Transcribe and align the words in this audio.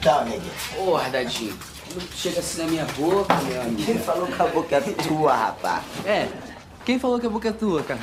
Então, 0.00 0.24
neguinho. 0.24 0.50
Porra, 0.74 1.10
Dadinho. 1.10 1.54
Não 1.94 2.00
chega 2.16 2.40
assim 2.40 2.62
na 2.62 2.68
minha 2.68 2.86
boca, 2.96 3.34
meu 3.42 3.60
amigo. 3.60 3.82
Quem 3.84 3.98
falou 3.98 4.26
que 4.26 4.40
a 4.40 4.46
boca 4.46 4.76
é 4.76 4.80
tua, 4.80 5.34
rapaz? 5.34 5.82
É, 6.06 6.26
quem 6.86 6.98
falou 6.98 7.20
que 7.20 7.26
a 7.26 7.28
boca 7.28 7.48
é 7.48 7.52
tua, 7.52 7.82
cara? 7.82 8.00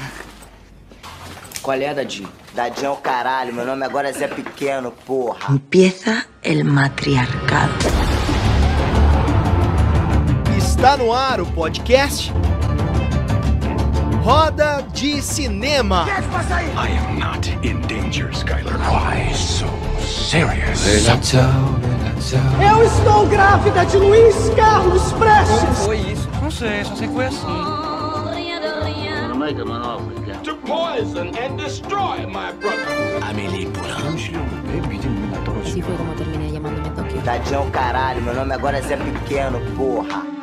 Qual 1.59 1.75
é, 1.75 1.91
Dadinho? 1.95 2.29
Dadinho 2.53 2.85
é 2.85 2.89
o 2.91 2.97
caralho, 2.97 3.51
meu 3.51 3.65
nome 3.65 3.83
agora 3.83 4.09
é 4.09 4.13
Zé 4.13 4.27
Pequeno, 4.27 4.91
porra. 4.91 5.51
Empieza 5.51 6.23
el 6.43 6.63
matriarcado. 6.65 7.73
Está 10.55 10.97
no 10.97 11.11
ar 11.11 11.41
o 11.41 11.47
podcast 11.47 12.31
Roda 14.23 14.83
de 14.93 15.19
Cinema. 15.19 16.05
I 16.75 16.89
am 16.91 17.17
not 17.17 17.47
in 17.65 17.81
danger, 17.87 18.29
Skylar. 18.31 18.77
Why 18.77 19.33
so 19.33 19.65
serious? 19.99 20.85
Eu 22.17 22.83
estou 22.83 23.27
grávida 23.27 23.85
de 23.85 23.97
Luiz 23.97 24.49
Carlos 24.55 25.13
Prestes. 25.13 25.85
Foi 25.85 25.97
isso. 25.97 26.27
Não 26.41 26.49
sei, 26.49 26.83
só 26.83 26.95
sei 26.95 27.07
que 27.07 27.13
foi 27.13 27.25
assim. 27.27 27.45
To 30.43 30.55
poison 30.55 31.27
and 31.27 31.57
destroy 31.57 32.25
my 32.25 32.51
brother. 32.59 32.97
Así 35.63 35.81
fue 35.81 35.95
como 35.95 36.13
terminé 36.15 36.49
llamándome 36.49 36.89
Tokio. 36.89 37.21
Dadinho 37.21 37.55
é 37.55 37.59
o 37.59 37.71
caralho, 37.71 38.21
meu 38.21 38.33
nome 38.33 38.53
agora 38.53 38.77
é 38.77 38.81
Zé 38.81 38.97
Pequeno, 38.97 39.59
porra. 39.75 40.36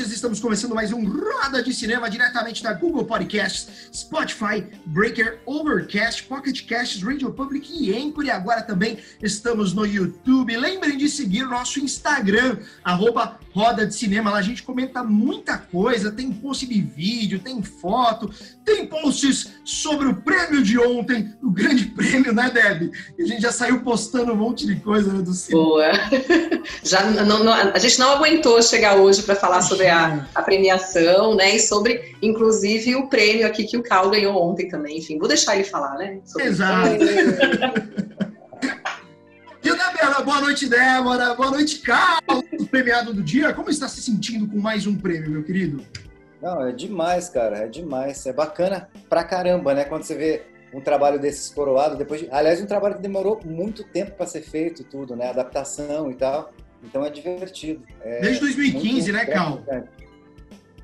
Estamos 0.00 0.40
começando 0.40 0.74
mais 0.74 0.90
um 0.90 1.04
Roda 1.04 1.62
de 1.62 1.74
Cinema 1.74 2.08
diretamente 2.08 2.62
da 2.62 2.72
Google 2.72 3.04
Podcasts, 3.04 3.90
Spotify, 3.92 4.66
Breaker, 4.86 5.40
Overcast, 5.44 6.22
Pocket 6.22 6.66
Casts, 6.66 7.02
Radio 7.02 7.30
Public 7.30 7.70
e 7.70 7.94
Anchor. 7.94 8.24
E 8.24 8.30
agora 8.30 8.62
também 8.62 8.98
estamos 9.22 9.74
no 9.74 9.84
YouTube. 9.84 10.56
Lembrem 10.56 10.96
de 10.96 11.10
seguir 11.10 11.44
o 11.44 11.50
nosso 11.50 11.78
Instagram, 11.78 12.56
arroba 12.82 13.38
Roda 13.52 13.86
de 13.86 13.94
Cinema. 13.94 14.30
Lá 14.30 14.38
a 14.38 14.42
gente 14.42 14.62
comenta 14.62 15.04
muita 15.04 15.58
coisa, 15.58 16.10
tem 16.10 16.32
post 16.32 16.66
de 16.66 16.80
vídeo, 16.80 17.40
tem 17.40 17.62
foto, 17.62 18.30
tem 18.64 18.86
posts 18.86 19.52
sobre 19.64 20.06
o 20.08 20.14
prêmio 20.16 20.62
de 20.62 20.78
ontem, 20.78 21.32
o 21.42 21.50
grande 21.50 21.86
prêmio, 21.86 22.32
né, 22.32 22.50
Deb? 22.50 22.90
E 23.18 23.22
a 23.22 23.26
gente 23.26 23.42
já 23.42 23.52
saiu 23.52 23.80
postando 23.82 24.32
um 24.32 24.36
monte 24.36 24.66
de 24.66 24.76
coisa 24.76 25.12
né, 25.12 25.22
do 25.22 25.32
cinema. 25.32 25.64
Boa. 25.64 25.92
Já 26.82 27.04
não- 27.10 27.42
não- 27.44 27.52
a 27.52 27.78
gente 27.78 27.98
não 27.98 28.10
aguentou 28.12 28.60
chegar 28.62 28.96
hoje 28.96 29.22
para 29.22 29.34
falar 29.34 29.62
sobre 29.62 29.88
a, 29.88 30.26
a 30.34 30.42
premiação, 30.42 31.34
né? 31.34 31.56
E 31.56 31.60
sobre, 31.60 32.14
inclusive, 32.22 32.94
o 32.94 33.08
prêmio 33.08 33.46
aqui 33.46 33.64
que 33.64 33.76
o 33.76 33.82
Cal 33.82 34.10
ganhou 34.10 34.40
ontem 34.40 34.68
também. 34.68 34.98
Enfim, 34.98 35.18
vou 35.18 35.26
deixar 35.28 35.54
ele 35.56 35.64
falar, 35.64 35.96
né? 35.96 36.20
sobre. 36.24 36.46
Exato. 36.48 36.88
E 39.64 39.70
o 39.70 39.76
Débora, 39.76 40.20
boa 40.24 40.40
noite, 40.40 40.66
Débora. 40.68 41.34
Boa 41.34 41.50
noite, 41.52 41.78
Carlos, 41.78 42.42
o 42.58 42.66
premiado 42.66 43.14
do 43.14 43.22
dia. 43.22 43.52
Como 43.52 43.70
está 43.70 43.86
se 43.86 44.02
sentindo 44.02 44.48
com 44.48 44.58
mais 44.58 44.88
um 44.88 44.96
prêmio, 44.96 45.30
meu 45.30 45.44
querido? 45.44 45.86
Não, 46.42 46.66
é 46.66 46.72
demais, 46.72 47.28
cara, 47.28 47.58
é 47.58 47.68
demais. 47.68 48.26
É 48.26 48.32
bacana 48.32 48.88
pra 49.08 49.22
caramba, 49.22 49.72
né? 49.72 49.84
Quando 49.84 50.02
você 50.02 50.16
vê 50.16 50.42
um 50.74 50.80
trabalho 50.80 51.20
desses 51.20 51.48
coroado, 51.50 51.96
depois 51.96 52.20
de... 52.20 52.28
Aliás, 52.32 52.60
um 52.60 52.66
trabalho 52.66 52.96
que 52.96 53.02
demorou 53.02 53.40
muito 53.44 53.84
tempo 53.84 54.12
para 54.12 54.26
ser 54.26 54.42
feito 54.42 54.82
tudo, 54.82 55.14
né? 55.14 55.30
Adaptação 55.30 56.10
e 56.10 56.14
tal. 56.14 56.50
Então 56.82 57.06
é 57.06 57.10
divertido. 57.10 57.86
É 58.00 58.20
Desde 58.20 58.40
2015, 58.40 58.88
muito 58.90 59.12
né, 59.12 59.24
Cal? 59.26 59.62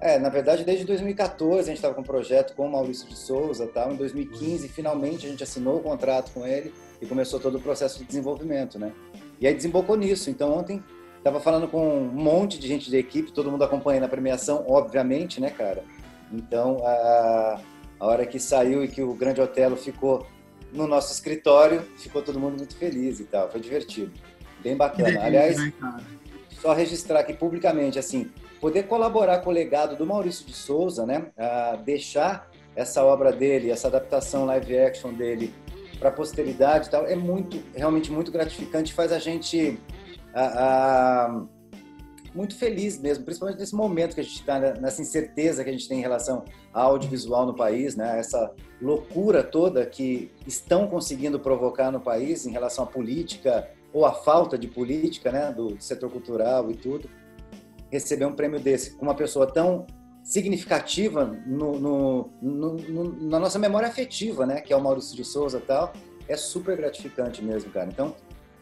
É, 0.01 0.17
na 0.17 0.29
verdade, 0.29 0.65
desde 0.65 0.85
2014 0.85 1.63
a 1.63 1.65
gente 1.65 1.77
estava 1.77 1.93
com 1.93 2.03
um 2.03 2.05
projeto 2.05 2.55
com 2.55 2.67
o 2.67 2.71
Maurício 2.71 3.09
de 3.09 3.19
Souza 3.19 3.65
e 3.65 3.69
tal. 3.69 3.93
Em 3.93 3.97
2015, 3.97 4.69
finalmente, 4.69 5.27
a 5.27 5.29
gente 5.29 5.43
assinou 5.43 5.79
o 5.79 5.81
contrato 5.81 6.31
com 6.33 6.47
ele 6.47 6.73
e 7.03 7.07
começou 7.07 7.41
todo 7.41 7.59
o 7.59 7.61
processo 7.61 7.99
de 7.99 8.05
desenvolvimento, 8.05 8.79
né? 8.79 8.93
E 9.41 9.47
aí 9.47 9.55
desembocou 9.55 9.97
nisso. 9.97 10.31
Então, 10.31 10.57
ontem, 10.57 10.83
estava 11.19 11.41
falando 11.41 11.69
com 11.69 11.99
um 11.99 12.05
monte 12.07 12.59
de 12.59 12.67
gente 12.67 12.91
da 12.91 12.97
equipe, 12.97 13.31
todo 13.31 13.51
mundo 13.51 13.63
acompanhando 13.63 14.05
a 14.05 14.09
premiação, 14.09 14.65
obviamente, 14.67 15.41
né, 15.41 15.51
cara? 15.51 15.85
Então, 16.33 16.79
a, 16.85 17.61
a 18.01 18.07
hora 18.07 18.27
que 18.27 18.39
saiu 18.39 18.83
e 18.83 18.89
que 18.89 19.03
o 19.03 19.15
Grande 19.15 19.41
Otelo 19.41 19.77
ficou 19.77 20.27
no 20.73 20.87
nosso 20.87 21.13
escritório, 21.13 21.83
ficou 21.97 22.23
todo 22.23 22.39
mundo 22.39 22.57
muito 22.57 22.77
feliz 22.77 23.21
e 23.21 23.25
tal. 23.25 23.51
Foi 23.51 23.61
divertido. 23.61 24.13
Bem 24.63 24.77
bacana. 24.77 25.05
delícia, 25.05 25.27
Aliás, 25.27 25.57
né, 25.57 25.73
só 26.61 26.73
registrar 26.73 27.21
aqui 27.21 27.33
publicamente, 27.33 27.99
assim, 27.99 28.31
poder 28.61 28.85
colaborar 28.85 29.39
com 29.39 29.51
o 29.51 29.53
legado 29.53 29.97
do 29.97 30.05
Maurício 30.05 30.45
de 30.45 30.53
Souza, 30.53 31.07
né? 31.07 31.27
A 31.37 31.77
deixar 31.77 32.51
essa 32.75 33.05
obra 33.05 33.33
dele, 33.33 33.71
essa 33.71 33.89
adaptação 33.89 34.45
live 34.45 34.79
action 34.79 35.13
dele 35.13 35.53
para 35.99 36.11
a 36.11 36.13
posteridade 36.13 36.87
e 36.87 36.91
tal, 36.91 37.07
é 37.07 37.17
muito, 37.17 37.61
realmente 37.75 38.13
muito 38.13 38.31
gratificante, 38.31 38.93
faz 38.93 39.11
a 39.11 39.19
gente 39.19 39.79
a- 40.35 41.27
a- 41.27 41.45
muito 42.35 42.57
feliz 42.57 42.99
mesmo, 43.01 43.25
principalmente 43.25 43.59
nesse 43.59 43.75
momento 43.75 44.15
que 44.15 44.21
a 44.21 44.25
gente 44.25 44.37
está, 44.41 44.59
nessa 44.61 45.01
incerteza 45.01 45.65
que 45.65 45.71
a 45.71 45.73
gente 45.73 45.89
tem 45.89 45.99
em 45.99 46.03
relação 46.03 46.45
ao 46.73 46.93
audiovisual 46.93 47.47
no 47.47 47.55
país, 47.55 47.97
né? 47.97 48.19
Essa 48.19 48.53
loucura 48.81 49.43
toda 49.43 49.85
que 49.87 50.31
estão 50.47 50.87
conseguindo 50.87 51.41
provocar 51.41 51.91
no 51.91 52.01
país 52.01 52.47
em 52.47 52.51
relação 52.53 52.85
à 52.85 52.87
política 52.87 53.69
ou 53.93 54.05
à 54.05 54.13
falta 54.13 54.59
de 54.59 54.69
política, 54.69 55.33
né? 55.33 55.51
Do 55.51 55.81
setor 55.81 56.11
cultural 56.11 56.71
e 56.71 56.77
tudo. 56.77 57.09
Receber 57.91 58.27
um 58.27 58.35
prêmio 58.35 58.61
desse 58.61 58.91
com 58.93 59.07
uma 59.07 59.15
pessoa 59.15 59.47
tão 59.47 59.87
significativa 60.23 61.25
no- 61.47 61.81
no- 61.81 62.31
no- 62.43 63.29
na 63.29 63.41
nossa 63.41 63.59
memória 63.59 63.89
afetiva, 63.89 64.45
né? 64.45 64.61
Que 64.61 64.73
é 64.73 64.77
o 64.77 64.81
Maurício 64.81 65.17
de 65.17 65.25
Souza 65.25 65.57
e 65.59 65.63
tal, 65.63 65.93
é 66.29 66.37
super 66.37 66.77
gratificante 66.77 67.43
mesmo, 67.43 67.71
cara. 67.73 67.89
Então, 67.91 68.15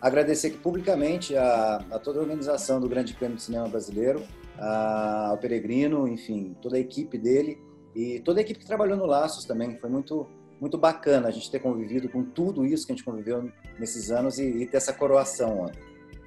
agradecer 0.07 0.49
aqui 0.49 0.57
publicamente 0.59 1.37
a, 1.37 1.85
a 1.91 1.99
toda 1.99 2.19
a 2.19 2.23
organização 2.23 2.81
do 2.81 2.89
Grande 2.89 3.15
Prêmio 3.15 3.37
de 3.37 3.43
Cinema 3.43 3.69
Brasileiro, 3.69 4.23
a- 4.59 5.29
ao 5.31 5.39
Peregrino, 5.39 6.07
enfim, 6.09 6.57
toda 6.63 6.77
a 6.77 6.81
equipe 6.81 7.19
dele 7.19 7.59
e 7.95 8.21
toda 8.21 8.41
a 8.41 8.43
equipe 8.43 8.61
que 8.61 8.67
trabalhou 8.67 8.97
no 8.97 9.07
Laços 9.07 9.45
também. 9.45 9.77
Foi 9.79 9.89
muito, 9.91 10.27
muito 10.61 10.77
bacana 10.79 11.29
a 11.29 11.31
gente 11.31 11.51
ter 11.51 11.59
convivido 11.61 12.09
com 12.09 12.23
tudo 12.25 12.65
isso 12.65 12.87
que 12.87 12.93
a 12.93 12.95
gente 12.97 13.05
conviveu 13.05 13.51
nesses 13.79 14.11
anos 14.11 14.39
e, 14.39 14.45
e 14.45 14.67
ter 14.67 14.77
essa 14.79 14.93
coroação 14.93 15.61
ontem. 15.61 15.81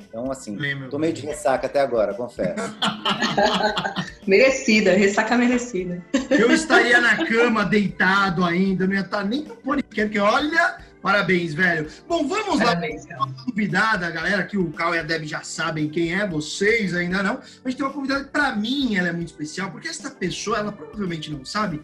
Então, 0.07 0.31
assim, 0.31 0.57
tô 0.90 0.97
meio 0.97 1.13
de 1.13 1.22
ressaca 1.22 1.67
até 1.67 1.79
agora, 1.81 2.16
confesso. 2.16 2.56
Merecida, 4.25 4.91
ressaca 4.94 5.38
merecida. 5.38 6.03
Eu 6.29 6.51
estaria 6.51 7.00
na 7.00 7.25
cama, 7.25 7.63
deitado 7.66 8.44
ainda, 8.44 8.88
não 8.88 8.94
ia 8.94 9.01
estar 9.01 9.23
nem 9.23 9.44
no 9.44 9.56
podcast, 9.56 10.06
porque 10.06 10.19
olha, 10.19 10.78
parabéns, 11.02 11.54
velho. 11.54 11.90
Bom, 12.08 12.28
vamos 12.28 12.60
lá. 12.60 12.66
Parabéns, 12.66 13.06
Cal. 13.06 13.30
convidada, 13.46 14.08
a 14.08 14.12
galera 14.12 14.44
que 14.44 14.58
o 14.58 14.72
Cal 14.72 14.96
e 14.96 15.00
a 15.00 15.04
Deb 15.04 15.26
já 15.26 15.42
sabem 15.42 15.90
quem 15.90 16.14
é, 16.14 16.28
vocês 16.28 16.94
ainda 16.94 17.24
não. 17.24 17.40
Mas 17.64 17.76
tem 17.76 17.86
uma 17.86 17.94
convidada 17.94 18.24
que, 18.24 18.32
pra 18.32 18.56
mim, 18.56 18.96
ela 18.96 19.09
é 19.09 19.14
muito 19.14 19.30
especial, 19.30 19.72
porque 19.72 19.88
essa 19.88 20.09
pessoa, 20.09 20.58
ela 20.58 20.72
provavelmente 20.72 21.32
não 21.32 21.46
sabe, 21.46 21.82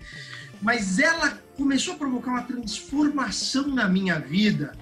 mas 0.61 0.99
ela 0.99 1.39
começou 1.55 1.93
a 1.93 1.97
provocar 1.97 2.31
uma 2.31 2.43
transformação 2.43 3.67
na 3.67 3.87
minha 3.87 4.19
vida 4.19 4.73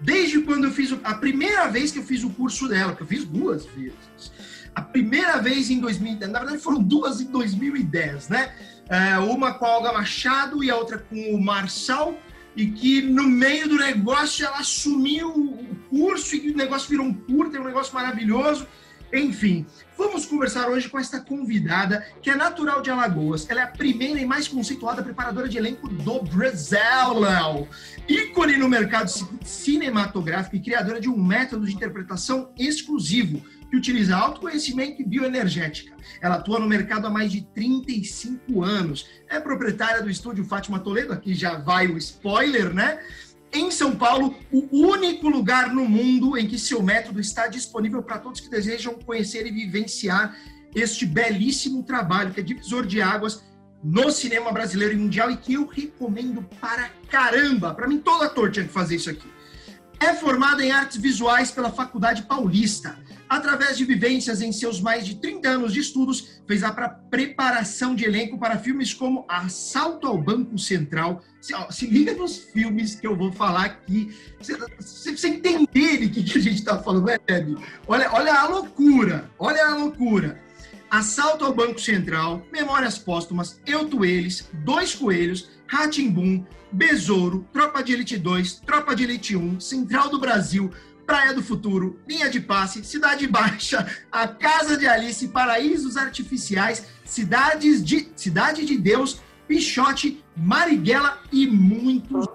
desde 0.00 0.40
quando 0.40 0.64
eu 0.64 0.70
fiz 0.70 0.92
a 1.04 1.14
primeira 1.14 1.68
vez 1.68 1.92
que 1.92 1.98
eu 1.98 2.02
fiz 2.02 2.24
o 2.24 2.30
curso 2.30 2.66
dela, 2.68 2.94
que 2.94 3.02
eu 3.02 3.06
fiz 3.06 3.24
duas 3.24 3.66
vezes. 3.66 4.32
A 4.74 4.80
primeira 4.80 5.38
vez 5.38 5.70
em 5.70 5.80
2010, 5.80 6.30
na 6.30 6.38
verdade 6.38 6.62
foram 6.62 6.82
duas 6.82 7.20
em 7.20 7.26
2010, 7.26 8.28
né? 8.28 8.54
É, 8.88 9.18
uma 9.18 9.54
com 9.54 9.66
a 9.66 9.76
Olga 9.76 9.92
Machado 9.92 10.64
e 10.64 10.70
a 10.70 10.76
outra 10.76 10.98
com 10.98 11.34
o 11.34 11.40
Marçal, 11.40 12.18
e 12.60 12.66
que 12.72 13.00
no 13.00 13.24
meio 13.24 13.68
do 13.68 13.76
negócio 13.76 14.44
ela 14.44 14.58
assumiu 14.58 15.28
o 15.30 15.76
curso 15.88 16.36
e 16.36 16.40
que 16.40 16.50
o 16.50 16.56
negócio 16.56 16.90
virou 16.90 17.06
um 17.06 17.14
curto, 17.14 17.56
é 17.56 17.60
um 17.60 17.64
negócio 17.64 17.94
maravilhoso. 17.94 18.66
Enfim, 19.12 19.66
vamos 19.96 20.26
conversar 20.26 20.68
hoje 20.68 20.88
com 20.88 20.98
esta 20.98 21.18
convidada, 21.20 22.06
que 22.22 22.30
é 22.30 22.36
natural 22.36 22.82
de 22.82 22.90
Alagoas. 22.90 23.48
Ela 23.48 23.62
é 23.62 23.64
a 23.64 23.66
primeira 23.66 24.20
e 24.20 24.26
mais 24.26 24.46
conceituada 24.46 25.02
preparadora 25.02 25.48
de 25.48 25.56
elenco 25.56 25.88
do 25.88 26.22
Brasil, 26.22 27.18
Léo. 27.18 27.66
Ícone 28.06 28.56
no 28.58 28.68
mercado 28.68 29.08
ci- 29.08 29.26
cinematográfico 29.42 30.54
e 30.56 30.60
criadora 30.60 31.00
de 31.00 31.08
um 31.08 31.16
método 31.16 31.66
de 31.66 31.72
interpretação 31.72 32.52
exclusivo, 32.58 33.42
que 33.70 33.76
utiliza 33.76 34.16
autoconhecimento 34.16 35.00
e 35.00 35.04
bioenergética. 35.04 35.94
Ela 36.20 36.34
atua 36.36 36.58
no 36.58 36.66
mercado 36.66 37.06
há 37.06 37.10
mais 37.10 37.30
de 37.30 37.42
35 37.42 38.62
anos. 38.62 39.06
É 39.28 39.38
proprietária 39.38 40.02
do 40.02 40.10
estúdio 40.10 40.44
Fátima 40.44 40.80
Toledo, 40.80 41.12
aqui 41.12 41.34
já 41.34 41.56
vai 41.56 41.86
o 41.86 41.96
spoiler, 41.96 42.74
né? 42.74 42.98
Em 43.52 43.70
São 43.70 43.96
Paulo, 43.96 44.36
o 44.52 44.86
único 44.86 45.28
lugar 45.28 45.72
no 45.72 45.88
mundo 45.88 46.36
em 46.36 46.46
que 46.46 46.58
seu 46.58 46.82
método 46.82 47.20
está 47.20 47.46
disponível 47.46 48.02
para 48.02 48.18
todos 48.18 48.40
que 48.40 48.48
desejam 48.48 48.94
conhecer 48.94 49.46
e 49.46 49.50
vivenciar 49.50 50.36
este 50.74 51.04
belíssimo 51.04 51.82
trabalho, 51.82 52.32
que 52.32 52.40
é 52.40 52.42
divisor 52.42 52.86
de 52.86 53.00
águas 53.00 53.42
no 53.82 54.10
cinema 54.10 54.52
brasileiro 54.52 54.94
e 54.94 54.96
mundial 54.96 55.30
e 55.30 55.36
que 55.36 55.54
eu 55.54 55.66
recomendo 55.66 56.42
para 56.60 56.90
caramba. 57.08 57.74
Para 57.74 57.88
mim, 57.88 57.98
todo 57.98 58.22
ator 58.24 58.50
tinha 58.50 58.66
que 58.66 58.72
fazer 58.72 58.96
isso 58.96 59.10
aqui. 59.10 59.26
É 60.00 60.14
formada 60.14 60.64
em 60.64 60.70
artes 60.70 60.96
visuais 60.96 61.50
pela 61.50 61.70
Faculdade 61.70 62.22
Paulista. 62.22 62.98
Através 63.28 63.76
de 63.76 63.84
vivências 63.84 64.40
em 64.40 64.50
seus 64.50 64.80
mais 64.80 65.06
de 65.06 65.16
30 65.16 65.48
anos 65.48 65.74
de 65.74 65.78
estudos, 65.78 66.40
fez 66.48 66.64
a 66.64 66.72
preparação 66.72 67.94
de 67.94 68.04
elenco 68.04 68.38
para 68.38 68.58
filmes 68.58 68.94
como 68.94 69.26
Assalto 69.28 70.06
ao 70.06 70.16
Banco 70.16 70.58
Central. 70.58 71.22
Se, 71.40 71.54
ó, 71.54 71.70
se 71.70 71.86
liga 71.86 72.14
nos 72.14 72.38
filmes 72.38 72.94
que 72.94 73.06
eu 73.06 73.14
vou 73.14 73.30
falar 73.30 73.66
aqui. 73.66 74.16
Você, 74.40 74.56
você 74.56 75.28
entender 75.28 76.06
o 76.06 76.10
que, 76.10 76.24
que 76.24 76.38
a 76.38 76.40
gente 76.40 76.56
está 76.56 76.82
falando, 76.82 77.04
né, 77.04 77.18
Deb? 77.24 77.58
Olha, 77.86 78.10
olha 78.10 78.32
a 78.32 78.48
loucura, 78.48 79.30
olha 79.38 79.66
a 79.66 79.76
loucura. 79.76 80.42
Assalto 80.90 81.44
ao 81.44 81.54
Banco 81.54 81.80
Central, 81.80 82.44
Memórias 82.50 82.98
Póstumas, 82.98 83.60
Eu 83.64 83.88
Tu 83.88 84.04
Eles, 84.04 84.50
Dois 84.52 84.92
Coelhos, 84.92 85.48
Ratimbum, 85.68 86.44
Besouro, 86.72 87.46
Tropa 87.52 87.80
de 87.80 87.92
Elite 87.92 88.16
2, 88.16 88.60
Tropa 88.66 88.96
de 88.96 89.04
Elite 89.04 89.36
1, 89.36 89.60
Central 89.60 90.08
do 90.08 90.18
Brasil, 90.18 90.68
Praia 91.06 91.32
do 91.32 91.44
Futuro, 91.44 92.00
Linha 92.08 92.28
de 92.28 92.40
Passe, 92.40 92.84
Cidade 92.84 93.28
Baixa, 93.28 93.86
A 94.10 94.26
Casa 94.26 94.76
de 94.76 94.88
Alice, 94.88 95.28
Paraísos 95.28 95.96
Artificiais, 95.96 96.86
Cidades 97.04 97.84
de, 97.84 98.08
Cidade 98.16 98.64
de 98.66 98.76
Deus, 98.76 99.20
Pichote, 99.46 100.24
Marighella 100.36 101.18
e 101.30 101.46
muitos 101.46 102.26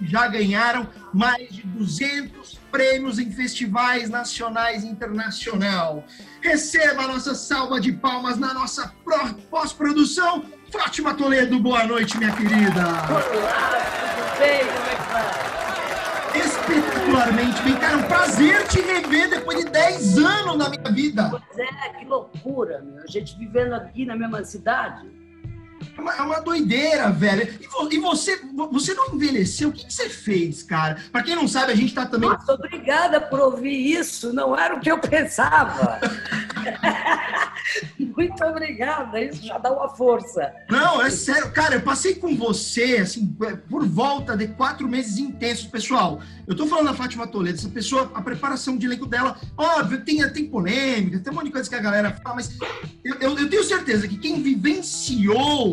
já 0.00 0.28
ganharam 0.28 0.88
mais 1.12 1.48
de 1.48 1.62
200 1.62 2.58
prêmios 2.70 3.18
em 3.18 3.30
festivais 3.30 4.10
nacionais 4.10 4.84
e 4.84 4.88
internacional. 4.88 6.04
Receba 6.40 7.02
a 7.02 7.08
nossa 7.08 7.34
salva 7.34 7.80
de 7.80 7.92
palmas 7.92 8.36
na 8.36 8.52
nossa 8.52 8.92
pós-produção. 9.50 10.44
Fátima 10.70 11.14
Toledo, 11.14 11.58
boa 11.58 11.86
noite, 11.86 12.18
minha 12.18 12.32
querida. 12.32 12.82
Olá, 12.82 13.12
tudo 13.12 14.38
bem? 14.38 14.60
Como 14.66 14.90
é 14.90 14.96
que 14.96 15.56
espetacularmente 16.38 17.62
bem. 17.62 17.76
Cara, 17.76 17.96
um 17.96 18.02
prazer 18.02 18.66
te 18.68 18.80
rever 18.80 19.30
depois 19.30 19.64
de 19.64 19.70
10 19.70 20.18
anos 20.18 20.56
na 20.56 20.68
minha 20.68 20.92
vida. 20.92 21.30
Pois 21.30 21.58
é, 21.58 21.98
que 21.98 22.04
loucura, 22.04 22.80
meu. 22.80 23.02
A 23.02 23.06
gente 23.06 23.36
vivendo 23.38 23.72
aqui 23.74 24.04
na 24.04 24.16
mesma 24.16 24.44
cidade. 24.44 25.08
É 25.96 26.00
uma, 26.00 26.14
é 26.14 26.22
uma 26.22 26.40
doideira, 26.40 27.10
velho. 27.10 27.54
E, 27.60 27.66
vo, 27.66 27.88
e, 27.92 27.98
você, 27.98 28.40
você 28.70 28.94
não 28.94 29.14
envelheceu? 29.14 29.68
O 29.68 29.72
que, 29.72 29.86
que, 29.86 29.92
você 29.92 30.08
fez, 30.08 30.62
cara? 30.62 30.98
Pra 31.10 31.22
quem 31.22 31.34
não 31.34 31.48
sabe, 31.48 31.72
a 31.72 31.76
gente 31.76 31.94
tá 31.94 32.06
também. 32.06 32.28
Nossa, 32.28 32.52
obrigada 32.52 33.20
por 33.20 33.40
ouvir 33.40 33.92
isso. 33.92 34.32
Não 34.32 34.56
era 34.56 34.74
o 34.74 34.80
que 34.80 34.90
eu 34.90 34.98
pensava. 34.98 36.00
Muito 37.98 38.42
obrigada, 38.44 39.20
isso 39.20 39.44
já 39.44 39.58
dá 39.58 39.70
uma 39.72 39.88
força. 39.88 40.52
Não, 40.70 41.02
é 41.02 41.10
sério, 41.10 41.52
cara, 41.52 41.74
eu 41.74 41.82
passei 41.82 42.14
com 42.14 42.34
você, 42.34 42.98
assim, 43.02 43.26
por 43.68 43.86
volta 43.86 44.36
de 44.36 44.48
quatro 44.48 44.88
meses 44.88 45.18
intensos, 45.18 45.66
pessoal. 45.66 46.20
Eu 46.46 46.56
tô 46.56 46.66
falando 46.66 46.86
da 46.86 46.94
Fátima 46.94 47.26
Toledo, 47.26 47.58
essa 47.58 47.68
pessoa, 47.68 48.10
a 48.14 48.22
preparação 48.22 48.76
de 48.76 48.86
elenco 48.86 49.04
dela, 49.04 49.36
óbvio, 49.56 50.02
tem, 50.02 50.26
tem 50.30 50.46
polêmica, 50.46 51.18
tem 51.18 51.32
um 51.32 51.36
monte 51.36 51.46
de 51.46 51.52
coisa 51.52 51.68
que 51.68 51.74
a 51.74 51.80
galera 51.80 52.12
fala, 52.22 52.36
mas 52.36 52.56
eu, 53.04 53.14
eu, 53.16 53.38
eu 53.38 53.50
tenho 53.50 53.64
certeza 53.64 54.08
que 54.08 54.16
quem 54.16 54.40
vivenciou 54.40 55.65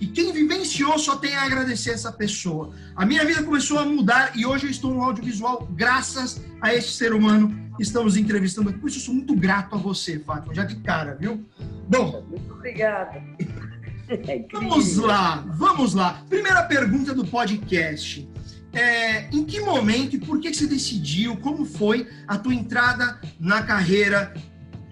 e 0.00 0.06
quem 0.06 0.32
vivenciou 0.32 0.98
só 0.98 1.16
tem 1.16 1.34
a 1.34 1.42
agradecer 1.42 1.90
essa 1.90 2.12
pessoa. 2.12 2.72
A 2.94 3.04
minha 3.04 3.24
vida 3.24 3.42
começou 3.42 3.78
a 3.78 3.84
mudar 3.84 4.32
e 4.36 4.46
hoje 4.46 4.66
eu 4.66 4.70
estou 4.70 4.94
no 4.94 5.02
audiovisual 5.02 5.68
graças 5.72 6.40
a 6.60 6.72
este 6.72 6.92
ser 6.92 7.12
humano 7.12 7.72
que 7.76 7.82
estamos 7.82 8.16
entrevistando 8.16 8.70
aqui. 8.70 8.78
Por 8.78 8.88
isso 8.88 8.98
eu 8.98 9.02
sou 9.02 9.14
muito 9.14 9.34
grato 9.34 9.74
a 9.74 9.78
você, 9.78 10.18
Fátima, 10.20 10.54
já 10.54 10.64
de 10.64 10.76
cara, 10.76 11.16
viu? 11.16 11.44
Bom. 11.88 12.24
Muito 12.28 12.52
obrigada. 12.54 13.22
É 14.10 14.42
vamos 14.50 14.96
lá, 14.96 15.44
vamos 15.58 15.92
lá. 15.92 16.24
Primeira 16.30 16.62
pergunta 16.62 17.12
do 17.12 17.26
podcast. 17.26 18.26
É, 18.72 19.28
em 19.30 19.44
que 19.44 19.60
momento 19.60 20.16
e 20.16 20.18
por 20.18 20.40
que 20.40 20.52
você 20.52 20.66
decidiu, 20.66 21.36
como 21.36 21.66
foi 21.66 22.08
a 22.26 22.38
tua 22.38 22.54
entrada 22.54 23.20
na 23.38 23.62
carreira 23.62 24.32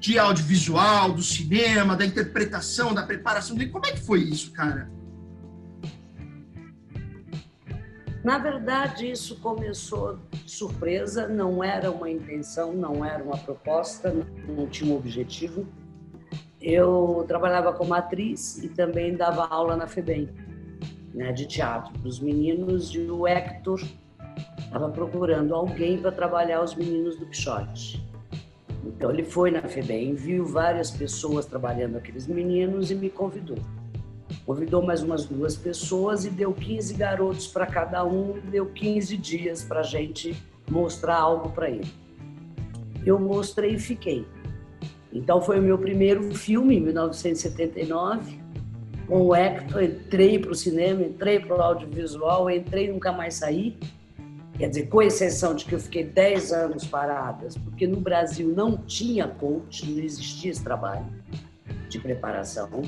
de 0.06 0.20
audiovisual, 0.20 1.12
do 1.12 1.20
cinema, 1.20 1.96
da 1.96 2.06
interpretação, 2.06 2.94
da 2.94 3.02
preparação 3.02 3.56
dele? 3.56 3.70
Como 3.70 3.84
é 3.86 3.90
que 3.90 4.00
foi 4.00 4.20
isso, 4.20 4.52
cara? 4.52 4.88
Na 8.22 8.38
verdade, 8.38 9.10
isso 9.10 9.40
começou 9.40 10.20
surpresa, 10.46 11.26
não 11.26 11.62
era 11.62 11.90
uma 11.90 12.08
intenção, 12.08 12.72
não 12.72 13.04
era 13.04 13.22
uma 13.22 13.36
proposta, 13.36 14.14
não 14.46 14.68
tinha 14.68 14.92
um 14.92 14.96
objetivo. 14.96 15.66
Eu 16.60 17.24
trabalhava 17.26 17.72
como 17.72 17.92
atriz 17.92 18.58
e 18.58 18.68
também 18.68 19.16
dava 19.16 19.44
aula 19.48 19.74
na 19.74 19.88
FEBEM, 19.88 20.28
né, 21.14 21.32
de 21.32 21.46
teatro 21.46 21.92
para 21.98 22.08
os 22.08 22.20
meninos, 22.20 22.94
e 22.94 23.00
o 23.00 23.26
Hector 23.26 23.82
estava 24.58 24.88
procurando 24.88 25.52
alguém 25.52 25.98
para 25.98 26.12
trabalhar 26.12 26.62
os 26.62 26.76
meninos 26.76 27.18
do 27.18 27.26
Pichote. 27.26 28.05
Então 28.86 29.10
ele 29.10 29.24
foi 29.24 29.50
na 29.50 29.62
FEBEM, 29.62 30.14
viu 30.14 30.44
várias 30.44 30.90
pessoas 30.90 31.46
trabalhando 31.46 31.96
aqueles 31.96 32.26
meninos 32.26 32.90
e 32.90 32.94
me 32.94 33.10
convidou. 33.10 33.58
Convidou 34.44 34.82
mais 34.82 35.02
umas 35.02 35.24
duas 35.24 35.56
pessoas 35.56 36.24
e 36.24 36.30
deu 36.30 36.52
15 36.52 36.94
garotos 36.94 37.46
para 37.48 37.66
cada 37.66 38.04
um, 38.04 38.38
deu 38.50 38.66
15 38.66 39.16
dias 39.16 39.64
para 39.64 39.80
a 39.80 39.82
gente 39.82 40.36
mostrar 40.70 41.16
algo 41.16 41.50
para 41.50 41.68
ele. 41.68 41.90
Eu 43.04 43.18
mostrei 43.18 43.74
e 43.74 43.78
fiquei. 43.78 44.24
Então 45.12 45.40
foi 45.40 45.58
o 45.58 45.62
meu 45.62 45.78
primeiro 45.78 46.34
filme, 46.34 46.76
em 46.76 46.80
1979. 46.80 48.40
Com 49.06 49.22
o 49.22 49.34
Hector, 49.34 49.82
entrei 49.82 50.38
para 50.38 50.50
o 50.50 50.54
cinema, 50.54 51.02
entrei 51.02 51.38
para 51.38 51.56
o 51.56 51.62
audiovisual, 51.62 52.50
entrei 52.50 52.86
e 52.86 52.92
nunca 52.92 53.12
mais 53.12 53.34
saí. 53.34 53.76
Quer 54.58 54.70
dizer, 54.70 54.88
com 54.88 55.02
exceção 55.02 55.54
de 55.54 55.66
que 55.66 55.74
eu 55.74 55.78
fiquei 55.78 56.02
10 56.02 56.52
anos 56.52 56.86
paradas, 56.86 57.58
porque 57.58 57.86
no 57.86 58.00
Brasil 58.00 58.48
não 58.48 58.78
tinha 58.78 59.28
coach, 59.28 59.84
não 59.84 60.02
existia 60.02 60.50
esse 60.50 60.64
trabalho 60.64 61.04
de 61.90 61.98
preparação. 61.98 62.82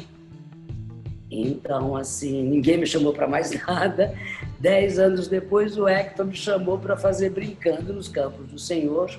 Então, 1.30 1.94
assim, 1.94 2.42
ninguém 2.42 2.78
me 2.78 2.86
chamou 2.86 3.12
para 3.12 3.28
mais 3.28 3.50
nada. 3.66 4.14
Dez 4.58 4.98
anos 4.98 5.28
depois, 5.28 5.76
o 5.76 5.86
Hector 5.86 6.24
me 6.24 6.34
chamou 6.34 6.78
para 6.78 6.96
fazer 6.96 7.30
Brincando 7.30 7.92
nos 7.92 8.08
Campos 8.08 8.50
do 8.50 8.58
Senhor. 8.58 9.10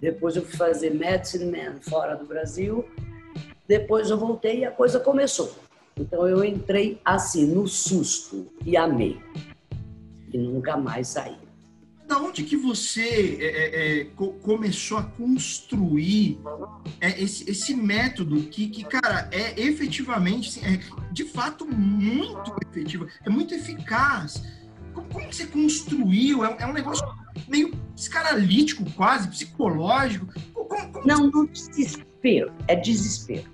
Depois 0.00 0.36
eu 0.36 0.42
fui 0.42 0.56
fazer 0.56 0.94
Medicine 0.94 1.44
Man 1.44 1.78
fora 1.82 2.14
do 2.14 2.24
Brasil. 2.24 2.86
Depois 3.68 4.08
eu 4.08 4.16
voltei 4.16 4.60
e 4.60 4.64
a 4.64 4.70
coisa 4.70 4.98
começou. 4.98 5.54
Então 5.94 6.26
eu 6.26 6.42
entrei 6.42 6.98
assim, 7.04 7.44
no 7.44 7.68
susto, 7.68 8.50
e 8.64 8.78
amei. 8.78 9.20
E 10.32 10.38
nunca 10.38 10.74
mais 10.78 11.08
saí 11.08 11.49
da 12.10 12.18
onde 12.18 12.42
que 12.42 12.56
você 12.56 13.38
é, 13.40 13.46
é, 13.46 14.00
é 14.00 14.04
começou 14.42 14.98
a 14.98 15.02
construir 15.04 16.40
é, 17.00 17.22
esse, 17.22 17.48
esse, 17.48 17.72
método 17.72 18.42
que, 18.42 18.68
que, 18.68 18.82
cara, 18.82 19.28
é 19.30 19.58
efetivamente, 19.60 20.48
assim, 20.48 20.60
é 20.66 20.80
de 21.12 21.24
fato 21.24 21.64
muito 21.64 22.52
efetivo, 22.66 23.06
é 23.24 23.30
muito 23.30 23.54
eficaz. 23.54 24.42
Como, 24.92 25.08
como 25.08 25.28
que 25.28 25.36
você 25.36 25.46
construiu? 25.46 26.44
É, 26.44 26.56
é, 26.58 26.66
um 26.66 26.72
negócio 26.72 27.06
meio 27.46 27.72
escaralítico, 27.96 28.84
quase, 28.96 29.28
psicológico. 29.28 30.26
Como, 30.52 30.92
como... 30.92 31.06
Não, 31.06 31.30
no 31.30 31.46
desespero, 31.46 32.52
é 32.66 32.74
desespero. 32.74 33.48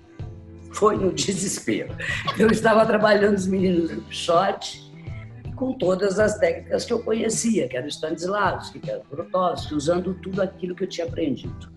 Foi 0.71 0.97
no 0.97 1.13
desespero. 1.13 1.95
Eu 2.39 2.49
estava 2.49 2.83
trabalhando 2.87 3.35
os 3.35 3.45
meninos 3.45 3.91
do 3.91 4.01
Pichote, 4.01 4.86
com 5.57 5.73
todas 5.73 6.19
as 6.19 6.37
técnicas 6.37 6.85
que 6.85 6.93
eu 6.93 6.99
conhecia, 7.03 7.67
que 7.67 7.75
era 7.75 7.85
o 7.85 7.89
Stanislavski, 7.89 8.79
que 8.79 8.89
era 8.89 9.01
o 9.01 9.03
Grotowski, 9.09 9.73
usando 9.73 10.13
tudo 10.13 10.41
aquilo 10.41 10.75
que 10.75 10.83
eu 10.83 10.87
tinha 10.87 11.05
aprendido. 11.05 11.69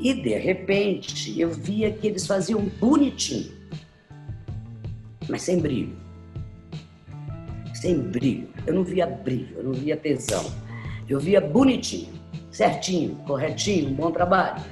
E, 0.00 0.14
de 0.14 0.36
repente, 0.36 1.38
eu 1.38 1.50
via 1.50 1.92
que 1.92 2.06
eles 2.06 2.26
faziam 2.26 2.60
bonitinho, 2.80 3.52
mas 5.28 5.42
sem 5.42 5.60
brilho. 5.60 5.96
Sem 7.74 7.98
brilho. 7.98 8.48
Eu 8.66 8.74
não 8.74 8.82
via 8.82 9.06
brilho, 9.06 9.58
eu 9.58 9.64
não 9.64 9.72
via 9.72 9.96
tesão. 9.96 10.44
Eu 11.08 11.20
via 11.20 11.40
bonitinho, 11.40 12.12
certinho, 12.50 13.14
corretinho, 13.26 13.90
um 13.90 13.94
bom 13.94 14.10
trabalho. 14.10 14.62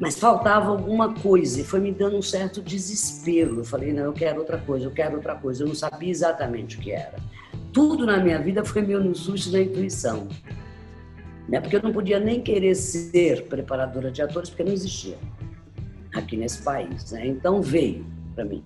Mas 0.00 0.18
faltava 0.18 0.70
alguma 0.70 1.12
coisa 1.12 1.60
e 1.60 1.64
foi 1.64 1.78
me 1.78 1.92
dando 1.92 2.16
um 2.16 2.22
certo 2.22 2.62
desespero. 2.62 3.58
Eu 3.58 3.64
falei, 3.64 3.92
não, 3.92 4.04
eu 4.04 4.12
quero 4.14 4.38
outra 4.38 4.56
coisa, 4.56 4.86
eu 4.86 4.90
quero 4.90 5.16
outra 5.16 5.34
coisa. 5.34 5.62
Eu 5.62 5.68
não 5.68 5.74
sabia 5.74 6.10
exatamente 6.10 6.78
o 6.78 6.80
que 6.80 6.90
era. 6.90 7.16
Tudo 7.70 8.06
na 8.06 8.16
minha 8.16 8.40
vida 8.40 8.64
foi 8.64 8.80
meio 8.80 9.04
no 9.04 9.14
susto 9.14 9.52
da 9.52 9.60
intuição. 9.60 10.26
Né? 11.46 11.60
Porque 11.60 11.76
eu 11.76 11.82
não 11.82 11.92
podia 11.92 12.18
nem 12.18 12.40
querer 12.40 12.74
ser 12.76 13.46
preparadora 13.46 14.10
de 14.10 14.22
atores, 14.22 14.48
porque 14.48 14.64
não 14.64 14.72
existia 14.72 15.18
aqui 16.14 16.34
nesse 16.34 16.62
país. 16.62 17.12
Né? 17.12 17.26
Então 17.26 17.60
veio 17.60 18.06
para 18.34 18.46
mim. 18.46 18.64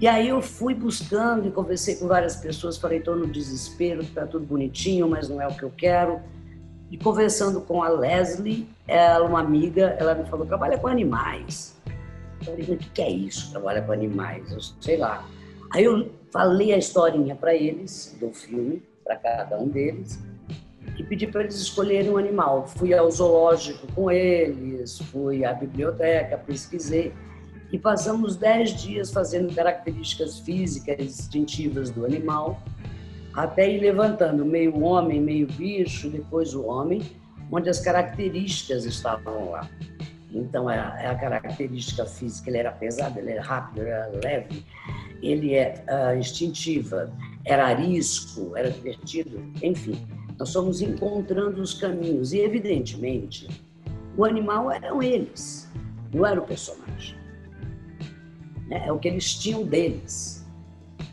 E 0.00 0.08
aí 0.08 0.28
eu 0.28 0.42
fui 0.42 0.74
buscando 0.74 1.46
e 1.46 1.52
conversei 1.52 1.94
com 1.94 2.08
várias 2.08 2.34
pessoas, 2.34 2.76
falei, 2.76 2.98
estou 2.98 3.14
no 3.14 3.28
desespero, 3.28 4.02
está 4.02 4.26
tudo 4.26 4.44
bonitinho, 4.44 5.08
mas 5.08 5.28
não 5.28 5.40
é 5.40 5.46
o 5.46 5.54
que 5.54 5.62
eu 5.62 5.70
quero. 5.70 6.20
E 6.94 6.96
conversando 6.96 7.60
com 7.60 7.82
a 7.82 7.88
Leslie, 7.88 8.68
ela, 8.86 9.26
uma 9.26 9.40
amiga, 9.40 9.96
ela 9.98 10.14
me 10.14 10.24
falou: 10.26 10.46
trabalha 10.46 10.78
com 10.78 10.86
animais. 10.86 11.76
Eu 12.38 12.44
falei: 12.44 12.76
o 12.76 12.78
que 12.78 13.02
é 13.02 13.10
isso? 13.10 13.50
Trabalha 13.50 13.82
com 13.82 13.90
animais? 13.90 14.52
Eu 14.52 14.60
sei 14.80 14.96
lá. 14.96 15.28
Aí 15.72 15.82
eu 15.82 16.12
falei 16.30 16.72
a 16.72 16.78
historinha 16.78 17.34
para 17.34 17.52
eles, 17.52 18.16
do 18.20 18.30
filme, 18.30 18.80
para 19.02 19.16
cada 19.16 19.58
um 19.58 19.66
deles. 19.66 20.20
e 20.96 21.02
pedi 21.02 21.26
para 21.26 21.40
eles 21.40 21.56
escolherem 21.56 22.12
um 22.12 22.16
animal. 22.16 22.68
Fui 22.68 22.94
ao 22.94 23.10
zoológico 23.10 23.88
com 23.92 24.08
eles, 24.08 24.96
fui 25.10 25.44
à 25.44 25.52
biblioteca, 25.52 26.38
pesquisei 26.38 27.12
e 27.72 27.78
passamos 27.78 28.36
dez 28.36 28.70
dias 28.80 29.10
fazendo 29.10 29.52
características 29.52 30.38
físicas 30.38 30.96
distintivas 30.98 31.90
do 31.90 32.04
animal, 32.04 32.62
até 33.36 33.68
ir 33.68 33.80
levantando 33.80 34.44
meio 34.44 34.80
homem, 34.80 35.20
meio 35.20 35.46
bicho, 35.46 36.08
depois 36.08 36.54
o 36.54 36.64
homem, 36.66 37.02
onde 37.50 37.68
as 37.68 37.80
características 37.80 38.84
estavam 38.84 39.50
lá. 39.50 39.68
Então, 40.30 40.68
é 40.70 40.78
a, 40.78 40.96
é 41.00 41.06
a 41.08 41.14
característica 41.14 42.04
física, 42.06 42.50
ele 42.50 42.58
era 42.58 42.72
pesado, 42.72 43.18
ele 43.18 43.32
era 43.32 43.42
rápido, 43.42 43.82
ele 43.82 43.90
era 43.90 44.10
leve, 44.22 44.64
ele 45.22 45.54
é 45.54 45.84
uh, 45.88 46.18
instintiva, 46.18 47.12
era 47.44 47.66
arisco, 47.66 48.56
era 48.56 48.70
divertido, 48.70 49.40
enfim. 49.62 50.06
Nós 50.38 50.52
fomos 50.52 50.80
encontrando 50.80 51.60
os 51.60 51.74
caminhos 51.74 52.32
e, 52.32 52.38
evidentemente, 52.38 53.48
o 54.16 54.24
animal 54.24 54.70
eram 54.70 55.02
eles, 55.02 55.68
não 56.12 56.26
era 56.26 56.40
o 56.40 56.44
personagem. 56.44 57.16
É, 58.70 58.88
é 58.88 58.92
o 58.92 58.98
que 58.98 59.08
eles 59.08 59.34
tinham 59.34 59.64
deles. 59.64 60.44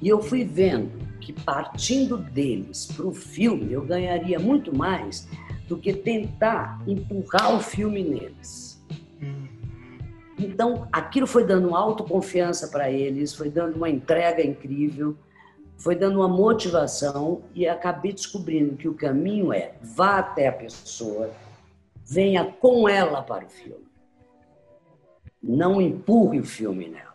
E 0.02 0.08
eu 0.08 0.22
fui 0.22 0.44
vendo 0.44 1.11
que, 1.22 1.32
partindo 1.32 2.18
deles 2.18 2.88
para 2.88 3.06
o 3.06 3.14
filme, 3.14 3.72
eu 3.72 3.86
ganharia 3.86 4.40
muito 4.40 4.76
mais 4.76 5.28
do 5.68 5.78
que 5.78 5.94
tentar 5.94 6.82
empurrar 6.86 7.56
o 7.56 7.62
filme 7.62 8.04
neles. 8.04 8.84
Então, 10.38 10.88
aquilo 10.92 11.28
foi 11.28 11.46
dando 11.46 11.76
autoconfiança 11.76 12.68
para 12.68 12.92
eles, 12.92 13.34
foi 13.34 13.50
dando 13.50 13.78
uma 13.78 13.90
entrega 13.90 14.44
incrível 14.44 15.16
foi 15.82 15.96
dando 15.96 16.20
uma 16.20 16.28
motivação 16.28 17.42
e 17.56 17.68
acabei 17.68 18.14
descobrindo 18.14 18.78
que 18.78 18.88
o 18.88 18.94
caminho 18.94 19.52
é 19.52 19.74
vá 19.82 20.20
até 20.20 20.48
a 20.48 20.54
pessoa, 20.54 21.32
venha 22.06 22.46
com 22.46 22.88
ela 22.88 23.24
para 23.24 23.46
o 23.46 23.50
filme. 23.50 23.88
Não 25.42 25.82
empurre 25.82 26.40
o 26.40 26.46
filme 26.46 26.88
nela. 26.88 27.11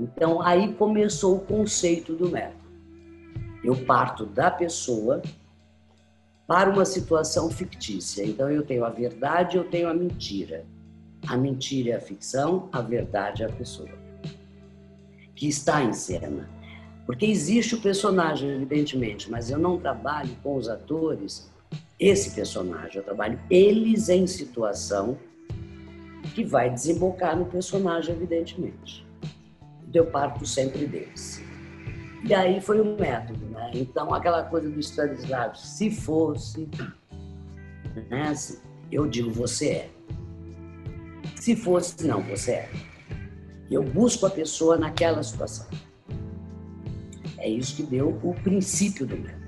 Então 0.00 0.40
aí 0.40 0.72
começou 0.72 1.36
o 1.36 1.40
conceito 1.40 2.14
do 2.14 2.30
método. 2.30 2.58
Eu 3.62 3.76
parto 3.84 4.24
da 4.24 4.50
pessoa 4.50 5.20
para 6.46 6.70
uma 6.70 6.86
situação 6.86 7.50
fictícia. 7.50 8.24
Então 8.24 8.50
eu 8.50 8.64
tenho 8.64 8.84
a 8.84 8.88
verdade, 8.88 9.58
eu 9.58 9.64
tenho 9.64 9.88
a 9.88 9.94
mentira. 9.94 10.64
A 11.28 11.36
mentira 11.36 11.90
é 11.90 11.96
a 11.96 12.00
ficção, 12.00 12.68
a 12.72 12.80
verdade 12.80 13.42
é 13.42 13.46
a 13.46 13.52
pessoa 13.52 13.90
que 15.36 15.46
está 15.46 15.82
em 15.82 15.92
cena. 15.92 16.48
Porque 17.04 17.26
existe 17.26 17.74
o 17.74 17.80
personagem, 17.80 18.50
evidentemente, 18.50 19.30
mas 19.30 19.50
eu 19.50 19.58
não 19.58 19.78
trabalho 19.78 20.30
com 20.42 20.56
os 20.56 20.68
atores 20.68 21.50
esse 21.98 22.34
personagem, 22.34 22.96
eu 22.96 23.02
trabalho 23.02 23.38
eles 23.50 24.08
em 24.08 24.26
situação 24.26 25.18
que 26.34 26.44
vai 26.44 26.70
desembocar 26.70 27.36
no 27.36 27.44
personagem, 27.44 28.14
evidentemente. 28.14 29.06
Eu 29.92 30.06
parto 30.06 30.46
sempre 30.46 30.86
deles. 30.86 31.42
E 32.22 32.34
aí 32.34 32.60
foi 32.60 32.80
o 32.80 32.96
método, 32.96 33.44
né? 33.46 33.70
Então, 33.74 34.12
aquela 34.12 34.44
coisa 34.44 34.68
do 34.68 34.78
Stanislavski, 34.78 35.66
se 35.66 35.90
fosse, 35.90 36.68
né? 38.08 38.34
eu 38.92 39.06
digo, 39.06 39.30
você 39.30 39.68
é. 39.70 39.90
Se 41.36 41.56
fosse, 41.56 42.06
não, 42.06 42.22
você 42.22 42.52
é. 42.52 42.70
Eu 43.70 43.82
busco 43.82 44.26
a 44.26 44.30
pessoa 44.30 44.76
naquela 44.76 45.22
situação. 45.22 45.66
É 47.38 47.48
isso 47.48 47.76
que 47.76 47.82
deu 47.82 48.20
o 48.22 48.34
princípio 48.34 49.06
do 49.06 49.16
método. 49.16 49.39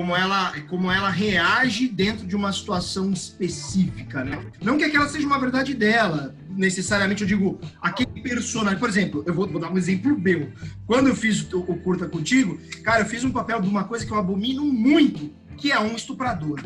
Como 0.00 0.16
ela, 0.16 0.58
como 0.62 0.90
ela 0.90 1.10
reage 1.10 1.86
dentro 1.86 2.26
de 2.26 2.34
uma 2.34 2.50
situação 2.54 3.12
específica, 3.12 4.24
né? 4.24 4.42
Não 4.62 4.78
que 4.78 4.84
aquela 4.84 5.06
seja 5.06 5.26
uma 5.26 5.38
verdade 5.38 5.74
dela, 5.74 6.34
necessariamente 6.48 7.20
eu 7.20 7.28
digo 7.28 7.60
aquele 7.82 8.22
personagem. 8.22 8.78
Por 8.78 8.88
exemplo, 8.88 9.22
eu 9.26 9.34
vou, 9.34 9.46
vou 9.46 9.60
dar 9.60 9.70
um 9.70 9.76
exemplo 9.76 10.18
meu. 10.18 10.50
Quando 10.86 11.08
eu 11.08 11.14
fiz 11.14 11.42
o, 11.52 11.58
o 11.60 11.76
curta 11.80 12.08
contigo, 12.08 12.58
cara, 12.82 13.02
eu 13.02 13.04
fiz 13.04 13.24
um 13.24 13.30
papel 13.30 13.60
de 13.60 13.68
uma 13.68 13.84
coisa 13.84 14.06
que 14.06 14.10
eu 14.10 14.16
abomino 14.16 14.64
muito, 14.64 15.34
que 15.58 15.70
é 15.70 15.78
um 15.78 15.94
estuprador. 15.94 16.64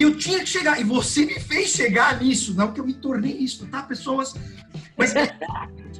Eu 0.00 0.16
tinha 0.16 0.40
que 0.40 0.46
chegar, 0.46 0.80
e 0.80 0.82
você 0.82 1.24
me 1.24 1.38
fez 1.38 1.68
chegar 1.68 2.20
nisso, 2.20 2.54
não 2.54 2.72
que 2.72 2.80
eu 2.80 2.86
me 2.86 2.94
tornei 2.94 3.36
isso, 3.36 3.68
tá, 3.68 3.84
pessoas? 3.84 4.34
Mas 4.98 5.14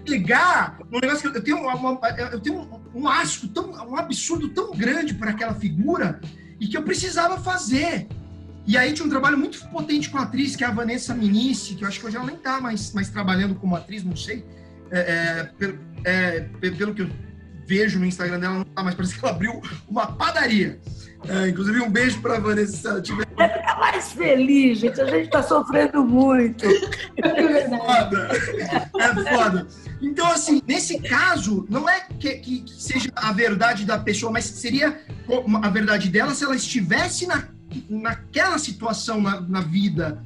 chegar 0.06 0.78
num 0.90 0.98
negócio 1.00 1.30
que 1.30 1.38
eu 1.38 1.42
tenho, 1.42 1.58
uma, 1.58 2.00
eu 2.32 2.40
tenho 2.40 2.60
um, 2.94 3.02
um 3.02 3.08
asco, 3.08 3.48
tão, 3.48 3.70
um 3.70 3.96
absurdo 3.96 4.48
tão 4.48 4.72
grande 4.72 5.14
para 5.14 5.30
aquela 5.30 5.54
figura 5.54 6.20
e 6.58 6.66
que 6.66 6.76
eu 6.76 6.82
precisava 6.82 7.38
fazer. 7.38 8.08
E 8.66 8.76
aí 8.76 8.92
tinha 8.92 9.06
um 9.06 9.10
trabalho 9.10 9.38
muito 9.38 9.66
potente 9.68 10.10
com 10.10 10.18
a 10.18 10.22
atriz, 10.22 10.54
que 10.54 10.62
é 10.62 10.66
a 10.66 10.70
Vanessa 10.70 11.14
Minici, 11.14 11.74
que 11.74 11.84
eu 11.84 11.88
acho 11.88 11.98
que 11.98 12.06
hoje 12.06 12.16
ela 12.16 12.26
nem 12.26 12.36
está 12.36 12.60
mais, 12.60 12.92
mais 12.92 13.08
trabalhando 13.08 13.54
como 13.54 13.74
atriz, 13.74 14.04
não 14.04 14.14
sei. 14.14 14.44
É, 14.90 14.98
é, 14.98 15.44
pelo, 15.58 15.78
é, 16.04 16.40
pelo 16.40 16.94
que 16.94 17.02
eu 17.02 17.10
vejo 17.66 17.98
no 17.98 18.04
Instagram 18.04 18.40
dela, 18.40 18.54
não 18.58 18.64
tá 18.64 18.82
mais, 18.82 18.94
parece 18.94 19.18
que 19.18 19.24
ela 19.24 19.34
abriu 19.34 19.62
uma 19.88 20.06
padaria. 20.12 20.80
É, 21.28 21.48
inclusive, 21.48 21.80
um 21.80 21.90
beijo 21.90 22.20
para 22.20 22.36
a 22.36 22.40
Vanessa 22.40 22.76
se 22.76 22.86
ela 22.86 23.02
tiver. 23.02 23.26
É 23.38 23.48
ficar 23.48 23.78
mais 23.78 24.12
feliz, 24.12 24.78
gente. 24.78 25.00
A 25.00 25.06
gente 25.06 25.26
está 25.26 25.42
sofrendo 25.42 26.04
muito. 26.04 26.64
É 26.66 27.68
foda. 27.68 28.28
É 28.98 29.36
foda. 29.36 29.66
Então, 30.00 30.26
assim, 30.30 30.62
nesse 30.66 30.98
caso, 31.00 31.66
não 31.68 31.88
é 31.88 32.00
que, 32.18 32.36
que, 32.36 32.60
que, 32.60 32.82
seja 32.82 33.10
a 33.14 33.32
verdade 33.32 33.84
da 33.84 33.98
pessoa, 33.98 34.32
mas 34.32 34.44
seria 34.44 34.98
a 35.62 35.68
verdade 35.68 36.08
dela 36.08 36.34
se 36.34 36.42
ela 36.44 36.56
estivesse 36.56 37.26
na, 37.26 37.44
naquela 37.88 38.58
situação 38.58 39.20
na, 39.20 39.40
na 39.40 39.60
vida. 39.60 40.22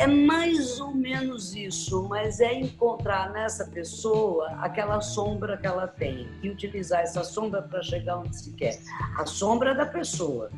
É 0.00 0.06
mais 0.06 0.80
ou 0.80 0.94
menos 0.94 1.54
isso, 1.54 2.08
mas 2.08 2.40
é 2.40 2.54
encontrar 2.54 3.30
nessa 3.34 3.66
pessoa 3.66 4.48
aquela 4.52 4.98
sombra 5.02 5.58
que 5.58 5.66
ela 5.66 5.86
tem 5.86 6.26
e 6.42 6.48
utilizar 6.48 7.00
essa 7.00 7.22
sombra 7.22 7.60
para 7.60 7.82
chegar 7.82 8.16
onde 8.16 8.34
se 8.34 8.50
quer. 8.54 8.80
A 9.18 9.26
sombra 9.26 9.72
é 9.72 9.74
da 9.74 9.84
pessoa, 9.84 10.50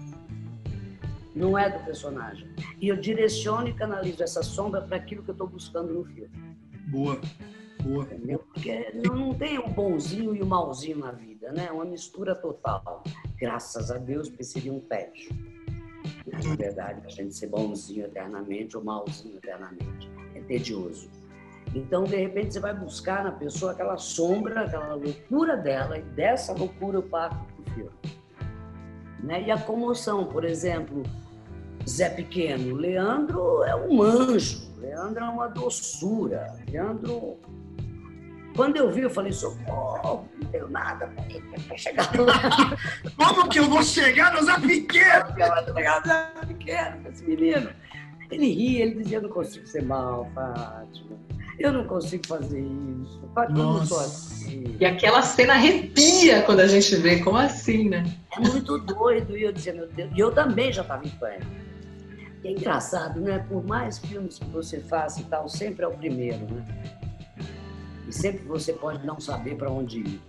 não 1.34 1.58
é 1.58 1.68
do 1.68 1.84
personagem. 1.84 2.48
E 2.80 2.86
eu 2.86 2.96
direciono 2.96 3.66
e 3.66 3.74
canalizo 3.74 4.22
essa 4.22 4.44
sombra 4.44 4.80
para 4.80 4.96
aquilo 4.96 5.24
que 5.24 5.30
eu 5.30 5.34
estou 5.34 5.48
buscando 5.48 5.92
no 5.92 6.04
filme. 6.04 6.30
Boa. 6.86 7.20
Boa. 7.82 8.04
Entendeu? 8.04 8.38
Porque 8.38 8.92
não, 9.04 9.34
tem 9.34 9.58
o 9.58 9.66
bonzinho 9.66 10.36
e 10.36 10.40
o 10.40 10.46
malzinho 10.46 10.98
na 10.98 11.10
vida, 11.10 11.50
né? 11.50 11.66
É 11.66 11.72
uma 11.72 11.84
mistura 11.84 12.32
total. 12.36 13.02
Graças 13.36 13.90
a 13.90 13.98
Deus, 13.98 14.28
porque 14.28 14.44
seria 14.44 14.72
um 14.72 14.78
tédio. 14.78 15.34
Na 16.26 16.56
verdade, 16.56 17.02
a 17.04 17.08
gente 17.08 17.34
ser 17.34 17.48
bonzinho 17.48 18.04
eternamente 18.04 18.76
ou 18.76 18.84
malzinho 18.84 19.36
eternamente. 19.36 20.10
É 20.34 20.40
tedioso. 20.40 21.08
Então, 21.74 22.04
de 22.04 22.16
repente, 22.16 22.52
você 22.52 22.60
vai 22.60 22.74
buscar 22.74 23.24
na 23.24 23.32
pessoa 23.32 23.72
aquela 23.72 23.96
sombra, 23.96 24.62
aquela 24.62 24.94
loucura 24.94 25.56
dela, 25.56 25.98
e 25.98 26.02
dessa 26.02 26.52
loucura 26.52 26.98
eu 26.98 27.02
parto 27.02 27.36
para 27.36 27.60
o 27.60 27.74
filme. 27.74 27.90
Né? 29.22 29.42
E 29.42 29.50
a 29.50 29.58
comoção, 29.58 30.26
por 30.26 30.44
exemplo, 30.44 31.02
Zé 31.88 32.10
Pequeno. 32.10 32.74
Leandro 32.74 33.62
é 33.64 33.74
um 33.74 34.02
anjo, 34.02 34.70
Leandro 34.78 35.24
é 35.24 35.28
uma 35.28 35.48
doçura. 35.48 36.54
Leandro 36.68 37.38
quando 38.54 38.76
eu 38.76 38.90
vi, 38.90 39.02
eu 39.02 39.10
falei, 39.10 39.32
socorro, 39.32 40.28
não 40.40 40.50
tenho 40.50 40.68
nada 40.68 41.10
para 41.66 41.76
chegar 41.76 42.10
lá. 42.18 42.76
Como 43.16 43.48
que 43.48 43.58
eu 43.58 43.68
vou 43.68 43.82
chegar 43.82 44.32
no 44.32 44.42
Zé 44.44 44.58
Pequeno? 44.60 45.24
Eu 45.38 45.64
vou 45.64 45.74
chegar 45.74 46.00
no 46.00 46.06
Zé 46.06 46.46
Pequeno, 46.46 47.08
esse 47.08 47.24
menino. 47.24 47.70
Ele 48.30 48.52
ria, 48.52 48.84
ele 48.84 49.02
dizia, 49.02 49.18
eu 49.18 49.22
não 49.22 49.30
consigo 49.30 49.66
ser 49.66 49.82
mal, 49.84 50.30
Fátima. 50.34 51.18
Eu 51.58 51.72
não 51.72 51.84
consigo 51.84 52.26
fazer 52.26 52.60
isso. 52.60 53.22
Fátima, 53.34 53.58
eu 53.58 53.64
não 53.64 53.86
sou 53.86 54.00
assim. 54.00 54.76
E 54.80 54.84
aquela 54.84 55.22
cena 55.22 55.54
arrepia 55.54 56.42
quando 56.42 56.60
a 56.60 56.66
gente 56.66 56.96
vê, 56.96 57.20
como 57.20 57.36
assim, 57.36 57.88
né? 57.88 58.04
É 58.36 58.40
muito 58.40 58.78
doido. 58.78 59.36
E 59.36 59.44
eu 59.44 59.52
dizia, 59.52 59.72
meu 59.72 59.86
Deus, 59.86 60.10
e 60.14 60.20
eu 60.20 60.32
também 60.32 60.72
já 60.72 60.82
estava 60.82 61.04
em 61.06 61.10
pânico. 61.10 61.46
E 62.42 62.48
é 62.48 62.50
engraçado, 62.50 63.20
né? 63.20 63.44
Por 63.48 63.64
mais 63.64 63.98
filmes 63.98 64.38
que 64.38 64.46
você 64.46 64.80
faça 64.80 65.20
e 65.20 65.24
tal, 65.24 65.48
sempre 65.48 65.84
é 65.84 65.88
o 65.88 65.92
primeiro, 65.92 66.40
né? 66.52 66.64
Sempre 68.12 68.44
você 68.46 68.72
pode 68.72 69.04
não 69.06 69.18
saber 69.18 69.56
para 69.56 69.70
onde 69.70 70.00
ir. 70.00 70.20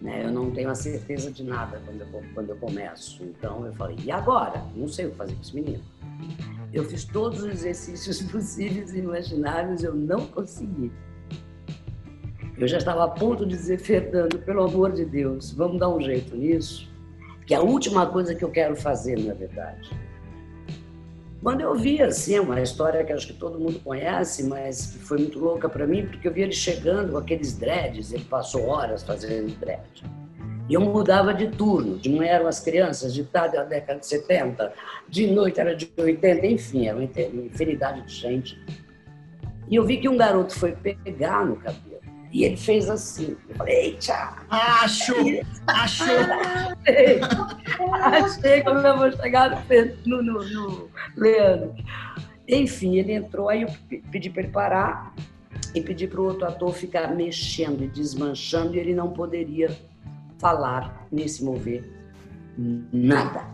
Né? 0.00 0.24
Eu 0.24 0.32
não 0.32 0.50
tenho 0.50 0.70
a 0.70 0.74
certeza 0.74 1.30
de 1.30 1.42
nada 1.44 1.80
quando 1.84 2.00
eu, 2.00 2.22
quando 2.34 2.50
eu 2.50 2.56
começo. 2.56 3.22
Então 3.22 3.64
eu 3.66 3.72
falei, 3.74 3.96
e 4.04 4.10
agora? 4.10 4.64
Não 4.74 4.88
sei 4.88 5.06
o 5.06 5.10
que 5.10 5.16
fazer 5.16 5.34
com 5.34 5.40
esse 5.40 5.54
menino. 5.54 5.82
Eu 6.72 6.84
fiz 6.84 7.04
todos 7.04 7.40
os 7.40 7.48
exercícios 7.48 8.22
possíveis 8.30 8.92
e 8.92 8.98
imaginários, 8.98 9.84
eu 9.84 9.94
não 9.94 10.26
consegui. 10.26 10.90
Eu 12.56 12.68
já 12.68 12.78
estava 12.78 13.04
a 13.04 13.08
ponto 13.08 13.44
de 13.44 13.56
dizer, 13.56 13.78
Fernando, 13.78 14.38
pelo 14.40 14.64
amor 14.64 14.92
de 14.92 15.04
Deus, 15.04 15.52
vamos 15.52 15.78
dar 15.78 15.88
um 15.88 16.00
jeito 16.00 16.36
nisso, 16.36 16.88
que 17.46 17.52
é 17.52 17.56
a 17.56 17.62
última 17.62 18.06
coisa 18.06 18.34
que 18.34 18.44
eu 18.44 18.50
quero 18.50 18.76
fazer, 18.76 19.18
na 19.18 19.34
verdade. 19.34 19.90
Quando 21.44 21.60
eu 21.60 21.74
vi 21.74 22.00
assim, 22.00 22.38
uma 22.38 22.58
história 22.62 23.04
que 23.04 23.12
acho 23.12 23.26
que 23.26 23.34
todo 23.34 23.58
mundo 23.58 23.78
conhece, 23.80 24.42
mas 24.44 24.86
que 24.86 24.98
foi 25.00 25.18
muito 25.18 25.38
louca 25.38 25.68
para 25.68 25.86
mim, 25.86 26.06
porque 26.06 26.26
eu 26.26 26.32
vi 26.32 26.40
ele 26.40 26.52
chegando 26.52 27.12
com 27.12 27.18
aqueles 27.18 27.52
dreads, 27.52 28.14
ele 28.14 28.24
passou 28.24 28.66
horas 28.66 29.02
fazendo 29.02 29.54
dread. 29.60 29.82
E 30.70 30.72
eu 30.72 30.80
mudava 30.80 31.34
de 31.34 31.48
turno. 31.48 31.98
De 31.98 32.08
manhã 32.08 32.30
eram 32.32 32.46
as 32.46 32.60
crianças, 32.60 33.12
de 33.12 33.24
tarde 33.24 33.56
era 33.56 33.66
a 33.66 33.68
década 33.68 34.00
de 34.00 34.06
70, 34.06 34.72
de 35.06 35.26
noite 35.26 35.60
era 35.60 35.76
de 35.76 35.92
80, 35.94 36.46
enfim, 36.46 36.86
era 36.86 36.96
uma 36.96 37.04
infinidade 37.04 38.00
de 38.00 38.14
gente. 38.14 38.58
E 39.68 39.74
eu 39.74 39.84
vi 39.84 39.98
que 39.98 40.08
um 40.08 40.16
garoto 40.16 40.58
foi 40.58 40.72
pegar 40.72 41.44
no 41.44 41.56
cabelo. 41.56 41.93
E 42.34 42.42
ele 42.42 42.56
fez 42.56 42.90
assim. 42.90 43.36
Eu 43.48 43.54
falei, 43.54 43.74
eita! 43.76 44.36
Achou! 44.50 45.16
Achou! 45.68 46.06
Achei 48.02 48.60
como 48.64 48.80
eu 48.80 48.98
vou 48.98 49.12
chegar 49.12 49.64
no, 50.04 50.20
no, 50.20 50.42
no 50.42 50.90
Leandro. 51.16 51.72
Enfim, 52.48 52.96
ele 52.96 53.12
entrou, 53.12 53.48
aí 53.48 53.62
eu 53.62 53.68
pedi 54.10 54.30
para 54.30 54.42
ele 54.42 54.50
parar 54.50 55.14
e 55.72 55.80
pedi 55.80 56.08
para 56.08 56.20
o 56.20 56.24
outro 56.24 56.44
ator 56.44 56.74
ficar 56.74 57.14
mexendo 57.14 57.84
e 57.84 57.86
desmanchando, 57.86 58.74
e 58.74 58.80
ele 58.80 58.94
não 58.94 59.12
poderia 59.12 59.70
falar, 60.40 61.06
nem 61.12 61.28
se 61.28 61.44
mover, 61.44 61.88
nada. 62.92 63.44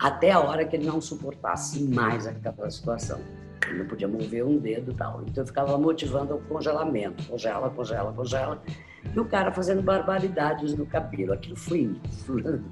Até 0.00 0.32
a 0.32 0.40
hora 0.40 0.64
que 0.64 0.74
ele 0.74 0.86
não 0.86 1.02
suportasse 1.02 1.84
mais 1.84 2.26
aquela 2.26 2.70
situação. 2.70 3.20
Ele 3.68 3.78
não 3.78 3.86
podia 3.86 4.08
mover 4.08 4.44
um 4.44 4.58
dedo 4.58 4.92
e 4.92 4.94
tal. 4.94 5.22
Então 5.26 5.42
eu 5.42 5.46
ficava 5.46 5.76
motivando 5.78 6.34
o 6.34 6.40
congelamento. 6.42 7.24
Congela, 7.24 7.70
congela, 7.70 8.12
congela. 8.12 8.62
E 9.14 9.18
o 9.18 9.24
cara 9.24 9.52
fazendo 9.52 9.82
barbaridades 9.82 10.76
no 10.76 10.86
cabelo. 10.86 11.32
Aquilo 11.32 11.56
foi 11.56 11.80
inflando. 12.04 12.64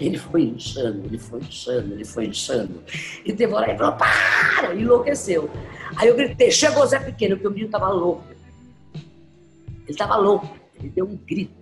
Ele 0.00 0.18
foi 0.18 0.42
inchando, 0.42 1.04
ele 1.04 1.18
foi 1.18 1.40
inchando, 1.40 1.92
ele 1.92 2.04
foi 2.04 2.26
inchando. 2.26 2.82
E 3.24 3.32
teve 3.32 3.52
hora 3.52 3.68
ele 3.68 3.78
falou, 3.78 3.96
para! 3.96 4.74
Enlouqueceu. 4.74 5.48
Aí 5.96 6.08
eu 6.08 6.16
gritei, 6.16 6.50
chegou 6.50 6.82
o 6.82 6.86
Zé 6.86 6.98
Pequeno, 6.98 7.36
porque 7.36 7.48
o 7.48 7.50
menino 7.50 7.68
estava 7.68 7.88
louco. 7.88 8.24
Ele 8.94 9.04
estava 9.88 10.16
louco. 10.16 10.48
Ele 10.78 10.88
deu 10.88 11.06
um 11.06 11.16
grito. 11.16 11.58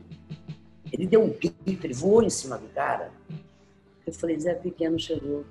Ele 0.92 1.06
deu 1.06 1.22
um 1.22 1.30
grito, 1.30 1.84
ele 1.84 1.94
voou 1.94 2.22
em 2.22 2.30
cima 2.30 2.56
do 2.56 2.68
cara. 2.68 3.10
Eu 4.06 4.12
falei, 4.12 4.38
Zé 4.38 4.54
Pequeno 4.54 4.98
chegou. 4.98 5.44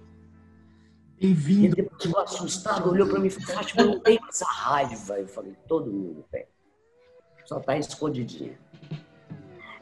Bem-vindo. 1.20 1.68
Ele 1.68 1.76
depois 1.76 2.04
ficou 2.04 2.22
assustado, 2.22 2.90
olhou 2.90 3.08
para 3.08 3.20
mim 3.20 3.28
e 3.28 3.30
falou, 3.30 3.56
Fátima, 3.56 3.82
eu 3.82 3.88
não 3.88 4.00
tenho 4.00 4.20
essa 4.28 4.46
raiva. 4.46 5.20
Eu 5.20 5.28
falei, 5.28 5.54
todo 5.68 5.90
mundo 5.90 6.26
tem. 6.30 6.46
Só 7.46 7.60
está 7.60 7.78
escondidinha. 7.78 8.58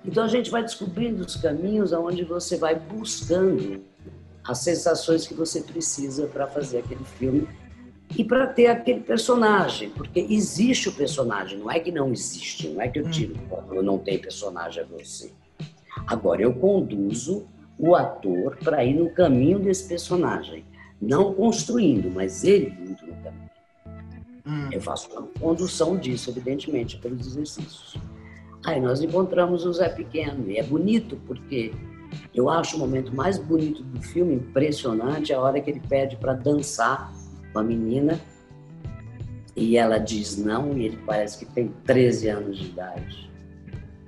Então 0.06 0.24
a 0.24 0.28
gente 0.28 0.52
vai 0.52 0.62
descobrindo 0.62 1.26
os 1.26 1.36
caminhos 1.36 1.94
aonde 1.94 2.24
você 2.24 2.58
vai 2.58 2.76
buscando 2.76 3.84
as 4.44 4.60
sensações 4.60 5.26
que 5.26 5.34
você 5.34 5.62
precisa 5.62 6.28
para 6.28 6.46
fazer 6.46 6.80
aquele 6.80 7.04
filme 7.06 7.48
e 8.16 8.24
para 8.24 8.46
ter 8.46 8.68
aquele 8.68 9.00
personagem, 9.00 9.90
porque 9.90 10.20
existe 10.20 10.90
o 10.90 10.92
personagem, 10.92 11.58
não 11.58 11.72
é 11.72 11.80
que 11.80 11.92
não 11.92 12.12
existe, 12.12 12.68
não 12.68 12.82
é 12.82 12.88
que 12.90 13.00
eu 13.00 13.10
tiro, 13.10 13.36
eu 13.72 13.82
não 13.82 13.98
tenho 13.98 14.22
personagem 14.22 14.84
a 14.84 14.86
você. 14.86 15.32
Agora 16.06 16.42
eu 16.42 16.54
conduzo 16.54 17.48
o 17.80 17.96
ator 17.96 18.58
para 18.58 18.84
ir 18.84 18.94
no 18.94 19.10
caminho 19.10 19.58
desse 19.58 19.88
personagem 19.88 20.66
não 21.08 21.34
construindo, 21.34 22.12
mas 22.12 22.44
ele 22.44 22.74
indo 22.80 23.06
no 23.06 23.16
caminho. 23.24 23.50
Hum. 24.46 24.70
Eu 24.72 24.82
faço 24.82 25.10
uma 25.12 25.22
condução 25.40 25.98
disso, 25.98 26.30
evidentemente, 26.30 26.98
pelos 26.98 27.28
exercícios. 27.28 27.98
Aí 28.66 28.80
nós 28.80 29.02
encontramos 29.02 29.66
o 29.66 29.74
Zé 29.74 29.90
Pequeno, 29.90 30.50
e 30.50 30.58
é 30.58 30.64
bonito 30.64 31.18
porque 31.28 31.74
eu 32.34 32.50
acho 32.50 32.76
o 32.76 32.80
momento 32.80 33.14
mais 33.16 33.38
bonito 33.38 33.84
do 33.84 34.02
filme, 34.02 34.36
impressionante, 34.36 35.34
a 35.34 35.40
hora 35.40 35.60
que 35.60 35.70
ele 35.70 35.82
pede 35.82 36.16
para 36.16 36.34
dançar 36.34 37.12
com 37.52 37.60
a 37.60 37.64
menina 37.64 38.20
e 39.56 39.78
ela 39.78 40.00
diz 40.00 40.38
não, 40.38 40.76
e 40.78 40.86
ele 40.86 41.00
parece 41.06 41.40
que 41.40 41.46
tem 41.46 41.72
13 41.86 42.30
anos 42.30 42.58
de 42.58 42.66
idade. 42.66 43.32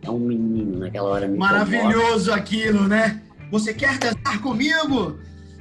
É 0.01 0.09
um 0.09 0.19
menino 0.19 0.79
naquela 0.79 1.09
hora. 1.09 1.27
Maravilhoso 1.27 2.31
aquilo, 2.31 2.87
né? 2.87 3.21
Você 3.51 3.73
quer 3.73 3.97
dançar 3.97 4.41
comigo? 4.41 5.17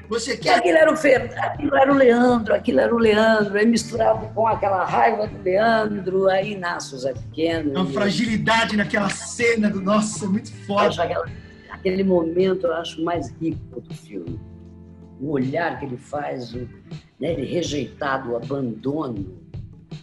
Você 0.08 0.36
quer. 0.36 0.58
Aquilo 0.58 0.76
era 0.76 0.92
o 0.92 0.96
Fer... 0.96 1.32
aquilo 1.38 1.76
era 1.76 1.92
o 1.92 1.94
Leandro, 1.94 2.54
aquilo 2.54 2.80
era 2.80 2.94
o 2.94 2.98
Leandro, 2.98 3.56
aí 3.56 3.66
misturado 3.66 4.26
com 4.34 4.46
aquela 4.46 4.84
raiva 4.84 5.26
do 5.26 5.42
Leandro, 5.42 6.28
aí 6.28 6.56
nasce 6.56 6.94
o 6.94 6.98
Zé 6.98 7.12
Pequeno. 7.12 7.70
Uma 7.70 7.90
e... 7.90 7.92
fragilidade 7.92 8.76
naquela 8.76 9.08
cena 9.10 9.70
do 9.70 9.80
nossa, 9.80 10.26
muito 10.26 10.52
forte. 10.66 11.00
Aquela... 11.00 11.26
aquele 11.70 12.04
momento 12.04 12.66
eu 12.66 12.74
acho 12.74 13.02
mais 13.02 13.30
rico 13.40 13.80
do 13.80 13.94
filme. 13.94 14.40
O 15.20 15.30
olhar 15.30 15.78
que 15.78 15.86
ele 15.86 15.96
faz, 15.96 16.52
o... 16.54 16.68
né, 17.18 17.32
ele 17.32 17.46
rejeitado, 17.46 18.32
o 18.32 18.36
abandono, 18.36 19.42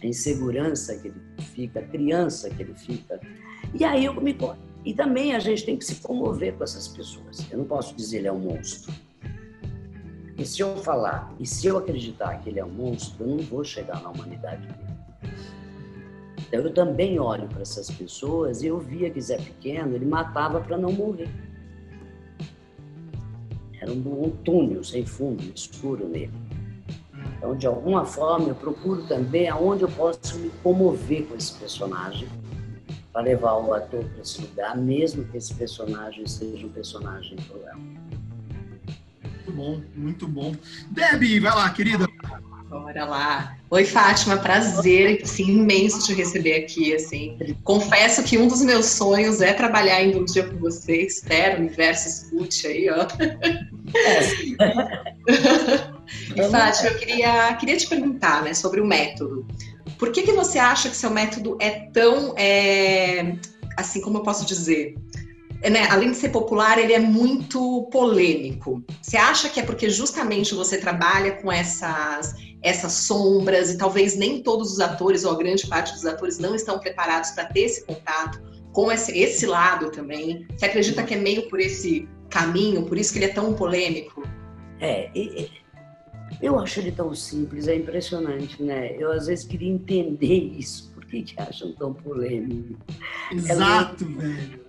a 0.02 0.06
insegurança 0.06 0.96
que 0.96 1.08
ele 1.08 1.20
fica, 1.54 1.80
a 1.80 1.82
criança 1.82 2.50
que 2.50 2.62
ele 2.62 2.74
fica. 2.74 3.20
E 3.72 3.84
aí 3.84 4.04
eu 4.04 4.14
me. 4.20 4.36
E 4.84 4.92
também 4.92 5.34
a 5.36 5.38
gente 5.38 5.64
tem 5.64 5.76
que 5.76 5.84
se 5.84 5.96
comover 5.96 6.54
com 6.54 6.64
essas 6.64 6.88
pessoas. 6.88 7.46
Eu 7.52 7.58
não 7.58 7.64
posso 7.64 7.94
dizer 7.94 8.18
ele 8.18 8.28
é 8.28 8.32
um 8.32 8.40
monstro 8.40 8.92
e 10.38 10.46
se 10.46 10.60
eu 10.60 10.76
falar, 10.76 11.32
e 11.38 11.46
se 11.46 11.66
eu 11.66 11.78
acreditar 11.78 12.38
que 12.38 12.48
ele 12.48 12.58
é 12.58 12.64
um 12.64 12.70
monstro, 12.70 13.24
eu 13.24 13.36
não 13.36 13.38
vou 13.38 13.62
chegar 13.62 14.02
na 14.02 14.10
humanidade 14.10 14.66
dele. 14.66 14.92
Então 16.38 16.60
eu 16.60 16.72
também 16.72 17.18
olho 17.18 17.48
para 17.48 17.62
essas 17.62 17.90
pessoas 17.90 18.62
e 18.62 18.66
eu 18.66 18.78
via 18.78 19.10
que 19.10 19.20
Zé 19.20 19.36
Pequeno, 19.36 19.94
ele 19.94 20.06
matava 20.06 20.60
para 20.60 20.76
não 20.76 20.92
morrer. 20.92 21.28
Era 23.80 23.90
um, 23.90 24.24
um 24.24 24.30
túnel 24.44 24.84
sem 24.84 25.04
fundo, 25.04 25.42
escuro 25.54 26.08
nele. 26.08 26.32
Então, 27.36 27.56
de 27.56 27.66
alguma 27.66 28.04
forma, 28.04 28.48
eu 28.48 28.54
procuro 28.54 29.02
também 29.08 29.48
aonde 29.48 29.82
eu 29.82 29.90
posso 29.90 30.38
me 30.38 30.48
comover 30.62 31.26
com 31.26 31.34
esse 31.34 31.52
personagem 31.54 32.28
para 33.12 33.22
levar 33.22 33.54
o 33.54 33.74
ator 33.74 34.04
para 34.04 34.22
esse 34.22 34.40
lugar, 34.40 34.76
mesmo 34.76 35.24
que 35.24 35.36
esse 35.36 35.52
personagem 35.54 36.26
seja 36.26 36.64
um 36.64 36.70
personagem 36.70 37.36
cruel. 37.36 37.76
Muito 39.46 39.52
bom, 39.52 39.82
muito 39.96 40.28
bom. 40.28 40.54
Debbie, 40.90 41.40
vai 41.40 41.52
lá, 41.52 41.68
querida. 41.70 42.06
Bora 42.68 43.04
lá. 43.04 43.56
Oi, 43.70 43.84
Fátima, 43.84 44.36
prazer 44.36 45.20
assim, 45.22 45.58
imenso 45.58 46.06
te 46.06 46.14
receber 46.14 46.54
aqui. 46.54 46.94
Assim. 46.94 47.36
Confesso 47.64 48.22
que 48.22 48.38
um 48.38 48.46
dos 48.46 48.62
meus 48.62 48.86
sonhos 48.86 49.40
é 49.40 49.52
trabalhar 49.52 49.96
ainda 49.96 50.18
um 50.18 50.24
dia 50.24 50.44
com 50.44 50.56
você. 50.58 51.02
Espero, 51.02 51.56
o 51.56 51.60
universo 51.60 52.08
escute 52.08 52.66
aí, 52.68 52.88
ó. 52.88 53.06
É. 53.96 54.20
e, 56.40 56.50
Fátima, 56.50 56.90
eu 56.90 56.98
queria, 56.98 57.54
queria 57.54 57.76
te 57.76 57.88
perguntar 57.88 58.42
né, 58.42 58.54
sobre 58.54 58.80
o 58.80 58.86
método. 58.86 59.46
Por 59.98 60.12
que, 60.12 60.22
que 60.22 60.32
você 60.32 60.58
acha 60.58 60.88
que 60.88 60.96
seu 60.96 61.10
método 61.10 61.58
é 61.60 61.88
tão, 61.92 62.34
é, 62.38 63.36
assim 63.76 64.00
como 64.00 64.18
eu 64.18 64.22
posso 64.22 64.46
dizer, 64.46 64.94
né, 65.70 65.86
além 65.90 66.10
de 66.10 66.16
ser 66.16 66.30
popular, 66.30 66.78
ele 66.78 66.92
é 66.92 66.98
muito 66.98 67.88
polêmico. 67.92 68.82
Você 69.00 69.16
acha 69.16 69.48
que 69.48 69.60
é 69.60 69.62
porque 69.62 69.88
justamente 69.88 70.54
você 70.54 70.78
trabalha 70.78 71.32
com 71.32 71.52
essas, 71.52 72.34
essas 72.62 72.92
sombras 72.92 73.70
e 73.70 73.78
talvez 73.78 74.16
nem 74.16 74.42
todos 74.42 74.72
os 74.72 74.80
atores, 74.80 75.24
ou 75.24 75.32
a 75.32 75.36
grande 75.36 75.66
parte 75.66 75.92
dos 75.92 76.04
atores, 76.04 76.38
não 76.38 76.54
estão 76.54 76.78
preparados 76.78 77.30
para 77.30 77.44
ter 77.44 77.60
esse 77.60 77.86
contato 77.86 78.42
com 78.72 78.90
esse, 78.90 79.16
esse 79.16 79.46
lado 79.46 79.90
também? 79.90 80.46
Você 80.56 80.64
acredita 80.64 81.02
que 81.02 81.14
é 81.14 81.18
meio 81.18 81.48
por 81.48 81.60
esse 81.60 82.08
caminho, 82.28 82.84
por 82.84 82.98
isso 82.98 83.12
que 83.12 83.18
ele 83.18 83.26
é 83.26 83.32
tão 83.32 83.52
polêmico? 83.52 84.26
É, 84.80 85.10
eu 86.40 86.58
acho 86.58 86.80
ele 86.80 86.90
tão 86.90 87.14
simples, 87.14 87.68
é 87.68 87.76
impressionante, 87.76 88.60
né? 88.62 88.96
Eu 88.98 89.12
às 89.12 89.26
vezes 89.26 89.44
queria 89.44 89.70
entender 89.70 90.56
isso, 90.58 90.90
por 90.92 91.04
que, 91.04 91.22
que 91.22 91.40
acham 91.40 91.72
tão 91.72 91.92
polêmico? 91.92 92.76
Exato, 93.30 94.04
é 94.04 94.08
muito... 94.08 94.20
velho. 94.20 94.62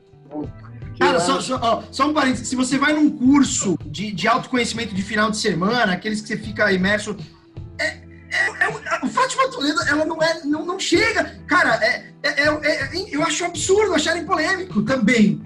Cara, 0.99 1.19
só, 1.19 1.41
só, 1.41 1.59
ó, 1.61 1.83
só, 1.91 2.07
um 2.07 2.13
parênteses. 2.13 2.47
Se 2.47 2.55
você 2.55 2.77
vai 2.77 2.93
num 2.93 3.09
curso 3.09 3.77
de, 3.85 4.11
de 4.11 4.27
autoconhecimento 4.27 4.93
de 4.93 5.01
final 5.01 5.31
de 5.31 5.37
semana, 5.37 5.93
aqueles 5.93 6.21
que 6.21 6.27
você 6.27 6.37
fica 6.37 6.71
imerso. 6.71 7.15
É, 7.79 7.85
é, 7.85 8.65
é, 8.65 9.05
o 9.05 9.07
Fátima 9.07 9.49
Toledo, 9.49 9.81
ela 9.87 10.05
não 10.05 10.21
é. 10.21 10.43
Não, 10.43 10.65
não 10.65 10.79
chega. 10.79 11.39
Cara, 11.47 11.75
é, 11.83 12.13
é, 12.23 12.43
é 12.43 12.89
eu 13.11 13.23
acho 13.23 13.45
absurdo 13.45 13.93
acharem 13.93 14.25
polêmico 14.25 14.81
também. 14.83 15.41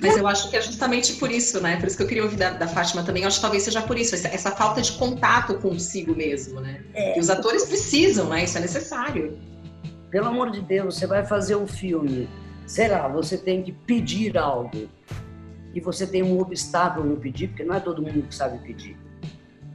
Mas 0.00 0.16
eu 0.16 0.26
acho 0.28 0.48
que 0.48 0.56
é 0.56 0.62
justamente 0.62 1.14
por 1.14 1.30
isso, 1.30 1.60
né? 1.60 1.76
Por 1.76 1.88
isso 1.88 1.96
que 1.96 2.02
eu 2.04 2.06
queria 2.06 2.22
ouvir 2.22 2.36
da, 2.36 2.50
da 2.50 2.68
Fátima 2.68 3.02
também. 3.02 3.22
Eu 3.22 3.28
acho 3.28 3.38
que 3.38 3.42
talvez 3.42 3.64
seja 3.64 3.82
por 3.82 3.98
isso, 3.98 4.14
essa, 4.14 4.28
essa 4.28 4.52
falta 4.52 4.80
de 4.80 4.92
contato 4.92 5.54
consigo 5.54 6.14
mesmo, 6.14 6.60
né? 6.60 6.80
E 7.16 7.18
os 7.18 7.28
atores 7.28 7.64
precisam, 7.64 8.28
né? 8.28 8.44
Isso 8.44 8.56
é 8.58 8.60
necessário. 8.60 9.36
Pelo 10.08 10.28
amor 10.28 10.52
de 10.52 10.60
Deus, 10.60 10.96
você 10.96 11.06
vai 11.06 11.26
fazer 11.26 11.56
um 11.56 11.66
filme 11.66 12.28
sei 12.66 12.88
lá, 12.88 13.06
você 13.06 13.38
tem 13.38 13.62
que 13.62 13.72
pedir 13.72 14.36
algo 14.36 14.88
e 15.72 15.80
você 15.80 16.06
tem 16.06 16.22
um 16.22 16.40
obstáculo 16.40 17.06
no 17.06 17.16
pedir, 17.16 17.48
porque 17.48 17.64
não 17.64 17.74
é 17.74 17.80
todo 17.80 18.02
mundo 18.02 18.26
que 18.26 18.34
sabe 18.34 18.58
pedir. 18.58 18.96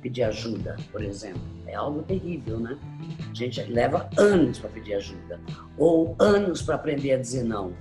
Pedir 0.02 0.24
ajuda, 0.24 0.76
por 0.92 1.04
exemplo, 1.04 1.42
é 1.68 1.76
algo 1.76 2.02
terrível, 2.02 2.60
né? 2.60 2.78
A 3.30 3.34
gente 3.34 3.62
leva 3.64 4.10
anos 4.18 4.60
para 4.60 4.70
pedir 4.72 4.96
ajuda 4.96 5.40
ou 5.78 6.16
anos 6.20 6.62
para 6.62 6.76
aprender 6.76 7.14
a 7.14 7.18
dizer 7.18 7.44
não, 7.44 7.72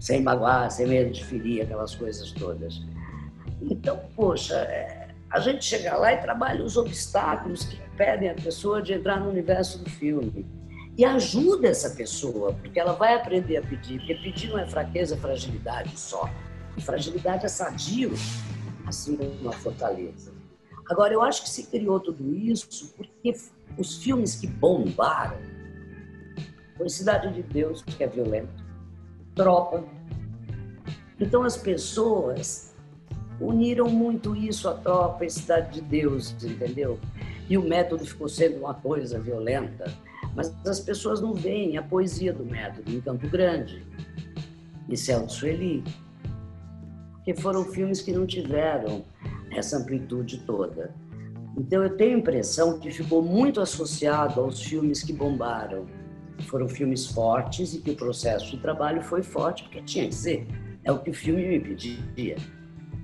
sem 0.00 0.20
magoar, 0.22 0.70
sem 0.70 0.86
medo 0.86 1.12
de 1.12 1.24
ferir, 1.24 1.62
aquelas 1.62 1.94
coisas 1.94 2.32
todas. 2.32 2.82
Então, 3.62 4.00
poxa, 4.16 4.56
é, 4.56 5.08
a 5.30 5.38
gente 5.38 5.64
chega 5.64 5.96
lá 5.96 6.12
e 6.12 6.16
trabalha 6.16 6.64
os 6.64 6.76
obstáculos 6.76 7.64
que 7.64 7.76
impedem 7.76 8.30
a 8.30 8.34
pessoa 8.34 8.82
de 8.82 8.94
entrar 8.94 9.20
no 9.20 9.30
universo 9.30 9.78
do 9.78 9.88
filme 9.88 10.44
E 10.96 11.04
ajuda 11.04 11.68
essa 11.68 11.90
pessoa, 11.90 12.52
porque 12.52 12.78
ela 12.78 12.92
vai 12.92 13.14
aprender 13.14 13.56
a 13.56 13.62
pedir, 13.62 13.98
porque 13.98 14.14
pedir 14.16 14.50
não 14.50 14.58
é 14.58 14.66
fraqueza, 14.66 15.14
é 15.14 15.18
fragilidade 15.18 15.98
só. 15.98 16.28
E 16.76 16.80
fragilidade 16.80 17.44
é 17.44 17.48
sadio, 17.48 18.12
assim 18.86 19.16
como 19.16 19.30
uma 19.40 19.52
fortaleza. 19.52 20.32
Agora, 20.90 21.14
eu 21.14 21.22
acho 21.22 21.42
que 21.42 21.48
se 21.48 21.68
criou 21.68 22.00
tudo 22.00 22.34
isso 22.34 22.92
porque 22.96 23.34
os 23.78 24.02
filmes 24.02 24.34
que 24.34 24.46
bombaram 24.46 25.38
foi 26.76 26.88
Cidade 26.88 27.32
de 27.32 27.42
Deus, 27.42 27.82
que 27.82 28.02
é 28.02 28.08
violento, 28.08 28.64
Tropa. 29.34 29.84
Então, 31.20 31.44
as 31.44 31.56
pessoas 31.56 32.74
uniram 33.40 33.88
muito 33.88 34.34
isso 34.34 34.68
à 34.68 34.74
Tropa 34.74 35.24
e 35.24 35.30
Cidade 35.30 35.74
de 35.74 35.80
Deus, 35.80 36.34
entendeu? 36.42 36.98
E 37.48 37.56
o 37.56 37.62
método 37.62 38.04
ficou 38.04 38.28
sendo 38.28 38.58
uma 38.58 38.74
coisa 38.74 39.18
violenta. 39.18 39.92
Mas 40.34 40.54
as 40.66 40.80
pessoas 40.80 41.20
não 41.20 41.34
veem 41.34 41.76
a 41.76 41.82
poesia 41.82 42.32
do 42.32 42.44
método 42.44 42.90
em 42.92 43.00
Campo 43.00 43.28
Grande 43.28 43.84
e 44.88 44.96
Celso 44.96 45.40
Sueli, 45.40 45.84
porque 47.14 47.34
foram 47.34 47.64
filmes 47.64 48.00
que 48.00 48.12
não 48.12 48.26
tiveram 48.26 49.04
essa 49.50 49.78
amplitude 49.78 50.38
toda. 50.46 50.94
Então 51.56 51.82
eu 51.82 51.96
tenho 51.96 52.16
a 52.16 52.18
impressão 52.18 52.78
que 52.78 52.90
ficou 52.90 53.22
muito 53.22 53.60
associado 53.60 54.40
aos 54.40 54.62
filmes 54.62 55.02
que 55.02 55.12
bombaram. 55.12 55.86
Foram 56.46 56.68
filmes 56.68 57.06
fortes 57.06 57.74
e 57.74 57.80
que 57.80 57.90
o 57.90 57.96
processo 57.96 58.50
de 58.52 58.58
trabalho 58.58 59.02
foi 59.02 59.22
forte, 59.22 59.64
porque 59.64 59.82
tinha 59.82 60.08
que 60.08 60.14
ser. 60.14 60.46
É 60.84 60.90
o 60.90 60.98
que 60.98 61.10
o 61.10 61.14
filme 61.14 61.46
me 61.46 61.60
pedia. 61.60 62.36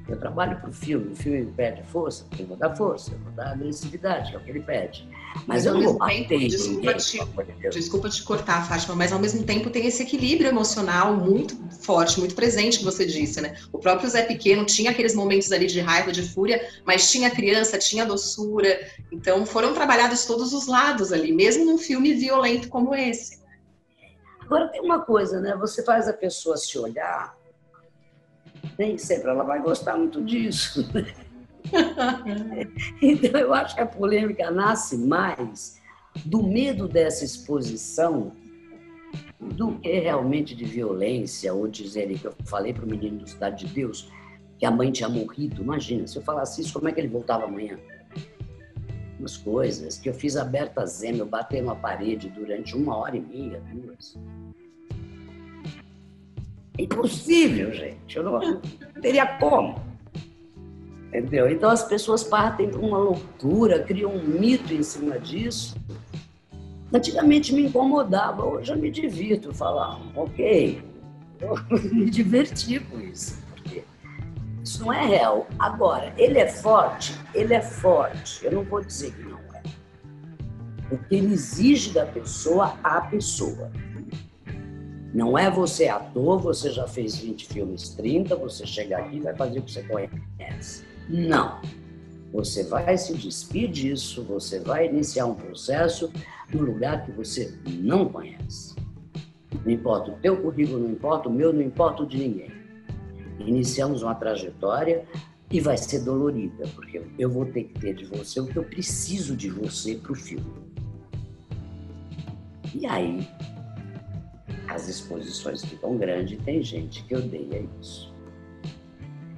Eu 0.09 0.19
trabalho 0.19 0.59
para 0.61 0.71
o 0.71 0.73
filme, 0.73 1.12
o 1.12 1.17
filme 1.17 1.43
me 1.43 1.53
pede 1.53 1.83
força, 1.83 2.25
eu 2.39 2.47
vou 2.47 2.57
dar 2.57 2.75
força, 2.77 3.12
eu 3.12 3.19
vou 3.19 3.33
dar 3.33 3.51
agressividade, 3.51 4.31
que 4.31 4.37
é 4.37 4.41
o 4.41 4.45
que 4.45 4.51
ele 4.51 4.62
pede. 4.62 5.07
Mas, 5.46 5.64
mas 5.64 5.66
eu 5.66 5.75
não 5.75 5.83
vou 5.83 5.99
bater 5.99 6.29
tempo, 6.29 6.49
desculpa, 6.49 6.94
te, 6.94 7.70
desculpa 7.70 8.09
te 8.09 8.22
cortar, 8.22 8.66
Fátima, 8.66 8.94
mas 8.94 9.12
ao 9.12 9.18
mesmo 9.18 9.44
tempo 9.44 9.70
tem 9.70 9.87
esse 9.87 10.03
equilíbrio 10.03 10.49
emocional 10.49 11.14
muito 11.16 11.57
forte, 11.81 12.18
muito 12.18 12.35
presente 12.35 12.79
que 12.79 12.85
você 12.85 13.05
disse, 13.05 13.40
né? 13.40 13.57
O 13.72 13.79
próprio 13.79 14.09
Zé 14.09 14.22
Pequeno 14.22 14.64
tinha 14.64 14.90
aqueles 14.90 15.14
momentos 15.14 15.53
ali 15.53 15.66
de 15.66 15.81
raiva, 15.81 16.12
de 16.12 16.22
fúria, 16.22 16.64
mas 16.85 17.11
tinha 17.11 17.31
criança, 17.31 17.79
tinha 17.79 18.07
doçura. 18.07 18.79
Então 19.12 19.44
foram 19.44 19.75
trabalhados 19.75 20.25
todos 20.25 20.53
os 20.53 20.66
lados 20.66 21.12
ali, 21.12 21.33
mesmo 21.33 21.64
num 21.64 21.79
filme 21.79 22.14
violento 22.14 22.68
como 22.68 22.94
esse. 22.94 23.44
Agora 24.40 24.68
tem 24.68 24.81
uma 24.81 25.01
coisa, 25.01 25.40
né? 25.40 25.57
Você 25.57 25.85
faz 25.85 26.09
a 26.09 26.12
pessoa 26.12 26.57
se 26.57 26.79
olhar 26.79 27.37
nem 28.79 28.99
sempre 28.99 29.31
ela 29.31 29.42
vai 29.42 29.61
gostar 29.61 29.96
muito 29.96 30.22
disso. 30.22 30.87
então, 33.02 33.40
eu 33.40 33.55
acho 33.55 33.74
que 33.74 33.81
a 33.81 33.87
polêmica 33.87 34.50
nasce 34.50 34.96
mais 34.96 35.81
do 36.24 36.42
medo 36.42 36.88
dessa 36.88 37.24
exposição 37.24 38.33
do 39.40 39.79
que 39.79 40.00
realmente 40.00 40.55
de 40.55 40.64
violência, 40.64 41.52
ou 41.52 41.68
dizerem 41.68 42.16
que 42.16 42.26
eu 42.26 42.35
falei 42.44 42.72
para 42.72 42.85
o 42.85 42.88
menino 42.88 43.18
do 43.18 43.29
Cidade 43.29 43.66
de 43.66 43.72
Deus 43.72 44.11
que 44.59 44.64
a 44.64 44.70
mãe 44.70 44.90
tinha 44.90 45.09
morrido. 45.09 45.62
Imagina, 45.62 46.07
se 46.07 46.16
eu 46.16 46.22
falasse 46.22 46.61
isso, 46.62 46.72
como 46.72 46.88
é 46.88 46.92
que 46.92 47.00
ele 47.00 47.09
voltava 47.09 47.44
amanhã? 47.44 47.79
Umas 49.18 49.37
coisas 49.37 49.98
que 49.98 50.09
eu 50.09 50.14
fiz 50.14 50.37
aberta 50.37 50.85
zema, 50.87 51.18
eu 51.18 51.26
bati 51.26 51.61
numa 51.61 51.76
parede 51.76 52.29
durante 52.29 52.76
uma 52.76 52.96
hora 52.96 53.16
e 53.16 53.20
meia, 53.20 53.62
duas. 53.72 54.16
Impossível, 56.79 57.72
gente. 57.72 58.16
Eu 58.16 58.22
não, 58.22 58.40
não 58.40 58.61
teria 59.00 59.26
como. 59.38 59.86
Entendeu? 61.16 61.50
Então 61.50 61.70
as 61.70 61.83
pessoas 61.83 62.22
partem 62.22 62.68
para 62.68 62.79
uma 62.79 62.98
loucura, 62.98 63.83
criam 63.83 64.12
um 64.12 64.22
mito 64.22 64.74
em 64.74 64.83
cima 64.83 65.18
disso. 65.18 65.74
Antigamente 66.92 67.55
me 67.55 67.62
incomodava, 67.62 68.44
hoje 68.44 68.70
eu 68.70 68.76
me 68.76 68.90
divirto, 68.90 69.52
falar, 69.55 69.98
ok, 70.14 70.83
eu 71.40 71.55
me 71.90 72.11
diverti 72.11 72.81
com 72.81 73.00
isso, 73.00 73.38
porque 73.48 73.83
isso 74.62 74.85
não 74.85 74.92
é 74.92 75.07
real. 75.07 75.46
Agora, 75.59 76.12
ele 76.18 76.38
é 76.38 76.48
forte, 76.48 77.14
ele 77.35 77.55
é 77.55 77.62
forte, 77.62 78.44
eu 78.44 78.52
não 78.52 78.62
vou 78.62 78.85
dizer 78.85 79.14
que 79.14 79.22
não 79.22 79.38
é. 79.55 79.62
Porque 80.87 81.14
ele 81.14 81.33
exige 81.33 81.92
da 81.92 82.05
pessoa 82.05 82.79
a 82.85 83.00
pessoa. 83.00 83.72
Não 85.14 85.37
é 85.37 85.50
você 85.50 85.88
ator, 85.88 86.38
você 86.38 86.70
já 86.70 86.87
fez 86.87 87.16
20 87.16 87.46
filmes, 87.46 87.88
30, 87.88 88.37
você 88.37 88.66
chega 88.66 88.98
aqui 88.98 89.16
e 89.16 89.20
vai 89.20 89.35
fazer 89.35 89.61
o 89.61 89.62
que 89.62 89.72
você 89.72 89.83
conhece. 89.83 90.85
Não. 91.09 91.61
Você 92.33 92.64
vai 92.64 92.99
se 92.99 93.14
despir 93.14 93.71
disso, 93.71 94.23
você 94.25 94.61
vai 94.61 94.88
iniciar 94.88 95.27
um 95.27 95.35
processo 95.35 96.12
no 96.53 96.62
lugar 96.62 97.05
que 97.05 97.12
você 97.12 97.57
não 97.66 98.09
conhece. 98.09 98.75
Não 99.64 99.73
importa 99.73 100.11
o 100.11 100.16
teu 100.16 100.37
currículo, 100.40 100.81
não 100.81 100.90
importa 100.90 101.29
o 101.29 101.33
meu, 101.33 101.53
não 101.53 101.62
importa 101.62 102.03
o 102.03 102.07
de 102.07 102.19
ninguém. 102.19 102.51
Iniciamos 103.38 104.03
uma 104.03 104.14
trajetória 104.14 105.05
e 105.51 105.61
vai 105.61 105.77
ser 105.77 106.01
dolorida, 106.01 106.66
porque 106.75 107.03
eu 107.19 107.31
vou 107.31 107.47
ter 107.47 107.64
que 107.64 107.81
ter 107.81 107.95
de 107.95 108.05
você 108.05 108.40
o 108.40 108.47
que 108.47 108.57
eu 108.57 108.64
preciso 108.64 109.37
de 109.37 109.49
você 109.49 109.95
para 109.95 110.12
o 110.12 110.14
filme. 110.14 110.53
E 112.75 112.85
aí 112.87 113.27
as 114.69 114.88
exposições 114.88 115.64
ficam 115.64 115.97
grandes 115.97 116.38
e 116.38 116.42
tem 116.42 116.62
gente 116.62 117.03
que 117.05 117.14
odeia 117.14 117.64
isso. 117.81 118.15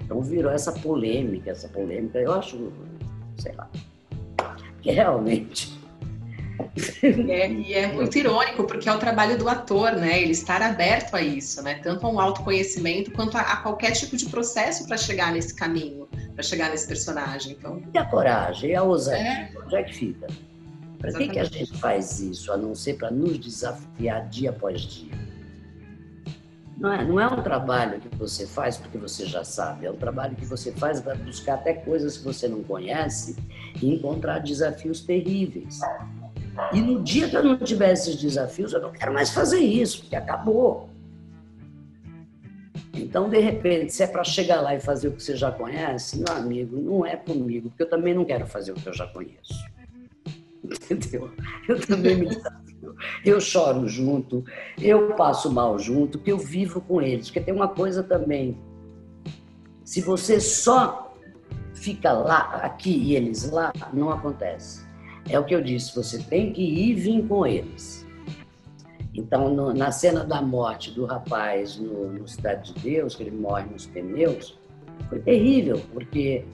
Então 0.09 0.23
virou 0.23 0.51
essa 0.51 0.73
polêmica, 0.73 1.51
essa 1.51 1.69
polêmica, 1.69 2.19
eu 2.19 2.33
acho, 2.33 2.73
sei 3.37 3.53
lá, 3.53 3.69
que 4.81 4.91
realmente. 4.91 5.79
É, 7.03 7.51
e 7.53 7.75
é 7.75 7.93
muito 7.93 8.17
irônico, 8.17 8.65
porque 8.65 8.89
é 8.89 8.93
o 8.93 8.99
trabalho 8.99 9.37
do 9.37 9.47
ator, 9.47 9.93
né? 9.93 10.23
Ele 10.23 10.33
estar 10.33 10.63
aberto 10.63 11.15
a 11.15 11.21
isso, 11.21 11.63
né? 11.63 11.75
Tanto 11.83 12.07
a 12.07 12.11
um 12.11 12.19
autoconhecimento 12.19 13.11
quanto 13.11 13.37
a, 13.37 13.43
a 13.43 13.57
qualquer 13.59 13.91
tipo 13.91 14.17
de 14.17 14.27
processo 14.27 14.87
para 14.87 14.97
chegar 14.97 15.31
nesse 15.31 15.55
caminho, 15.55 16.09
para 16.35 16.43
chegar 16.43 16.71
nesse 16.71 16.89
personagem. 16.89 17.53
Então... 17.53 17.83
E 17.93 17.99
a 17.99 18.05
coragem, 18.07 18.71
e 18.71 18.75
a 18.75 18.83
ousadia, 18.83 19.21
é. 19.21 19.51
onde 19.63 19.77
é 19.77 19.83
que 19.83 19.95
fica? 19.95 20.27
Para 20.99 21.13
que, 21.13 21.29
que 21.29 21.39
a 21.39 21.45
gente 21.45 21.77
faz 21.79 22.19
isso, 22.19 22.51
a 22.51 22.57
não 22.57 22.75
ser 22.75 22.95
para 22.95 23.11
nos 23.11 23.39
desafiar 23.39 24.27
dia 24.31 24.49
após 24.49 24.81
dia? 24.81 25.28
Não 26.79 26.93
é, 26.93 27.05
não 27.05 27.19
é 27.19 27.27
um 27.27 27.43
trabalho 27.43 28.01
que 28.01 28.15
você 28.17 28.47
faz 28.47 28.77
porque 28.77 28.97
você 28.97 29.27
já 29.27 29.43
sabe, 29.43 29.87
é 29.87 29.91
um 29.91 29.97
trabalho 29.97 30.37
que 30.37 30.45
você 30.45 30.71
faz 30.71 31.01
para 31.01 31.17
buscar 31.17 31.55
até 31.55 31.75
coisas 31.75 32.17
que 32.17 32.25
você 32.25 32.47
não 32.47 32.63
conhece 32.63 33.37
e 33.83 33.93
encontrar 33.93 34.39
desafios 34.39 35.01
terríveis. 35.01 35.81
E 36.73 36.81
no 36.81 37.03
dia 37.03 37.29
que 37.29 37.37
eu 37.37 37.43
não 37.43 37.57
tiver 37.57 37.93
esses 37.93 38.15
desafios, 38.17 38.73
eu 38.73 38.81
não 38.81 38.93
quero 38.93 39.13
mais 39.13 39.31
fazer 39.31 39.59
isso, 39.59 40.01
porque 40.01 40.15
acabou. 40.15 40.89
Então, 42.95 43.29
de 43.29 43.39
repente, 43.39 43.93
se 43.93 44.03
é 44.03 44.07
para 44.07 44.23
chegar 44.23 44.61
lá 44.61 44.75
e 44.75 44.81
fazer 44.81 45.09
o 45.09 45.13
que 45.13 45.23
você 45.23 45.37
já 45.37 45.51
conhece, 45.51 46.19
meu 46.19 46.37
amigo, 46.37 46.77
não 46.81 47.05
é 47.05 47.17
comigo, 47.17 47.71
porque 47.71 47.83
eu 47.83 47.91
também 47.91 48.15
não 48.15 48.25
quero 48.25 48.47
fazer 48.47 48.73
o 48.73 48.75
que 48.75 48.89
eu 48.89 48.95
já 48.95 49.07
conheço. 49.09 49.55
Entendeu? 50.65 51.31
Eu 51.69 51.81
também 51.87 52.17
me 52.17 52.27
desafio. 52.27 52.68
Eu 53.25 53.41
choro 53.41 53.89
junto, 53.89 54.45
eu 54.81 55.15
passo 55.15 55.51
mal 55.53 55.79
junto, 55.79 56.19
porque 56.19 56.33
eu 56.33 56.39
vivo 56.39 56.81
com 56.81 57.03
eles. 57.03 57.27
Porque 57.27 57.41
tem 57.41 57.55
uma 57.55 57.69
coisa 57.69 58.03
também. 58.03 58.57
Se 59.85 60.01
você 60.01 60.41
só 60.41 61.15
fica 61.75 62.13
lá, 62.13 62.61
aqui 62.63 62.91
e 62.91 63.17
eles 63.17 63.51
lá, 63.51 63.73
não 63.93 64.11
acontece. 64.11 64.87
É 65.29 65.39
o 65.39 65.45
que 65.45 65.55
eu 65.55 65.63
disse, 65.63 65.95
você 65.95 66.19
tem 66.19 66.53
que 66.53 66.63
ir 66.63 66.91
e 66.91 66.95
vir 66.95 67.27
com 67.27 67.47
eles. 67.47 68.07
Então, 69.15 69.53
no, 69.53 69.75
na 69.75 69.91
cena 69.91 70.25
da 70.25 70.41
morte 70.41 70.91
do 70.93 71.05
rapaz 71.05 71.77
no, 71.77 72.13
no 72.13 72.29
Cidade 72.29 72.73
de 72.73 72.81
Deus, 72.81 73.15
que 73.15 73.25
ele 73.25 73.37
morre 73.37 73.65
nos 73.65 73.87
pneus, 73.87 74.59
foi 75.09 75.19
terrível, 75.21 75.81
porque 75.93 76.45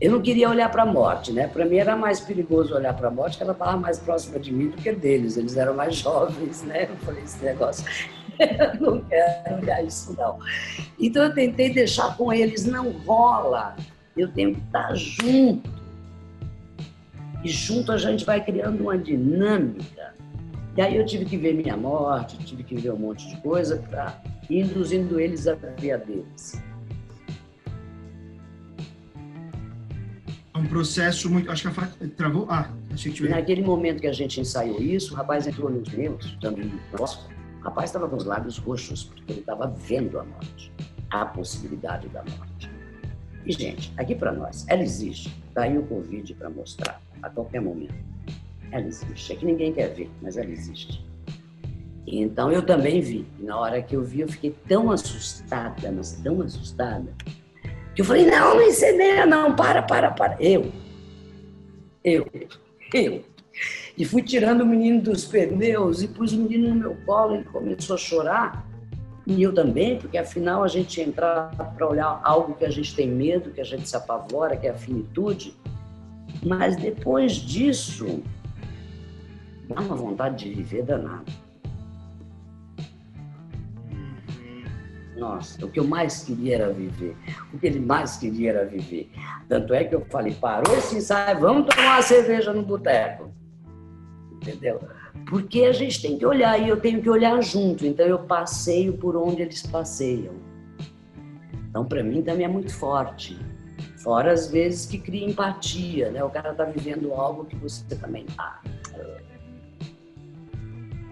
eu 0.00 0.10
não 0.10 0.22
queria 0.22 0.48
olhar 0.48 0.70
para 0.70 0.84
a 0.84 0.86
morte, 0.86 1.30
né? 1.30 1.46
Para 1.46 1.66
mim 1.66 1.76
era 1.76 1.94
mais 1.94 2.20
perigoso 2.20 2.74
olhar 2.74 2.94
para 2.94 3.08
a 3.08 3.10
morte, 3.10 3.36
que 3.36 3.42
ela 3.42 3.52
estava 3.52 3.76
mais 3.76 3.98
próxima 3.98 4.38
de 4.38 4.50
mim 4.50 4.68
do 4.68 4.76
que 4.78 4.90
deles. 4.92 5.36
Eles 5.36 5.56
eram 5.58 5.74
mais 5.74 5.96
jovens, 5.96 6.62
né? 6.62 6.84
Eu 6.84 6.96
falei, 6.96 7.22
esse 7.22 7.44
negócio, 7.44 7.84
eu 8.40 8.80
não 8.80 9.00
quero 9.02 9.60
olhar 9.60 9.84
isso, 9.84 10.16
não. 10.16 10.38
Então 10.98 11.24
eu 11.24 11.34
tentei 11.34 11.70
deixar 11.70 12.16
com 12.16 12.32
eles, 12.32 12.64
não 12.64 12.90
rola. 12.90 13.76
Eu 14.16 14.32
tenho 14.32 14.54
que 14.54 14.60
estar 14.60 14.94
junto. 14.94 15.70
E 17.44 17.48
junto 17.50 17.92
a 17.92 17.98
gente 17.98 18.24
vai 18.24 18.42
criando 18.42 18.80
uma 18.80 18.96
dinâmica. 18.96 20.14
E 20.76 20.80
aí 20.80 20.96
eu 20.96 21.04
tive 21.04 21.26
que 21.26 21.36
ver 21.36 21.52
minha 21.54 21.76
morte, 21.76 22.38
tive 22.38 22.62
que 22.62 22.74
ver 22.74 22.92
um 22.92 22.96
monte 22.96 23.28
de 23.28 23.36
coisa 23.42 23.76
para 23.90 24.18
induzindo 24.48 25.20
eles 25.20 25.46
a 25.46 25.54
ver 25.54 25.92
a 25.92 25.96
deles. 25.98 26.60
Um 30.60 30.66
processo 30.66 31.30
muito. 31.30 31.50
Acho 31.50 31.62
que 31.62 31.68
a 31.68 31.72
faca 31.72 32.08
travou. 32.16 32.46
Ah, 32.48 32.70
achei 32.92 33.10
que 33.10 33.16
tivesse. 33.16 33.34
Naquele 33.34 33.62
momento 33.62 34.00
que 34.00 34.06
a 34.06 34.12
gente 34.12 34.40
ensaiou 34.40 34.80
isso, 34.80 35.14
o 35.14 35.16
rapaz 35.16 35.46
entrou 35.46 35.70
nos 35.70 35.88
meus, 35.90 36.36
também. 36.40 36.72
Nossa, 36.98 37.18
o 37.60 37.64
rapaz 37.64 37.90
estava 37.90 38.08
com 38.08 38.16
os 38.16 38.24
lábios 38.24 38.58
roxos, 38.58 39.04
porque 39.04 39.32
ele 39.32 39.40
estava 39.40 39.66
vendo 39.66 40.18
a 40.18 40.24
morte, 40.24 40.72
a 41.10 41.24
possibilidade 41.24 42.08
da 42.08 42.22
morte. 42.22 42.70
E, 43.44 43.52
gente, 43.52 43.92
aqui 43.96 44.14
para 44.14 44.32
nós, 44.32 44.66
ela 44.68 44.82
existe. 44.82 45.34
Está 45.48 45.62
aí 45.62 45.76
o 45.76 45.82
Covid 45.84 46.34
para 46.34 46.50
mostrar, 46.50 47.00
a 47.22 47.30
qualquer 47.30 47.60
momento. 47.60 47.94
Ela 48.70 48.86
existe. 48.86 49.32
É 49.32 49.36
que 49.36 49.46
ninguém 49.46 49.72
quer 49.72 49.88
ver, 49.94 50.10
mas 50.22 50.36
ela 50.36 50.50
existe. 50.50 51.04
Então 52.06 52.50
eu 52.50 52.62
também 52.64 53.00
vi. 53.00 53.26
Na 53.38 53.58
hora 53.58 53.82
que 53.82 53.94
eu 53.94 54.02
vi, 54.02 54.20
eu 54.20 54.28
fiquei 54.28 54.54
tão 54.68 54.90
assustada, 54.90 55.92
mas 55.92 56.12
tão 56.22 56.40
assustada, 56.42 57.12
eu 58.00 58.04
falei: 58.04 58.24
não, 58.24 58.54
não 58.54 58.62
incendeia, 58.62 59.26
não, 59.26 59.54
para, 59.54 59.82
para, 59.82 60.10
para. 60.10 60.36
Eu, 60.40 60.72
eu, 62.02 62.26
eu. 62.94 63.24
E 63.96 64.04
fui 64.06 64.22
tirando 64.22 64.62
o 64.62 64.66
menino 64.66 65.02
dos 65.02 65.26
pneus 65.26 66.02
e 66.02 66.08
pus 66.08 66.32
o 66.32 66.38
menino 66.38 66.70
no 66.70 66.74
meu 66.76 66.96
colo, 67.04 67.34
ele 67.34 67.44
começou 67.44 67.94
a 67.94 67.98
chorar. 67.98 68.66
E 69.26 69.42
eu 69.42 69.52
também, 69.52 69.98
porque 69.98 70.16
afinal 70.16 70.64
a 70.64 70.68
gente 70.68 70.98
entrar 70.98 71.50
para 71.76 71.86
olhar 71.86 72.20
algo 72.24 72.54
que 72.54 72.64
a 72.64 72.70
gente 72.70 72.94
tem 72.94 73.06
medo, 73.06 73.50
que 73.50 73.60
a 73.60 73.64
gente 73.64 73.86
se 73.86 73.94
apavora, 73.94 74.56
que 74.56 74.66
é 74.66 74.70
a 74.70 74.74
finitude. 74.74 75.54
Mas 76.42 76.76
depois 76.76 77.34
disso, 77.34 78.22
dá 79.68 79.78
uma 79.82 79.94
vontade 79.94 80.48
de 80.48 80.54
viver 80.54 80.84
danado. 80.84 81.30
Nossa, 85.20 85.62
o 85.66 85.70
que 85.70 85.78
eu 85.78 85.86
mais 85.86 86.24
queria 86.24 86.54
era 86.54 86.72
viver. 86.72 87.14
O 87.52 87.58
que 87.58 87.66
ele 87.66 87.78
mais 87.78 88.16
queria 88.16 88.52
era 88.52 88.64
viver. 88.64 89.10
Tanto 89.46 89.74
é 89.74 89.84
que 89.84 89.94
eu 89.94 90.02
falei, 90.06 90.32
parou 90.32 90.74
esse 90.74 90.96
ensaio, 90.96 91.38
vamos 91.38 91.66
tomar 91.66 91.96
uma 91.96 92.02
cerveja 92.02 92.54
no 92.54 92.62
boteco. 92.62 93.30
Entendeu? 94.32 94.80
Porque 95.28 95.64
a 95.64 95.72
gente 95.72 96.00
tem 96.00 96.16
que 96.16 96.24
olhar 96.24 96.58
e 96.58 96.70
eu 96.70 96.80
tenho 96.80 97.02
que 97.02 97.10
olhar 97.10 97.38
junto. 97.42 97.84
Então 97.84 98.06
eu 98.06 98.20
passeio 98.20 98.94
por 98.94 99.14
onde 99.14 99.42
eles 99.42 99.62
passeiam. 99.62 100.32
Então 101.68 101.84
para 101.84 102.02
mim 102.02 102.22
também 102.22 102.46
é 102.46 102.48
muito 102.48 102.72
forte. 102.72 103.38
Fora 104.02 104.32
as 104.32 104.50
vezes 104.50 104.86
que 104.86 104.98
cria 104.98 105.28
empatia, 105.28 106.10
né? 106.10 106.24
O 106.24 106.30
cara 106.30 106.54
tá 106.54 106.64
vivendo 106.64 107.12
algo 107.12 107.44
que 107.44 107.56
você 107.56 107.84
também 107.94 108.24
tá. 108.24 108.62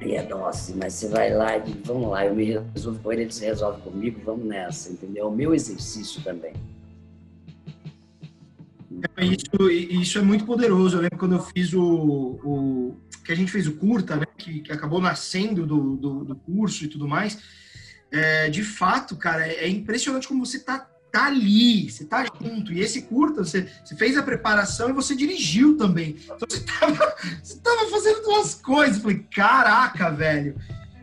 E 0.01 0.15
é 0.15 0.23
doce, 0.23 0.75
mas 0.77 0.95
você 0.95 1.09
vai 1.09 1.35
lá 1.35 1.57
e 1.57 1.73
vamos 1.85 2.11
lá, 2.11 2.25
eu 2.25 2.35
me 2.35 2.45
resolvo 2.75 3.01
com 3.01 3.13
ele, 3.13 3.23
ele 3.23 3.33
se 3.33 3.45
resolve 3.45 3.83
comigo, 3.83 4.21
vamos 4.25 4.47
nessa, 4.47 4.91
entendeu? 4.91 5.25
É 5.25 5.29
o 5.29 5.33
meu 5.33 5.55
exercício 5.55 6.23
também. 6.23 6.55
É, 9.17 9.25
isso, 9.25 9.71
isso 9.71 10.19
é 10.19 10.23
muito 10.23 10.45
poderoso. 10.45 10.97
Eu 10.97 11.03
lembro 11.03 11.19
quando 11.19 11.35
eu 11.35 11.43
fiz 11.43 11.73
o, 11.73 11.83
o 11.83 12.97
que 13.25 13.33
a 13.33 13.35
gente 13.35 13.51
fez 13.53 13.67
o 13.67 13.77
curta, 13.77 14.17
né, 14.17 14.25
que, 14.37 14.61
que 14.61 14.73
acabou 14.73 15.01
nascendo 15.01 15.67
do, 15.67 15.97
do, 15.97 16.25
do, 16.25 16.37
curso 16.37 16.85
e 16.85 16.89
tudo 16.89 17.07
mais. 17.07 17.39
É, 18.11 18.49
de 18.49 18.63
fato, 18.63 19.17
cara, 19.17 19.47
é, 19.47 19.65
é 19.65 19.69
impressionante 19.69 20.27
como 20.27 20.45
você 20.45 20.61
tá 20.61 20.89
tá 21.19 21.27
ali, 21.27 21.91
você 21.91 22.05
tá 22.05 22.25
junto. 22.41 22.73
E 22.73 22.81
esse 22.81 23.03
curta, 23.03 23.45
você, 23.45 23.69
você 23.85 23.97
fez 23.97 24.17
a 24.17 24.23
preparação 24.23 24.91
e 24.91 24.93
você 24.93 25.15
dirigiu 25.15 25.77
também. 25.77 26.17
Então 26.25 26.49
você 26.49 26.61
tava, 26.61 27.15
você 27.43 27.59
tava 27.59 27.91
fazendo 27.91 28.23
duas 28.23 28.55
coisas. 28.55 28.97
Eu 28.97 29.03
falei, 29.03 29.27
caraca, 29.35 30.11
velho. 30.11 30.57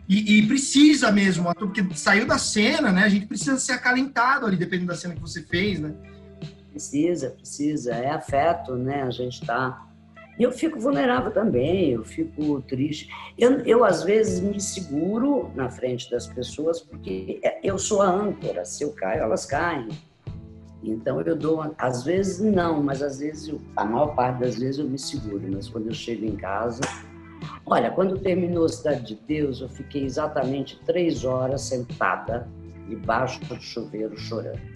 E, 0.08 0.38
e, 0.38 0.46
precisa 0.46 1.10
mesmo, 1.10 1.52
porque 1.54 1.84
saiu 1.94 2.26
da 2.26 2.38
cena, 2.38 2.92
né? 2.92 3.02
A 3.02 3.08
gente 3.08 3.26
precisa 3.26 3.58
ser 3.58 3.72
acalentado 3.72 4.46
ali, 4.46 4.56
dependendo 4.56 4.88
da 4.88 4.96
cena 4.96 5.16
que 5.16 5.20
você 5.20 5.42
fez, 5.42 5.80
né? 5.80 5.92
Precisa, 6.70 7.30
precisa. 7.30 7.92
É 7.92 8.10
afeto, 8.10 8.76
né? 8.76 9.02
A 9.02 9.10
gente 9.10 9.44
tá. 9.44 9.85
E 10.38 10.42
eu 10.42 10.52
fico 10.52 10.78
vulnerável 10.78 11.30
também, 11.30 11.90
eu 11.90 12.04
fico 12.04 12.60
triste. 12.62 13.08
Eu, 13.38 13.60
eu, 13.60 13.84
às 13.84 14.02
vezes, 14.02 14.40
me 14.40 14.60
seguro 14.60 15.50
na 15.54 15.70
frente 15.70 16.10
das 16.10 16.26
pessoas, 16.26 16.80
porque 16.80 17.40
é, 17.42 17.58
eu 17.62 17.78
sou 17.78 18.02
a 18.02 18.08
âncora. 18.08 18.64
Se 18.64 18.84
eu 18.84 18.92
caio, 18.92 19.22
elas 19.22 19.46
caem. 19.46 19.88
Então, 20.82 21.20
eu 21.22 21.34
dou. 21.34 21.74
Às 21.78 22.04
vezes, 22.04 22.40
não, 22.40 22.82
mas 22.82 23.02
às 23.02 23.18
vezes, 23.18 23.48
eu, 23.48 23.60
a 23.74 23.84
maior 23.84 24.14
parte 24.14 24.40
das 24.40 24.58
vezes, 24.58 24.78
eu 24.78 24.86
me 24.86 24.98
seguro. 24.98 25.42
Mas 25.50 25.68
quando 25.68 25.86
eu 25.86 25.94
chego 25.94 26.26
em 26.26 26.36
casa. 26.36 26.82
Olha, 27.64 27.90
quando 27.90 28.18
terminou 28.18 28.68
Cidade 28.68 29.06
de 29.06 29.14
Deus, 29.14 29.60
eu 29.60 29.68
fiquei 29.68 30.04
exatamente 30.04 30.78
três 30.84 31.24
horas 31.24 31.62
sentada 31.62 32.48
debaixo 32.88 33.40
do 33.46 33.60
chuveiro 33.60 34.16
chorando. 34.16 34.75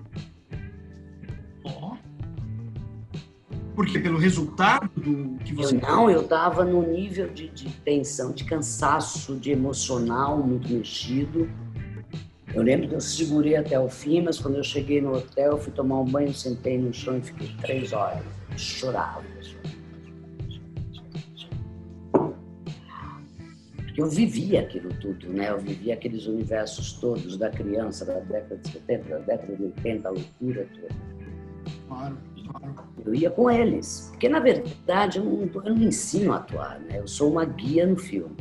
Porque 3.80 3.98
pelo 3.98 4.18
resultado 4.18 4.90
do 4.94 5.38
que 5.42 5.54
você. 5.54 5.74
Eu 5.74 5.80
não, 5.80 6.10
eu 6.10 6.20
estava 6.20 6.66
no 6.66 6.82
nível 6.82 7.30
de, 7.30 7.48
de 7.48 7.70
tensão, 7.80 8.30
de 8.30 8.44
cansaço, 8.44 9.36
de 9.36 9.52
emocional 9.52 10.36
muito 10.36 10.70
mexido. 10.70 11.48
Eu 12.52 12.62
lembro 12.62 12.90
que 12.90 12.94
eu 12.94 13.00
segurei 13.00 13.56
até 13.56 13.80
o 13.80 13.88
fim, 13.88 14.20
mas 14.20 14.38
quando 14.38 14.56
eu 14.56 14.62
cheguei 14.62 15.00
no 15.00 15.14
hotel, 15.14 15.56
fui 15.56 15.72
tomar 15.72 15.98
um 16.00 16.04
banho, 16.04 16.34
sentei 16.34 16.76
no 16.76 16.92
chão 16.92 17.16
e 17.16 17.22
fiquei 17.22 17.48
três 17.62 17.94
horas. 17.94 18.22
Chorava. 18.54 19.24
Porque 23.76 24.02
eu 24.02 24.10
vivia 24.10 24.60
aquilo 24.60 24.90
tudo, 25.00 25.26
né? 25.30 25.48
Eu 25.48 25.58
vivia 25.58 25.94
aqueles 25.94 26.26
universos 26.26 26.92
todos 27.00 27.38
da 27.38 27.48
criança, 27.48 28.04
da 28.04 28.20
década 28.20 28.58
de 28.58 28.72
70, 28.72 29.08
da 29.08 29.18
década 29.20 29.56
de 29.56 29.62
80, 29.62 30.06
a 30.06 30.10
loucura 30.10 30.68
toda. 30.74 30.94
Claro. 31.88 32.29
Eu 33.04 33.14
ia 33.14 33.30
com 33.30 33.50
eles. 33.50 34.08
Porque, 34.10 34.28
na 34.28 34.40
verdade, 34.40 35.18
eu 35.18 35.24
não, 35.24 35.62
eu 35.64 35.74
não 35.74 35.82
ensino 35.82 36.32
a 36.32 36.36
atuar, 36.36 36.78
né? 36.80 36.98
Eu 36.98 37.08
sou 37.08 37.30
uma 37.30 37.44
guia 37.44 37.86
no 37.86 37.96
filme. 37.96 38.36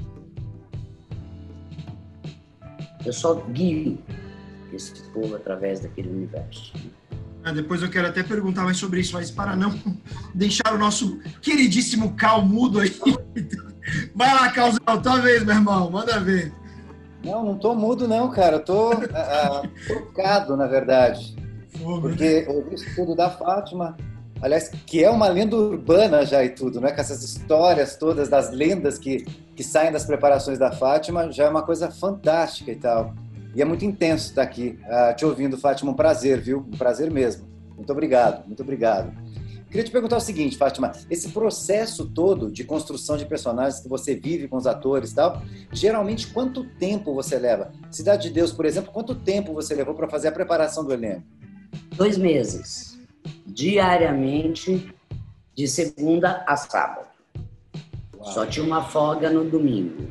Eu 3.06 3.14
só 3.14 3.36
guio 3.36 3.98
esse 4.74 5.02
povo 5.12 5.36
através 5.36 5.80
daquele 5.80 6.10
universo. 6.10 6.74
Ah, 7.44 7.52
depois 7.52 7.82
eu 7.82 7.90
quero 7.90 8.08
até 8.08 8.22
perguntar 8.22 8.64
mais 8.64 8.78
sobre 8.78 9.00
isso, 9.00 9.14
mas 9.14 9.32
para 9.32 9.56
não 9.56 9.74
deixar 10.36 10.74
o 10.74 10.78
nosso 10.78 11.20
queridíssimo 11.42 12.16
Cal 12.16 12.46
mudo 12.46 12.80
aí. 12.80 12.94
Vai 14.14 14.34
lá, 14.34 14.52
Calzão, 14.52 15.02
tua 15.02 15.20
vez, 15.22 15.44
meu 15.44 15.56
irmão, 15.56 15.90
manda 15.90 16.20
ver. 16.20 16.54
Não, 17.24 17.44
não 17.44 17.58
tô 17.58 17.74
mudo 17.74 18.08
não, 18.08 18.30
cara. 18.30 18.58
Eu 18.58 18.64
tô 18.64 18.94
uh, 18.94 19.68
tocado, 19.88 20.56
na 20.56 20.68
verdade. 20.68 21.36
Porque 21.84 22.46
eu 22.48 22.64
vi 22.68 22.76
isso 22.76 22.86
tudo 22.96 23.16
da 23.16 23.30
Fátima, 23.30 23.98
aliás, 24.42 24.70
que 24.70 25.04
é 25.04 25.10
uma 25.10 25.28
lenda 25.28 25.56
urbana 25.56 26.26
já 26.26 26.44
e 26.44 26.50
tudo, 26.50 26.80
né? 26.80 26.92
Com 26.92 27.02
essas 27.02 27.24
histórias 27.24 27.96
todas 27.96 28.30
das 28.30 28.52
lendas 28.52 28.98
que, 28.98 29.26
que 29.56 29.64
saem 29.64 29.92
das 29.92 30.06
preparações 30.06 30.60
da 30.60 30.72
Fátima, 30.72 31.32
já 31.32 31.46
é 31.46 31.50
uma 31.50 31.64
coisa 31.64 31.90
fantástica 31.90 32.72
e 32.72 32.76
tal. 32.76 33.14
E 33.56 33.62
é 33.62 33.66
muito 33.66 33.84
intenso 33.84 34.30
estar 34.30 34.44
aqui 34.44 34.78
uh, 34.84 35.16
te 35.16 35.26
ouvindo, 35.26 35.58
Fátima. 35.58 35.92
Um 35.92 35.96
prazer, 35.96 36.40
viu? 36.40 36.60
Um 36.60 36.78
prazer 36.78 37.10
mesmo. 37.10 37.48
Muito 37.76 37.92
obrigado, 37.92 38.46
muito 38.46 38.62
obrigado. 38.62 39.12
Queria 39.70 39.84
te 39.84 39.92
perguntar 39.92 40.18
o 40.18 40.22
seguinte, 40.22 40.58
Fátima, 40.58 40.92
esse 41.12 41.30
processo 41.30 42.04
todo 42.04 42.52
de 42.52 42.64
construção 42.64 43.16
de 43.16 43.26
personagens 43.26 43.80
que 43.80 43.88
você 43.88 44.16
vive 44.16 44.48
com 44.48 44.58
os 44.58 44.66
atores 44.66 45.12
e 45.12 45.16
tal, 45.16 45.44
geralmente 45.72 46.28
quanto 46.28 46.64
tempo 46.64 47.14
você 47.14 47.38
leva? 47.38 47.72
Cidade 47.92 48.30
de 48.30 48.34
Deus, 48.34 48.52
por 48.52 48.66
exemplo, 48.66 48.92
quanto 48.92 49.14
tempo 49.14 49.54
você 49.54 49.76
levou 49.76 49.94
para 49.94 50.10
fazer 50.10 50.30
a 50.30 50.32
preparação 50.32 50.84
do 50.84 50.92
elenco? 50.92 51.24
Dois 52.00 52.18
meses, 52.18 52.98
diariamente, 53.46 54.90
de 55.54 55.68
segunda 55.68 56.46
a 56.48 56.56
sábado. 56.56 57.10
Uau. 58.18 58.32
Só 58.32 58.46
tinha 58.46 58.66
uma 58.66 58.82
folga 58.82 59.30
no 59.30 59.44
domingo. 59.44 60.08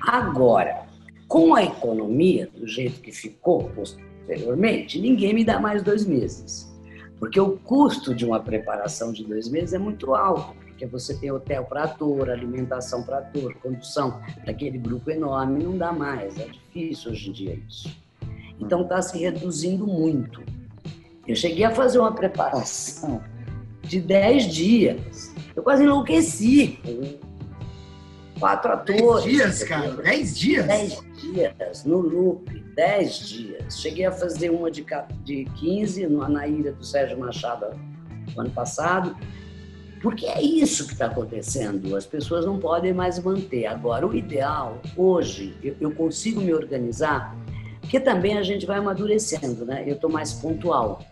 Agora, 0.00 0.86
com 1.26 1.56
a 1.56 1.64
economia 1.64 2.48
do 2.54 2.64
jeito 2.64 3.00
que 3.00 3.10
ficou 3.10 3.68
posteriormente, 3.70 5.00
ninguém 5.00 5.34
me 5.34 5.44
dá 5.44 5.58
mais 5.58 5.82
dois 5.82 6.06
meses. 6.06 6.72
Porque 7.18 7.40
o 7.40 7.58
custo 7.58 8.14
de 8.14 8.24
uma 8.24 8.38
preparação 8.38 9.12
de 9.12 9.24
dois 9.24 9.48
meses 9.48 9.74
é 9.74 9.78
muito 9.78 10.14
alto, 10.14 10.54
porque 10.60 10.86
você 10.86 11.12
tem 11.18 11.32
hotel 11.32 11.64
para 11.64 11.82
ator, 11.82 12.30
alimentação 12.30 13.02
para 13.02 13.18
ator, 13.18 13.52
condução 13.54 14.20
daquele 14.46 14.78
grupo 14.78 15.10
enorme, 15.10 15.64
não 15.64 15.76
dá 15.76 15.92
mais, 15.92 16.38
é 16.38 16.46
difícil 16.46 17.10
hoje 17.10 17.30
em 17.30 17.32
dia 17.32 17.60
isso. 17.68 17.90
Então 18.60 18.82
está 18.82 19.02
se 19.02 19.18
reduzindo 19.18 19.88
muito. 19.88 20.40
Eu 21.30 21.36
cheguei 21.36 21.64
a 21.64 21.70
fazer 21.70 22.00
uma 22.00 22.12
preparação 22.12 23.22
de 23.82 24.00
10 24.00 24.52
dias. 24.52 25.32
Eu 25.54 25.62
quase 25.62 25.84
enlouqueci. 25.84 26.80
Quatro 28.40 28.72
atores. 28.72 29.22
10 29.22 29.22
dias, 29.22 29.62
cara? 29.62 29.90
10 29.92 30.36
dias? 30.36 30.66
10 30.66 31.00
dias, 31.20 31.84
no 31.84 31.98
loop, 31.98 32.50
10 32.74 33.18
dias. 33.28 33.80
Cheguei 33.80 34.06
a 34.06 34.10
fazer 34.10 34.50
uma 34.50 34.72
de, 34.72 34.84
de 35.22 35.44
15 35.44 36.08
no 36.08 36.20
Anaíra 36.20 36.72
do 36.72 36.84
Sérgio 36.84 37.16
Machado 37.16 37.66
no 38.34 38.40
ano 38.40 38.50
passado. 38.50 39.16
Porque 40.02 40.26
é 40.26 40.42
isso 40.42 40.86
que 40.88 40.94
está 40.94 41.06
acontecendo. 41.06 41.94
As 41.94 42.06
pessoas 42.06 42.44
não 42.44 42.58
podem 42.58 42.92
mais 42.92 43.20
manter. 43.20 43.66
Agora, 43.66 44.04
o 44.04 44.16
ideal, 44.16 44.80
hoje, 44.96 45.54
eu, 45.62 45.76
eu 45.80 45.92
consigo 45.92 46.40
me 46.40 46.52
organizar 46.52 47.36
porque 47.90 47.98
também 47.98 48.38
a 48.38 48.42
gente 48.44 48.64
vai 48.66 48.78
amadurecendo, 48.78 49.64
né? 49.64 49.82
Eu 49.84 49.94
estou 49.94 50.08
mais 50.08 50.32
pontual. 50.32 51.04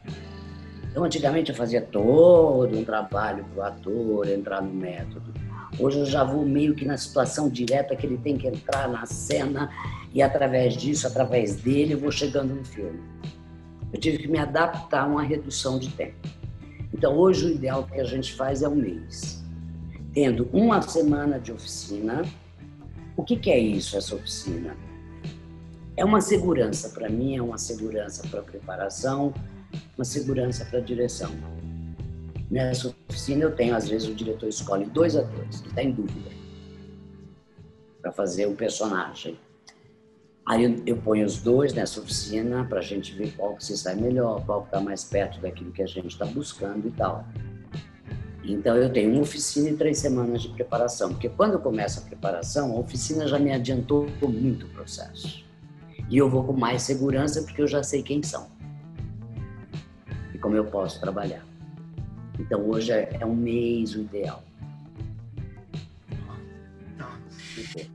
Então, 0.88 1.02
antigamente 1.02 1.50
eu 1.50 1.56
fazia 1.56 1.82
todo 1.82 2.78
um 2.78 2.84
trabalho 2.84 3.44
para 3.46 3.58
o 3.58 3.66
ator 3.66 4.28
entrar 4.28 4.62
no 4.62 4.72
método. 4.72 5.34
Hoje 5.76 5.98
eu 5.98 6.06
já 6.06 6.22
vou 6.22 6.46
meio 6.46 6.76
que 6.76 6.84
na 6.84 6.96
situação 6.96 7.48
direta 7.48 7.96
que 7.96 8.06
ele 8.06 8.16
tem 8.16 8.38
que 8.38 8.46
entrar 8.46 8.88
na 8.88 9.04
cena 9.06 9.68
e 10.14 10.22
através 10.22 10.76
disso, 10.76 11.08
através 11.08 11.56
dele, 11.56 11.94
eu 11.94 11.98
vou 11.98 12.12
chegando 12.12 12.54
no 12.54 12.64
filme. 12.64 13.00
Eu 13.92 13.98
tive 13.98 14.18
que 14.18 14.28
me 14.28 14.38
adaptar 14.38 15.02
a 15.02 15.06
uma 15.06 15.24
redução 15.24 15.80
de 15.80 15.90
tempo. 15.90 16.28
Então, 16.94 17.12
hoje 17.16 17.46
o 17.46 17.50
ideal 17.50 17.88
que 17.88 18.00
a 18.00 18.04
gente 18.04 18.34
faz 18.34 18.62
é 18.62 18.68
um 18.68 18.76
mês. 18.76 19.44
tendo 20.14 20.48
uma 20.52 20.80
semana 20.80 21.40
de 21.40 21.50
oficina. 21.50 22.22
O 23.16 23.24
que, 23.24 23.34
que 23.34 23.50
é 23.50 23.58
isso, 23.58 23.98
essa 23.98 24.14
oficina? 24.14 24.76
É 25.98 26.04
uma 26.04 26.20
segurança 26.20 26.90
para 26.90 27.08
mim, 27.08 27.37
é 27.37 27.42
uma 27.42 27.58
segurança 27.58 28.22
para 28.28 28.40
preparação, 28.40 29.34
uma 29.96 30.04
segurança 30.04 30.64
para 30.64 30.78
direção. 30.78 31.32
Nessa 32.48 32.94
oficina 33.08 33.42
eu 33.42 33.50
tenho, 33.56 33.74
às 33.74 33.88
vezes, 33.88 34.08
o 34.08 34.14
diretor 34.14 34.48
escolhe 34.48 34.84
dois 34.84 35.16
atores 35.16 35.61
que 35.61 35.66
está 35.66 35.82
em 35.82 35.90
dúvida 35.90 36.30
para 38.00 38.12
fazer 38.12 38.46
o 38.46 38.54
personagem. 38.54 39.40
Aí 40.46 40.62
eu, 40.62 40.80
eu, 40.87 40.96
ponho 40.98 41.26
os 41.26 41.42
dois 41.42 41.72
nessa 41.72 41.98
oficina 41.98 42.64
para 42.64 42.78
a 42.78 42.82
gente 42.82 43.12
ver 43.16 43.32
qual 43.32 43.56
que 43.56 43.64
se 43.64 43.76
sai 43.76 43.96
melhor, 43.96 44.46
qual 44.46 44.61
que 44.61 44.68
está 44.68 44.80
mais 44.80 45.02
perto 45.02 45.40
daquilo 45.40 45.72
que 45.72 45.82
a 45.82 45.87
gente 45.87 46.12
está 46.12 46.24
buscando 46.26 46.87
e 46.87 46.92
tal. 46.92 47.26
Então 48.44 48.76
eu 48.76 48.92
tenho 48.92 49.11
uma 49.11 49.22
oficina 49.22 49.68
e 49.70 49.76
três 49.76 49.98
semanas 49.98 50.42
de 50.42 50.48
preparação, 50.50 51.08
porque 51.08 51.28
quando 51.28 51.54
eu 51.54 51.58
começo 51.58 51.98
a 51.98 52.02
preparação, 52.02 52.76
a 52.76 52.78
oficina 52.78 53.26
já 53.26 53.37
me 53.37 53.50
adiantou 53.50 54.08
muito 54.22 54.64
o 54.64 54.68
processo. 54.68 55.47
E 56.11 56.16
eu 56.16 56.29
vou 56.29 56.44
com 56.44 56.53
mais 56.53 56.83
segurança 56.83 57.42
porque 57.42 57.61
eu 57.61 57.68
já 57.68 57.83
sei 57.83 58.03
quem 58.03 58.23
são 58.23 58.49
e 60.35 60.38
como 60.38 60.57
eu 60.57 60.64
posso 60.64 61.01
trabalhar. 61.01 61.44
Então 62.38 62.68
hoje 62.68 62.92
é, 62.92 63.18
é 63.21 63.27
um 63.27 63.35
mês 63.35 63.94
o 63.94 64.01
ideal. 64.01 64.42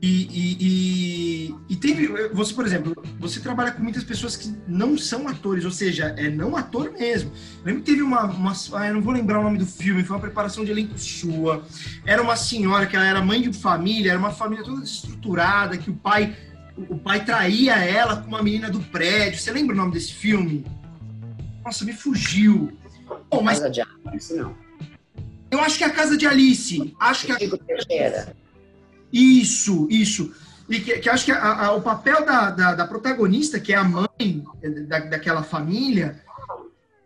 E, 0.00 0.28
e, 0.30 0.56
e, 0.60 1.54
e 1.70 1.76
teve, 1.76 2.06
você, 2.32 2.52
por 2.52 2.66
exemplo, 2.66 2.94
você 3.18 3.40
trabalha 3.40 3.72
com 3.72 3.82
muitas 3.82 4.04
pessoas 4.04 4.36
que 4.36 4.54
não 4.68 4.96
são 4.98 5.26
atores, 5.26 5.64
ou 5.64 5.70
seja, 5.70 6.14
é 6.16 6.28
não 6.28 6.56
ator 6.56 6.92
mesmo. 6.92 7.32
lembro 7.64 7.82
que 7.82 7.90
teve 7.90 8.02
uma, 8.02 8.24
uma 8.24 8.52
ah, 8.74 8.88
eu 8.88 8.94
não 8.94 9.02
vou 9.02 9.12
lembrar 9.12 9.40
o 9.40 9.42
nome 9.42 9.58
do 9.58 9.66
filme, 9.66 10.04
foi 10.04 10.16
uma 10.16 10.22
preparação 10.22 10.64
de 10.64 10.70
elenco 10.70 10.98
sua. 10.98 11.64
Era 12.04 12.22
uma 12.22 12.36
senhora 12.36 12.86
que 12.86 12.96
ela 12.96 13.06
era 13.06 13.22
mãe 13.22 13.40
de 13.40 13.52
família, 13.52 14.10
era 14.10 14.18
uma 14.18 14.30
família 14.30 14.64
toda 14.64 14.80
desestruturada, 14.80 15.76
que 15.76 15.90
o 15.90 15.94
pai 15.94 16.36
o 16.76 16.98
pai 16.98 17.24
traía 17.24 17.76
ela 17.76 18.16
com 18.16 18.28
uma 18.28 18.42
menina 18.42 18.70
do 18.70 18.80
prédio. 18.80 19.38
Você 19.38 19.52
lembra 19.52 19.74
o 19.74 19.78
nome 19.78 19.92
desse 19.92 20.12
filme? 20.12 20.64
Nossa, 21.64 21.84
me 21.84 21.92
fugiu. 21.92 22.76
Bom, 23.30 23.42
mas... 23.42 23.58
Casa 23.58 23.70
de 23.70 23.82
Alice, 23.82 24.34
não. 24.34 24.56
Eu 25.50 25.60
acho 25.60 25.78
que 25.78 25.84
é 25.84 25.86
a 25.86 25.90
Casa 25.90 26.16
de 26.16 26.26
Alice. 26.26 26.94
Acho 26.98 27.26
que 27.26 27.32
é... 27.92 28.34
Isso, 29.12 29.86
isso. 29.88 30.34
E 30.68 30.80
que, 30.80 30.98
que 30.98 31.08
acho 31.08 31.26
que 31.26 31.32
a, 31.32 31.66
a, 31.66 31.72
o 31.72 31.82
papel 31.82 32.24
da, 32.24 32.50
da, 32.50 32.74
da, 32.74 32.86
protagonista, 32.86 33.60
que 33.60 33.72
é 33.72 33.76
a 33.76 33.84
mãe 33.84 34.44
da, 34.88 34.98
daquela 34.98 35.42
família, 35.42 36.20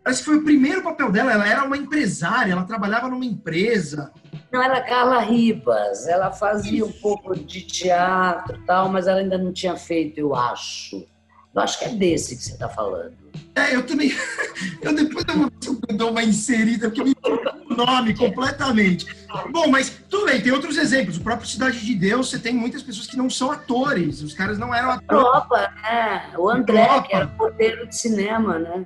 parece 0.03 0.21
que 0.21 0.25
foi 0.25 0.37
o 0.37 0.43
primeiro 0.43 0.81
papel 0.81 1.11
dela. 1.11 1.31
Ela 1.31 1.47
era 1.47 1.63
uma 1.63 1.77
empresária, 1.77 2.53
ela 2.53 2.63
trabalhava 2.63 3.07
numa 3.07 3.25
empresa. 3.25 4.11
Não, 4.51 4.61
era 4.61 4.81
Carla 4.81 5.19
Ribas. 5.19 6.07
Ela 6.07 6.31
fazia 6.31 6.85
um 6.85 6.91
pouco 6.91 7.35
de 7.35 7.61
teatro 7.61 8.57
e 8.57 8.65
tal, 8.65 8.89
mas 8.89 9.07
ela 9.07 9.19
ainda 9.19 9.37
não 9.37 9.53
tinha 9.53 9.75
feito, 9.75 10.19
eu 10.19 10.35
acho. 10.35 11.05
Eu 11.53 11.61
acho 11.61 11.79
que 11.79 11.85
é 11.85 11.89
desse 11.89 12.35
que 12.35 12.43
você 12.43 12.53
está 12.53 12.69
falando. 12.69 13.13
É, 13.55 13.75
eu 13.75 13.85
também. 13.85 14.11
Eu 14.81 14.93
depois 14.93 15.25
eu 15.27 15.97
dou 15.97 16.11
uma 16.11 16.23
inserida, 16.23 16.89
porque 16.89 17.03
me 17.03 17.15
o 17.69 17.75
nome 17.75 18.15
completamente. 18.15 19.05
Bom, 19.51 19.67
mas 19.67 19.89
tudo 20.09 20.25
bem, 20.25 20.41
tem 20.41 20.51
outros 20.51 20.77
exemplos. 20.77 21.17
O 21.17 21.21
próprio 21.21 21.47
Cidade 21.47 21.79
de 21.79 21.95
Deus, 21.95 22.29
você 22.29 22.39
tem 22.39 22.53
muitas 22.53 22.81
pessoas 22.81 23.07
que 23.07 23.17
não 23.17 23.29
são 23.29 23.51
atores. 23.51 24.21
Os 24.21 24.33
caras 24.33 24.57
não 24.57 24.73
eram 24.73 24.91
atores. 24.91 25.25
Europa, 25.25 25.73
né? 25.81 26.31
O 26.37 26.49
André, 26.49 26.81
Europa. 26.81 27.07
que 27.07 27.15
era 27.15 27.27
porteiro 27.27 27.87
de 27.87 27.95
cinema, 27.95 28.57
né? 28.57 28.85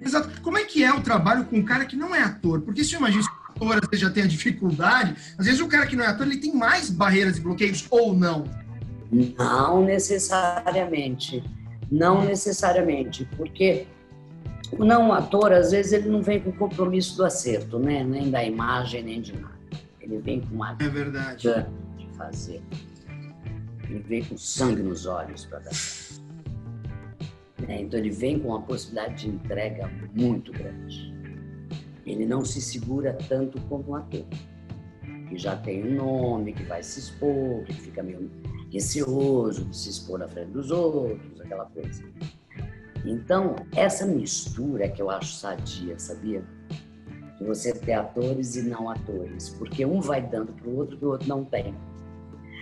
Exato. 0.00 0.40
Como 0.42 0.58
é 0.58 0.64
que 0.64 0.84
é 0.84 0.92
o 0.92 1.00
trabalho 1.00 1.44
com 1.44 1.56
um 1.56 1.64
cara 1.64 1.84
que 1.84 1.96
não 1.96 2.14
é 2.14 2.22
ator? 2.22 2.60
Porque 2.60 2.84
se 2.84 2.94
eu 2.94 3.00
imagino 3.00 3.24
ator 3.56 3.74
às 3.82 3.88
vezes 3.88 4.00
já 4.00 4.10
tem 4.10 4.24
a 4.24 4.26
dificuldade, 4.26 5.16
às 5.38 5.46
vezes 5.46 5.60
o 5.60 5.68
cara 5.68 5.86
que 5.86 5.96
não 5.96 6.04
é 6.04 6.08
ator 6.08 6.26
ele 6.26 6.38
tem 6.38 6.54
mais 6.54 6.90
barreiras 6.90 7.38
e 7.38 7.40
bloqueios 7.40 7.86
ou 7.90 8.14
não? 8.14 8.44
Não 9.10 9.84
necessariamente. 9.84 11.42
Não 11.90 12.24
necessariamente, 12.24 13.28
porque 13.36 13.86
o 14.72 14.84
não 14.84 15.12
ator, 15.12 15.52
às 15.52 15.70
vezes, 15.70 15.92
ele 15.92 16.08
não 16.08 16.22
vem 16.22 16.40
com 16.40 16.50
compromisso 16.52 17.16
do 17.16 17.24
acerto, 17.24 17.78
né? 17.78 18.02
Nem 18.02 18.30
da 18.30 18.44
imagem, 18.44 19.02
nem 19.02 19.20
de 19.20 19.32
nada. 19.38 19.54
Ele 20.00 20.18
vem 20.18 20.40
com 20.40 20.54
uma 20.54 20.76
é 20.80 20.88
verdade. 20.88 21.48
de 21.96 22.08
fazer. 22.16 22.62
Ele 23.88 24.00
vem 24.00 24.24
com 24.24 24.36
sangue 24.36 24.82
nos 24.82 25.06
olhos 25.06 25.46
para 25.46 25.60
dar. 25.60 25.70
É, 27.68 27.80
então 27.80 27.98
ele 27.98 28.10
vem 28.10 28.38
com 28.38 28.48
uma 28.48 28.62
possibilidade 28.62 29.24
de 29.24 29.28
entrega 29.28 29.90
muito 30.14 30.52
grande. 30.52 31.15
Ele 32.06 32.24
não 32.24 32.44
se 32.44 32.60
segura 32.60 33.18
tanto 33.28 33.60
como 33.62 33.90
um 33.90 33.94
ator, 33.96 34.24
que 35.28 35.36
já 35.36 35.56
tem 35.56 35.84
um 35.84 35.96
nome, 35.96 36.52
que 36.52 36.62
vai 36.62 36.82
se 36.82 37.00
expor, 37.00 37.64
que 37.64 37.72
fica 37.72 38.02
meio 38.02 38.30
receoso 38.72 39.64
de 39.64 39.76
se 39.76 39.90
expor 39.90 40.20
na 40.20 40.28
frente 40.28 40.52
dos 40.52 40.70
outros, 40.70 41.40
aquela 41.40 41.64
coisa. 41.66 42.04
Então, 43.04 43.56
essa 43.74 44.06
mistura 44.06 44.88
que 44.88 45.02
eu 45.02 45.10
acho 45.10 45.34
sadia, 45.34 45.98
sabia? 45.98 46.44
De 47.38 47.44
você 47.44 47.72
ter 47.72 47.92
atores 47.92 48.56
e 48.56 48.62
não 48.62 48.88
atores, 48.88 49.50
porque 49.50 49.84
um 49.84 50.00
vai 50.00 50.22
dando 50.22 50.52
para 50.52 50.68
o 50.68 50.76
outro 50.76 50.96
que 50.96 51.04
o 51.04 51.08
outro 51.10 51.28
não 51.28 51.44
tem. 51.44 51.74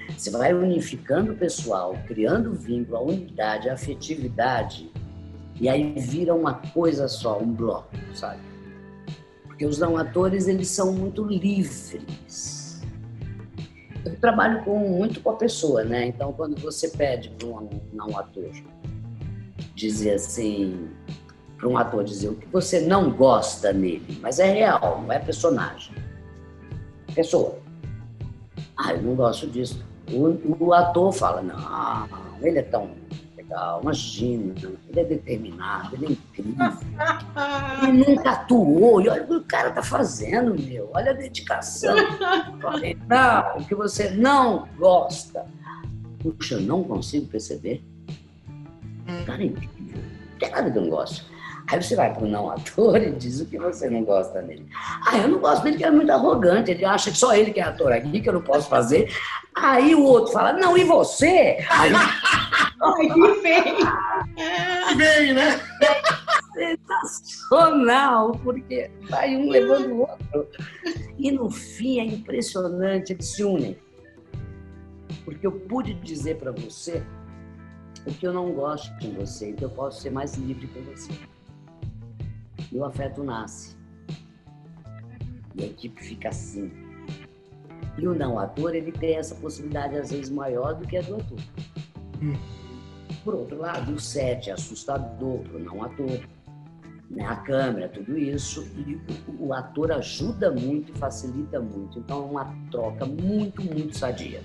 Você 0.08 0.30
vai 0.30 0.52
unificando 0.52 1.32
o 1.32 1.36
pessoal, 1.36 1.94
criando 2.06 2.52
vínculo, 2.52 2.96
a 2.96 3.02
unidade, 3.02 3.68
a 3.68 3.74
afetividade, 3.74 4.90
e 5.60 5.68
aí 5.68 5.94
vira 5.98 6.34
uma 6.34 6.54
coisa 6.54 7.08
só, 7.08 7.38
um 7.38 7.52
bloco, 7.52 7.94
sabe? 8.14 8.53
Porque 9.54 9.66
os 9.66 9.78
não 9.78 9.96
atores, 9.96 10.48
eles 10.48 10.68
são 10.68 10.92
muito 10.92 11.24
livres 11.24 11.96
eu 14.04 14.16
trabalho 14.16 14.62
com, 14.64 14.78
muito 14.78 15.20
com 15.20 15.30
a 15.30 15.36
pessoa, 15.36 15.82
né? 15.82 16.06
Então, 16.06 16.32
quando 16.32 16.60
você 16.60 16.88
pede 16.88 17.30
para 17.30 17.48
um 17.48 17.68
não 17.92 18.16
ator 18.18 18.50
dizer 19.74 20.14
assim, 20.14 20.90
para 21.56 21.68
um 21.68 21.78
ator 21.78 22.04
dizer 22.04 22.28
o 22.28 22.34
que 22.34 22.46
você 22.48 22.80
não 22.80 23.10
gosta 23.10 23.72
nele, 23.72 24.18
mas 24.20 24.38
é 24.38 24.50
real, 24.50 25.02
não 25.02 25.12
é 25.12 25.18
personagem. 25.18 25.94
Pessoa. 27.14 27.58
Ah, 28.76 28.92
eu 28.92 29.02
não 29.02 29.14
gosto 29.14 29.46
disso. 29.46 29.82
O, 30.12 30.64
o 30.64 30.74
ator 30.74 31.12
fala, 31.12 31.40
não, 31.40 32.06
ele 32.42 32.58
é 32.58 32.62
tão 32.62 32.90
legal, 33.44 33.80
imagina, 33.82 34.54
ele 34.88 35.00
é 35.00 35.04
determinado, 35.04 35.94
ele 35.94 36.06
é 36.06 36.10
incrível. 36.10 36.72
Ele 37.82 38.04
nunca 38.06 38.30
atuou, 38.30 39.00
e 39.00 39.08
olha 39.08 39.22
o 39.22 39.26
que 39.26 39.34
o 39.34 39.44
cara 39.44 39.70
tá 39.70 39.82
fazendo, 39.82 40.54
meu, 40.60 40.90
olha 40.94 41.10
a 41.10 41.14
dedicação. 41.14 41.94
Não, 43.08 43.58
o 43.58 43.66
que 43.66 43.74
você 43.74 44.10
não 44.10 44.66
gosta. 44.76 45.46
Puxa, 46.20 46.58
não 46.58 46.82
consigo 46.82 47.26
perceber. 47.26 47.84
Cara, 49.26 49.42
é 49.42 49.46
incrível. 49.46 50.02
Não 50.32 50.38
tem 50.38 50.50
nada 50.50 50.70
que 50.70 50.78
eu 50.78 50.82
não 50.82 50.90
gosto. 50.90 51.33
Aí 51.66 51.82
você 51.82 51.96
vai 51.96 52.12
para 52.12 52.22
o 52.22 52.28
não 52.28 52.50
ator 52.50 53.00
e 53.00 53.10
diz 53.12 53.40
o 53.40 53.46
que 53.46 53.58
você 53.58 53.88
não 53.88 54.04
gosta 54.04 54.42
dele. 54.42 54.66
Ah, 55.06 55.16
eu 55.18 55.28
não 55.28 55.38
gosto 55.38 55.62
dele 55.62 55.76
porque 55.76 55.84
ele 55.84 55.94
é 55.94 55.96
muito 55.96 56.12
arrogante, 56.12 56.70
ele 56.70 56.84
acha 56.84 57.10
que 57.10 57.16
só 57.16 57.34
ele 57.34 57.52
que 57.52 57.60
é 57.60 57.62
ator 57.62 57.90
aqui, 57.90 58.20
que 58.20 58.28
eu 58.28 58.34
não 58.34 58.42
posso 58.42 58.68
fazer. 58.68 59.10
Aí 59.54 59.94
o 59.94 60.02
outro 60.02 60.32
fala, 60.32 60.52
não, 60.52 60.76
e 60.76 60.84
você? 60.84 61.64
Aí... 61.70 61.92
Ai, 61.94 63.08
que 63.08 63.34
feio! 63.40 63.76
Que 64.88 64.94
bem, 64.94 65.32
né? 65.32 65.58
Sensacional, 66.52 68.32
porque 68.42 68.90
vai 69.08 69.34
um 69.34 69.48
levando 69.48 69.92
o 69.92 70.00
outro. 70.00 70.48
E 71.18 71.30
no 71.32 71.50
fim 71.50 71.98
é 71.98 72.04
impressionante, 72.04 73.14
eles 73.14 73.26
se 73.26 73.42
unem. 73.42 73.78
Porque 75.24 75.46
eu 75.46 75.52
pude 75.52 75.94
dizer 75.94 76.36
para 76.36 76.52
você 76.52 77.02
o 78.06 78.12
que 78.12 78.26
eu 78.26 78.34
não 78.34 78.52
gosto 78.52 78.94
de 78.98 79.10
você, 79.12 79.48
então 79.48 79.68
eu 79.68 79.74
posso 79.74 80.02
ser 80.02 80.10
mais 80.10 80.34
livre 80.34 80.66
com 80.66 80.82
você 80.82 81.10
e 82.72 82.76
o 82.76 82.84
afeto 82.84 83.22
nasce. 83.22 83.76
E 85.54 85.62
a 85.62 85.66
equipe 85.66 86.02
fica 86.02 86.28
assim. 86.28 86.70
E 87.96 88.06
o 88.06 88.14
não 88.14 88.38
ator, 88.38 88.74
ele 88.74 88.90
tem 88.90 89.16
essa 89.16 89.34
possibilidade 89.36 89.96
às 89.96 90.10
vezes 90.10 90.30
maior 90.30 90.74
do 90.74 90.86
que 90.86 90.96
a 90.96 91.02
do 91.02 91.16
ator. 91.16 91.38
Por 93.22 93.34
outro 93.34 93.58
lado, 93.58 93.92
o 93.92 94.00
set 94.00 94.50
é 94.50 94.52
assustador 94.52 95.38
para 95.40 95.56
o 95.56 95.60
não 95.60 95.82
ator. 95.82 96.20
Né? 97.10 97.24
A 97.24 97.36
câmera, 97.36 97.88
tudo 97.88 98.18
isso. 98.18 98.66
E 98.76 98.96
o, 99.30 99.48
o 99.48 99.54
ator 99.54 99.92
ajuda 99.92 100.50
muito 100.50 100.92
e 100.92 100.98
facilita 100.98 101.60
muito. 101.60 102.00
Então 102.00 102.22
é 102.22 102.30
uma 102.30 102.56
troca 102.70 103.06
muito, 103.06 103.62
muito 103.62 103.96
sadia. 103.96 104.42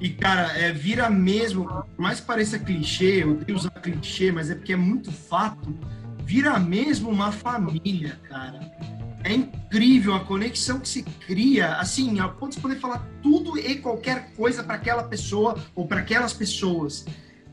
E, 0.00 0.08
cara, 0.10 0.56
é, 0.58 0.72
vira 0.72 1.08
mesmo, 1.10 1.66
por 1.66 2.02
mais 2.02 2.20
que 2.20 2.26
pareça 2.26 2.58
clichê, 2.58 3.22
eu 3.22 3.32
odeio 3.32 3.56
usar 3.56 3.70
clichê, 3.70 4.32
mas 4.32 4.50
é 4.50 4.54
porque 4.54 4.72
é 4.72 4.76
muito 4.76 5.12
fato 5.12 5.72
vira 6.24 6.58
mesmo 6.58 7.10
uma 7.10 7.32
família, 7.32 8.20
cara. 8.28 8.60
É 9.24 9.32
incrível 9.32 10.14
a 10.14 10.20
conexão 10.20 10.80
que 10.80 10.88
se 10.88 11.02
cria, 11.02 11.76
assim, 11.76 12.18
a 12.18 12.28
ponto 12.28 12.56
de 12.56 12.60
poder 12.60 12.80
falar 12.80 13.06
tudo 13.22 13.56
e 13.58 13.76
qualquer 13.76 14.32
coisa 14.34 14.64
para 14.64 14.74
aquela 14.74 15.04
pessoa 15.04 15.56
ou 15.74 15.86
para 15.86 16.00
aquelas 16.00 16.32
pessoas. 16.32 17.04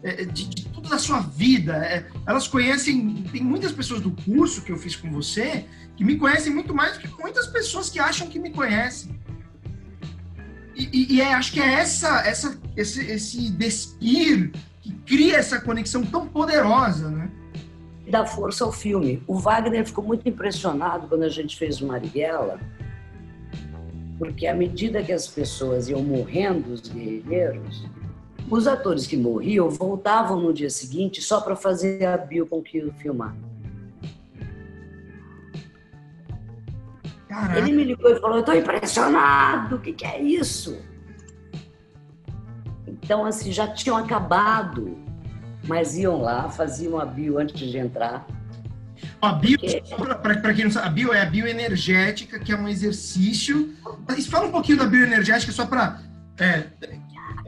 É, 0.02 0.24
de, 0.24 0.48
de, 0.48 0.66
tudo 0.70 0.88
da 0.88 0.98
sua 0.98 1.20
vida. 1.20 1.76
É, 1.76 2.08
elas 2.26 2.48
conhecem, 2.48 3.22
tem 3.32 3.44
muitas 3.44 3.72
pessoas 3.72 4.00
do 4.00 4.12
curso 4.12 4.62
que 4.62 4.72
eu 4.72 4.78
fiz 4.78 4.96
com 4.96 5.12
você 5.12 5.66
que 5.98 6.06
me 6.06 6.16
conhecem 6.16 6.54
muito 6.54 6.74
mais 6.74 6.94
do 6.94 7.00
que 7.00 7.22
muitas 7.22 7.48
pessoas 7.48 7.90
que 7.90 8.00
acham 8.00 8.28
que 8.30 8.40
me 8.40 8.50
conhecem. 8.50 9.20
E, 10.74 11.16
e 11.16 11.22
é, 11.22 11.34
acho 11.34 11.52
que 11.52 11.60
é 11.60 11.74
essa, 11.74 12.22
essa, 12.22 12.58
esse, 12.78 13.06
esse 13.06 13.52
despir 13.52 14.52
que 14.82 14.94
cria 15.06 15.36
essa 15.36 15.60
conexão 15.60 16.06
tão 16.06 16.26
poderosa, 16.26 17.10
né? 17.10 17.30
Dá 18.10 18.26
força 18.26 18.66
ao 18.66 18.72
filme. 18.72 19.22
O 19.28 19.38
Wagner 19.38 19.86
ficou 19.86 20.04
muito 20.04 20.28
impressionado 20.28 21.08
quando 21.08 21.24
a 21.24 21.30
gente 21.30 21.56
fez 21.56 21.80
o 21.80 21.86
Marighella, 21.86 22.60
porque 24.18 24.48
à 24.48 24.56
medida 24.56 25.04
que 25.04 25.14
as 25.14 25.28
pessoas 25.28 25.88
iam 25.90 26.02
morrendo, 26.02 26.74
os 26.74 26.82
guerreiros, 26.82 27.86
os 28.50 28.68
atores 28.68 29.06
que 29.06 29.16
morriam 29.16 29.70
voltavam 29.70 30.42
no 30.42 30.52
dia 30.52 30.70
seguinte 30.70 31.22
só 31.22 31.40
para 31.40 31.56
fazer 31.56 32.04
a 32.06 32.18
bio 32.18 32.48
com 32.48 32.62
que 32.62 32.92
filmar. 32.94 33.36
Caraca. 37.28 37.60
Ele 37.60 37.72
me 37.72 37.84
ligou 37.84 38.10
e 38.10 38.20
falou: 38.20 38.38
Eu 38.38 38.40
estou 38.40 38.56
impressionado, 38.56 39.76
o 39.76 39.80
que, 39.80 39.94
que 39.94 40.06
é 40.06 40.20
isso? 40.20 40.82
Então, 42.88 43.24
assim, 43.24 43.52
já 43.52 43.68
tinham 43.68 43.96
acabado, 43.96 44.98
mas 45.70 45.96
iam 45.96 46.20
lá, 46.20 46.50
faziam 46.50 47.00
a 47.00 47.06
bio 47.06 47.38
antes 47.38 47.70
de 47.70 47.78
entrar. 47.78 48.26
A 49.22 49.34
bio, 49.34 49.60
para 50.22 50.54
quem 50.54 50.64
não 50.66 50.72
sabe, 50.72 50.88
a 50.88 50.90
bio 50.90 51.14
é 51.14 51.22
a 51.22 51.26
bioenergética, 51.26 52.40
que 52.40 52.52
é 52.52 52.56
um 52.56 52.68
exercício. 52.68 53.76
Fala 54.30 54.48
um 54.48 54.52
pouquinho 54.52 54.80
da 54.80 54.88
bioenergética, 54.88 55.52
só 55.52 55.68
para. 55.68 56.02
É... 56.40 56.66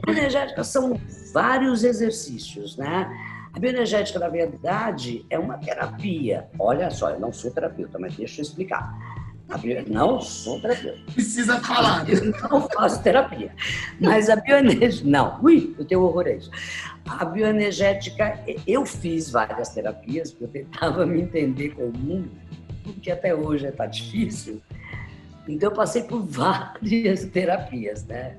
A 0.02 0.06
bioenergética 0.06 0.62
são 0.62 1.00
vários 1.34 1.82
exercícios, 1.82 2.76
né? 2.76 3.10
A 3.54 3.58
bioenergética, 3.58 4.20
na 4.20 4.28
verdade, 4.28 5.26
é 5.28 5.36
uma 5.36 5.58
terapia. 5.58 6.48
Olha 6.58 6.90
só, 6.90 7.10
eu 7.10 7.18
não 7.18 7.32
sou 7.32 7.50
terapeuta, 7.50 7.98
mas 7.98 8.14
deixa 8.14 8.40
eu 8.40 8.42
explicar. 8.44 8.94
Não 9.88 10.20
sou 10.20 10.60
terapeuta. 10.60 10.98
Precisa 11.12 11.60
falar. 11.60 12.08
Eu 12.08 12.32
não 12.50 12.68
faço 12.68 13.02
terapia. 13.02 13.54
Mas 14.00 14.28
a 14.28 14.36
bioenergética. 14.36 15.08
Não, 15.08 15.42
ui, 15.42 15.74
eu 15.78 15.84
tenho 15.84 16.02
horror 16.02 16.26
a 16.26 16.32
isso. 16.32 16.50
A 17.06 17.24
bioenergética, 17.24 18.42
eu 18.66 18.86
fiz 18.86 19.30
várias 19.30 19.70
terapias, 19.70 20.32
porque 20.32 20.44
eu 20.44 20.64
tentava 20.64 21.04
me 21.06 21.20
entender 21.20 21.70
com 21.70 21.84
o 21.84 21.96
mundo, 21.96 22.30
porque 22.84 23.10
até 23.10 23.34
hoje 23.34 23.66
está 23.66 23.86
difícil. 23.86 24.62
Então 25.48 25.70
eu 25.70 25.74
passei 25.74 26.02
por 26.04 26.22
várias 26.22 27.24
terapias, 27.32 28.04
né? 28.06 28.36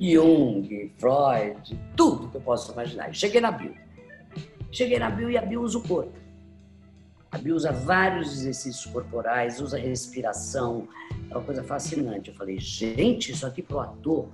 Jung, 0.00 0.92
Freud, 0.98 1.80
tudo 1.96 2.28
que 2.28 2.36
eu 2.36 2.40
posso 2.40 2.72
imaginar. 2.72 3.12
cheguei 3.14 3.40
na 3.40 3.50
bio. 3.50 3.74
Cheguei 4.70 4.98
na 4.98 5.10
bio 5.10 5.30
e 5.30 5.36
a 5.36 5.42
bio 5.42 5.62
usa 5.62 5.78
o 5.78 5.82
corpo. 5.82 6.21
A 7.32 7.38
usa 7.50 7.72
vários 7.72 8.30
exercícios 8.32 8.84
corporais, 8.84 9.58
usa 9.58 9.78
respiração, 9.78 10.86
é 11.30 11.34
uma 11.34 11.42
coisa 11.42 11.64
fascinante. 11.64 12.28
Eu 12.28 12.36
falei, 12.36 12.58
gente, 12.58 13.32
isso 13.32 13.46
aqui 13.46 13.62
para 13.62 13.76
o 13.76 13.80
ator 13.80 14.28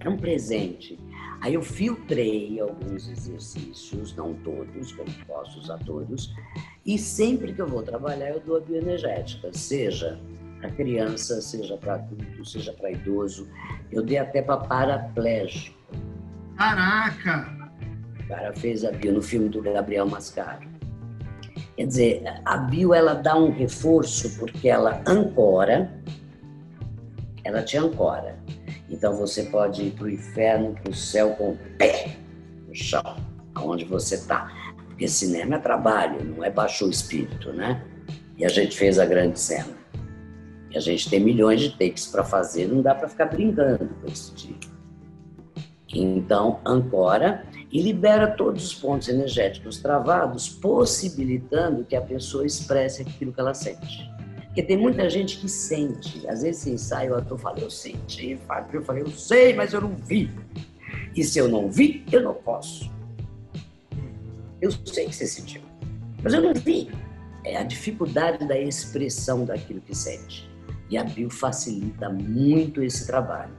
é 0.00 0.08
um 0.08 0.16
presente. 0.16 0.98
Aí 1.40 1.54
eu 1.54 1.62
filtrei 1.62 2.58
alguns 2.58 3.08
exercícios, 3.08 4.16
não 4.16 4.34
todos, 4.34 4.92
que 4.92 5.00
eu 5.00 5.04
não 5.04 5.24
posso 5.26 5.60
usar 5.60 5.78
todos, 5.78 6.34
e 6.84 6.98
sempre 6.98 7.52
que 7.52 7.62
eu 7.62 7.68
vou 7.68 7.82
trabalhar 7.82 8.30
eu 8.30 8.40
dou 8.40 8.56
a 8.56 8.60
bioenergética, 8.60 9.50
seja 9.52 10.18
para 10.60 10.70
criança, 10.70 11.40
seja 11.40 11.76
para 11.76 11.94
adulto, 11.94 12.44
seja 12.44 12.72
para 12.72 12.90
idoso. 12.90 13.48
Eu 13.92 14.02
dei 14.02 14.18
até 14.18 14.42
para 14.42 14.56
paraplégico. 14.56 15.78
Caraca! 16.56 17.70
O 18.18 18.26
cara 18.26 18.52
fez 18.54 18.84
a 18.84 18.90
bio 18.90 19.12
no 19.12 19.22
filme 19.22 19.48
do 19.48 19.62
Gabriel 19.62 20.06
Mascaro. 20.06 20.73
Quer 21.76 21.86
dizer, 21.86 22.22
a 22.44 22.56
bio 22.56 22.94
ela 22.94 23.14
dá 23.14 23.36
um 23.36 23.50
reforço 23.50 24.38
porque 24.38 24.68
ela 24.68 25.02
ancora, 25.06 25.90
ela 27.42 27.62
te 27.62 27.76
ancora. 27.76 28.38
Então 28.88 29.16
você 29.16 29.44
pode 29.44 29.82
ir 29.82 29.90
para 29.92 30.04
o 30.04 30.10
inferno, 30.10 30.74
para 30.74 30.90
o 30.90 30.94
céu 30.94 31.30
com 31.30 31.50
o 31.50 31.58
pé 31.76 32.16
no 32.68 32.74
chão, 32.74 33.16
aonde 33.54 33.84
você 33.84 34.14
está. 34.14 34.52
Porque 34.86 35.08
cinema 35.08 35.56
é 35.56 35.58
trabalho, 35.58 36.24
não 36.24 36.44
é 36.44 36.50
baixo 36.50 36.86
o 36.86 36.90
espírito, 36.90 37.52
né? 37.52 37.82
E 38.36 38.44
a 38.44 38.48
gente 38.48 38.76
fez 38.76 39.00
a 39.00 39.04
grande 39.04 39.40
cena. 39.40 39.74
E 40.70 40.76
a 40.76 40.80
gente 40.80 41.10
tem 41.10 41.18
milhões 41.18 41.60
de 41.60 41.70
takes 41.70 42.06
para 42.06 42.22
fazer, 42.22 42.68
não 42.68 42.82
dá 42.82 42.94
para 42.94 43.08
ficar 43.08 43.26
brincando 43.26 43.88
com 44.00 44.06
esse 44.06 44.32
tipo. 44.34 44.66
Então, 45.92 46.60
ancora 46.64 47.44
e 47.74 47.82
libera 47.82 48.30
todos 48.30 48.66
os 48.66 48.72
pontos 48.72 49.08
energéticos 49.08 49.80
travados, 49.80 50.48
possibilitando 50.48 51.84
que 51.84 51.96
a 51.96 52.00
pessoa 52.00 52.46
expresse 52.46 53.02
aquilo 53.02 53.32
que 53.32 53.40
ela 53.40 53.52
sente. 53.52 54.08
Porque 54.44 54.62
tem 54.62 54.76
muita 54.76 55.10
gente 55.10 55.40
que 55.40 55.48
sente. 55.48 56.24
Às 56.28 56.42
vezes, 56.42 56.68
em 56.68 56.74
ensaio, 56.74 57.12
o 57.12 57.16
ator 57.16 57.36
fala, 57.36 57.58
eu 57.58 57.68
senti, 57.68 58.38
eu 58.72 58.82
falei, 58.82 59.02
eu 59.02 59.10
sei, 59.10 59.54
mas 59.54 59.72
eu 59.72 59.80
não 59.80 59.96
vi. 59.96 60.30
E 61.16 61.24
se 61.24 61.40
eu 61.40 61.48
não 61.48 61.68
vi, 61.68 62.04
eu 62.12 62.22
não 62.22 62.34
posso. 62.34 62.88
Eu 64.62 64.70
sei 64.70 65.06
que 65.06 65.16
você 65.16 65.26
sentiu, 65.26 65.60
mas 66.22 66.32
eu 66.32 66.40
não 66.40 66.54
vi. 66.54 66.88
É 67.44 67.56
a 67.56 67.64
dificuldade 67.64 68.46
da 68.46 68.56
expressão 68.56 69.44
daquilo 69.44 69.80
que 69.80 69.96
sente. 69.96 70.48
E 70.88 70.96
a 70.96 71.02
bio 71.02 71.28
facilita 71.28 72.08
muito 72.08 72.84
esse 72.84 73.04
trabalho. 73.04 73.52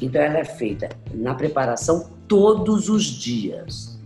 Então, 0.00 0.20
ela 0.20 0.38
é 0.38 0.44
feita 0.44 0.88
na 1.14 1.34
preparação 1.34 2.10
todos 2.32 2.88
os 2.88 3.04
dias. 3.04 4.00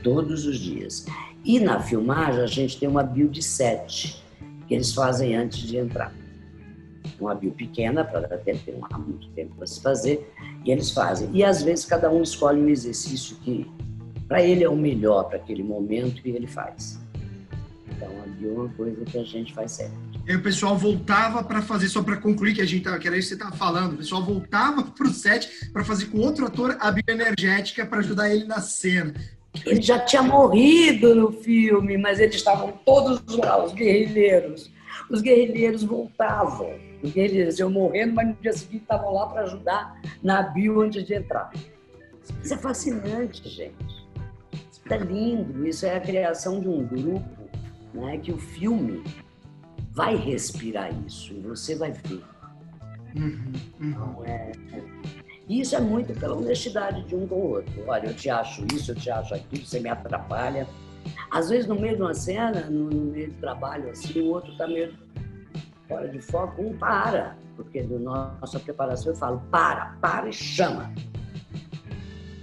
Todos 0.00 0.46
os 0.46 0.60
dias. 0.60 1.06
E 1.44 1.58
na 1.58 1.80
filmagem, 1.80 2.40
a 2.40 2.46
gente 2.46 2.78
tem 2.78 2.88
uma 2.88 3.02
bio 3.02 3.28
de 3.28 3.42
sete, 3.42 4.22
que 4.68 4.74
eles 4.74 4.94
fazem 4.94 5.34
antes 5.34 5.58
de 5.58 5.76
entrar. 5.76 6.14
Uma 7.20 7.34
bio 7.34 7.50
pequena, 7.50 8.04
para 8.04 8.28
dar 8.28 8.38
tempo, 8.38 8.60
tem 8.64 8.76
muito 9.04 9.28
tempo 9.30 9.56
para 9.56 9.66
se 9.66 9.80
fazer, 9.80 10.32
e 10.64 10.70
eles 10.70 10.92
fazem. 10.92 11.30
E 11.32 11.42
às 11.42 11.64
vezes 11.64 11.84
cada 11.84 12.08
um 12.08 12.22
escolhe 12.22 12.60
um 12.60 12.68
exercício 12.68 13.34
que 13.38 13.68
para 14.28 14.40
ele 14.40 14.62
é 14.62 14.68
o 14.68 14.76
melhor 14.76 15.24
para 15.24 15.38
aquele 15.38 15.64
momento 15.64 16.22
e 16.24 16.30
ele 16.30 16.46
faz. 16.46 17.01
Então 17.88 18.08
a 18.22 18.26
bio 18.26 18.50
é 18.50 18.52
uma 18.52 18.68
coisa 18.70 19.04
que 19.04 19.18
a 19.18 19.24
gente 19.24 19.52
faz 19.52 19.72
sempre. 19.72 19.98
E 20.26 20.36
o 20.36 20.42
pessoal 20.42 20.76
voltava 20.76 21.42
para 21.42 21.60
fazer, 21.60 21.88
só 21.88 22.02
para 22.02 22.16
concluir 22.16 22.54
que 22.54 22.60
a 22.60 22.64
gente 22.64 22.84
tava, 22.84 22.98
que 22.98 23.08
era 23.08 23.16
isso 23.16 23.28
que 23.30 23.34
você 23.34 23.42
estava 23.42 23.56
falando, 23.56 23.94
o 23.94 23.96
pessoal 23.96 24.24
voltava 24.24 24.82
para 24.82 25.06
o 25.06 25.10
set 25.10 25.70
para 25.72 25.84
fazer 25.84 26.06
com 26.06 26.18
outro 26.18 26.46
ator 26.46 26.76
a 26.80 26.92
bioenergética 26.92 27.84
para 27.84 27.98
ajudar 27.98 28.32
ele 28.32 28.44
na 28.44 28.60
cena. 28.60 29.14
Ele 29.66 29.82
já 29.82 29.98
tinha 29.98 30.22
morrido 30.22 31.14
no 31.14 31.32
filme, 31.32 31.98
mas 31.98 32.20
eles 32.20 32.36
estavam 32.36 32.72
todos 32.84 33.20
lá, 33.36 33.62
os 33.62 33.72
guerrilheiros. 33.72 34.70
Os 35.10 35.20
guerrilheiros 35.20 35.82
voltavam. 35.82 36.74
Os 37.02 37.12
guerrilheiros 37.12 37.58
iam 37.58 37.70
morrendo, 37.70 38.14
mas 38.14 38.28
no 38.28 38.34
dia 38.34 38.52
seguinte 38.52 38.82
estavam 38.82 39.12
lá 39.12 39.26
para 39.26 39.42
ajudar 39.42 40.00
na 40.22 40.42
bio 40.42 40.80
antes 40.80 41.04
de 41.04 41.14
entrar. 41.14 41.50
Isso 42.42 42.54
é 42.54 42.56
fascinante, 42.56 43.46
gente. 43.48 44.06
Isso 44.52 44.80
é 44.88 44.98
lindo. 44.98 45.66
Isso 45.66 45.84
é 45.84 45.96
a 45.96 46.00
criação 46.00 46.60
de 46.60 46.68
um 46.68 46.86
grupo 46.86 47.41
né, 47.94 48.18
que 48.18 48.32
o 48.32 48.38
filme 48.38 49.02
vai 49.92 50.16
respirar 50.16 50.90
isso 51.06 51.32
e 51.32 51.40
você 51.40 51.74
vai 51.74 51.92
ver. 51.92 52.22
Uhum, 53.14 53.52
uhum. 53.80 53.88
Então, 53.88 54.24
é, 54.24 54.52
isso 55.48 55.76
é 55.76 55.80
muito 55.80 56.18
pela 56.18 56.34
honestidade 56.34 57.02
de 57.04 57.14
um 57.14 57.26
com 57.26 57.34
o 57.34 57.50
outro. 57.50 57.72
Olha, 57.86 58.06
eu 58.06 58.14
te 58.14 58.30
acho 58.30 58.64
isso, 58.74 58.92
eu 58.92 58.94
te 58.94 59.10
acho 59.10 59.34
aquilo, 59.34 59.66
você 59.66 59.80
me 59.80 59.88
atrapalha. 59.88 60.66
Às 61.30 61.50
vezes, 61.50 61.66
no 61.66 61.74
meio 61.74 61.96
de 61.96 62.02
uma 62.02 62.14
cena, 62.14 62.62
no, 62.70 62.88
no 62.88 63.12
meio 63.12 63.30
do 63.30 63.40
trabalho, 63.40 63.90
assim, 63.90 64.20
o 64.20 64.30
outro 64.30 64.52
está 64.52 64.66
meio 64.66 64.94
fora 65.88 66.08
de 66.08 66.20
foco, 66.20 66.62
um 66.62 66.76
para. 66.76 67.36
Porque 67.56 67.82
na 67.82 67.98
no, 67.98 68.40
nossa 68.40 68.58
preparação 68.60 69.12
eu 69.12 69.16
falo, 69.16 69.42
para, 69.50 69.96
para 70.00 70.28
e 70.28 70.32
chama. 70.32 70.92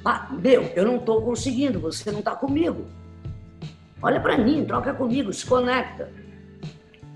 Ah, 0.05 0.29
meu, 0.31 0.63
eu 0.75 0.85
não 0.85 0.97
estou 0.97 1.21
conseguindo, 1.21 1.79
você 1.79 2.11
não 2.11 2.19
está 2.19 2.35
comigo. 2.35 2.85
Olha 4.01 4.19
para 4.19 4.37
mim, 4.37 4.65
troca 4.65 4.93
comigo, 4.93 5.31
se 5.33 5.45
conecta 5.45 6.09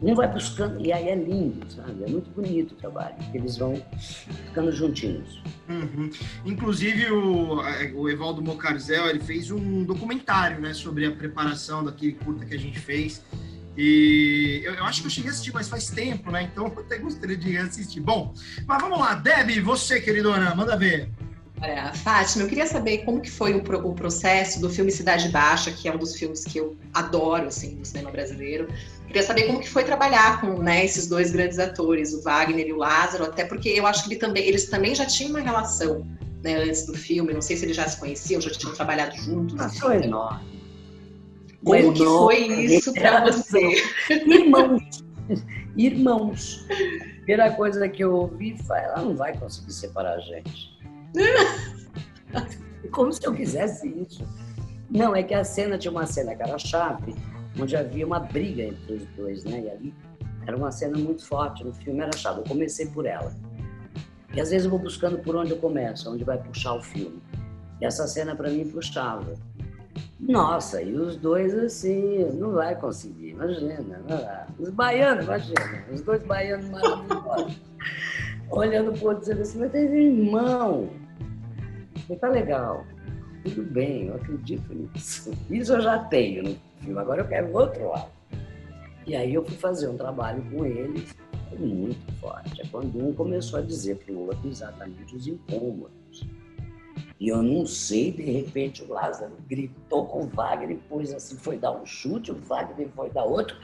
um 0.03 0.13
vai 0.13 0.27
buscando, 0.27 0.85
e 0.85 0.91
aí 0.91 1.07
é 1.07 1.15
lindo, 1.15 1.65
sabe? 1.71 2.03
É 2.03 2.09
muito 2.09 2.29
bonito 2.31 2.73
o 2.73 2.75
trabalho, 2.75 3.15
eles 3.33 3.57
vão 3.57 3.81
ficando 3.97 4.69
juntinhos. 4.71 5.41
Uhum. 5.69 6.09
Inclusive, 6.45 7.09
o, 7.09 7.61
o 7.95 8.09
Evaldo 8.09 8.41
Mocarzel, 8.41 9.07
ele 9.07 9.21
fez 9.21 9.49
um 9.49 9.85
documentário, 9.85 10.59
né, 10.59 10.73
sobre 10.73 11.05
a 11.05 11.11
preparação 11.11 11.85
daquele 11.85 12.13
curta 12.13 12.45
que 12.45 12.53
a 12.53 12.59
gente 12.59 12.77
fez, 12.77 13.23
e 13.77 14.61
eu, 14.65 14.73
eu, 14.73 14.83
acho 14.83 15.01
que 15.01 15.07
eu 15.07 15.11
cheguei 15.11 15.29
a 15.29 15.33
assistir, 15.33 15.53
mas 15.53 15.69
faz 15.69 15.89
tempo, 15.89 16.29
né? 16.29 16.43
Então 16.43 16.67
eu 16.75 16.79
até 16.79 16.97
gostaria 16.97 17.37
de 17.37 17.57
assistir. 17.57 18.01
Bom, 18.01 18.33
mas 18.67 18.81
vamos 18.81 18.99
lá, 18.99 19.15
Deb, 19.15 19.61
você, 19.61 20.01
queridona, 20.01 20.53
manda 20.53 20.77
ver. 20.77 21.09
Olha, 21.63 21.93
Fátima, 21.93 22.43
eu 22.43 22.49
queria 22.49 22.67
saber 22.67 23.05
como 23.05 23.21
que 23.21 23.31
foi 23.31 23.53
o, 23.53 23.59
o, 23.59 23.93
processo 23.93 24.59
do 24.59 24.69
filme 24.69 24.91
Cidade 24.91 25.29
Baixa, 25.29 25.71
que 25.71 25.87
é 25.87 25.95
um 25.95 25.97
dos 25.97 26.13
filmes 26.13 26.43
que 26.43 26.57
eu 26.57 26.75
adoro, 26.93 27.47
assim, 27.47 27.75
no 27.75 27.85
cinema 27.85 28.11
brasileiro. 28.11 28.67
Queria 29.07 29.23
saber 29.23 29.47
como 29.47 29.61
que 29.61 29.69
foi 29.69 29.85
trabalhar 29.85 30.41
com 30.41 30.61
né, 30.61 30.83
esses 30.83 31.07
dois 31.07 31.31
grandes 31.31 31.59
atores, 31.59 32.13
o 32.13 32.21
Wagner 32.21 32.67
e 32.67 32.73
o 32.73 32.77
Lázaro, 32.77 33.23
até 33.23 33.45
porque 33.45 33.69
eu 33.69 33.87
acho 33.87 34.03
que 34.03 34.09
ele 34.09 34.19
também, 34.19 34.43
eles 34.43 34.69
também 34.69 34.93
já 34.93 35.05
tinham 35.05 35.29
uma 35.29 35.39
relação 35.39 36.05
né, 36.43 36.55
antes 36.57 36.85
do 36.85 36.93
filme, 36.93 37.33
não 37.33 37.41
sei 37.41 37.55
se 37.55 37.63
eles 37.63 37.77
já 37.77 37.87
se 37.87 37.97
conheciam, 37.97 38.41
já 38.41 38.49
tinham 38.49 38.75
trabalhado 38.75 39.15
juntos. 39.15 39.57
Ah, 39.57 39.69
foi 39.69 40.03
enorme. 40.03 40.61
Como 41.63 41.75
enorme. 41.77 41.97
que 41.97 42.05
foi 42.05 42.47
isso 42.65 42.93
para 42.93 43.23
você? 43.23 43.81
Irmãos. 44.09 44.83
Irmãos. 45.77 46.65
primeira 47.19 47.51
coisa 47.51 47.87
que 47.87 48.03
eu 48.03 48.13
ouvi 48.13 48.57
foi: 48.57 48.79
ela 48.79 49.01
não 49.01 49.15
vai 49.15 49.37
conseguir 49.37 49.71
separar 49.71 50.15
a 50.15 50.19
gente. 50.19 50.72
Como 52.91 53.11
se 53.11 53.25
eu 53.25 53.33
quisesse 53.33 53.87
isso. 53.87 54.25
Não, 54.89 55.15
é 55.15 55.23
que 55.23 55.33
a 55.33 55.43
cena 55.43 55.77
tinha 55.77 55.91
uma 55.91 56.05
cena 56.05 56.35
que 56.35 56.43
era 56.43 56.57
chave, 56.59 57.15
onde 57.59 57.75
havia 57.75 58.05
uma 58.05 58.19
briga 58.19 58.63
entre 58.63 58.93
os 58.93 59.05
dois, 59.15 59.43
né? 59.43 59.61
E 59.61 59.69
ali 59.69 59.93
era 60.45 60.55
uma 60.55 60.71
cena 60.71 60.97
muito 60.97 61.25
forte 61.25 61.63
no 61.63 61.73
filme, 61.73 62.01
era 62.01 62.15
chave. 62.15 62.41
Eu 62.41 62.43
comecei 62.43 62.85
por 62.87 63.05
ela. 63.05 63.33
E 64.33 64.41
às 64.41 64.49
vezes 64.49 64.65
eu 64.65 64.71
vou 64.71 64.79
buscando 64.79 65.17
por 65.19 65.35
onde 65.35 65.51
eu 65.51 65.57
começo, 65.57 66.11
onde 66.11 66.23
vai 66.23 66.37
puxar 66.37 66.73
o 66.73 66.81
filme. 66.81 67.21
E 67.81 67.85
essa 67.85 68.07
cena 68.07 68.35
para 68.35 68.49
mim 68.49 68.67
puxava. 68.67 69.33
Nossa, 70.19 70.81
e 70.81 70.95
os 70.95 71.17
dois 71.17 71.53
assim, 71.53 72.25
não 72.35 72.53
vai 72.53 72.75
conseguir, 72.75 73.31
imagina. 73.31 74.01
Os 74.57 74.69
baianos, 74.69 75.25
imagina, 75.25 75.83
os 75.91 76.01
dois 76.01 76.23
baianos 76.23 76.69
maravilhosos. 76.69 77.61
Olhando 78.49 78.93
pro 78.93 79.09
outro 79.09 79.21
dizendo 79.21 79.41
assim, 79.41 79.59
mas 79.59 79.71
tem 79.71 79.83
irmão. 79.83 80.89
E 82.13 82.15
tá 82.15 82.29
legal. 82.29 82.85
Tudo 83.43 83.63
bem, 83.63 84.05
eu 84.05 84.15
acredito 84.15 84.71
nisso. 84.71 85.31
Isso 85.49 85.73
eu 85.73 85.81
já 85.81 85.97
tenho 85.97 86.43
no 86.43 86.55
filme, 86.79 86.99
agora 86.99 87.21
eu 87.21 87.27
quero 87.27 87.51
outro 87.51 87.89
lado. 87.89 88.11
E 89.07 89.15
aí 89.15 89.33
eu 89.33 89.43
fui 89.43 89.57
fazer 89.57 89.87
um 89.87 89.97
trabalho 89.97 90.43
com 90.51 90.63
eles 90.63 91.15
muito 91.57 92.11
forte. 92.19 92.61
É 92.61 92.65
quando 92.67 93.03
um 93.03 93.13
começou 93.13 93.57
a 93.57 93.61
dizer 93.63 93.97
para 93.97 94.13
o 94.13 94.27
outro 94.27 94.47
exatamente 94.47 95.15
os 95.15 95.27
incômodos. 95.27 96.27
E 97.19 97.29
eu 97.29 97.41
não 97.41 97.65
sei, 97.65 98.11
de 98.11 98.21
repente 98.21 98.83
o 98.83 98.93
Lázaro 98.93 99.33
gritou 99.49 100.05
com 100.05 100.23
o 100.23 100.27
Wagner, 100.27 100.77
pôs 100.87 101.11
assim, 101.13 101.35
foi 101.35 101.57
dar 101.57 101.71
um 101.71 101.85
chute, 101.85 102.31
o 102.31 102.35
Wagner 102.35 102.89
foi 102.95 103.09
dar 103.09 103.23
outro. 103.23 103.57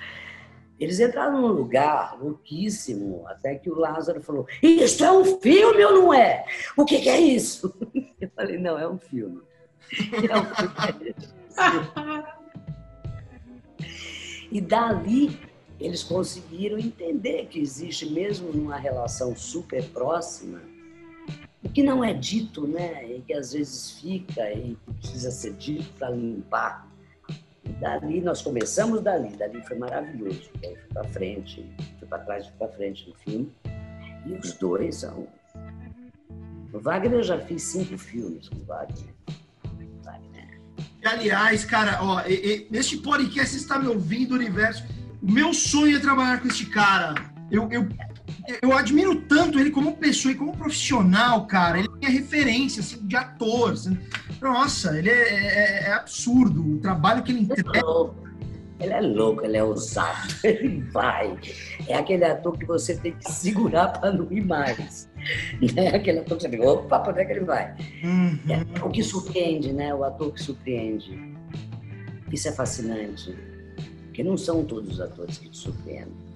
Eles 0.79 0.99
entraram 0.99 1.41
num 1.41 1.51
lugar 1.51 2.17
louquíssimo, 2.21 3.25
até 3.27 3.55
que 3.55 3.69
o 3.69 3.77
Lázaro 3.77 4.21
falou: 4.21 4.47
Isso 4.63 5.03
é 5.03 5.11
um 5.11 5.39
filme 5.39 5.83
ou 5.83 5.93
não 5.93 6.13
é? 6.13 6.45
O 6.77 6.85
que, 6.85 6.99
que 6.99 7.09
é 7.09 7.19
isso? 7.19 7.75
Eu 8.21 8.29
falei: 8.35 8.57
Não, 8.57 8.79
é 8.79 8.87
um 8.87 8.97
filme. 8.97 9.41
É 10.29 10.37
um 10.37 10.45
e 14.51 14.61
dali 14.61 15.37
eles 15.79 16.03
conseguiram 16.03 16.77
entender 16.77 17.47
que 17.47 17.59
existe, 17.59 18.05
mesmo 18.05 18.51
numa 18.51 18.77
relação 18.77 19.35
super 19.35 19.83
próxima, 19.89 20.61
o 21.63 21.69
que 21.69 21.81
não 21.81 22.03
é 22.03 22.13
dito, 22.13 22.67
né? 22.67 23.05
E 23.09 23.21
que 23.21 23.33
às 23.33 23.53
vezes 23.53 23.91
fica 23.99 24.51
e 24.51 24.77
precisa 24.99 25.31
ser 25.31 25.53
dito 25.53 25.89
para 25.97 26.09
limpar. 26.09 26.88
E 27.69 27.73
dali, 27.73 28.21
nós 28.21 28.41
começamos 28.41 29.01
dali, 29.01 29.29
dali 29.37 29.61
foi 29.65 29.77
maravilhoso. 29.77 30.49
Aí 30.63 30.75
fui 30.75 30.93
para 30.93 31.03
frente, 31.05 31.65
fui 31.99 32.07
para 32.07 32.19
trás, 32.19 32.47
fui 32.47 32.55
para 32.57 32.67
frente 32.69 33.07
no 33.07 33.15
filme. 33.15 33.51
E 34.25 34.33
os 34.33 34.53
dois 34.53 34.95
são. 34.95 35.27
O 36.73 36.79
Wagner 36.79 37.19
eu 37.19 37.23
já 37.23 37.39
fiz 37.39 37.63
cinco 37.63 37.97
filmes 37.97 38.49
com 38.49 38.57
o 38.57 38.65
Wagner. 38.65 39.13
Wagner. 40.03 40.61
Aliás, 41.05 41.63
cara, 41.63 41.99
ó, 42.01 42.21
neste 42.69 42.97
podcast 42.97 43.55
você 43.55 43.61
está 43.61 43.79
me 43.79 43.87
ouvindo, 43.87 44.35
universo 44.35 44.83
o 45.21 45.31
meu 45.31 45.53
sonho 45.53 45.97
é 45.97 45.99
trabalhar 45.99 46.41
com 46.41 46.47
esse 46.47 46.65
cara. 46.65 47.13
Eu, 47.51 47.69
eu, 47.71 47.87
eu 48.61 48.73
admiro 48.73 49.21
tanto 49.21 49.59
ele 49.59 49.71
como 49.71 49.97
pessoa 49.97 50.31
e 50.31 50.35
como 50.35 50.55
profissional, 50.55 51.45
cara. 51.47 51.79
Ele 51.79 51.89
é 52.01 52.09
referência 52.09 52.81
assim, 52.81 53.05
de 53.05 53.15
ator. 53.15 53.71
Assim. 53.71 53.97
Nossa, 54.41 54.97
ele 54.97 55.09
é, 55.09 55.13
é, 55.13 55.83
é, 55.87 55.93
absurdo. 55.93 56.75
O 56.75 56.79
trabalho 56.79 57.23
que 57.23 57.31
ele 57.31 57.41
entrega. 57.41 57.69
Ele 58.79 58.93
é 58.93 59.01
louco, 59.01 59.43
ele 59.43 59.57
é 59.57 59.63
ousado, 59.63 60.33
ele 60.41 60.81
vai. 60.91 61.37
É 61.85 61.95
aquele 61.95 62.23
ator 62.23 62.57
que 62.57 62.65
você 62.65 62.95
tem 62.95 63.11
que 63.11 63.29
segurar 63.29 63.89
para 63.89 64.11
não 64.11 64.31
ir 64.31 64.45
mais. 64.45 65.09
É 65.75 65.89
aquele 65.89 66.19
ator 66.19 66.37
que 66.37 66.43
você 66.43 66.49
fica, 66.49 66.65
opa, 66.65 66.99
para 66.99 67.11
onde 67.11 67.21
é 67.21 67.25
que 67.25 67.31
ele 67.33 67.43
vai? 67.43 67.75
Uhum. 68.01 68.39
É 68.47 68.81
o 68.81 68.89
que 68.89 69.03
surpreende, 69.03 69.73
né? 69.73 69.93
O 69.93 70.05
ator 70.05 70.33
que 70.33 70.41
surpreende. 70.41 71.35
Isso 72.31 72.47
é 72.47 72.53
fascinante. 72.53 73.35
Porque 74.05 74.23
não 74.23 74.37
são 74.37 74.63
todos 74.63 74.93
os 74.93 75.01
atores 75.01 75.37
que 75.37 75.49
te 75.49 75.57
surpreendem. 75.57 76.28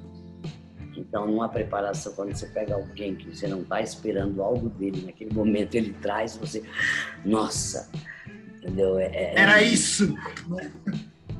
Então, 0.95 1.27
numa 1.27 1.49
preparação, 1.49 2.13
quando 2.13 2.35
você 2.35 2.47
pega 2.47 2.75
alguém 2.75 3.15
que 3.15 3.35
você 3.35 3.47
não 3.47 3.61
está 3.61 3.81
esperando 3.81 4.41
algo 4.41 4.69
dele, 4.69 5.03
naquele 5.05 5.33
momento 5.33 5.75
ele 5.75 5.93
traz, 6.01 6.37
você. 6.37 6.63
Nossa! 7.25 7.89
Entendeu? 8.57 8.99
É, 8.99 9.05
é, 9.05 9.33
Era 9.35 9.61
isso! 9.61 10.15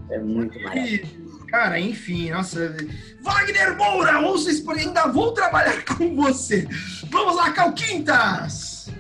É 0.10 0.20
muito 0.20 0.60
maravilhoso. 0.62 1.46
Cara, 1.48 1.80
enfim, 1.80 2.32
nossa. 2.32 2.76
Wagner 3.22 3.78
Moura, 3.78 4.20
ouça 4.20 4.50
ainda 4.72 5.08
vou 5.08 5.34
trabalhar 5.34 5.84
com 5.86 6.16
você. 6.16 6.68
Vamos 7.10 7.36
lá, 7.36 7.52
Calquintas! 7.52 8.92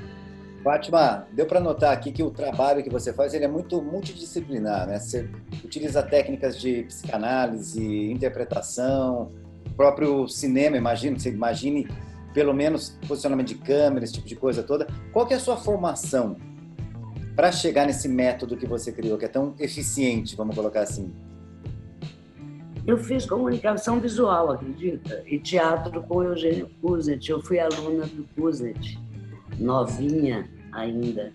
Fátima, 0.63 1.27
deu 1.33 1.45
para 1.45 1.59
notar 1.59 1.91
aqui 1.91 2.11
que 2.11 2.23
o 2.23 2.31
trabalho 2.31 2.81
que 2.81 2.89
você 2.89 3.11
faz 3.11 3.33
ele 3.33 3.43
é 3.43 3.49
muito 3.49 3.81
multidisciplinar, 3.81 4.87
né? 4.87 4.97
Você 4.97 5.29
utiliza 5.61 6.01
técnicas 6.01 6.57
de 6.57 6.83
psicanálise, 6.83 8.11
interpretação, 8.11 9.29
próprio 9.75 10.27
cinema, 10.27 10.77
imagino, 10.77 11.19
você 11.19 11.29
imagine 11.29 11.87
pelo 12.33 12.53
menos 12.53 12.97
posicionamento 13.07 13.49
de 13.49 13.55
câmera, 13.55 14.03
esse 14.03 14.13
tipo 14.13 14.27
de 14.27 14.35
coisa 14.35 14.63
toda. 14.63 14.87
Qual 15.11 15.25
que 15.25 15.33
é 15.33 15.37
a 15.37 15.39
sua 15.39 15.55
formação 15.55 16.35
para 17.35 17.51
chegar 17.51 17.85
nesse 17.85 18.07
método 18.07 18.57
que 18.57 18.65
você 18.65 18.91
criou, 18.91 19.17
que 19.17 19.25
é 19.25 19.27
tão 19.27 19.53
eficiente, 19.59 20.35
vamos 20.35 20.55
colocar 20.55 20.81
assim? 20.81 21.13
Eu 22.85 22.97
fiz 22.97 23.25
comunicação 23.25 23.99
visual, 23.99 24.51
acredita? 24.51 25.23
E 25.25 25.39
teatro 25.39 26.03
com 26.03 26.17
o 26.17 26.23
Eugênio 26.23 26.69
Kuznet. 26.81 27.29
Eu 27.29 27.41
fui 27.41 27.57
aluna 27.57 28.05
do 28.05 28.27
Kuznet 28.35 28.99
novinha 29.57 30.49
ainda. 30.71 31.31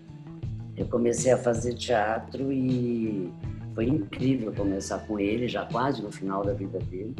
Eu 0.77 0.85
comecei 0.87 1.31
a 1.31 1.37
fazer 1.37 1.73
teatro 1.73 2.51
e 2.51 3.31
foi 3.73 3.85
incrível 3.85 4.53
começar 4.53 4.99
com 4.99 5.19
ele, 5.19 5.47
já 5.47 5.65
quase 5.65 6.01
no 6.01 6.11
final 6.11 6.43
da 6.43 6.53
vida 6.53 6.79
dele. 6.79 7.15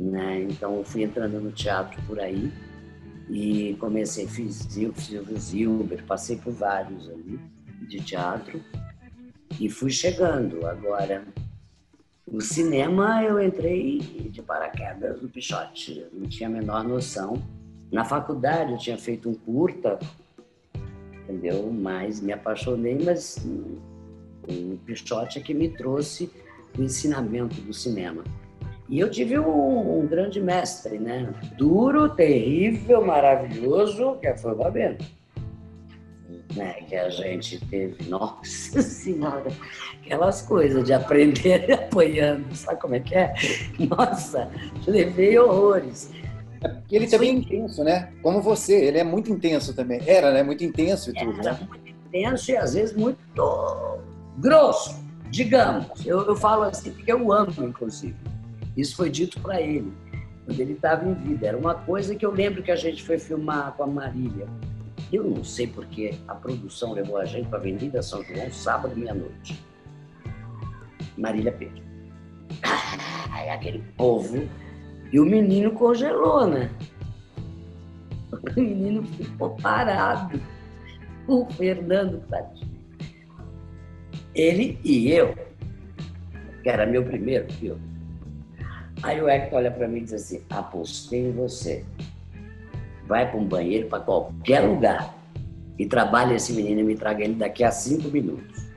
Né? 0.00 0.42
Então 0.42 0.76
eu 0.76 0.84
fui 0.84 1.02
entrando 1.02 1.40
no 1.40 1.52
teatro 1.52 2.00
por 2.06 2.18
aí 2.18 2.50
e 3.28 3.76
comecei, 3.78 4.26
fiz, 4.26 4.66
fiz 4.66 5.28
o 5.28 5.38
Zilber, 5.38 6.02
passei 6.04 6.36
por 6.36 6.52
vários 6.52 7.08
ali 7.10 7.38
de 7.88 8.00
teatro 8.00 8.62
e 9.60 9.68
fui 9.68 9.90
chegando. 9.90 10.66
Agora, 10.66 11.24
no 12.26 12.40
cinema 12.40 13.22
eu 13.22 13.38
entrei 13.38 13.98
de 14.30 14.40
paraquedas 14.40 15.20
no 15.20 15.28
Pichote, 15.28 16.06
não 16.12 16.28
tinha 16.28 16.48
a 16.48 16.52
menor 16.52 16.82
noção 16.82 17.42
na 17.90 18.04
faculdade 18.04 18.72
eu 18.72 18.78
tinha 18.78 18.96
feito 18.96 19.28
um 19.28 19.34
curta, 19.34 19.98
entendeu? 21.24 21.72
Mas 21.72 22.20
me 22.20 22.32
apaixonei, 22.32 22.96
mas 23.04 23.44
o 24.48 24.76
Pichote 24.86 25.38
é 25.38 25.42
que 25.42 25.52
me 25.52 25.68
trouxe 25.70 26.30
o 26.78 26.82
ensinamento 26.82 27.60
do 27.62 27.74
cinema. 27.74 28.22
E 28.90 28.98
eu 28.98 29.08
tive 29.08 29.38
um, 29.38 30.00
um 30.00 30.06
grande 30.06 30.40
mestre, 30.40 30.98
né? 30.98 31.32
Duro, 31.56 32.08
terrível, 32.08 33.06
maravilhoso, 33.06 34.16
que 34.20 34.34
foi 34.34 34.50
o 34.50 34.56
Babeno. 34.56 34.98
Né, 36.56 36.72
que 36.88 36.96
a 36.96 37.08
gente 37.08 37.64
teve, 37.66 38.10
nossa 38.10 38.82
senhora, 38.82 39.46
aquelas 40.02 40.42
coisas 40.42 40.82
de 40.82 40.92
aprender 40.92 41.70
apoiando, 41.72 42.52
sabe 42.56 42.80
como 42.80 42.96
é 42.96 42.98
que 42.98 43.14
é? 43.14 43.32
Nossa, 43.78 44.50
levei 44.84 45.38
horrores. 45.38 46.10
E 46.90 46.96
ele 46.96 47.06
também 47.06 47.30
é 47.30 47.32
intenso, 47.34 47.84
né? 47.84 48.12
Como 48.20 48.42
você, 48.42 48.74
ele 48.74 48.98
é 48.98 49.04
muito 49.04 49.30
intenso 49.30 49.72
também. 49.72 50.02
Era, 50.04 50.32
né? 50.32 50.42
Muito 50.42 50.64
intenso 50.64 51.10
e 51.10 51.14
tudo, 51.14 51.38
Era 51.40 51.52
né? 51.52 51.68
muito 51.68 51.88
intenso 51.88 52.50
e 52.50 52.56
às 52.56 52.74
vezes 52.74 52.96
muito 52.96 53.20
grosso, 54.38 55.00
digamos. 55.30 56.04
Eu, 56.04 56.26
eu 56.26 56.34
falo 56.34 56.64
assim 56.64 56.90
porque 56.90 57.12
eu 57.12 57.32
amo, 57.32 57.52
inclusive. 57.60 58.16
Isso 58.80 58.96
foi 58.96 59.10
dito 59.10 59.38
para 59.40 59.60
ele 59.60 59.92
quando 60.46 60.58
ele 60.58 60.72
estava 60.72 61.06
em 61.06 61.12
vida. 61.12 61.48
Era 61.48 61.58
uma 61.58 61.74
coisa 61.74 62.14
que 62.14 62.24
eu 62.24 62.32
lembro 62.32 62.62
que 62.62 62.70
a 62.70 62.76
gente 62.76 63.02
foi 63.02 63.18
filmar 63.18 63.72
com 63.72 63.82
a 63.82 63.86
Marília. 63.86 64.48
Eu 65.12 65.24
não 65.24 65.44
sei 65.44 65.66
porque 65.66 66.14
a 66.26 66.34
produção 66.34 66.94
levou 66.94 67.18
a 67.18 67.26
gente 67.26 67.48
para 67.48 67.58
a 67.58 67.60
Avenida 67.60 68.02
São 68.02 68.24
João 68.24 68.50
sábado 68.50 68.96
meia-noite. 68.96 69.62
Marília 71.18 71.52
Pedro. 71.52 71.82
Aquele 73.52 73.80
povo 73.96 74.48
e 75.12 75.20
o 75.20 75.26
menino 75.26 75.72
congelou, 75.72 76.46
né? 76.46 76.70
O 78.32 78.60
menino 78.60 79.02
ficou 79.02 79.50
parado. 79.56 80.40
O 81.26 81.44
Fernando 81.50 82.24
tadinho. 82.28 82.70
Ele 84.34 84.78
e 84.84 85.10
eu, 85.10 85.34
que 86.62 86.68
era 86.68 86.86
meu 86.86 87.04
primeiro 87.04 87.52
filme. 87.54 87.89
Aí 89.02 89.20
o 89.20 89.28
Hector 89.28 89.58
olha 89.58 89.70
para 89.70 89.88
mim 89.88 89.98
e 89.98 90.02
diz 90.02 90.14
assim: 90.14 90.42
apostei 90.50 91.28
em 91.28 91.32
você. 91.32 91.84
Vai 93.06 93.28
para 93.30 93.40
um 93.40 93.44
banheiro, 93.44 93.88
para 93.88 94.00
qualquer 94.00 94.60
lugar, 94.60 95.14
e 95.78 95.86
trabalha 95.86 96.34
esse 96.34 96.52
menino 96.52 96.80
e 96.80 96.84
me 96.84 96.94
traga 96.94 97.24
ele 97.24 97.34
daqui 97.34 97.64
a 97.64 97.70
cinco 97.70 98.08
minutos. 98.08 98.70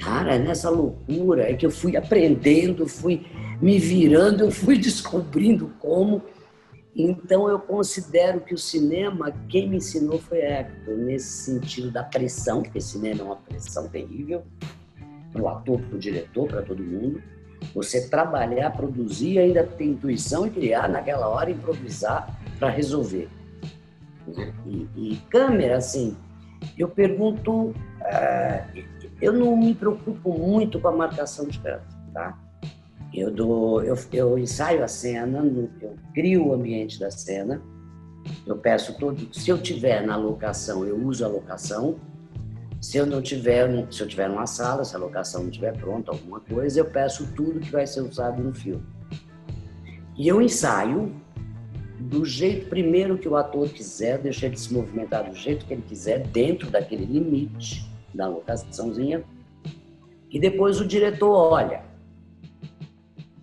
Cara, 0.00 0.38
nessa 0.38 0.68
loucura 0.68 1.48
é 1.48 1.54
que 1.54 1.64
eu 1.64 1.70
fui 1.70 1.96
aprendendo, 1.96 2.88
fui 2.88 3.24
me 3.60 3.78
virando, 3.78 4.44
eu 4.44 4.50
fui 4.50 4.76
descobrindo 4.78 5.72
como. 5.78 6.22
Então 6.94 7.48
eu 7.48 7.58
considero 7.58 8.40
que 8.40 8.52
o 8.52 8.58
cinema, 8.58 9.32
quem 9.48 9.68
me 9.68 9.76
ensinou 9.76 10.18
foi 10.18 10.40
Hector, 10.40 10.96
nesse 10.96 11.44
sentido 11.44 11.90
da 11.90 12.02
pressão, 12.02 12.62
porque 12.62 12.80
cinema 12.80 13.20
é 13.20 13.24
uma 13.24 13.36
pressão 13.36 13.88
terrível, 13.88 14.42
para 15.32 15.42
o 15.42 15.48
ator, 15.48 15.80
para 15.80 15.96
o 15.96 15.98
diretor, 15.98 16.48
para 16.48 16.62
todo 16.62 16.82
mundo. 16.82 17.22
Você 17.74 18.08
trabalhar, 18.08 18.70
produzir, 18.70 19.38
ainda 19.38 19.64
ter 19.64 19.84
intuição 19.84 20.46
e 20.46 20.50
criar 20.50 20.88
naquela 20.88 21.28
hora, 21.28 21.50
improvisar 21.50 22.38
para 22.58 22.68
resolver. 22.68 23.28
E, 24.66 24.88
e, 24.96 25.16
câmera, 25.30 25.76
assim, 25.76 26.16
eu 26.78 26.88
pergunto, 26.88 27.68
uh, 27.70 28.82
eu 29.20 29.32
não 29.32 29.56
me 29.56 29.74
preocupo 29.74 30.32
muito 30.32 30.80
com 30.80 30.88
a 30.88 30.92
marcação 30.92 31.46
de 31.46 31.58
câmera, 31.58 31.84
tá? 32.12 32.38
Eu, 33.12 33.30
dou, 33.30 33.82
eu, 33.82 33.96
eu 34.12 34.38
ensaio 34.38 34.82
a 34.82 34.88
cena, 34.88 35.44
eu 35.80 35.96
crio 36.14 36.48
o 36.48 36.54
ambiente 36.54 36.98
da 36.98 37.10
cena, 37.10 37.60
eu 38.46 38.56
peço 38.56 38.96
todo. 38.98 39.34
Se 39.34 39.50
eu 39.50 39.58
tiver 39.60 40.06
na 40.06 40.16
locação, 40.16 40.84
eu 40.86 40.96
uso 40.96 41.24
a 41.24 41.28
locação. 41.28 41.96
Se 42.82 42.98
eu 42.98 43.06
não 43.06 43.22
tiver, 43.22 43.86
se 43.92 44.02
eu 44.02 44.08
tiver 44.08 44.28
numa 44.28 44.46
sala, 44.46 44.84
se 44.84 44.94
a 44.96 44.98
locação 44.98 45.42
não 45.42 45.50
estiver 45.50 45.72
pronta, 45.78 46.10
alguma 46.10 46.40
coisa, 46.40 46.80
eu 46.80 46.84
peço 46.84 47.32
tudo 47.34 47.60
que 47.60 47.70
vai 47.70 47.86
ser 47.86 48.00
usado 48.00 48.42
no 48.42 48.52
filme. 48.52 48.84
E 50.18 50.26
eu 50.26 50.42
ensaio 50.42 51.14
do 52.00 52.24
jeito 52.24 52.68
primeiro 52.68 53.16
que 53.16 53.28
o 53.28 53.36
ator 53.36 53.68
quiser, 53.68 54.18
deixa 54.18 54.46
ele 54.46 54.56
se 54.56 54.74
movimentar 54.74 55.30
do 55.30 55.36
jeito 55.36 55.64
que 55.64 55.72
ele 55.72 55.84
quiser, 55.88 56.26
dentro 56.26 56.68
daquele 56.70 57.04
limite 57.04 57.88
da 58.12 58.26
locaçãozinha. 58.26 59.22
E 60.28 60.40
depois 60.40 60.80
o 60.80 60.84
diretor 60.84 61.30
olha 61.30 61.92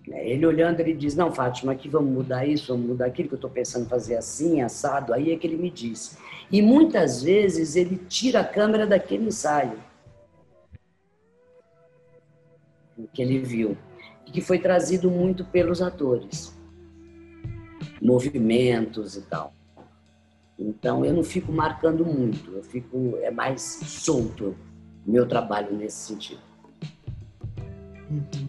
né? 0.09 0.27
Ele 0.27 0.45
olhando, 0.45 0.79
ele 0.79 0.93
diz, 0.93 1.15
não, 1.15 1.31
Fátima, 1.31 1.71
aqui 1.71 1.87
vamos 1.87 2.11
mudar 2.11 2.45
isso, 2.45 2.73
vamos 2.73 2.89
mudar 2.89 3.05
aquilo 3.05 3.29
que 3.29 3.35
eu 3.35 3.37
estou 3.37 3.49
pensando 3.49 3.87
fazer 3.87 4.17
assim, 4.17 4.61
assado. 4.61 5.13
Aí 5.13 5.31
é 5.31 5.37
que 5.37 5.45
ele 5.45 5.55
me 5.55 5.69
diz. 5.69 6.17
E 6.51 6.61
muitas 6.61 7.21
vezes 7.21 7.75
ele 7.75 7.97
tira 8.07 8.41
a 8.41 8.43
câmera 8.43 8.87
daquele 8.87 9.27
ensaio 9.27 9.79
que 13.13 13.21
ele 13.21 13.39
viu 13.39 13.77
e 14.25 14.31
que 14.31 14.41
foi 14.41 14.59
trazido 14.59 15.09
muito 15.09 15.45
pelos 15.45 15.81
atores, 15.81 16.53
movimentos 18.01 19.15
e 19.15 19.21
tal. 19.21 19.53
Então 20.57 21.05
eu 21.05 21.13
não 21.13 21.23
fico 21.23 21.51
marcando 21.51 22.05
muito, 22.05 22.51
eu 22.51 22.63
fico 22.63 23.17
é 23.21 23.31
mais 23.31 23.61
solto 23.61 24.55
o 25.05 25.11
meu 25.11 25.27
trabalho 25.27 25.73
nesse 25.75 26.07
sentido. 26.07 26.41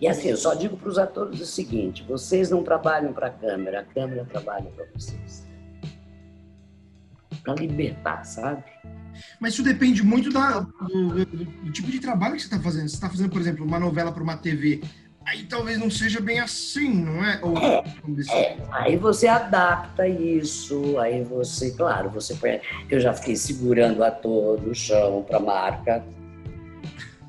E 0.01 0.09
assim, 0.09 0.29
eu 0.29 0.37
só 0.37 0.55
digo 0.55 0.77
para 0.77 0.89
os 0.89 0.99
atores 0.99 1.41
o 1.41 1.47
seguinte: 1.47 2.03
vocês 2.03 2.51
não 2.51 2.65
trabalham 2.65 3.13
para 3.13 3.27
a 3.27 3.31
câmera, 3.31 3.81
a 3.81 3.85
câmera 3.85 4.25
trabalha 4.25 4.71
para 4.71 4.87
vocês. 4.95 5.50
Para 7.43 7.55
libertar, 7.55 8.25
sabe? 8.25 8.65
Mas 9.39 9.55
isso 9.55 9.63
depende 9.63 10.03
muito 10.03 10.31
da, 10.31 10.61
do, 10.61 11.25
do, 11.25 11.25
do, 11.27 11.73
tipo 11.73 11.91
de 11.91 12.01
trabalho 12.01 12.35
que 12.35 12.43
você 12.43 12.47
está 12.47 12.61
fazendo. 12.61 12.89
Você 12.89 12.95
está 12.95 13.09
fazendo, 13.09 13.31
por 13.31 13.41
exemplo, 13.41 13.65
uma 13.65 13.79
novela 13.79 14.13
para 14.13 14.23
uma 14.23 14.37
TV. 14.37 14.83
Aí 15.27 15.45
talvez 15.45 15.79
não 15.79 15.91
seja 15.91 16.21
bem 16.21 16.41
assim, 16.41 16.89
não 16.89 17.25
é? 17.25 17.39
Ou, 17.43 17.57
é, 17.59 17.85
é, 18.31 18.59
aí 18.73 18.97
você 18.97 19.29
adapta 19.29 20.09
isso, 20.09 20.99
aí 20.99 21.23
você, 21.23 21.71
claro, 21.73 22.09
você 22.09 22.37
eu 22.89 22.99
já 22.99 23.13
fiquei 23.13 23.37
segurando 23.37 23.99
o 23.99 24.05
ator 24.05 24.61
no 24.61 24.75
chão 24.75 25.23
para 25.29 25.39
marca, 25.39 26.05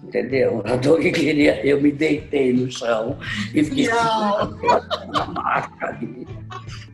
entendeu? 0.04 0.60
O 0.60 0.97
que 0.99 1.12
queria, 1.12 1.66
eu 1.66 1.82
me 1.82 1.91
deitei 1.91 2.54
no 2.54 2.72
chão 2.72 3.18
e 3.54 3.64
fiquei 3.64 3.88
na 3.88 5.26
marca 5.28 5.88
ali. 5.88 6.28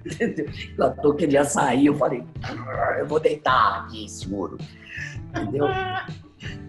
Entendeu? 0.05 0.47
O 0.77 0.83
ator 0.83 1.15
queria 1.15 1.43
sair, 1.43 1.87
eu 1.87 1.95
falei, 1.95 2.23
eu 2.99 3.07
vou 3.07 3.19
deitar 3.19 3.81
aqui, 3.81 4.09
seguro. 4.09 4.57
Entendeu? 5.29 5.67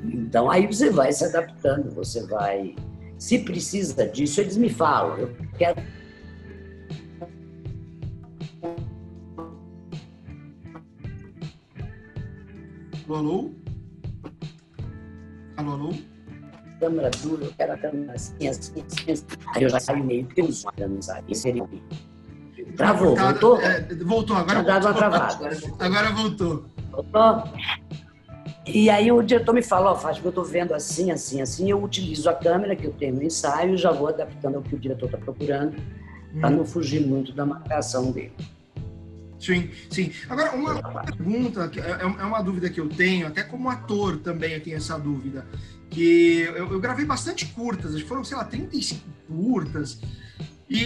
Então 0.04 0.50
aí 0.50 0.66
você 0.66 0.90
vai 0.90 1.12
se 1.12 1.24
adaptando, 1.24 1.90
você 1.94 2.26
vai. 2.26 2.74
Se 3.18 3.38
precisa 3.40 4.06
disso, 4.06 4.40
eles 4.40 4.56
me 4.56 4.70
falam. 4.70 5.18
Eu 5.18 5.36
quero 5.56 5.82
Alô? 13.08 13.50
Alô, 15.56 15.72
alô? 15.72 15.90
Câmera 16.78 17.10
dura, 17.10 17.44
eu 17.44 17.52
quero 17.56 17.72
a 17.72 17.78
câmera 17.78 18.12
assim, 18.12 18.48
assim, 18.48 18.84
assim. 18.86 19.12
assim. 19.12 19.24
Aí 19.54 19.62
eu 19.62 19.68
já 19.68 19.80
saio 19.80 20.04
meio 20.04 20.26
que 20.26 20.40
eu 20.40 20.46
uso 20.46 20.66
Isso 21.28 21.42
seria 21.42 21.66
Travou, 22.76 23.14
tá, 23.14 23.32
voltou? 23.32 23.60
É, 23.60 23.80
voltou, 24.04 24.36
agora 24.36 24.62
voltou. 24.62 24.94
Travado. 24.94 25.74
Agora 25.80 26.10
voltou. 26.12 26.64
Voltou? 26.90 27.44
E 28.66 28.90
aí 28.90 29.10
o 29.10 29.22
diretor 29.22 29.54
me 29.54 29.62
fala, 29.62 29.90
ó, 29.90 29.92
oh, 29.94 29.96
Fátima, 29.96 30.26
eu 30.26 30.28
estou 30.28 30.44
vendo 30.44 30.74
assim, 30.74 31.10
assim, 31.10 31.40
assim, 31.40 31.70
eu 31.70 31.82
utilizo 31.82 32.28
a 32.28 32.34
câmera 32.34 32.76
que 32.76 32.84
eu 32.84 32.92
tenho 32.92 33.14
no 33.14 33.22
ensaio, 33.22 33.76
já 33.76 33.90
vou 33.90 34.08
adaptando 34.08 34.56
ao 34.56 34.62
que 34.62 34.74
o 34.74 34.78
diretor 34.78 35.06
está 35.06 35.16
procurando, 35.16 35.76
hum. 36.34 36.40
para 36.40 36.50
não 36.50 36.66
fugir 36.66 37.00
muito 37.00 37.32
da 37.32 37.46
marcação 37.46 38.12
dele. 38.12 38.32
Sim, 39.40 39.70
sim. 39.88 40.12
Agora, 40.28 40.54
uma 40.54 40.80
pergunta, 41.02 41.70
é, 41.76 42.02
é 42.02 42.24
uma 42.24 42.42
dúvida 42.42 42.68
que 42.68 42.80
eu 42.80 42.88
tenho, 42.88 43.26
até 43.26 43.42
como 43.42 43.70
ator 43.70 44.18
também 44.18 44.52
eu 44.52 44.62
tenho 44.62 44.76
essa 44.76 44.98
dúvida 44.98 45.46
que 45.98 46.42
eu, 46.42 46.72
eu, 46.72 46.80
gravei 46.80 47.04
bastante 47.04 47.44
curtas, 47.46 48.00
foram, 48.02 48.22
sei 48.22 48.36
lá, 48.36 48.44
35 48.44 49.02
curtas. 49.26 49.98
E, 50.70 50.78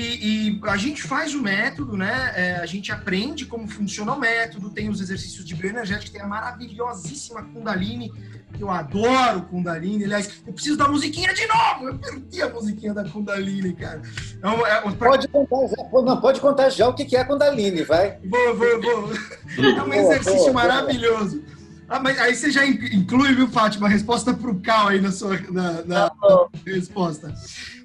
e 0.54 0.60
a 0.64 0.76
gente 0.76 1.02
faz 1.02 1.34
o 1.34 1.42
método, 1.42 1.96
né? 1.96 2.32
É, 2.34 2.54
a 2.56 2.66
gente 2.66 2.90
aprende 2.90 3.44
como 3.44 3.68
funciona 3.68 4.14
o 4.14 4.18
método, 4.18 4.70
tem 4.70 4.88
os 4.88 5.00
exercícios 5.00 5.44
de 5.44 5.54
bioenergética, 5.54 6.12
tem 6.12 6.22
a 6.22 6.26
maravilhosíssima 6.26 7.42
Kundalini, 7.42 8.10
eu 8.58 8.70
adoro 8.70 9.42
Kundalini. 9.42 10.04
Aliás, 10.04 10.42
eu 10.46 10.52
preciso 10.52 10.78
da 10.78 10.88
musiquinha 10.88 11.34
de 11.34 11.46
novo. 11.46 11.88
Eu 11.88 11.98
perdi 11.98 12.40
a 12.40 12.48
musiquinha 12.48 12.94
da 12.94 13.04
Kundalini, 13.04 13.74
cara. 13.74 14.00
É, 14.42 14.88
é, 14.88 14.90
pra... 14.92 15.10
Pode 15.10 15.28
contar 15.28 15.66
já, 15.66 15.90
não, 15.92 16.20
pode 16.20 16.40
contar 16.40 16.70
já 16.70 16.88
o 16.88 16.94
que 16.94 17.14
é 17.14 17.20
a 17.20 17.24
Kundalini, 17.26 17.82
vai. 17.82 18.18
Vou, 18.24 18.56
vou, 18.56 18.80
vou. 18.80 19.12
É 19.58 19.82
um 19.82 19.92
exercício 19.92 20.52
boa, 20.52 20.52
maravilhoso. 20.52 21.42
Boa. 21.42 21.61
Ah, 21.89 22.01
mas 22.01 22.18
aí 22.18 22.35
você 22.35 22.51
já 22.51 22.66
inclui, 22.66 23.35
viu, 23.35 23.49
Fátima, 23.49 23.87
a 23.87 23.91
resposta 23.91 24.33
para 24.33 24.51
o 24.51 24.61
Cal 24.61 24.89
aí 24.89 25.01
na 25.01 25.12
sua 25.12 25.39
na, 25.51 25.83
na 25.85 26.11
tá 26.11 26.49
resposta. 26.64 27.35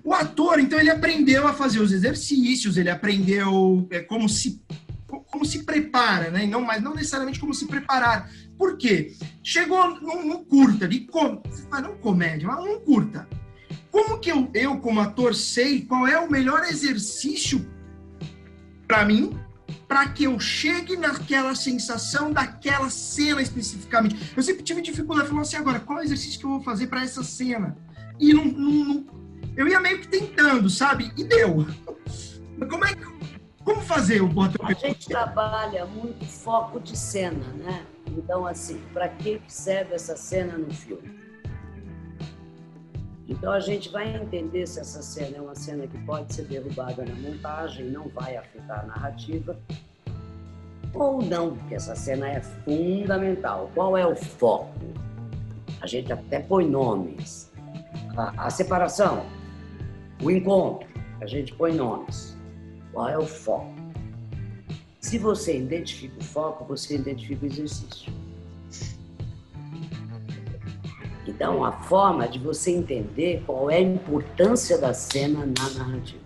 O 0.04 0.14
ator, 0.14 0.60
então, 0.60 0.80
ele 0.80 0.90
aprendeu 0.90 1.48
a 1.48 1.54
fazer 1.54 1.80
os 1.80 1.92
exercícios, 1.92 2.78
ele 2.78 2.90
aprendeu 2.90 3.86
é, 3.90 4.00
como 4.00 4.30
se 4.30 4.62
como 5.08 5.46
se 5.46 5.64
prepara, 5.64 6.30
né? 6.32 6.46
Não, 6.46 6.62
mas 6.62 6.82
não 6.82 6.94
necessariamente 6.94 7.40
como 7.40 7.54
se 7.54 7.66
preparar. 7.66 8.30
Por 8.58 8.78
quê? 8.78 9.14
Chegou 9.44 10.00
num, 10.02 10.26
num 10.26 10.44
curta, 10.44 10.88
de 10.88 11.02
com, 11.02 11.42
não 11.72 11.98
comédia, 11.98 12.48
mas 12.48 12.64
um 12.64 12.80
curta. 12.80 13.28
Como 13.92 14.20
que 14.20 14.32
eu, 14.32 14.50
eu, 14.54 14.78
como 14.80 15.00
ator, 15.00 15.36
sei 15.36 15.82
qual 15.82 16.08
é 16.08 16.20
o 16.20 16.30
melhor 16.30 16.64
exercício 16.64 17.66
para 18.88 19.06
mim 19.06 19.38
para 19.88 20.08
que 20.10 20.26
eu 20.26 20.40
chegue 20.40 20.98
naquela 20.98 21.56
sensação 21.56 22.32
daquela 22.32 22.90
cena 22.90 23.42
especificamente. 23.42 24.34
Eu 24.36 24.44
sempre 24.44 24.64
tive 24.64 24.82
dificuldade 24.82 25.30
falando 25.30 25.44
assim, 25.44 25.56
agora, 25.56 25.80
qual 25.80 26.00
é 26.00 26.04
exercício 26.04 26.40
que 26.40 26.46
eu 26.46 26.50
vou 26.50 26.62
fazer 26.62 26.88
para 26.88 27.04
essa 27.04 27.24
cena? 27.24 27.78
E 28.20 28.34
não, 28.34 28.46
não, 28.46 28.86
não, 28.86 29.06
eu 29.56 29.68
ia 29.68 29.80
meio 29.80 30.00
que 30.00 30.08
tentando, 30.08 30.70
sabe? 30.70 31.12
E 31.18 31.24
deu. 31.24 31.66
Como 32.70 32.86
é 32.86 32.94
que 32.94 33.18
como 33.68 33.82
fazer 33.82 34.22
o 34.22 34.28
botão? 34.30 34.66
A 34.66 34.72
gente 34.72 35.10
trabalha 35.10 35.86
muito 35.86 36.26
foco 36.26 36.80
de 36.80 36.98
cena, 36.98 37.46
né? 37.58 37.86
Então, 38.08 38.46
assim, 38.48 38.82
para 38.94 39.10
que 39.10 39.42
serve 39.46 39.94
essa 39.94 40.16
cena 40.16 40.58
no 40.58 40.74
filme? 40.74 41.17
Então 43.28 43.52
a 43.52 43.60
gente 43.60 43.90
vai 43.90 44.16
entender 44.16 44.66
se 44.66 44.80
essa 44.80 45.02
cena 45.02 45.38
é 45.38 45.42
uma 45.42 45.56
cena 45.56 45.86
que 45.86 45.98
pode 46.06 46.34
ser 46.34 46.44
derrubada 46.44 47.04
na 47.04 47.16
montagem, 47.16 47.90
não 47.90 48.08
vai 48.08 48.38
afetar 48.38 48.80
a 48.80 48.88
narrativa, 48.88 49.58
ou 50.94 51.22
não, 51.22 51.56
porque 51.56 51.76
essa 51.76 51.96
cena 51.96 52.30
é 52.30 52.42
fundamental. 52.42 53.70
Qual 53.76 53.98
é 53.98 54.06
o 54.06 54.16
foco? 54.16 54.74
A 55.82 55.86
gente 55.86 56.12
até 56.12 56.40
põe 56.40 56.68
nomes. 56.68 57.52
A, 58.16 58.48
a 58.48 58.50
separação, 58.50 59.26
o 60.24 60.32
encontro, 60.32 60.88
a 61.22 61.28
gente 61.28 61.54
põe 61.54 61.74
nomes. 61.74 62.36
Qual 62.92 63.10
é 63.10 63.18
o 63.18 63.26
foco? 63.26 63.74
Se 65.00 65.18
você 65.18 65.58
identifica 65.58 66.18
o 66.20 66.24
foco, 66.24 66.66
você 66.66 66.96
identifica 66.96 67.46
o 67.46 67.48
exercício. 67.48 68.12
Então, 71.28 71.64
a 71.64 71.72
forma 71.72 72.28
de 72.28 72.40
você 72.40 72.72
entender 72.72 73.44
qual 73.46 73.70
é 73.70 73.78
a 73.78 73.82
importância 73.82 74.78
da 74.78 74.94
cena 74.94 75.46
na 75.46 75.70
narrativa. 75.72 76.26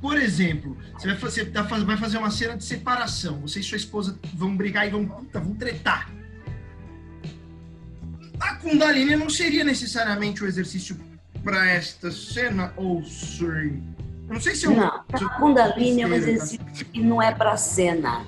Por 0.00 0.16
exemplo, 0.16 0.76
você 0.94 1.08
vai 1.08 1.16
fazer, 1.16 1.52
tá 1.52 1.62
vai 1.62 1.96
fazer 1.96 2.16
uma 2.16 2.30
cena 2.30 2.56
de 2.56 2.64
separação. 2.64 3.40
Você 3.40 3.60
e 3.60 3.62
sua 3.62 3.76
esposa 3.76 4.18
vão 4.34 4.56
brigar 4.56 4.86
e 4.86 4.90
vão, 4.90 5.06
puta, 5.06 5.40
vão 5.40 5.54
tretar. 5.54 6.10
A 8.38 8.54
Kundalini 8.54 9.16
não 9.16 9.28
seria 9.28 9.62
necessariamente 9.62 10.42
o 10.42 10.46
exercício 10.46 10.96
para 11.44 11.68
esta 11.68 12.10
cena, 12.10 12.72
ou 12.76 13.04
sim? 13.04 13.82
Eu 14.26 14.34
não 14.34 14.40
sei 14.40 14.54
se 14.54 14.64
é 14.64 14.70
um. 14.70 14.76
Não, 14.76 14.86
a 14.86 15.28
Kundalini 15.38 16.02
é 16.02 16.06
um 16.06 16.14
exercício 16.14 16.86
que 16.86 17.02
não 17.02 17.20
é 17.20 17.34
para 17.34 17.56
cena. 17.58 18.24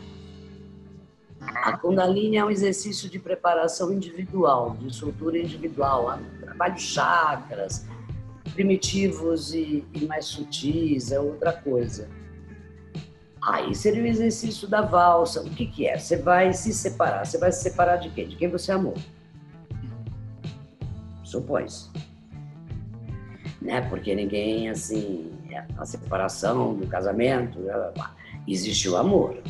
A 1.47 1.77
Kundalini 1.77 2.37
é 2.37 2.45
um 2.45 2.51
exercício 2.51 3.09
de 3.09 3.19
preparação 3.19 3.93
individual, 3.93 4.77
de 4.79 4.95
soltura 4.95 5.39
individual, 5.39 6.19
trabalho 6.41 6.79
chakras, 6.79 7.87
primitivos 8.55 9.53
e, 9.55 9.85
e 9.93 10.05
mais 10.05 10.27
sutis, 10.27 11.11
é 11.11 11.19
outra 11.19 11.53
coisa. 11.53 12.09
Aí 13.43 13.75
seria 13.75 14.03
o 14.03 14.07
exercício 14.07 14.69
da 14.69 14.83
valsa. 14.83 15.43
O 15.43 15.51
que, 15.51 15.67
que 15.67 15.87
é? 15.87 15.99
Você 15.99 16.17
vai 16.17 16.53
se 16.53 16.73
separar. 16.73 17.27
Você 17.27 17.39
vai 17.39 17.51
se 17.51 17.63
separar 17.63 17.97
de 17.97 18.09
quem? 18.11 18.29
De 18.29 18.37
quem 18.37 18.49
você 18.49 18.71
amou. 18.71 18.95
Supõe-se. 21.25 21.91
Né? 23.61 23.81
Porque 23.89 24.15
ninguém, 24.15 24.69
assim, 24.69 25.33
é 25.51 25.65
a 25.77 25.85
separação 25.85 26.75
do 26.75 26.87
casamento, 26.87 27.59
existe 28.47 28.89
o 28.89 28.97
amor. 28.97 29.43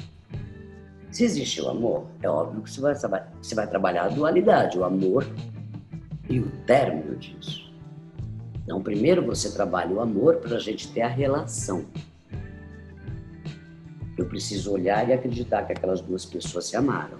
Se 1.13 1.25
existe 1.25 1.61
o 1.61 1.69
amor, 1.69 2.07
é 2.23 2.29
óbvio 2.29 2.63
que 2.63 2.71
você 2.71 3.07
vai, 3.07 3.23
você 3.43 3.55
vai 3.55 3.67
trabalhar 3.67 4.05
a 4.05 4.09
dualidade, 4.09 4.79
o 4.79 4.85
amor 4.85 5.27
e 6.29 6.41
o 6.41 6.51
término 6.67 7.15
disso. 7.17 7.71
Então, 8.65 8.83
primeiro 8.83 9.23
você 9.23 9.53
trabalha 9.53 9.93
o 9.93 10.01
amor 10.01 10.37
para 10.37 10.57
a 10.57 10.59
gente 10.59 10.91
ter 10.91 11.03
a 11.03 11.09
relação. 11.09 11.85
Eu 14.17 14.25
preciso 14.25 14.73
olhar 14.73 15.07
e 15.07 15.13
acreditar 15.13 15.65
que 15.65 15.73
aquelas 15.73 16.01
duas 16.01 16.25
pessoas 16.25 16.65
se 16.65 16.77
amaram. 16.77 17.19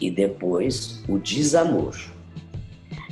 E 0.00 0.12
depois 0.12 1.02
o 1.08 1.18
desamor. 1.18 1.96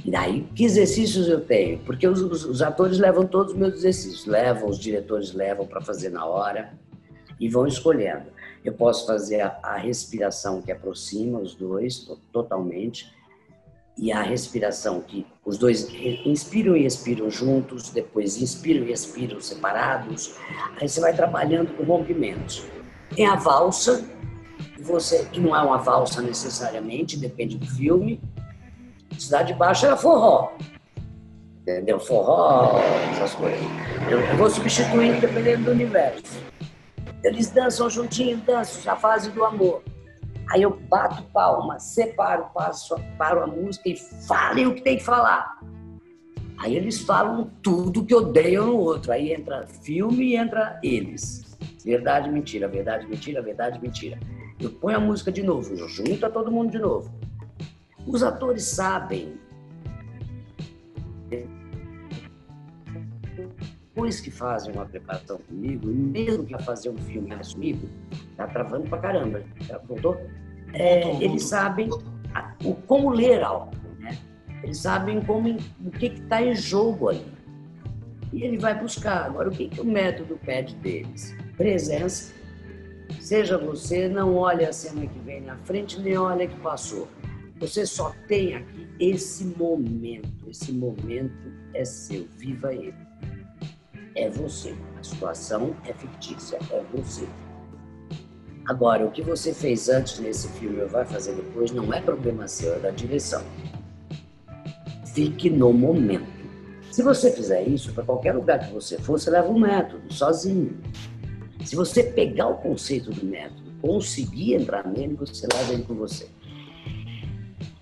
E 0.05 0.11
daí, 0.11 0.43
que 0.55 0.65
exercícios 0.65 1.27
eu 1.29 1.41
tenho? 1.41 1.81
Porque 1.81 2.07
os, 2.07 2.21
os, 2.21 2.45
os 2.45 2.63
atores 2.63 3.01
levam 3.01 3.27
todos 3.27 3.55
os 3.55 3.59
meus 3.59 3.75
exercícios, 3.75 4.25
levam, 4.25 4.69
os 4.69 4.79
diretores 4.79 5.33
levam 5.33 5.67
para 5.67 5.81
fazer 5.81 6.11
na 6.11 6.25
hora 6.25 6.73
e 7.41 7.49
vão 7.49 7.67
escolhendo. 7.67 8.36
Eu 8.67 8.73
posso 8.73 9.07
fazer 9.07 9.43
a, 9.63 9.77
respiração 9.77 10.61
que 10.61 10.73
aproxima 10.73 11.39
os 11.39 11.55
dois 11.55 12.11
totalmente 12.33 13.15
e 13.97 14.11
a 14.11 14.21
respiração 14.23 15.01
que 15.01 15.25
os 15.45 15.57
dois 15.57 15.89
inspiram 16.25 16.77
e 16.77 16.85
expiram 16.85 17.31
juntos, 17.31 17.91
depois 17.91 18.43
inspiram 18.43 18.85
e 18.85 18.93
expiram 18.93 19.41
separados. 19.41 20.35
Aí 20.81 20.89
você 20.89 21.01
vai 21.01 21.15
trabalhando 21.15 21.77
com 21.77 21.85
rompimentos. 21.85 22.67
Tem 23.15 23.25
a 23.25 23.37
valsa, 23.37 24.05
você 24.81 25.25
que 25.27 25.39
não 25.39 25.55
é 25.55 25.63
uma 25.63 25.79
valsa 25.79 26.21
necessariamente, 26.21 27.17
depende 27.17 27.57
do 27.57 27.67
filme, 27.67 28.21
Cidade 29.17 29.55
Baixa 29.55 29.87
era 29.87 29.97
forró. 29.97 30.55
Entendeu? 31.63 32.01
Forró, 32.01 32.81
essas 33.13 33.33
coisas. 33.37 33.61
Eu 34.11 34.37
vou 34.37 34.51
substituindo 34.51 35.21
dependendo 35.21 35.67
do 35.67 35.71
universo. 35.71 36.46
Eles 37.25 37.51
dançam 37.51 37.91
juntinho, 37.91 38.39
dançam 38.39 38.93
a 38.93 38.97
fase 38.97 39.31
do 39.31 39.45
amor. 39.45 39.83
Aí 40.51 40.63
eu 40.63 40.71
bato 40.89 41.23
palma, 41.33 41.79
separo, 41.79 42.47
passo, 42.55 42.95
paro 43.19 43.43
a 43.43 43.47
música 43.47 43.89
e 43.89 43.97
falem 43.97 44.67
o 44.67 44.75
que 44.75 44.83
tem 44.83 44.97
que 44.97 45.05
falar. 45.05 45.59
Aí 46.59 46.75
eles 46.75 47.01
falam 47.01 47.51
tudo 47.63 48.05
que 48.05 48.15
odeiam 48.15 48.67
no 48.67 48.77
outro. 48.77 49.13
Aí 49.13 49.33
entra 49.33 49.67
filme 49.67 50.25
e 50.25 50.37
entra 50.37 50.79
eles. 50.83 51.57
Verdade, 51.85 52.31
mentira, 52.31 52.67
verdade, 52.69 53.07
mentira, 53.07 53.43
verdade, 53.43 53.81
mentira. 53.81 54.19
Eu 54.59 54.71
ponho 54.71 54.97
a 54.97 55.01
música 55.01 55.31
de 55.31 55.43
novo, 55.43 55.77
junto 55.89 56.25
a 56.25 56.31
todo 56.31 56.51
mundo 56.51 56.71
de 56.71 56.79
novo. 56.79 57.13
Os 58.07 58.23
atores 58.23 58.65
sabem. 58.65 59.39
Depois 63.97 64.21
que 64.21 64.31
fazem 64.31 64.75
uma 64.75 64.85
preparação 64.85 65.39
comigo, 65.39 65.87
mesmo 65.87 66.45
que 66.45 66.55
a 66.55 66.59
fazer 66.59 66.91
um 66.91 66.99
filme 66.99 67.35
comigo, 67.35 67.89
tá 68.37 68.47
travando 68.47 68.87
pra 68.91 68.99
caramba. 68.99 69.43
Já 69.61 69.79
voltou? 69.79 70.21
É, 70.75 71.17
eles 71.25 71.45
sabem 71.45 71.89
o, 72.63 72.75
como 72.75 73.09
ler 73.09 73.43
algo, 73.43 73.75
né? 73.99 74.19
Eles 74.63 74.81
sabem 74.81 75.23
como, 75.23 75.57
o 75.83 75.91
que 75.91 76.09
está 76.09 76.43
em 76.43 76.55
jogo 76.55 77.09
ali. 77.09 77.25
E 78.35 78.43
ele 78.45 78.59
vai 78.59 78.79
buscar. 78.79 79.25
Agora, 79.25 79.49
o 79.49 79.51
que, 79.51 79.67
que 79.67 79.81
o 79.81 79.85
método 79.87 80.39
pede 80.45 80.75
deles? 80.75 81.35
Presença. 81.57 82.35
Seja 83.19 83.57
você, 83.57 84.11
não 84.11 84.35
olhe 84.35 84.67
a 84.67 84.75
cena 84.75 85.07
que 85.07 85.19
vem 85.21 85.41
na 85.41 85.57
frente, 85.57 85.99
nem 85.99 86.19
olha 86.19 86.47
que 86.47 86.61
passou. 86.61 87.09
Você 87.59 87.87
só 87.87 88.15
tem 88.29 88.57
aqui 88.57 88.87
esse 89.01 89.43
momento. 89.43 90.51
Esse 90.51 90.71
momento 90.71 91.51
é 91.73 91.83
seu. 91.83 92.27
Viva 92.37 92.75
ele. 92.75 93.06
É 94.17 94.29
você. 94.31 94.75
A 94.99 95.05
situação 95.05 95.77
é 95.87 95.93
fictícia. 95.93 96.59
É 96.71 96.83
você. 96.93 97.29
Agora, 98.67 99.07
o 99.07 99.11
que 99.13 99.23
você 99.23 99.55
fez 99.55 99.89
antes 99.89 100.19
nesse 100.19 100.49
filme 100.49 100.81
ou 100.81 100.89
vai 100.89 101.05
fazer 101.05 101.35
depois 101.37 101.71
não 101.71 101.93
é 101.95 102.01
problema 102.01 102.49
seu, 102.49 102.75
é 102.75 102.79
da 102.81 102.91
direção. 102.91 103.45
Fique 105.15 105.49
no 105.49 105.73
momento. 105.73 106.27
Se 106.91 107.03
você 107.03 107.31
fizer 107.31 107.63
isso, 107.63 107.93
para 107.93 108.03
qualquer 108.03 108.35
lugar 108.35 108.59
que 108.59 108.73
você 108.73 108.99
for, 108.99 109.21
você 109.21 109.31
leva 109.31 109.49
um 109.49 109.59
método, 109.59 110.13
sozinho. 110.13 110.81
Se 111.65 111.77
você 111.77 112.03
pegar 112.03 112.49
o 112.49 112.57
conceito 112.57 113.11
do 113.11 113.25
método, 113.25 113.71
conseguir 113.81 114.55
entrar 114.55 114.87
nele, 114.87 115.15
você 115.15 115.47
leva 115.53 115.73
ele 115.73 115.83
com 115.85 115.95
você. 115.95 116.27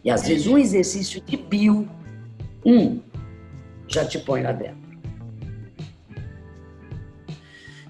E 0.03 0.11
às 0.11 0.27
vezes 0.27 0.47
um 0.47 0.59
exercício 0.59 1.21
de 1.21 1.37
bio, 1.37 1.89
um, 2.65 3.01
já 3.89 4.05
te 4.05 4.19
põe 4.19 4.43
lá 4.43 4.53
dentro. 4.53 4.84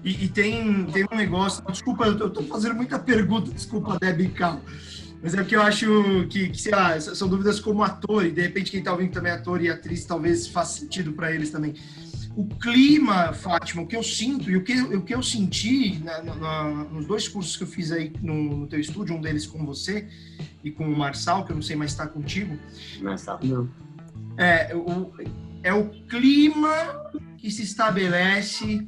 E, 0.05 0.25
e 0.25 0.29
tem, 0.29 0.85
tem 0.85 1.03
um 1.11 1.15
negócio, 1.15 1.63
desculpa, 1.65 2.05
eu 2.05 2.27
estou 2.27 2.43
fazendo 2.43 2.75
muita 2.75 2.99
pergunta, 2.99 3.51
desculpa, 3.51 3.97
Debbie 3.99 4.29
Cal. 4.29 4.61
Mas 5.19 5.33
é 5.33 5.43
que 5.43 5.55
eu 5.55 5.61
acho 5.63 6.27
que, 6.29 6.49
que, 6.49 6.61
sei 6.61 6.73
lá, 6.73 6.99
são 6.99 7.27
dúvidas 7.27 7.59
como 7.59 7.81
ator, 7.81 8.23
e 8.23 8.31
de 8.31 8.39
repente 8.39 8.69
quem 8.69 8.81
está 8.81 8.91
ouvindo 8.91 9.11
também 9.11 9.31
é 9.31 9.35
ator 9.35 9.59
e 9.63 9.67
atriz, 9.67 10.05
talvez 10.05 10.47
faça 10.47 10.81
sentido 10.81 11.11
para 11.13 11.33
eles 11.33 11.49
também. 11.49 11.73
O 12.35 12.45
clima, 12.45 13.33
Fátima, 13.33 13.81
o 13.81 13.87
que 13.87 13.95
eu 13.95 14.03
sinto 14.03 14.51
e 14.51 14.57
o 14.57 14.63
que, 14.63 14.79
o 14.79 15.01
que 15.01 15.15
eu 15.15 15.23
senti 15.23 15.97
na, 16.03 16.21
na, 16.21 16.63
nos 16.91 17.07
dois 17.07 17.27
cursos 17.27 17.57
que 17.57 17.63
eu 17.63 17.67
fiz 17.67 17.91
aí 17.91 18.13
no, 18.21 18.57
no 18.57 18.67
teu 18.67 18.79
estúdio, 18.79 19.15
um 19.15 19.21
deles 19.21 19.47
com 19.47 19.65
você, 19.65 20.07
e 20.63 20.69
com 20.69 20.85
o 20.85 20.95
Marçal, 20.95 21.45
que 21.45 21.51
eu 21.51 21.55
não 21.55 21.63
sei 21.63 21.75
mais 21.75 21.91
está 21.91 22.05
contigo. 22.05 22.55
Marçal, 23.01 23.39
não. 23.41 23.67
É 24.37 24.75
o, 24.75 25.11
é 25.63 25.73
o 25.73 25.89
clima 26.07 27.09
que 27.37 27.49
se 27.49 27.63
estabelece 27.63 28.87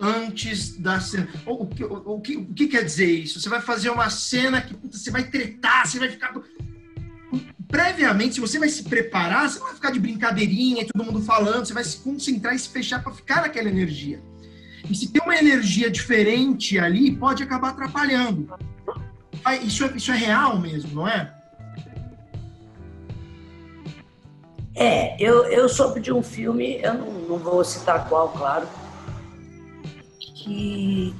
antes 0.00 0.76
da 0.76 1.00
cena. 1.00 1.28
O, 1.46 1.64
o, 1.64 2.14
o, 2.16 2.20
que, 2.20 2.36
o 2.36 2.46
que 2.46 2.68
quer 2.68 2.84
dizer 2.84 3.10
isso? 3.10 3.40
Você 3.40 3.48
vai 3.48 3.60
fazer 3.60 3.90
uma 3.90 4.10
cena 4.10 4.60
que 4.60 4.74
puta, 4.74 4.96
você 4.96 5.10
vai 5.10 5.24
tretar, 5.24 5.86
você 5.86 5.98
vai 5.98 6.08
ficar. 6.08 6.34
Previamente, 7.68 8.34
se 8.34 8.40
você 8.40 8.58
vai 8.58 8.68
se 8.68 8.82
preparar, 8.84 9.48
você 9.48 9.58
não 9.58 9.66
vai 9.66 9.74
ficar 9.74 9.90
de 9.90 10.00
brincadeirinha 10.00 10.82
e 10.82 10.86
todo 10.86 11.04
mundo 11.04 11.22
falando, 11.22 11.64
você 11.64 11.72
vai 11.72 11.84
se 11.84 11.98
concentrar 11.98 12.54
e 12.54 12.58
se 12.58 12.68
fechar 12.68 13.02
para 13.02 13.12
ficar 13.12 13.42
naquela 13.42 13.68
energia. 13.68 14.20
E 14.88 14.94
se 14.94 15.08
tem 15.12 15.22
uma 15.22 15.36
energia 15.36 15.90
diferente 15.90 16.78
ali, 16.78 17.14
pode 17.14 17.42
acabar 17.42 17.70
atrapalhando. 17.70 18.52
Isso 19.62 19.84
é, 19.84 19.96
isso 19.96 20.10
é 20.10 20.16
real 20.16 20.58
mesmo, 20.58 20.96
não 20.96 21.08
é? 21.08 21.32
É, 24.74 25.16
eu, 25.22 25.44
eu 25.44 25.68
soube 25.68 26.00
de 26.00 26.12
um 26.12 26.22
filme, 26.22 26.80
eu 26.82 26.94
não, 26.94 27.12
não 27.12 27.38
vou 27.38 27.62
citar 27.64 28.08
qual, 28.08 28.30
claro, 28.30 28.66
que 30.50 31.14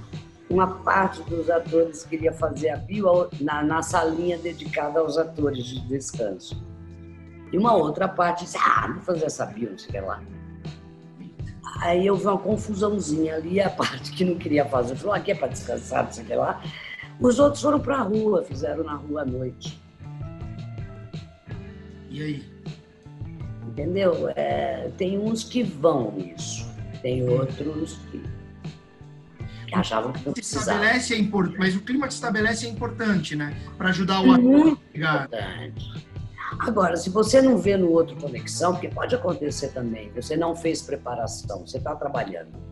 uma 0.51 0.67
parte 0.67 1.23
dos 1.23 1.49
atores 1.49 2.03
queria 2.03 2.33
fazer 2.33 2.71
a 2.71 2.77
bio 2.77 3.29
na, 3.41 3.63
na 3.63 3.81
salinha 3.81 4.37
dedicada 4.37 4.99
aos 4.99 5.17
atores 5.17 5.65
de 5.65 5.81
descanso. 5.87 6.61
E 7.53 7.57
uma 7.57 7.73
outra 7.75 8.09
parte 8.09 8.45
disse, 8.45 8.59
ah, 8.59 8.89
vou 8.93 9.03
fazer 9.03 9.27
essa 9.27 9.47
bio, 9.47 9.71
não 9.71 9.79
sei 9.79 9.89
o 9.89 9.93
que 9.93 10.01
lá. 10.01 10.21
Aí 11.83 12.05
eu 12.05 12.17
vi 12.17 12.27
uma 12.27 12.39
confusãozinha 12.39 13.37
ali, 13.37 13.61
a 13.61 13.71
parte 13.71 14.11
que 14.11 14.25
não 14.25 14.35
queria 14.35 14.67
fazer, 14.67 14.97
falou, 14.97 15.15
aqui 15.15 15.31
é 15.31 15.35
para 15.37 15.49
descansar, 15.49 16.05
não 16.05 16.13
sei 16.13 16.25
o 16.25 16.27
que 16.27 16.35
lá. 16.35 16.61
Os 17.21 17.39
outros 17.39 17.63
foram 17.63 17.79
para 17.79 17.99
a 17.99 18.03
rua, 18.03 18.43
fizeram 18.43 18.83
na 18.83 18.95
rua 18.95 19.23
à 19.23 19.25
noite. 19.25 19.81
E 22.09 22.21
aí? 22.21 22.45
Entendeu? 23.69 24.29
É, 24.35 24.91
tem 24.99 25.17
uns 25.17 25.45
que 25.45 25.63
vão 25.63 26.11
nisso, 26.11 26.69
tem 27.03 27.29
outros 27.29 27.99
que, 28.11 28.21
que 29.71 29.79
achavam 29.79 30.13
que 30.13 30.25
não 30.25 30.33
precisavam. 30.33 30.75
Estabelece 30.75 31.15
é 31.15 31.19
importante, 31.19 31.59
mas 31.59 31.77
o 31.77 31.81
clima 31.81 32.07
que 32.07 32.13
estabelece 32.13 32.67
é 32.67 32.69
importante, 32.69 33.37
né? 33.37 33.57
Para 33.79 33.89
ajudar 33.91 34.21
o 34.21 34.33
ator 34.33 34.79
a 34.95 35.25
importante. 35.25 36.11
Agora, 36.59 36.97
se 36.97 37.09
você 37.11 37.41
não 37.41 37.57
vê 37.57 37.77
no 37.77 37.91
outro 37.91 38.17
conexão, 38.17 38.73
porque 38.73 38.89
pode 38.89 39.15
acontecer 39.15 39.69
também, 39.69 40.11
você 40.15 40.37
não 40.37 40.55
fez 40.55 40.83
preparação, 40.83 41.67
você 41.67 41.79
está 41.79 41.95
trabalhando 41.95 42.71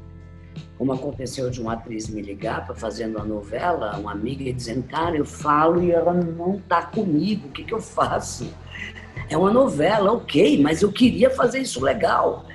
como 0.78 0.92
aconteceu 0.92 1.50
de 1.50 1.60
uma 1.60 1.72
atriz 1.72 2.08
me 2.08 2.22
ligar 2.22 2.64
para 2.64 2.74
fazendo 2.74 3.16
uma 3.16 3.24
novela, 3.24 3.96
uma 3.98 4.12
amiga 4.12 4.44
e 4.44 4.52
dizendo, 4.52 4.84
cara, 4.84 5.16
eu 5.16 5.24
falo 5.24 5.82
e 5.82 5.90
ela 5.90 6.14
não 6.14 6.56
está 6.56 6.82
comigo, 6.82 7.48
o 7.48 7.50
que, 7.50 7.64
que 7.64 7.74
eu 7.74 7.80
faço? 7.80 8.48
É 9.28 9.36
uma 9.36 9.52
novela, 9.52 10.12
ok, 10.12 10.62
mas 10.62 10.80
eu 10.80 10.92
queria 10.92 11.30
fazer 11.30 11.58
isso 11.58 11.82
legal. 11.82 12.46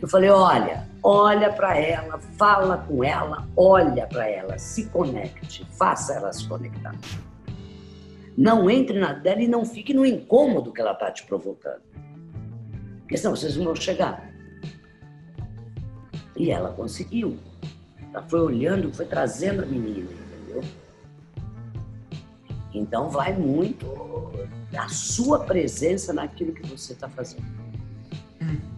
Eu 0.00 0.06
falei, 0.06 0.28
olha, 0.28 0.87
olha 1.02 1.52
para 1.52 1.76
ela, 1.76 2.18
fala 2.36 2.78
com 2.78 3.02
ela, 3.04 3.48
olha 3.56 4.06
para 4.06 4.28
ela, 4.28 4.58
se 4.58 4.86
conecte, 4.86 5.66
faça 5.72 6.14
ela 6.14 6.32
se 6.32 6.46
conectar. 6.48 6.94
Não 8.36 8.70
entre 8.70 8.98
na 8.98 9.12
dela 9.12 9.42
e 9.42 9.48
não 9.48 9.64
fique 9.64 9.92
no 9.92 10.06
incômodo 10.06 10.72
que 10.72 10.80
ela 10.80 10.92
está 10.92 11.10
te 11.10 11.24
provocando. 11.24 11.82
Porque 13.00 13.16
senão 13.16 13.34
vocês 13.34 13.56
não 13.56 13.64
vão 13.64 13.74
chegar. 13.74 14.30
E 16.36 16.50
ela 16.50 16.72
conseguiu. 16.72 17.36
Ela 18.12 18.22
foi 18.28 18.40
olhando, 18.40 18.92
foi 18.92 19.06
trazendo 19.06 19.62
a 19.62 19.66
menina, 19.66 20.10
entendeu? 20.12 20.62
Então 22.72 23.08
vai 23.08 23.32
muito 23.32 23.86
da 24.70 24.88
sua 24.88 25.40
presença 25.40 26.12
naquilo 26.12 26.52
que 26.52 26.66
você 26.66 26.92
está 26.92 27.08
fazendo. 27.08 27.46
É, 28.40 28.77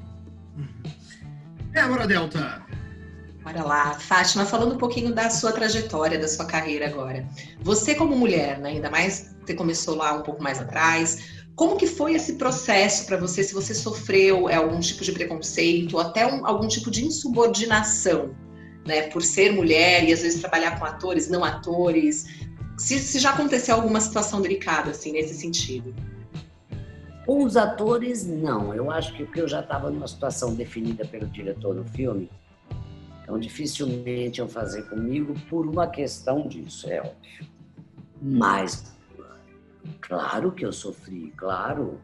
agora, 1.78 2.06
Delta. 2.06 2.66
Bora 3.42 3.64
lá, 3.64 3.94
Fátima, 3.94 4.44
falando 4.44 4.74
um 4.74 4.78
pouquinho 4.78 5.14
da 5.14 5.30
sua 5.30 5.52
trajetória, 5.52 6.18
da 6.18 6.28
sua 6.28 6.44
carreira 6.44 6.86
agora. 6.86 7.26
Você 7.62 7.94
como 7.94 8.16
mulher, 8.16 8.58
né, 8.58 8.70
ainda 8.70 8.90
mais 8.90 9.34
você 9.40 9.54
começou 9.54 9.94
lá 9.96 10.12
um 10.12 10.22
pouco 10.22 10.42
mais 10.42 10.60
atrás, 10.60 11.40
como 11.56 11.76
que 11.76 11.86
foi 11.86 12.14
esse 12.14 12.34
processo 12.34 13.06
para 13.06 13.16
você, 13.16 13.42
se 13.42 13.54
você 13.54 13.74
sofreu 13.74 14.48
é, 14.48 14.56
algum 14.56 14.78
tipo 14.78 15.02
de 15.02 15.12
preconceito, 15.12 15.94
ou 15.94 16.00
até 16.00 16.26
um, 16.26 16.46
algum 16.46 16.68
tipo 16.68 16.90
de 16.90 17.04
insubordinação, 17.04 18.34
né, 18.86 19.02
por 19.08 19.22
ser 19.22 19.52
mulher 19.52 20.04
e 20.04 20.12
às 20.12 20.20
vezes 20.22 20.40
trabalhar 20.40 20.78
com 20.78 20.84
atores, 20.84 21.28
não 21.28 21.44
atores, 21.44 22.26
se, 22.78 22.98
se 22.98 23.18
já 23.18 23.30
aconteceu 23.30 23.74
alguma 23.74 24.00
situação 24.00 24.40
delicada, 24.40 24.90
assim, 24.90 25.12
nesse 25.12 25.34
sentido? 25.34 25.94
Com 27.30 27.44
os 27.44 27.56
atores, 27.56 28.26
não. 28.26 28.74
Eu 28.74 28.90
acho 28.90 29.14
que 29.14 29.24
porque 29.24 29.40
eu 29.40 29.46
já 29.46 29.60
estava 29.60 29.88
numa 29.88 30.08
situação 30.08 30.52
definida 30.52 31.06
pelo 31.06 31.28
diretor 31.28 31.76
do 31.76 31.84
filme, 31.84 32.28
então 33.22 33.38
dificilmente 33.38 34.40
iam 34.40 34.48
fazer 34.48 34.88
comigo 34.88 35.32
por 35.48 35.64
uma 35.64 35.86
questão 35.86 36.48
disso, 36.48 36.90
é 36.90 36.98
óbvio. 36.98 37.46
Mas, 38.20 38.92
claro 40.00 40.50
que 40.50 40.66
eu 40.66 40.72
sofri, 40.72 41.32
claro. 41.36 42.00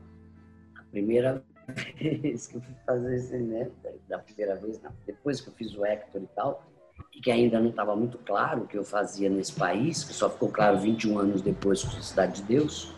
A 0.79 0.85
primeira 0.93 1.43
vez 2.01 2.47
que 2.47 2.59
eu 2.59 2.61
fui 2.61 2.75
fazer 2.87 3.19
cinema, 3.19 3.71
da 4.09 4.21
primeira 4.21 4.55
vez, 4.55 4.81
não, 4.81 4.93
depois 5.05 5.41
que 5.41 5.49
eu 5.49 5.55
fiz 5.55 5.75
o 5.75 5.85
Hector 5.85 6.23
e 6.23 6.29
tal, 6.37 6.65
e 7.13 7.21
que 7.21 7.33
ainda 7.33 7.59
não 7.59 7.71
estava 7.71 7.97
muito 7.97 8.17
claro 8.19 8.63
o 8.63 8.67
que 8.69 8.79
eu 8.79 8.85
fazia 8.85 9.29
nesse 9.29 9.55
país, 9.55 10.05
que 10.05 10.13
só 10.13 10.31
ficou 10.31 10.51
claro 10.51 10.79
21 10.79 11.19
anos 11.19 11.43
depois 11.43 11.83
com 11.83 12.01
Cidade 12.01 12.43
de 12.43 12.47
Deus. 12.47 12.95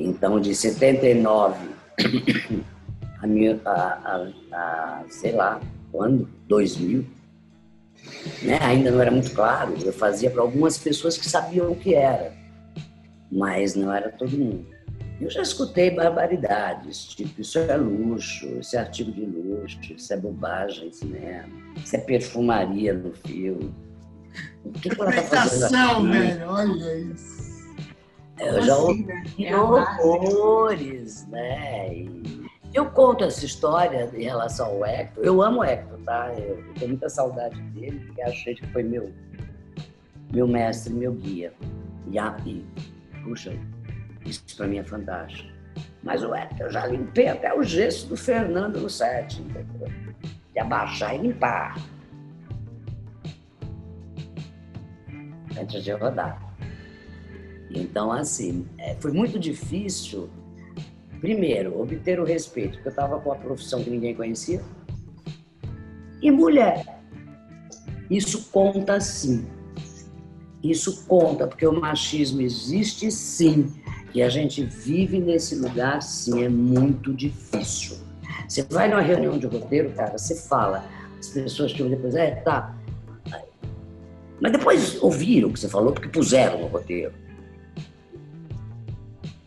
Então, 0.00 0.40
de 0.40 0.54
79 0.54 1.68
a, 3.64 3.70
a, 3.70 4.28
a, 4.52 5.00
a 5.00 5.04
sei 5.08 5.32
lá, 5.32 5.60
quando? 5.90 6.28
2000. 6.48 7.04
Né? 8.42 8.58
Ainda 8.60 8.90
não 8.90 9.00
era 9.00 9.10
muito 9.10 9.30
claro. 9.32 9.74
Eu 9.82 9.92
fazia 9.92 10.30
para 10.30 10.42
algumas 10.42 10.76
pessoas 10.76 11.16
que 11.16 11.28
sabiam 11.28 11.70
o 11.70 11.76
que 11.76 11.94
era, 11.94 12.34
mas 13.30 13.74
não 13.74 13.92
era 13.92 14.10
todo 14.10 14.36
mundo. 14.36 14.74
Eu 15.20 15.30
já 15.30 15.42
escutei 15.42 15.90
barbaridades, 15.90 17.06
tipo, 17.06 17.40
isso 17.40 17.58
é 17.58 17.76
luxo, 17.76 18.46
isso 18.58 18.76
é 18.76 18.80
artigo 18.80 19.12
de 19.12 19.24
luxo, 19.24 19.78
isso 19.96 20.12
é 20.12 20.16
bobagem, 20.16 20.92
cinema, 20.92 21.48
isso 21.76 21.94
é 21.94 22.00
perfumaria 22.00 22.92
no 22.92 23.12
filme. 23.12 23.72
O 24.64 24.72
que, 24.72 24.90
que 24.90 25.00
ela 25.00 25.12
tá 25.12 25.22
fazendo 25.22 25.64
aqui? 25.64 26.08
velho, 26.08 26.48
olha 26.48 26.98
isso. 26.98 27.33
Eu 28.38 28.62
já 28.62 28.76
ouvi 28.76 29.06
assim, 29.12 29.44
né? 29.44 29.56
horrores, 29.56 31.26
né? 31.28 31.94
E 31.94 32.44
eu 32.72 32.86
conto 32.86 33.22
essa 33.22 33.44
história 33.44 34.10
em 34.12 34.24
relação 34.24 34.66
ao 34.66 34.84
Hector. 34.84 35.24
Eu 35.24 35.40
amo 35.40 35.60
o 35.60 35.64
Hector, 35.64 35.98
tá? 36.00 36.32
Eu 36.34 36.62
tenho 36.74 36.88
muita 36.88 37.08
saudade 37.08 37.60
dele, 37.60 38.00
porque 38.06 38.22
achei 38.22 38.54
que 38.54 38.66
foi 38.68 38.82
meu, 38.82 39.12
meu 40.32 40.48
mestre, 40.48 40.92
meu 40.92 41.12
guia. 41.12 41.52
E, 42.10 42.18
e 42.48 42.64
puxa, 43.22 43.52
isso 44.26 44.42
para 44.56 44.66
mim 44.66 44.78
é 44.78 44.84
fantástico. 44.84 45.48
Mas 46.02 46.22
o 46.22 46.34
Hector, 46.34 46.66
eu 46.66 46.70
já 46.70 46.86
limpei 46.86 47.28
até 47.28 47.54
o 47.54 47.62
gesso 47.62 48.08
do 48.08 48.16
Fernando 48.16 48.80
no 48.80 48.90
set, 48.90 49.40
entendeu? 49.40 49.88
De 50.52 50.58
abaixar 50.58 51.14
e 51.14 51.18
limpar. 51.18 51.76
Antes 55.58 55.84
de 55.84 55.92
rodar. 55.92 56.53
Então, 57.74 58.12
assim, 58.12 58.66
é, 58.78 58.94
foi 59.00 59.10
muito 59.10 59.38
difícil, 59.38 60.30
primeiro, 61.20 61.80
obter 61.80 62.20
o 62.20 62.24
respeito, 62.24 62.74
porque 62.74 62.88
eu 62.88 62.90
estava 62.90 63.20
com 63.20 63.30
uma 63.30 63.36
profissão 63.36 63.82
que 63.82 63.90
ninguém 63.90 64.14
conhecia. 64.14 64.62
E 66.22 66.30
mulher. 66.30 67.02
Isso 68.08 68.48
conta 68.52 69.00
sim. 69.00 69.46
Isso 70.62 71.04
conta, 71.06 71.46
porque 71.46 71.66
o 71.66 71.80
machismo 71.80 72.40
existe 72.40 73.10
sim. 73.10 73.72
E 74.14 74.22
a 74.22 74.28
gente 74.28 74.64
vive 74.64 75.18
nesse 75.18 75.56
lugar, 75.56 76.00
sim, 76.00 76.44
é 76.44 76.48
muito 76.48 77.12
difícil. 77.12 77.98
Você 78.48 78.62
vai 78.62 78.88
numa 78.88 79.00
reunião 79.00 79.36
de 79.36 79.46
roteiro, 79.46 79.90
cara, 79.92 80.16
você 80.16 80.36
fala, 80.36 80.84
as 81.18 81.28
pessoas 81.28 81.72
que 81.72 81.82
depois, 81.82 82.14
é, 82.14 82.30
tá. 82.36 82.76
Mas 84.40 84.52
depois 84.52 85.02
ouviram 85.02 85.48
o 85.48 85.52
que 85.52 85.58
você 85.58 85.68
falou, 85.68 85.92
porque 85.92 86.08
puseram 86.08 86.60
no 86.60 86.66
roteiro. 86.66 87.23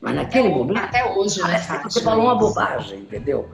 Mas 0.08 0.16
naquele 0.16 0.48
até, 0.48 0.58
momento. 0.58 0.78
Até 0.78 1.06
hoje, 1.14 1.42
né? 1.42 1.60
Você 1.84 2.02
falou 2.02 2.26
uma 2.26 2.36
bobagem, 2.36 3.00
entendeu? 3.00 3.50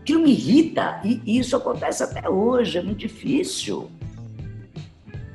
Aquilo 0.00 0.22
me 0.22 0.32
irrita. 0.32 1.00
E 1.02 1.38
isso 1.38 1.56
acontece 1.56 2.02
até 2.02 2.28
hoje. 2.28 2.78
É 2.78 2.82
muito 2.82 2.98
difícil. 2.98 3.90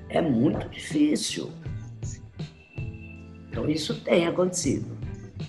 É 0.09 0.21
muito 0.21 0.69
difícil. 0.69 1.49
Então, 3.49 3.69
isso 3.69 3.95
tem 4.01 4.27
acontecido. 4.27 4.97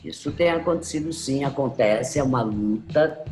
Isso 0.04 0.32
tem 0.32 0.50
acontecido 0.50 1.12
sim, 1.12 1.44
acontece, 1.44 2.18
é 2.18 2.22
uma 2.22 2.42
luta 2.42 3.22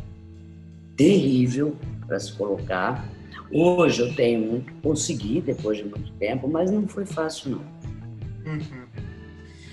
terrível 0.97 1.74
para 2.07 2.18
se 2.18 2.32
colocar. 2.34 3.09
Hoje 3.51 4.03
eu 4.03 4.14
tenho 4.14 4.64
consegui 4.82 5.41
depois 5.41 5.78
de 5.78 5.84
muito 5.84 6.12
tempo, 6.14 6.47
mas 6.49 6.70
não 6.70 6.86
foi 6.86 7.07
fácil 7.07 7.53
não. 7.53 8.53
Uhum. 8.53 8.88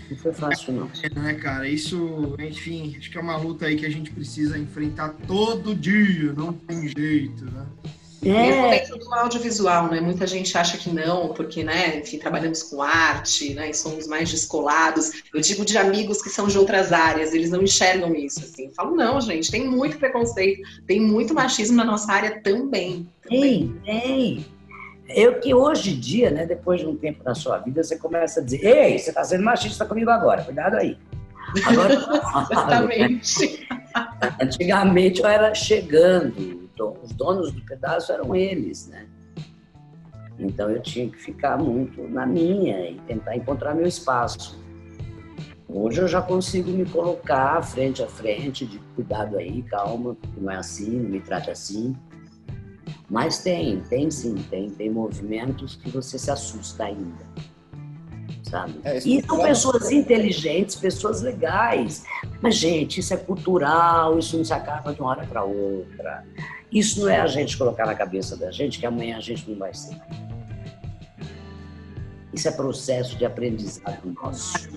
Não 0.10 0.18
foi 0.18 0.34
fácil 0.34 0.74
não. 0.74 0.90
É, 1.02 1.20
né, 1.20 1.34
cara? 1.34 1.68
Isso, 1.68 2.36
enfim, 2.40 2.96
acho 2.98 3.10
que 3.10 3.18
é 3.18 3.22
uma 3.22 3.38
luta 3.38 3.66
aí 3.66 3.76
que 3.76 3.86
a 3.86 3.90
gente 3.90 4.12
precisa 4.12 4.58
enfrentar 4.58 5.16
todo 5.28 5.76
dia, 5.76 6.34
não 6.34 6.54
tem 6.54 6.88
jeito, 6.88 7.46
né? 7.46 7.66
É. 8.24 8.80
Dentro 8.80 8.98
do 8.98 9.14
audiovisual, 9.14 9.90
né? 9.90 10.02
Muita 10.02 10.26
gente 10.26 10.58
acha 10.58 10.78
que 10.78 10.90
não, 10.90 11.30
porque, 11.34 11.64
né, 11.64 12.00
enfim, 12.00 12.18
trabalhamos 12.18 12.64
com 12.64 12.82
arte, 12.82 13.54
né, 13.54 13.70
e 13.70 13.74
somos 13.74 14.08
mais 14.08 14.32
descolados. 14.32 15.24
Eu 15.32 15.42
digo 15.42 15.64
de 15.64 15.78
amigos 15.78 16.22
que 16.24 16.30
são 16.30 16.48
de 16.48 16.58
outras 16.58 16.92
áreas, 16.92 17.34
eles 17.34 17.52
não 17.52 17.62
enxergam 17.62 18.16
isso, 18.16 18.40
assim. 18.40 18.66
Eu 18.66 18.74
falo, 18.74 18.96
não, 18.96 19.22
gente, 19.22 19.52
tem 19.52 19.68
muito 19.68 19.98
preconceito, 19.98 20.68
tem 20.88 21.00
muito 21.00 21.36
machismo 21.36 21.78
na 21.78 21.86
nossa 21.86 22.12
área 22.12 22.42
também. 22.42 23.08
também. 23.22 23.80
Tem, 23.86 24.02
tem. 24.02 24.46
Eu 25.08 25.40
que 25.40 25.54
hoje 25.54 25.94
em 25.94 26.00
dia, 26.00 26.32
né, 26.32 26.46
depois 26.46 26.80
de 26.80 26.88
um 26.88 26.96
tempo 26.96 27.24
na 27.24 27.36
sua 27.36 27.60
vida, 27.60 27.84
você 27.84 27.98
começa 27.98 28.40
a 28.40 28.44
dizer, 28.44 28.66
ei, 28.66 28.98
você 28.98 29.10
está 29.10 29.24
sendo 29.24 29.44
machista 29.44 29.86
comigo 29.86 30.10
agora, 30.10 30.44
cuidado 30.44 30.76
aí. 30.76 30.98
Agora, 31.66 31.94
Exatamente. 32.52 33.68
Antigamente 34.42 35.22
eu 35.22 35.28
era 35.28 35.54
chegando, 35.54 36.70
os 37.04 37.12
donos 37.14 37.52
do 37.52 37.62
pedaço 37.62 38.12
eram 38.12 38.36
eles, 38.36 38.88
né? 38.88 39.08
Então 40.38 40.70
eu 40.70 40.82
tinha 40.82 41.08
que 41.08 41.18
ficar 41.18 41.58
muito 41.58 42.02
na 42.10 42.26
minha 42.26 42.90
e 42.90 43.00
tentar 43.08 43.36
encontrar 43.36 43.74
meu 43.74 43.88
espaço. 43.88 44.60
Hoje 45.68 46.02
eu 46.02 46.08
já 46.08 46.22
consigo 46.22 46.70
me 46.72 46.86
colocar 46.86 47.62
frente 47.62 48.04
a 48.04 48.08
frente, 48.08 48.66
de 48.66 48.80
cuidado 48.96 49.38
aí, 49.38 49.62
calma, 49.64 50.16
não 50.38 50.52
é 50.52 50.58
assim, 50.58 50.90
não 50.90 51.10
me 51.10 51.20
trate 51.20 51.50
assim. 51.50 51.96
Mas 53.10 53.40
tem, 53.40 53.82
tem 53.82 54.10
sim, 54.10 54.36
tem, 54.50 54.70
tem 54.70 54.90
movimentos 54.90 55.76
que 55.76 55.90
você 55.90 56.18
se 56.18 56.32
assusta 56.32 56.86
ainda. 56.86 57.26
Sabe? 58.44 58.80
É, 58.84 58.98
e 58.98 59.24
são 59.24 59.42
pessoas 59.42 59.92
inteligentes, 59.92 60.76
pessoas 60.76 61.22
legais. 61.22 62.04
Mas, 62.42 62.56
gente, 62.56 63.00
isso 63.00 63.14
é 63.14 63.18
cultural, 63.18 64.18
isso 64.18 64.38
não 64.38 64.46
se 64.46 64.54
acaba 64.54 64.94
de 64.94 65.02
uma 65.02 65.10
hora 65.10 65.26
para 65.26 65.44
outra. 65.44 66.26
Isso 66.72 67.02
não 67.02 67.10
é 67.10 67.20
a 67.20 67.28
gente 67.28 67.58
colocar 67.58 67.86
na 67.86 67.96
cabeça 67.96 68.36
da 68.36 68.52
gente 68.52 68.80
que 68.80 68.86
amanhã 68.86 69.18
a 69.18 69.22
gente 69.22 69.50
não 69.50 69.58
vai 69.58 69.74
ser. 69.74 70.00
Isso 72.34 72.48
é 72.48 72.52
processo 72.52 73.18
de 73.18 73.26
aprendizado 73.26 74.14
nosso. 74.22 74.68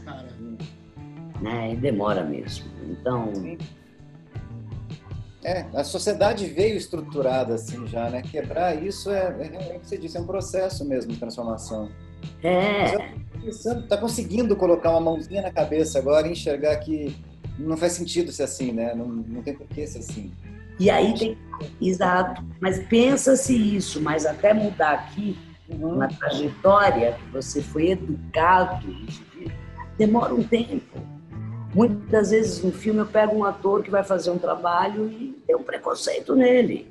Né? 1.40 1.72
E 1.72 1.76
demora 1.76 2.24
mesmo. 2.24 2.66
Então. 2.88 3.32
É, 5.48 5.64
a 5.72 5.82
sociedade 5.82 6.44
veio 6.44 6.76
estruturada 6.76 7.54
assim 7.54 7.86
já, 7.86 8.10
né? 8.10 8.20
Quebrar 8.20 8.74
isso 8.84 9.10
é, 9.10 9.34
é 9.40 9.44
realmente, 9.44 9.88
você 9.88 9.96
disse, 9.96 10.18
é 10.18 10.20
um 10.20 10.26
processo 10.26 10.84
mesmo 10.84 11.10
de 11.10 11.18
transformação. 11.18 11.88
É. 12.42 12.94
Está 13.46 13.96
conseguindo 13.96 14.54
colocar 14.54 14.90
uma 14.90 15.00
mãozinha 15.00 15.40
na 15.40 15.50
cabeça 15.50 15.98
agora 15.98 16.28
e 16.28 16.32
enxergar 16.32 16.76
que 16.76 17.16
não 17.58 17.78
faz 17.78 17.94
sentido 17.94 18.30
ser 18.30 18.42
assim, 18.42 18.72
né? 18.72 18.94
Não, 18.94 19.06
não 19.06 19.42
tem 19.42 19.54
por 19.54 19.66
que 19.68 19.86
ser 19.86 20.00
assim. 20.00 20.30
E 20.78 20.90
aí 20.90 21.14
tem. 21.14 21.38
Exato. 21.80 22.44
Mas 22.60 22.86
pensa-se 22.86 23.56
isso, 23.56 24.02
mas 24.02 24.26
até 24.26 24.52
mudar 24.52 24.92
aqui, 24.92 25.34
uhum. 25.66 25.96
na 25.96 26.08
trajetória 26.08 27.12
que 27.14 27.30
você 27.32 27.62
foi 27.62 27.92
educado, 27.92 28.86
demora 29.96 30.34
um 30.34 30.42
tempo. 30.42 31.17
Muitas 31.78 32.30
vezes 32.30 32.60
no 32.64 32.72
filme 32.72 32.98
eu 32.98 33.06
pego 33.06 33.36
um 33.36 33.44
ator 33.44 33.84
que 33.84 33.90
vai 33.90 34.02
fazer 34.02 34.32
um 34.32 34.38
trabalho 34.38 35.08
e 35.12 35.40
tem 35.46 35.54
um 35.54 35.62
preconceito 35.62 36.34
nele. 36.34 36.90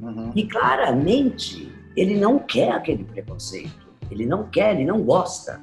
Uhum. 0.00 0.32
E 0.34 0.46
claramente 0.46 1.70
ele 1.94 2.18
não 2.18 2.38
quer 2.38 2.72
aquele 2.72 3.04
preconceito. 3.04 3.92
Ele 4.10 4.24
não 4.24 4.48
quer, 4.48 4.74
ele 4.74 4.86
não 4.86 5.02
gosta, 5.02 5.60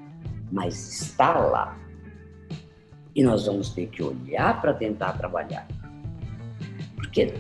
mas 0.51 1.01
está 1.01 1.39
lá. 1.39 1.79
E 3.15 3.23
nós 3.23 3.47
vamos 3.47 3.71
ter 3.71 3.87
que 3.87 4.03
olhar 4.03 4.61
para 4.61 4.71
tentar 4.71 5.13
trabalhar. 5.13 5.67
Porque 6.95 7.33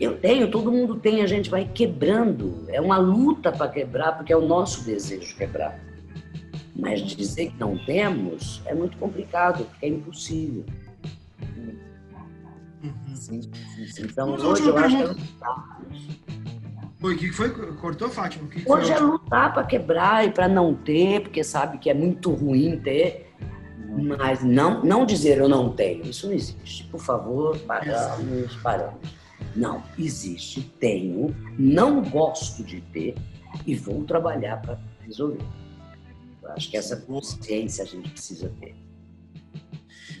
eu 0.00 0.16
tenho, 0.16 0.50
todo 0.50 0.72
mundo 0.72 0.98
tem, 0.98 1.20
a 1.20 1.26
gente 1.26 1.50
vai 1.50 1.66
quebrando. 1.66 2.64
É 2.68 2.80
uma 2.80 2.96
luta 2.96 3.52
para 3.52 3.68
quebrar, 3.68 4.16
porque 4.16 4.32
é 4.32 4.36
o 4.38 4.48
nosso 4.48 4.86
desejo 4.86 5.36
quebrar. 5.36 5.78
Mas 6.74 7.00
dizer 7.00 7.50
que 7.50 7.60
não 7.60 7.76
temos 7.84 8.62
é 8.64 8.74
muito 8.74 8.96
complicado, 8.96 9.64
porque 9.64 9.86
é 9.86 9.88
impossível. 9.90 10.64
Uhum. 12.82 13.14
Sim, 13.14 13.42
sim, 13.42 14.02
então, 14.02 14.34
hoje 14.34 14.66
eu 14.66 14.76
acho 14.76 14.96
que 14.96 15.02
é 15.02 16.22
Oi, 17.02 17.14
o 17.14 17.18
que 17.18 17.32
foi? 17.32 17.50
Cortou, 17.50 18.08
Fátima? 18.08 18.48
Que 18.48 18.62
que 18.62 18.70
hoje 18.70 18.92
é 18.92 18.98
lutar 18.98 19.52
para 19.52 19.64
quebrar 19.64 20.24
e 20.24 20.30
para 20.30 20.46
não 20.46 20.72
ter, 20.72 21.22
porque 21.22 21.42
sabe 21.42 21.78
que 21.78 21.90
é 21.90 21.94
muito 21.94 22.30
ruim 22.32 22.78
ter. 22.78 23.32
Mas 23.88 24.42
não, 24.42 24.82
não 24.84 25.04
dizer 25.04 25.38
eu 25.38 25.48
não 25.48 25.70
tenho, 25.72 26.04
isso 26.06 26.26
não 26.26 26.34
existe. 26.34 26.84
Por 26.84 27.00
favor, 27.00 27.58
paramos, 27.58 28.56
paramos. 28.62 29.00
Não, 29.54 29.82
existe, 29.98 30.62
tenho, 30.78 31.34
não 31.58 32.02
gosto 32.02 32.62
de 32.62 32.80
ter 32.80 33.16
e 33.66 33.74
vou 33.74 34.04
trabalhar 34.04 34.62
para 34.62 34.78
resolver. 35.04 35.44
Eu 36.42 36.52
acho 36.52 36.70
que 36.70 36.76
essa 36.76 36.96
consciência 36.96 37.84
a 37.84 37.86
gente 37.86 38.10
precisa 38.10 38.52
ter. 38.60 38.74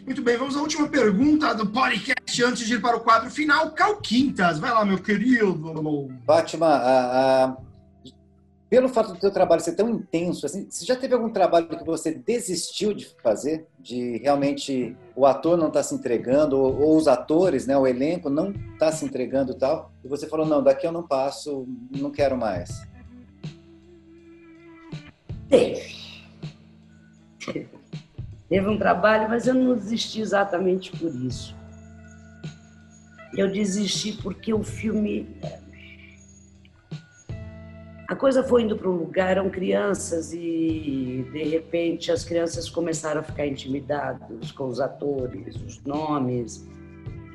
Muito 0.04 0.20
bem, 0.20 0.36
vamos 0.36 0.56
à 0.56 0.60
última 0.60 0.88
pergunta 0.88 1.54
do 1.54 1.66
podcast 1.66 2.42
antes 2.44 2.66
de 2.66 2.74
ir 2.74 2.80
para 2.80 2.96
o 2.96 3.00
quadro 3.00 3.30
final. 3.30 3.70
Cal 3.70 3.96
Quintas, 4.00 4.58
vai 4.58 4.72
lá, 4.72 4.84
meu 4.84 4.98
querido. 4.98 6.10
Fátima, 6.26 6.66
a, 6.66 7.44
a, 7.44 7.56
pelo 8.68 8.88
fato 8.88 9.12
do 9.12 9.20
teu 9.20 9.30
trabalho 9.30 9.60
ser 9.60 9.76
tão 9.76 9.88
intenso, 9.90 10.46
assim, 10.46 10.66
você 10.68 10.84
já 10.84 10.96
teve 10.96 11.14
algum 11.14 11.28
trabalho 11.28 11.68
que 11.68 11.84
você 11.84 12.10
desistiu 12.10 12.92
de 12.92 13.06
fazer? 13.22 13.66
De 13.78 14.16
realmente 14.18 14.96
o 15.14 15.24
ator 15.24 15.56
não 15.56 15.68
estar 15.68 15.80
tá 15.80 15.84
se 15.84 15.94
entregando, 15.94 16.58
ou, 16.58 16.80
ou, 16.80 16.96
os 16.96 17.06
atores, 17.06 17.66
né, 17.66 17.76
o 17.76 17.86
elenco 17.86 18.28
não 18.28 18.50
está 18.72 18.90
se 18.90 19.04
entregando 19.04 19.52
e 19.52 19.56
tal, 19.56 19.92
e 20.02 20.08
você 20.08 20.26
falou, 20.26 20.46
não, 20.46 20.62
daqui 20.62 20.86
eu 20.86 20.92
não 20.92 21.06
passo, 21.06 21.66
não 21.90 22.10
quero 22.10 22.36
mais. 22.36 22.70
Teve. 25.48 26.01
Teve 28.48 28.68
um 28.68 28.78
trabalho, 28.78 29.28
mas 29.28 29.46
eu 29.46 29.54
não 29.54 29.74
desisti 29.74 30.20
exatamente 30.20 30.90
por 30.92 31.14
isso. 31.14 31.56
Eu 33.36 33.50
desisti 33.50 34.12
porque 34.12 34.52
o 34.52 34.62
filme 34.62 35.26
a 38.12 38.14
coisa 38.14 38.44
foi 38.44 38.62
indo 38.62 38.76
para 38.76 38.90
um 38.90 38.96
lugar, 38.96 39.30
eram 39.30 39.48
crianças 39.48 40.34
e 40.34 41.26
de 41.32 41.44
repente 41.44 42.12
as 42.12 42.22
crianças 42.22 42.68
começaram 42.68 43.22
a 43.22 43.24
ficar 43.24 43.46
intimidadas 43.46 44.52
com 44.52 44.66
os 44.66 44.80
atores, 44.80 45.56
os 45.56 45.82
nomes 45.82 46.68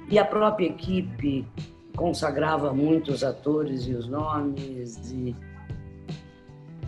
e 0.07 0.19
a 0.19 0.23
própria 0.23 0.67
equipe 0.67 1.47
consagrava 1.95 2.71
muito 2.73 3.11
os 3.11 3.23
atores 3.23 3.87
e 3.87 3.93
os 3.93 4.07
nomes 4.07 5.11
e 5.11 5.35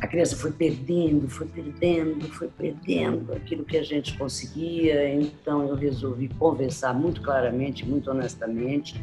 a 0.01 0.07
criança 0.07 0.35
foi 0.35 0.51
perdendo, 0.51 1.27
foi 1.29 1.47
perdendo, 1.47 2.25
foi 2.29 2.47
perdendo 2.47 3.33
aquilo 3.33 3.65
que 3.65 3.77
a 3.77 3.83
gente 3.83 4.17
conseguia. 4.17 5.13
Então 5.13 5.67
eu 5.67 5.75
resolvi 5.75 6.29
conversar 6.29 6.93
muito 6.93 7.21
claramente, 7.21 7.85
muito 7.85 8.09
honestamente, 8.09 8.99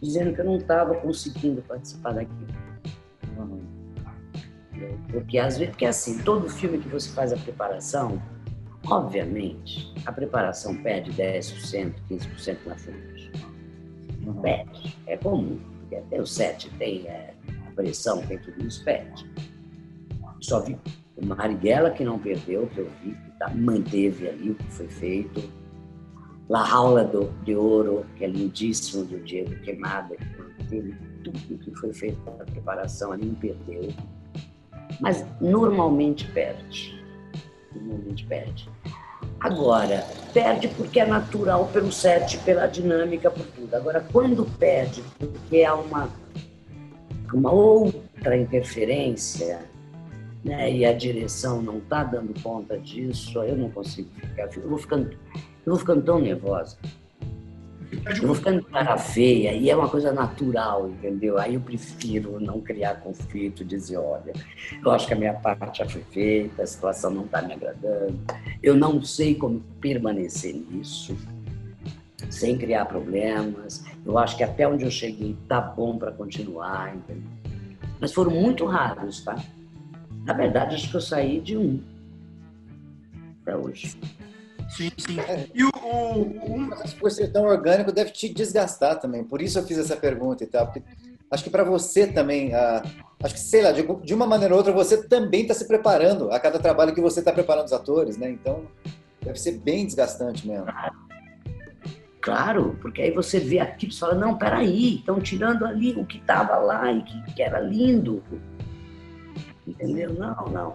dizendo 0.00 0.32
que 0.32 0.40
eu 0.40 0.44
não 0.44 0.56
estava 0.56 0.94
conseguindo 0.94 1.62
participar 1.62 2.12
daquilo. 2.12 2.54
Porque 5.10 5.38
às 5.38 5.56
vezes, 5.56 5.70
porque 5.70 5.86
assim, 5.86 6.18
todo 6.18 6.48
filme 6.48 6.78
que 6.78 6.88
você 6.88 7.10
faz 7.10 7.32
a 7.32 7.36
preparação, 7.36 8.20
obviamente, 8.86 9.92
a 10.04 10.12
preparação 10.12 10.76
perde 10.76 11.12
10%, 11.12 11.94
15% 12.10 12.56
na 12.66 12.76
frente. 12.76 13.32
Perde. 14.42 14.96
É 15.06 15.16
comum. 15.16 15.58
Porque 15.80 15.96
até 15.96 16.20
o 16.20 16.26
set 16.26 16.70
tem 16.78 17.06
é, 17.06 17.34
a 17.66 17.70
pressão, 17.72 18.22
tem 18.26 18.38
tudo 18.38 18.66
isso, 18.66 18.84
perde. 18.84 19.28
Só 20.44 20.60
vi 20.60 20.76
o 21.16 21.26
Marighella 21.26 21.90
que 21.90 22.04
não 22.04 22.18
perdeu, 22.18 22.66
que 22.68 22.78
eu 22.78 22.90
vi, 23.02 23.12
que 23.12 23.30
tá, 23.38 23.50
manteve 23.54 24.28
ali 24.28 24.50
o 24.50 24.54
que 24.54 24.72
foi 24.72 24.88
feito. 24.88 25.42
La 26.48 26.70
Aula 26.70 27.04
do, 27.04 27.30
de 27.44 27.54
Ouro, 27.56 28.04
que 28.16 28.24
é 28.24 28.28
lindíssimo, 28.28 29.04
do 29.04 29.18
Diego 29.20 29.54
Queimada, 29.62 30.14
que 30.16 30.36
manteve 30.36 30.94
tudo 31.22 31.58
que 31.58 31.74
foi 31.76 31.92
feito 31.94 32.18
para 32.22 32.42
a 32.42 32.46
preparação 32.46 33.12
ali, 33.12 33.24
não 33.24 33.34
perdeu 33.34 33.94
mas 35.00 35.24
normalmente 35.40 36.26
perde. 36.28 37.02
Normalmente 37.74 38.24
perde. 38.26 38.68
Agora, 39.40 40.04
perde 40.32 40.68
porque 40.68 41.00
é 41.00 41.06
natural 41.06 41.68
pelo 41.72 41.92
set, 41.92 42.38
pela 42.38 42.66
dinâmica, 42.66 43.30
por 43.30 43.44
tudo. 43.46 43.74
Agora, 43.74 44.04
quando 44.12 44.44
perde 44.58 45.02
porque 45.18 45.64
há 45.64 45.74
uma, 45.74 46.08
uma 47.32 47.52
outra 47.52 48.36
interferência, 48.36 49.60
né, 50.44 50.70
e 50.70 50.84
a 50.84 50.92
direção 50.92 51.62
não 51.62 51.78
está 51.78 52.04
dando 52.04 52.38
conta 52.42 52.78
disso, 52.78 53.42
eu 53.42 53.56
não 53.56 53.70
consigo 53.70 54.10
ficar. 54.14 54.48
Eu 54.54 54.68
vou 54.68 54.78
ficando, 54.78 55.10
eu 55.10 55.72
vou 55.72 55.78
ficando 55.78 56.02
tão 56.02 56.20
nervosa. 56.20 56.76
Eu 58.20 58.26
vou 58.26 58.34
ficando 58.34 58.62
cara 58.64 58.98
feia 58.98 59.52
e 59.52 59.70
é 59.70 59.76
uma 59.76 59.88
coisa 59.88 60.12
natural, 60.12 60.88
entendeu? 60.88 61.38
Aí 61.38 61.54
eu 61.54 61.60
prefiro 61.60 62.40
não 62.40 62.60
criar 62.60 62.96
conflito, 62.96 63.64
dizer, 63.64 63.96
olha, 63.96 64.32
eu 64.84 64.90
acho 64.90 65.06
que 65.06 65.14
a 65.14 65.16
minha 65.16 65.32
parte 65.32 65.78
já 65.78 65.88
foi 65.88 66.02
feita, 66.10 66.62
a 66.62 66.66
situação 66.66 67.10
não 67.10 67.24
está 67.24 67.40
me 67.40 67.54
agradando, 67.54 68.18
eu 68.62 68.74
não 68.74 69.00
sei 69.02 69.36
como 69.36 69.60
permanecer 69.80 70.54
nisso, 70.54 71.16
sem 72.28 72.58
criar 72.58 72.86
problemas. 72.86 73.84
Eu 74.04 74.18
acho 74.18 74.36
que 74.36 74.42
até 74.42 74.66
onde 74.66 74.84
eu 74.84 74.90
cheguei 74.90 75.36
tá 75.48 75.60
bom 75.60 75.96
para 75.96 76.10
continuar, 76.10 76.94
entendeu? 76.96 77.30
Mas 78.00 78.12
foram 78.12 78.32
muito 78.32 78.66
raros, 78.66 79.22
tá? 79.22 79.36
Na 80.24 80.32
verdade, 80.32 80.74
acho 80.74 80.90
que 80.90 80.96
eu 80.96 81.00
saí 81.00 81.40
de 81.40 81.56
um 81.56 81.80
para 83.44 83.58
hoje. 83.58 83.96
Sim, 84.70 84.90
sim. 84.96 85.16
E 85.54 85.62
o, 85.62 85.68
o, 85.68 86.20
o... 86.22 86.98
Por 86.98 87.10
ser 87.10 87.30
tão 87.30 87.44
orgânico, 87.44 87.92
deve 87.92 88.10
te 88.10 88.28
desgastar 88.32 88.98
também. 88.98 89.22
Por 89.22 89.42
isso 89.42 89.58
eu 89.58 89.66
fiz 89.66 89.78
essa 89.78 89.96
pergunta 89.96 90.42
e 90.42 90.46
tal. 90.46 90.66
Porque 90.66 90.82
acho 91.30 91.44
que 91.44 91.50
para 91.50 91.62
você 91.62 92.06
também, 92.06 92.54
ah, 92.54 92.82
acho 93.22 93.34
que, 93.34 93.40
sei 93.40 93.62
lá, 93.62 93.72
de, 93.72 93.82
de, 94.02 94.14
uma 94.14 94.26
maneira 94.26 94.54
ou 94.54 94.58
outra, 94.58 94.72
você 94.72 95.06
também 95.06 95.42
está 95.42 95.54
se 95.54 95.66
preparando 95.66 96.30
a 96.32 96.40
cada 96.40 96.58
trabalho 96.58 96.94
que 96.94 97.00
você 97.00 97.20
está 97.20 97.32
preparando 97.32 97.66
os 97.66 97.72
atores, 97.72 98.16
né? 98.16 98.30
Então, 98.30 98.64
deve 99.22 99.38
ser 99.38 99.58
bem 99.58 99.84
desgastante 99.84 100.46
mesmo. 100.46 100.66
Claro, 102.20 102.78
porque 102.80 103.02
aí 103.02 103.10
você 103.10 103.38
vê 103.38 103.58
aqui 103.58 103.86
e 103.88 103.94
fala, 103.94 104.14
não, 104.14 104.38
peraí, 104.38 104.96
estão 104.96 105.20
tirando 105.20 105.66
ali 105.66 105.92
o 105.92 106.06
que 106.06 106.16
estava 106.16 106.56
lá 106.56 106.90
e 106.90 107.02
que, 107.02 107.34
que 107.34 107.42
era 107.42 107.60
lindo. 107.60 108.22
Entendeu? 109.66 110.12
Não, 110.12 110.48
não. 110.50 110.74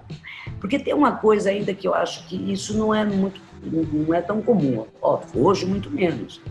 Porque 0.59 0.79
tem 0.79 0.93
uma 0.93 1.17
coisa 1.17 1.49
ainda 1.49 1.73
que 1.73 1.87
eu 1.87 1.93
acho 1.93 2.27
que 2.27 2.35
isso 2.51 2.77
não 2.77 2.93
é 2.93 3.05
muito 3.05 3.39
não 3.61 4.13
é 4.13 4.21
tão 4.21 4.41
comum. 4.41 4.85
Ó, 5.01 5.19
hoje, 5.35 5.65
muito 5.65 5.89
menos. 5.89 6.41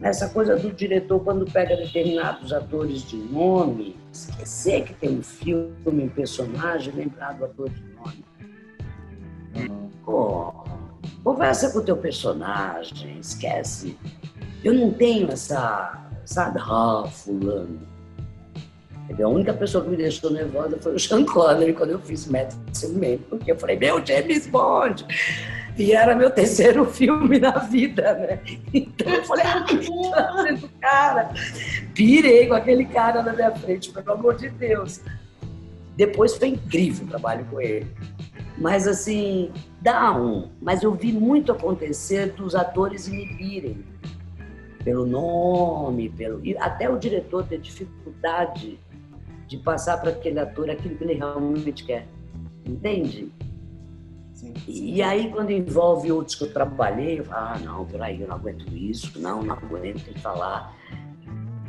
Essa 0.00 0.28
coisa 0.28 0.56
do 0.56 0.70
diretor, 0.72 1.20
quando 1.20 1.50
pega 1.50 1.76
determinados 1.76 2.52
atores 2.52 3.02
de 3.02 3.16
nome, 3.16 3.96
esquecer 4.12 4.84
que 4.84 4.94
tem 4.94 5.18
um 5.18 5.22
filme, 5.22 5.74
um 5.86 6.08
personagem, 6.08 6.92
lembrar 6.92 7.32
do 7.32 7.44
ator 7.44 7.70
de 7.70 7.82
nome. 7.94 8.24
Pô, 10.04 10.52
conversa 11.22 11.70
com 11.70 11.78
o 11.78 11.82
teu 11.82 11.96
personagem, 11.96 13.18
esquece. 13.18 13.96
Eu 14.62 14.74
não 14.74 14.92
tenho 14.92 15.30
essa, 15.30 16.06
sabe, 16.24 16.58
ah, 16.60 17.04
fulano. 17.10 17.93
A 19.10 19.28
única 19.28 19.52
pessoa 19.52 19.84
que 19.84 19.90
me 19.90 19.96
deixou 19.96 20.30
nervosa 20.30 20.78
foi 20.80 20.94
o 20.94 20.98
Sean 20.98 21.24
Connery 21.24 21.72
quando 21.72 21.90
eu 21.90 21.98
fiz 22.00 22.26
Madison 22.26 22.92
Man, 22.94 23.18
porque 23.28 23.52
eu 23.52 23.56
falei, 23.56 23.76
meu 23.76 24.04
James 24.04 24.46
Bond! 24.46 25.06
E 25.76 25.92
era 25.92 26.14
meu 26.14 26.30
terceiro 26.30 26.84
filme 26.90 27.38
na 27.38 27.58
vida, 27.58 28.14
né? 28.14 28.40
Então 28.72 29.12
eu 29.12 29.24
falei, 29.24 29.44
ah, 29.44 29.64
tá 30.14 30.68
cara. 30.80 31.30
Pirei 31.94 32.46
com 32.46 32.54
aquele 32.54 32.84
cara 32.84 33.22
na 33.22 33.32
minha 33.32 33.50
frente, 33.52 33.90
pelo 33.90 34.12
amor 34.12 34.36
de 34.36 34.48
Deus. 34.50 35.00
Depois 35.96 36.36
foi 36.36 36.48
incrível 36.48 37.06
o 37.06 37.08
trabalho 37.08 37.44
com 37.50 37.60
ele. 37.60 37.86
Mas 38.56 38.86
assim, 38.86 39.50
dá 39.80 40.12
um. 40.16 40.48
Mas 40.62 40.82
eu 40.82 40.92
vi 40.92 41.12
muito 41.12 41.50
acontecer 41.52 42.32
dos 42.32 42.54
atores 42.54 43.08
inibirem. 43.08 43.84
pelo 44.84 45.06
nome, 45.06 46.08
pelo 46.10 46.44
e 46.44 46.56
até 46.58 46.88
o 46.90 46.98
diretor 46.98 47.44
ter 47.46 47.58
dificuldade 47.58 48.78
de 49.46 49.58
passar 49.58 50.00
para 50.00 50.10
aquele 50.10 50.38
ator 50.38 50.70
aquilo 50.70 50.96
que 50.96 51.04
ele 51.04 51.14
realmente 51.14 51.84
quer. 51.84 52.06
Entende? 52.66 53.30
Sim, 54.32 54.52
sim. 54.64 54.94
E 54.94 55.02
aí, 55.02 55.30
quando 55.30 55.50
envolve 55.50 56.10
outros 56.10 56.34
que 56.34 56.44
eu 56.44 56.52
trabalhei, 56.52 57.20
eu 57.20 57.24
falo, 57.24 57.46
ah, 57.46 57.58
não, 57.58 57.86
peraí, 57.86 58.20
eu 58.20 58.28
não 58.28 58.36
aguento 58.36 58.66
isso, 58.74 59.18
não, 59.20 59.42
não 59.42 59.54
aguento 59.54 60.18
falar. 60.20 60.74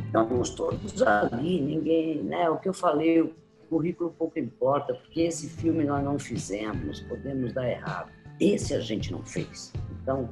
Estamos 0.05 0.49
todos 0.51 1.01
ali, 1.01 1.61
ninguém, 1.61 2.23
né? 2.23 2.49
O 2.49 2.57
que 2.57 2.69
eu 2.69 2.73
falei, 2.73 3.21
o 3.21 3.34
currículo 3.69 4.11
pouco 4.17 4.39
importa, 4.39 4.93
porque 4.93 5.21
esse 5.21 5.49
filme 5.49 5.84
nós 5.84 6.03
não 6.03 6.17
fizemos, 6.17 7.01
podemos 7.01 7.53
dar 7.53 7.69
errado. 7.69 8.11
Esse 8.39 8.73
a 8.73 8.80
gente 8.80 9.11
não 9.11 9.23
fez. 9.23 9.71
Então, 10.01 10.30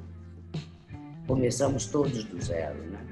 começamos 1.27 1.85
todos 1.87 2.23
do 2.23 2.41
zero, 2.41 2.81
né? 2.83 3.02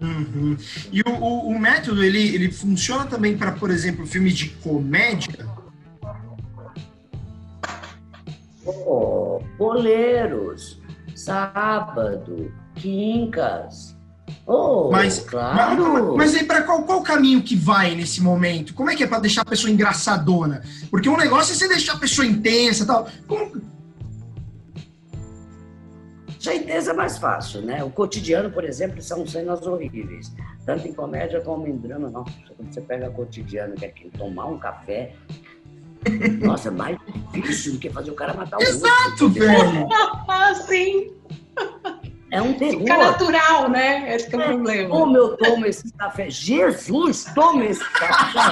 Uhum. 0.00 0.56
E 0.92 1.00
o, 1.00 1.10
o, 1.10 1.48
o, 1.48 1.58
método, 1.58 2.02
ele, 2.02 2.34
ele 2.34 2.50
funciona 2.50 3.06
também 3.06 3.36
para, 3.36 3.52
por 3.52 3.70
exemplo, 3.70 4.06
filmes 4.06 4.34
de 4.34 4.50
comédia? 4.50 5.46
Oh, 8.64 9.40
boleiros, 9.56 10.80
sábado, 11.14 12.52
quincas. 12.74 13.96
Oh, 14.46 14.90
mas, 14.92 15.20
claro. 15.20 16.16
Mas, 16.16 16.32
mas 16.32 16.34
aí, 16.34 16.44
para 16.44 16.62
qual, 16.62 16.82
qual 16.82 17.02
caminho 17.02 17.42
que 17.42 17.56
vai 17.56 17.94
nesse 17.94 18.22
momento? 18.22 18.74
Como 18.74 18.90
é 18.90 18.96
que 18.96 19.02
é 19.02 19.06
para 19.06 19.20
deixar 19.20 19.42
a 19.42 19.46
pessoa 19.46 19.70
engraçadona? 19.70 20.62
Porque 20.90 21.08
um 21.08 21.16
negócio 21.16 21.52
é 21.52 21.56
você 21.56 21.68
deixar 21.68 21.94
a 21.94 21.98
pessoa 21.98 22.26
intensa 22.26 22.84
e 22.84 22.86
tal. 22.86 23.08
Como, 23.26 23.60
Certeza 26.46 26.92
é 26.92 26.94
mais 26.94 27.18
fácil, 27.18 27.60
né? 27.60 27.82
O 27.82 27.90
cotidiano, 27.90 28.48
por 28.52 28.62
exemplo, 28.62 29.02
são 29.02 29.26
cenas 29.26 29.66
horríveis. 29.66 30.32
Tanto 30.64 30.86
em 30.86 30.92
comédia 30.92 31.40
como 31.40 31.66
em 31.66 31.76
drama, 31.76 32.08
não. 32.08 32.22
Quando 32.24 32.72
você 32.72 32.80
pega 32.80 33.08
o 33.08 33.12
cotidiano, 33.12 33.74
que 33.74 33.84
é 33.84 33.88
que 33.88 34.08
tomar 34.10 34.46
um 34.46 34.56
café, 34.56 35.12
nossa, 36.40 36.68
é 36.68 36.70
mais 36.70 36.96
difícil 37.32 37.72
do 37.72 37.78
que 37.80 37.90
fazer 37.90 38.12
o 38.12 38.14
cara 38.14 38.32
matar 38.32 38.58
o 38.58 38.60
outro. 38.60 38.76
Exato, 38.76 39.28
velho! 39.30 39.88
Sim. 40.68 41.12
É 42.30 42.40
um 42.40 42.54
terror. 42.54 42.78
Fica 42.78 42.96
natural, 42.96 43.68
né? 43.68 44.14
Esse 44.14 44.32
é 44.32 44.38
o 44.38 44.42
problema. 44.42 44.88
Como 44.88 45.16
eu 45.16 45.36
tomo 45.36 45.66
esse 45.66 45.92
café? 45.94 46.30
Jesus, 46.30 47.24
toma 47.34 47.64
esse 47.64 47.82
café! 47.90 48.50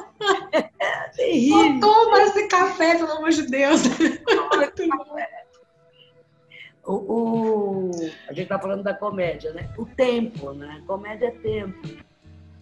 é 0.52 1.08
terrível. 1.14 1.80
toma 1.80 2.22
esse 2.22 2.48
café, 2.48 2.96
pelo 2.96 3.12
amor 3.12 3.30
de 3.30 3.42
Deus. 3.46 3.82
O, 6.84 6.94
o, 6.94 7.90
a 8.28 8.32
gente 8.32 8.44
está 8.44 8.58
falando 8.60 8.84
da 8.84 8.94
comédia, 8.94 9.52
né? 9.52 9.68
O 9.76 9.84
tempo, 9.84 10.52
né? 10.52 10.82
Comédia 10.86 11.26
é 11.26 11.30
tempo. 11.32 11.88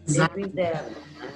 Tempo 0.07 0.41
interno. 0.41 0.97
Né? 1.19 1.33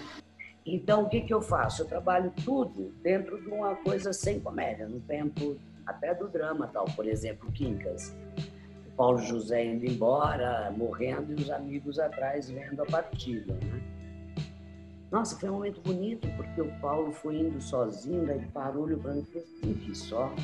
Então, 0.64 1.02
o 1.04 1.08
que, 1.08 1.20
que 1.20 1.32
eu 1.32 1.42
faço? 1.42 1.82
Eu 1.82 1.86
trabalho 1.86 2.32
tudo 2.44 2.94
dentro 3.02 3.40
de 3.42 3.48
uma 3.48 3.74
coisa 3.76 4.12
sem 4.12 4.40
comédia, 4.40 4.88
no 4.88 5.00
tempo 5.00 5.58
até 5.86 6.14
do 6.14 6.28
drama, 6.28 6.66
tal. 6.72 6.86
Por 6.86 7.06
exemplo, 7.06 7.52
Quincas. 7.52 8.16
Paulo 8.96 9.18
José 9.18 9.64
indo 9.64 9.86
embora, 9.86 10.72
morrendo, 10.76 11.32
e 11.32 11.42
os 11.42 11.50
amigos 11.50 11.98
atrás 11.98 12.50
vendo 12.50 12.82
a 12.82 12.86
partida, 12.86 13.54
né? 13.54 13.97
Nossa, 15.11 15.38
foi 15.38 15.48
um 15.48 15.54
momento 15.54 15.80
bonito, 15.80 16.28
porque 16.36 16.61
o 16.61 16.70
Paulo 16.80 17.12
foi 17.12 17.38
indo 17.38 17.61
sozinho, 17.61 18.26
daí 18.26 18.44
parou, 18.52 18.84
olhou 18.84 18.98
para 18.98 19.14
mim 19.14 19.20
e 19.20 19.24
falou, 19.24 19.76
que 19.76 19.94
só 19.96 20.34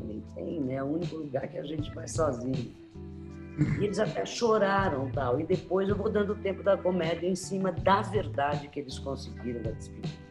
nem 0.00 0.20
tem, 0.34 0.60
né? 0.60 0.74
É 0.74 0.82
o 0.82 0.86
único 0.86 1.16
lugar 1.16 1.46
que 1.48 1.56
a 1.56 1.64
gente 1.64 1.94
vai 1.94 2.08
sozinho. 2.08 2.74
E 3.80 3.84
eles 3.84 3.98
até 4.00 4.26
choraram 4.26 5.08
tal. 5.10 5.40
E 5.40 5.44
depois 5.44 5.88
eu 5.88 5.96
vou 5.96 6.10
dando 6.10 6.34
tempo 6.34 6.62
da 6.62 6.76
comédia 6.76 7.28
em 7.28 7.36
cima 7.36 7.70
da 7.70 8.02
verdade 8.02 8.68
que 8.68 8.80
eles 8.80 8.98
conseguiram 8.98 9.62
da 9.62 9.70
despedida. 9.70 10.24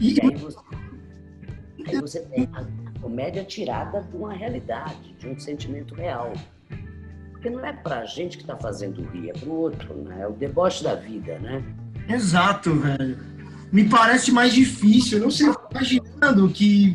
E 0.00 0.20
aí 0.20 0.34
você, 0.36 0.58
aí 1.86 2.00
você 2.00 2.20
tem 2.26 2.48
a 2.52 3.00
comédia 3.00 3.44
tirada 3.44 4.02
de 4.02 4.16
uma 4.16 4.32
realidade, 4.32 5.14
de 5.14 5.28
um 5.28 5.38
sentimento 5.38 5.94
real. 5.94 6.32
Porque 7.36 7.50
não 7.50 7.64
é 7.64 7.72
pra 7.72 8.04
gente 8.04 8.38
que 8.38 8.44
tá 8.44 8.56
fazendo 8.56 9.02
rir, 9.10 9.30
é 9.30 9.32
pro 9.32 9.52
outro, 9.52 9.94
né? 9.94 10.22
É 10.22 10.26
o 10.26 10.32
deboche 10.32 10.82
da 10.82 10.94
vida, 10.94 11.38
né? 11.38 11.62
Exato, 12.08 12.74
velho 12.74 13.36
me 13.72 13.88
parece 13.88 14.32
mais 14.32 14.52
difícil. 14.52 15.18
Eu 15.18 15.24
não 15.24 15.30
sei, 15.30 15.48
imaginando 15.70 16.48
que 16.48 16.94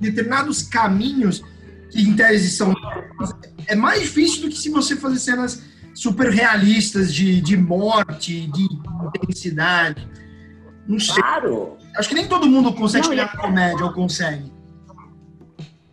determinados 0.00 0.62
caminhos 0.62 1.42
que 1.90 2.00
em 2.00 2.14
tese 2.14 2.50
são 2.50 2.72
é 3.66 3.74
mais 3.74 4.00
difícil 4.00 4.42
do 4.42 4.48
que 4.48 4.56
se 4.56 4.70
você 4.70 4.96
fazer 4.96 5.18
cenas 5.18 5.62
super 5.94 6.30
realistas 6.30 7.12
de, 7.12 7.40
de 7.40 7.56
morte, 7.56 8.46
de 8.50 8.68
intensidade. 9.04 10.08
Não 10.86 10.98
sei. 10.98 11.22
Claro. 11.22 11.76
Acho 11.96 12.08
que 12.08 12.14
nem 12.14 12.26
todo 12.26 12.48
mundo 12.48 12.72
consegue 12.72 13.06
não, 13.06 13.14
chegar 13.14 13.34
na 13.34 13.42
comédia 13.42 13.84
ou 13.84 13.92
consegue. 13.92 14.50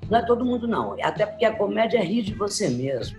Não 0.09 0.19
é 0.19 0.25
todo 0.25 0.45
mundo, 0.45 0.67
não. 0.67 0.95
Até 1.03 1.25
porque 1.25 1.43
a 1.43 1.53
comédia 1.53 2.01
rir 2.01 2.23
de 2.23 2.33
você 2.33 2.69
mesmo 2.69 3.17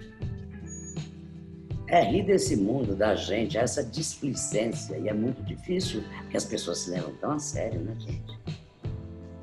é 1.88 2.02
rir 2.02 2.22
desse 2.22 2.56
mundo, 2.56 2.94
da 2.94 3.14
gente, 3.14 3.56
essa 3.56 3.82
displicência. 3.82 4.96
E 4.98 5.08
é 5.08 5.14
muito 5.14 5.42
difícil, 5.42 6.04
porque 6.20 6.36
as 6.36 6.44
pessoas 6.44 6.78
se 6.78 6.90
levam 6.90 7.14
tão 7.14 7.32
a 7.32 7.38
sério, 7.38 7.80
né, 7.80 7.96
gente? 7.98 8.38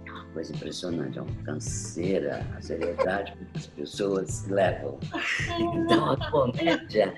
É 0.06 0.12
uma 0.12 0.26
coisa 0.26 0.54
impressionante, 0.54 1.18
é 1.18 1.22
uma 1.22 1.44
canseira 1.44 2.46
a 2.56 2.62
seriedade 2.62 3.34
que 3.34 3.58
as 3.58 3.68
pessoas 3.68 4.30
se 4.30 4.52
levam. 4.52 4.98
Então 5.60 6.12
a 6.12 6.32
comédia 6.32 7.14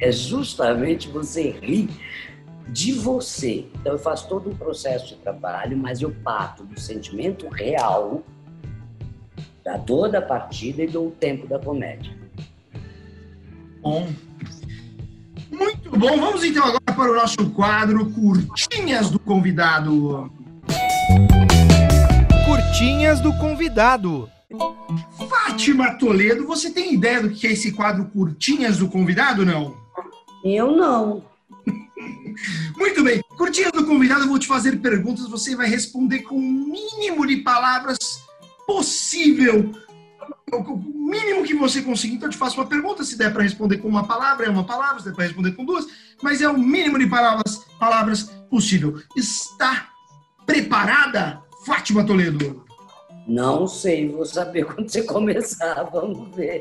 é 0.00 0.10
justamente 0.10 1.08
você 1.08 1.50
rir 1.50 1.88
de 2.68 2.92
você. 2.92 3.66
Então 3.80 3.92
eu 3.92 3.98
faço 3.98 4.28
todo 4.28 4.48
um 4.48 4.56
processo 4.56 5.08
de 5.08 5.16
trabalho, 5.16 5.76
mas 5.76 6.00
eu 6.00 6.10
parto 6.24 6.64
do 6.64 6.80
sentimento 6.80 7.48
real 7.48 8.22
da 9.62 9.76
dor 9.76 10.08
da 10.08 10.22
partida 10.22 10.82
e 10.82 10.86
do 10.86 11.10
tempo 11.10 11.46
da 11.46 11.58
comédia. 11.58 12.18
Bom, 13.82 14.08
muito 15.60 15.90
bom, 15.90 16.18
vamos 16.18 16.42
então 16.42 16.64
agora 16.64 16.80
para 16.84 17.10
o 17.10 17.14
nosso 17.14 17.50
quadro 17.50 18.10
Curtinhas 18.10 19.10
do 19.10 19.18
Convidado. 19.18 20.32
Curtinhas 22.46 23.20
do 23.20 23.32
Convidado. 23.34 24.28
Fátima 25.28 25.94
Toledo, 25.94 26.46
você 26.46 26.70
tem 26.70 26.94
ideia 26.94 27.20
do 27.22 27.30
que 27.30 27.46
é 27.46 27.52
esse 27.52 27.72
quadro 27.72 28.06
Curtinhas 28.06 28.78
do 28.78 28.88
Convidado, 28.88 29.44
não? 29.44 29.76
Eu 30.42 30.74
não. 30.74 31.22
Muito 32.76 33.04
bem. 33.04 33.22
Curtinhas 33.36 33.72
do 33.72 33.86
Convidado, 33.86 34.22
eu 34.22 34.28
vou 34.28 34.38
te 34.38 34.46
fazer 34.46 34.80
perguntas, 34.80 35.28
você 35.28 35.54
vai 35.54 35.68
responder 35.68 36.20
com 36.20 36.36
o 36.36 36.40
mínimo 36.40 37.26
de 37.26 37.36
palavras 37.38 37.98
possível 38.66 39.70
o 40.58 40.76
mínimo 40.76 41.44
que 41.44 41.54
você 41.54 41.82
conseguir. 41.82 42.14
Então, 42.14 42.28
eu 42.28 42.32
te 42.32 42.38
faço 42.38 42.60
uma 42.60 42.66
pergunta. 42.66 43.04
Se 43.04 43.16
der 43.16 43.32
para 43.32 43.42
responder 43.42 43.78
com 43.78 43.88
uma 43.88 44.06
palavra, 44.06 44.46
é 44.46 44.50
uma 44.50 44.64
palavra. 44.64 44.98
Se 44.98 45.06
der 45.06 45.14
para 45.14 45.24
responder 45.24 45.52
com 45.52 45.64
duas, 45.64 45.86
mas 46.22 46.40
é 46.40 46.48
o 46.48 46.58
mínimo 46.58 46.98
de 46.98 47.06
palavras, 47.06 47.58
palavras 47.78 48.24
possível. 48.48 49.00
Está 49.16 49.90
preparada, 50.46 51.42
Fátima 51.64 52.04
Toledo? 52.04 52.64
Não 53.26 53.66
sei, 53.66 54.08
vou 54.08 54.26
saber 54.26 54.64
quando 54.72 54.88
você 54.88 55.02
começar. 55.02 55.84
Vamos 55.84 56.34
ver. 56.34 56.60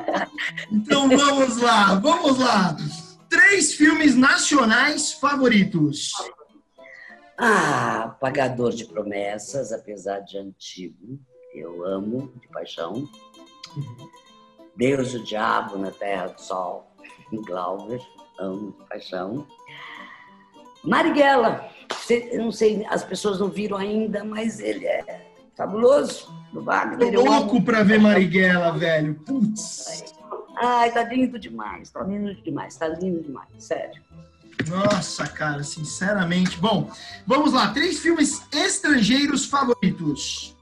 então, 0.72 1.08
vamos 1.08 1.56
lá, 1.58 1.94
vamos 1.94 2.38
lá. 2.38 2.76
Três 3.28 3.74
filmes 3.74 4.14
nacionais 4.14 5.12
favoritos. 5.12 6.12
Ah, 7.36 8.16
Pagador 8.20 8.72
de 8.72 8.84
Promessas, 8.84 9.72
apesar 9.72 10.20
de 10.20 10.38
antigo 10.38 11.20
eu 11.58 11.84
amo 11.84 12.32
de 12.40 12.48
paixão. 12.48 13.08
Deus 14.76 15.14
o 15.14 15.24
Diabo 15.24 15.76
na 15.78 15.90
Terra 15.90 16.28
do 16.28 16.40
Sol, 16.40 16.90
Glauber, 17.32 18.00
amo 18.38 18.74
de 18.78 18.84
paixão. 18.86 19.46
Marighella, 20.84 21.68
não 22.34 22.52
sei, 22.52 22.86
as 22.88 23.04
pessoas 23.04 23.40
não 23.40 23.48
viram 23.48 23.76
ainda, 23.76 24.24
mas 24.24 24.60
ele 24.60 24.86
é 24.86 25.26
fabuloso 25.56 26.32
do 26.52 26.62
Wagner. 26.62 27.12
Tô 27.12 27.24
louco 27.24 27.62
para 27.62 27.82
ver 27.82 28.00
Marighella, 28.00 28.72
velho. 28.72 29.14
Putz. 29.26 30.14
Ai, 30.60 30.92
tá 30.92 31.04
lindo 31.04 31.38
demais, 31.38 31.90
tá 31.90 32.02
lindo 32.02 32.34
demais, 32.42 32.76
tá 32.76 32.88
lindo 32.88 33.22
demais, 33.22 33.48
sério. 33.58 34.02
Nossa, 34.66 35.26
cara, 35.26 35.62
sinceramente. 35.62 36.58
Bom, 36.58 36.90
vamos 37.26 37.52
lá. 37.52 37.72
Três 37.72 37.98
filmes 37.98 38.42
estrangeiros 38.52 39.44
favoritos. 39.44 40.56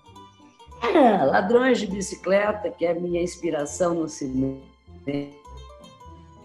É, 0.94 1.24
Ladrões 1.26 1.78
de 1.78 1.86
Bicicleta, 1.86 2.70
que 2.70 2.84
é 2.86 2.90
a 2.90 2.94
minha 2.94 3.22
inspiração 3.22 3.94
no 3.94 4.08
cinema, 4.08 4.60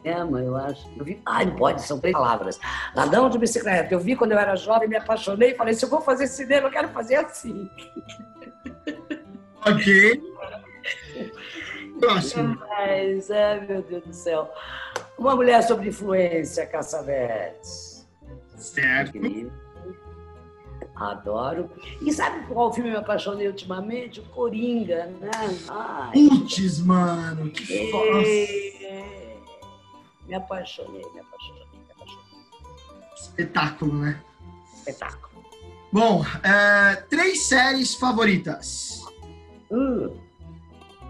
eu 0.03 0.55
acho. 0.55 0.88
Eu 0.97 1.05
vi, 1.05 1.22
ai, 1.26 1.45
não 1.45 1.55
pode, 1.55 1.81
são 1.81 1.99
três 1.99 2.13
palavras. 2.13 2.59
Ladrão 2.95 3.30
de 3.30 3.38
Bicicleta, 3.38 3.93
eu 3.93 3.99
vi 3.99 4.15
quando 4.15 4.31
eu 4.31 4.39
era 4.39 4.55
jovem, 4.55 4.88
me 4.88 4.95
apaixonei 4.95 5.51
e 5.51 5.55
falei: 5.55 5.73
se 5.73 5.85
eu 5.85 5.89
vou 5.89 6.01
fazer 6.01 6.27
cinema, 6.27 6.68
eu 6.68 6.72
quero 6.72 6.89
fazer 6.89 7.15
assim. 7.15 7.69
Ok. 9.63 10.19
Próximo. 11.99 12.57
Mas, 12.68 13.30
é, 13.30 13.59
meu 13.59 13.81
Deus 13.84 14.03
do 14.03 14.13
céu. 14.13 14.51
Uma 15.18 15.35
mulher 15.35 15.61
sobre 15.61 15.89
influência, 15.89 16.65
Caçavetes. 16.65 18.07
Certo. 18.57 19.19
Adoro. 21.09 21.69
E 22.01 22.11
sabe 22.13 22.45
qual 22.47 22.71
filme 22.71 22.89
eu 22.89 22.93
me 22.93 22.99
apaixonei 22.99 23.47
ultimamente? 23.47 24.19
O 24.19 24.23
Coringa, 24.25 25.07
né? 25.19 25.31
Ai, 25.67 26.11
Putz, 26.13 26.79
mano, 26.81 27.49
que 27.49 27.87
é, 27.87 27.91
foda. 27.91 28.17
Me 30.27 30.35
apaixonei, 30.35 31.01
me 31.13 31.19
apaixonei, 31.19 31.65
me 31.73 31.91
apaixonei. 31.91 32.25
Espetáculo, 33.15 33.93
né? 33.97 34.21
Espetáculo. 34.75 35.43
Bom, 35.91 36.23
é, 36.43 36.95
três 37.09 37.43
séries 37.47 37.95
favoritas. 37.95 39.01
Uh, 39.71 40.15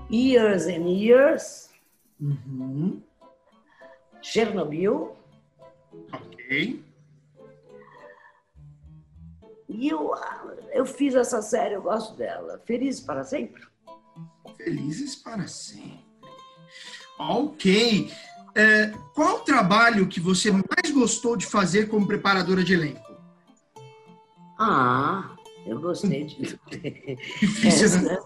years 0.10 0.68
and 0.68 0.88
Years, 0.90 1.70
Uhum. 2.22 3.02
Chernobyl. 4.22 5.16
Ok. 6.14 6.84
E 9.74 9.88
eu, 9.90 10.14
eu 10.74 10.86
fiz 10.86 11.16
essa 11.16 11.42
série, 11.42 11.76
eu 11.76 11.82
gosto 11.82 12.16
dela. 12.16 12.62
Feliz 12.66 13.00
para 13.00 13.24
sempre. 13.24 13.64
Felizes 14.58 15.16
para 15.16 15.48
sempre. 15.48 16.06
Ok. 17.18 18.12
É, 18.54 18.88
qual 19.16 19.40
trabalho 19.40 20.08
que 20.08 20.20
você 20.20 20.52
mais 20.52 20.92
gostou 20.94 21.38
de 21.38 21.46
fazer 21.46 21.88
como 21.88 22.06
preparadora 22.06 22.64
de 22.64 22.74
elenco? 22.74 23.12
Ah, 24.60 25.36
eu 25.66 25.80
gostei 25.80 26.26
de. 26.26 26.60
Difícil, 27.40 28.02
né? 28.02 28.18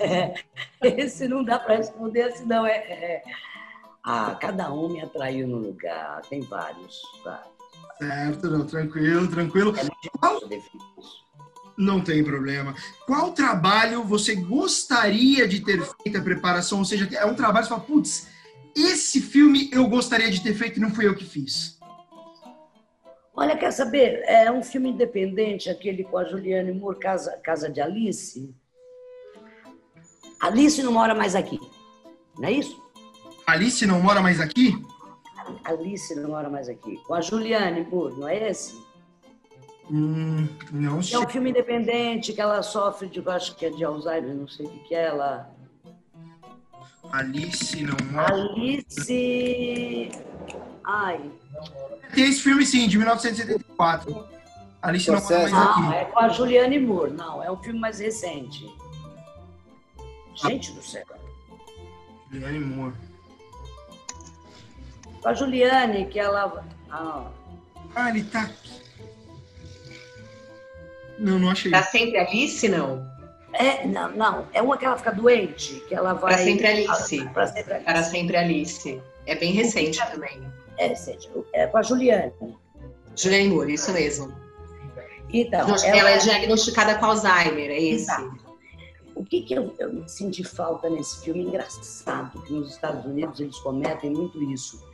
É, 0.00 0.34
esse 1.02 1.28
não 1.28 1.44
dá 1.44 1.58
para 1.58 1.76
responder 1.76 2.22
assim, 2.22 2.46
não. 2.46 2.66
É, 2.66 2.76
é- 2.76 3.22
Ah, 4.02 4.34
cada 4.40 4.72
um 4.72 4.88
me 4.88 5.02
atraiu 5.02 5.46
no 5.46 5.58
lugar. 5.58 6.22
Tem 6.22 6.40
vários. 6.40 7.02
vários. 7.22 7.57
Certo, 7.98 8.48
não, 8.48 8.64
tranquilo, 8.64 9.28
tranquilo. 9.28 9.74
É 9.76 10.48
definir 10.48 10.84
isso. 10.98 11.28
Não 11.76 12.00
tem 12.00 12.24
problema. 12.24 12.74
Qual 13.06 13.32
trabalho 13.32 14.02
você 14.02 14.34
gostaria 14.34 15.46
de 15.46 15.60
ter 15.60 15.80
feito 16.02 16.18
a 16.18 16.22
preparação? 16.22 16.78
Ou 16.78 16.84
seja, 16.84 17.08
é 17.12 17.24
um 17.24 17.34
trabalho 17.34 17.66
que 17.66 17.72
você 17.72 17.80
fala, 17.80 17.86
putz, 17.86 18.28
esse 18.74 19.20
filme 19.20 19.70
eu 19.72 19.86
gostaria 19.88 20.30
de 20.30 20.42
ter 20.42 20.54
feito 20.54 20.78
e 20.78 20.80
não 20.80 20.90
fui 20.90 21.06
eu 21.06 21.14
que 21.14 21.24
fiz. 21.24 21.78
Olha, 23.34 23.56
quer 23.56 23.70
saber? 23.70 24.24
É 24.26 24.50
um 24.50 24.62
filme 24.62 24.90
independente, 24.90 25.70
aquele 25.70 26.02
com 26.02 26.18
a 26.18 26.24
Juliane 26.24 26.72
Moore, 26.72 26.98
Casa, 26.98 27.36
Casa 27.38 27.70
de 27.70 27.80
Alice. 27.80 28.52
Alice 30.40 30.82
não 30.82 30.92
mora 30.92 31.14
mais 31.14 31.36
aqui, 31.36 31.60
não 32.36 32.48
é 32.48 32.52
isso? 32.52 32.80
Alice 33.46 33.86
não 33.86 34.00
mora 34.00 34.20
mais 34.20 34.40
aqui? 34.40 34.76
Alice 35.64 36.14
não 36.14 36.30
mora 36.30 36.48
mais 36.48 36.68
aqui. 36.68 36.96
Com 37.06 37.14
a 37.14 37.20
Juliane 37.20 37.82
Moore, 37.90 38.14
não 38.18 38.28
é 38.28 38.50
esse? 38.50 38.80
Hum, 39.90 40.46
não 40.70 40.98
É 40.98 41.02
sei. 41.02 41.18
um 41.18 41.28
filme 41.28 41.50
independente 41.50 42.32
que 42.32 42.40
ela 42.40 42.62
sofre 42.62 43.08
de, 43.08 43.18
eu 43.18 43.30
acho 43.32 43.56
que 43.56 43.64
é 43.66 43.70
de 43.70 43.82
Alzheimer, 43.84 44.34
não 44.34 44.46
sei 44.46 44.66
o 44.66 44.68
que, 44.70 44.78
que 44.80 44.94
é 44.94 45.04
ela. 45.06 45.50
Alice 47.12 47.82
não 47.82 47.96
mora. 48.12 48.34
Alice. 48.34 50.10
Ai. 50.84 51.30
Tem 52.14 52.24
esse 52.28 52.40
filme 52.42 52.66
sim, 52.66 52.86
de 52.86 52.98
1974. 52.98 54.26
Alice 54.82 55.10
não 55.10 55.20
mora 55.20 55.38
mais 55.38 55.52
Ah, 55.54 55.70
aqui. 55.88 55.94
é 55.96 56.04
com 56.04 56.18
a 56.18 56.28
Juliane 56.28 56.78
Moore. 56.78 57.12
Não, 57.12 57.42
é 57.42 57.50
um 57.50 57.56
filme 57.56 57.78
mais 57.80 57.98
recente. 57.98 58.66
Gente 60.34 60.72
do 60.72 60.82
céu. 60.82 61.04
Juliane 62.30 62.60
Moore. 62.60 62.94
Com 65.22 65.28
a 65.28 65.34
Juliane, 65.34 66.06
que 66.06 66.18
ela. 66.18 66.64
Ah, 66.90 67.26
Ah, 67.94 68.10
ele 68.10 68.24
tá 68.24 68.42
aqui. 68.42 68.78
Não, 71.18 71.38
não 71.38 71.50
achei. 71.50 71.70
Pra 71.70 71.82
sempre 71.82 72.18
Alice, 72.18 72.68
não? 72.68 73.06
é, 73.52 73.86
não, 73.86 74.10
não. 74.12 74.46
É 74.52 74.62
uma 74.62 74.76
que 74.76 74.84
ela 74.84 74.96
fica 74.96 75.10
doente, 75.12 75.80
que 75.88 75.94
ela 75.94 76.12
vai. 76.14 76.34
Pra 76.34 76.44
sempre 76.44 76.66
Alice. 76.66 77.24
Pra 77.30 77.46
sempre 77.46 77.72
Alice. 77.74 77.84
Para 77.84 78.02
sempre 78.04 78.36
Alice. 78.36 79.02
É 79.26 79.34
bem 79.34 79.52
recente 79.52 79.98
também. 80.10 80.40
É 80.78 80.88
recente. 80.88 81.28
É 81.52 81.66
com 81.66 81.78
a 81.78 81.82
Juliane. 81.82 82.32
Juliane 83.16 83.48
Moore, 83.48 83.74
isso 83.74 83.92
mesmo. 83.92 84.32
Então, 85.30 85.68
Ela 85.84 86.10
é 86.12 86.18
diagnosticada 86.18 86.94
com 86.94 87.04
Alzheimer, 87.06 87.70
é 87.70 87.78
esse. 87.82 88.04
Exato. 88.04 88.48
O 89.14 89.24
que, 89.24 89.42
que 89.42 89.52
eu, 89.52 89.74
eu 89.78 90.08
senti 90.08 90.44
falta 90.44 90.88
nesse 90.88 91.22
filme? 91.24 91.42
Engraçado 91.42 92.40
que 92.42 92.52
nos 92.52 92.70
Estados 92.70 93.04
Unidos 93.04 93.38
eles 93.40 93.58
cometem 93.58 94.10
muito 94.10 94.40
isso. 94.50 94.87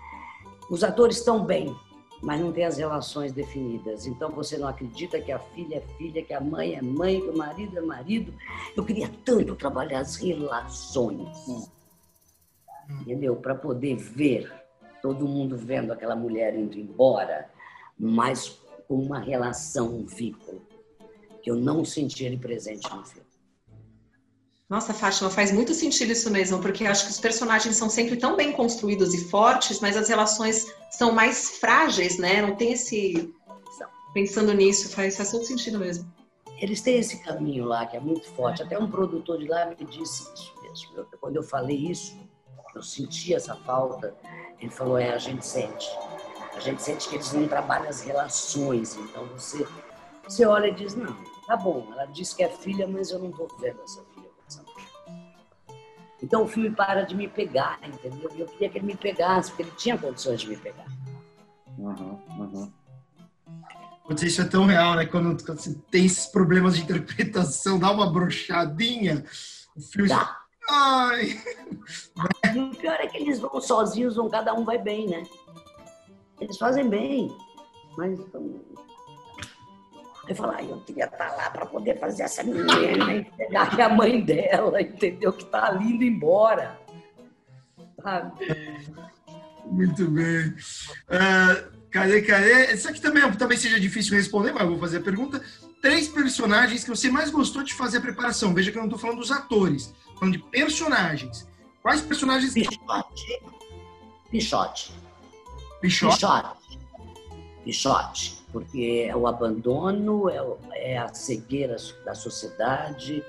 Os 0.70 0.82
atores 0.82 1.18
estão 1.18 1.44
bem, 1.44 1.74
mas 2.22 2.40
não 2.40 2.52
tem 2.52 2.64
as 2.64 2.78
relações 2.78 3.32
definidas. 3.32 4.06
Então 4.06 4.30
você 4.30 4.56
não 4.56 4.68
acredita 4.68 5.20
que 5.20 5.30
a 5.30 5.38
filha 5.38 5.76
é 5.76 5.80
filha, 5.98 6.22
que 6.22 6.32
a 6.32 6.40
mãe 6.40 6.74
é 6.74 6.82
mãe, 6.82 7.20
que 7.20 7.28
o 7.28 7.36
marido 7.36 7.78
é 7.78 7.80
marido. 7.82 8.34
Eu 8.76 8.84
queria 8.84 9.10
tanto 9.24 9.54
trabalhar 9.54 10.00
as 10.00 10.16
relações, 10.16 11.70
entendeu? 13.00 13.36
Para 13.36 13.54
poder 13.54 13.96
ver 13.96 14.52
todo 15.02 15.28
mundo 15.28 15.56
vendo 15.56 15.92
aquela 15.92 16.16
mulher 16.16 16.56
indo 16.56 16.78
embora, 16.78 17.50
mas 17.98 18.58
com 18.88 18.94
uma 18.94 19.18
relação, 19.18 20.06
vínculo, 20.06 20.62
que 21.42 21.50
eu 21.50 21.56
não 21.56 21.84
senti 21.84 22.24
ele 22.24 22.38
presente 22.38 22.90
no 22.94 23.04
filme. 23.04 23.23
Nossa, 24.68 24.94
Fátima, 24.94 25.28
faz 25.28 25.52
muito 25.52 25.74
sentido 25.74 26.10
isso 26.12 26.30
mesmo, 26.30 26.58
porque 26.58 26.86
acho 26.86 27.04
que 27.04 27.10
os 27.10 27.20
personagens 27.20 27.76
são 27.76 27.90
sempre 27.90 28.16
tão 28.16 28.34
bem 28.34 28.50
construídos 28.52 29.12
e 29.12 29.28
fortes, 29.28 29.78
mas 29.80 29.94
as 29.96 30.08
relações 30.08 30.66
são 30.90 31.12
mais 31.12 31.58
frágeis, 31.58 32.18
né? 32.18 32.40
Não 32.40 32.56
tem 32.56 32.72
esse. 32.72 33.32
Pensando 34.14 34.52
nisso, 34.54 34.88
faz, 34.90 35.16
faz 35.16 35.30
todo 35.32 35.44
sentido 35.44 35.78
mesmo. 35.78 36.10
Eles 36.58 36.80
têm 36.80 36.98
esse 36.98 37.18
caminho 37.22 37.64
lá 37.64 37.84
que 37.84 37.96
é 37.96 38.00
muito 38.00 38.26
forte. 38.30 38.62
Até 38.62 38.78
um 38.78 38.88
produtor 38.90 39.38
de 39.38 39.48
lá 39.48 39.66
me 39.66 39.84
disse 39.84 40.22
isso 40.32 40.54
mesmo. 40.62 40.96
Eu- 40.96 41.06
quando 41.20 41.36
eu 41.36 41.42
falei 41.42 41.76
isso, 41.76 42.16
eu 42.74 42.82
senti 42.82 43.34
essa 43.34 43.54
falta. 43.56 44.14
Ele 44.60 44.70
falou: 44.70 44.96
é, 44.96 45.12
a 45.12 45.18
gente 45.18 45.44
sente. 45.44 45.86
A 46.54 46.60
gente 46.60 46.80
sente 46.80 47.08
que 47.08 47.16
eles 47.16 47.32
não 47.32 47.46
trabalham 47.48 47.88
as 47.88 48.00
relações. 48.02 48.94
Então 48.96 49.26
você, 49.36 49.66
você 50.26 50.46
olha 50.46 50.68
e 50.68 50.74
diz: 50.74 50.94
não, 50.94 51.14
tá 51.46 51.56
bom, 51.56 51.86
ela 51.92 52.06
disse 52.06 52.34
que 52.36 52.44
é 52.44 52.48
filha, 52.48 52.86
mas 52.86 53.10
eu 53.10 53.18
não 53.18 53.30
estou 53.30 53.48
vendo 53.60 53.82
essa 53.82 54.00
filha. 54.00 54.13
Então 56.24 56.42
o 56.42 56.48
filme 56.48 56.70
para 56.70 57.02
de 57.02 57.14
me 57.14 57.28
pegar, 57.28 57.78
entendeu? 57.86 58.30
E 58.34 58.40
eu 58.40 58.46
queria 58.46 58.70
que 58.70 58.78
ele 58.78 58.86
me 58.86 58.96
pegasse, 58.96 59.50
porque 59.50 59.64
ele 59.64 59.72
tinha 59.76 59.98
condições 59.98 60.40
de 60.40 60.48
me 60.48 60.56
pegar. 60.56 60.86
Uhum, 61.76 62.18
uhum. 62.38 62.72
Isso 64.22 64.40
é 64.40 64.44
tão 64.44 64.64
real, 64.64 64.94
né? 64.94 65.04
Quando, 65.04 65.44
quando 65.44 65.60
você 65.60 65.74
tem 65.90 66.06
esses 66.06 66.26
problemas 66.26 66.76
de 66.76 66.82
interpretação, 66.82 67.78
dá 67.78 67.90
uma 67.90 68.10
brochadinha, 68.10 69.24
o 69.76 69.80
filme. 69.82 70.08
Dá. 70.08 70.40
Ai! 70.70 71.42
E 72.54 72.58
o 72.58 72.70
pior 72.70 72.96
é 72.98 73.06
que 73.06 73.18
eles 73.18 73.38
vão 73.38 73.60
sozinhos, 73.60 74.16
vão, 74.16 74.30
cada 74.30 74.54
um 74.54 74.64
vai 74.64 74.78
bem, 74.78 75.06
né? 75.06 75.24
Eles 76.40 76.56
fazem 76.56 76.88
bem, 76.88 77.36
mas. 77.98 78.18
Aí 80.26 80.34
fala, 80.34 80.54
"Ai, 80.56 80.66
eu 80.70 80.80
queria 80.80 81.04
estar 81.04 81.30
lá 81.36 81.50
para 81.50 81.66
poder 81.66 81.98
fazer 81.98 82.22
essa 82.22 82.42
menina 82.42 83.14
e 83.14 83.24
pegar 83.24 83.74
que 83.74 83.80
é 83.80 83.84
a 83.84 83.88
mãe 83.88 84.20
dela, 84.20 84.80
entendeu? 84.80 85.32
Que 85.32 85.44
tá 85.44 85.68
ali 85.68 85.92
indo 85.92 86.04
embora. 86.04 86.78
Sabe? 88.02 88.32
Muito 89.66 90.08
bem. 90.08 90.54
Ah, 91.08 91.64
cadê, 91.90 92.22
cadê? 92.22 92.72
Isso 92.72 92.88
aqui 92.88 93.00
também 93.00 93.22
talvez 93.32 93.60
seja 93.60 93.78
difícil 93.80 94.16
responder, 94.16 94.52
mas 94.52 94.62
eu 94.62 94.70
vou 94.70 94.78
fazer 94.78 94.98
a 94.98 95.02
pergunta. 95.02 95.42
Três 95.82 96.08
personagens 96.08 96.82
que 96.84 96.90
você 96.90 97.10
mais 97.10 97.30
gostou 97.30 97.62
de 97.62 97.74
fazer 97.74 97.98
a 97.98 98.00
preparação. 98.00 98.54
Veja 98.54 98.70
que 98.70 98.78
eu 98.78 98.80
não 98.80 98.88
estou 98.88 98.98
falando 98.98 99.18
dos 99.18 99.30
atores, 99.30 99.94
tô 100.12 100.18
falando 100.20 100.36
de 100.36 100.42
personagens. 100.44 101.46
Quais 101.82 102.00
personagens? 102.00 102.54
Pichote. 102.54 103.42
Pichote. 104.30 104.94
Pichote. 105.80 106.16
Pichote. 106.16 106.78
Pichote. 107.64 108.43
Porque 108.54 109.08
é 109.08 109.16
o 109.16 109.26
abandono, 109.26 110.30
é, 110.30 110.92
é 110.92 110.96
a 110.96 111.12
cegueira 111.12 111.74
da 112.04 112.14
sociedade 112.14 113.24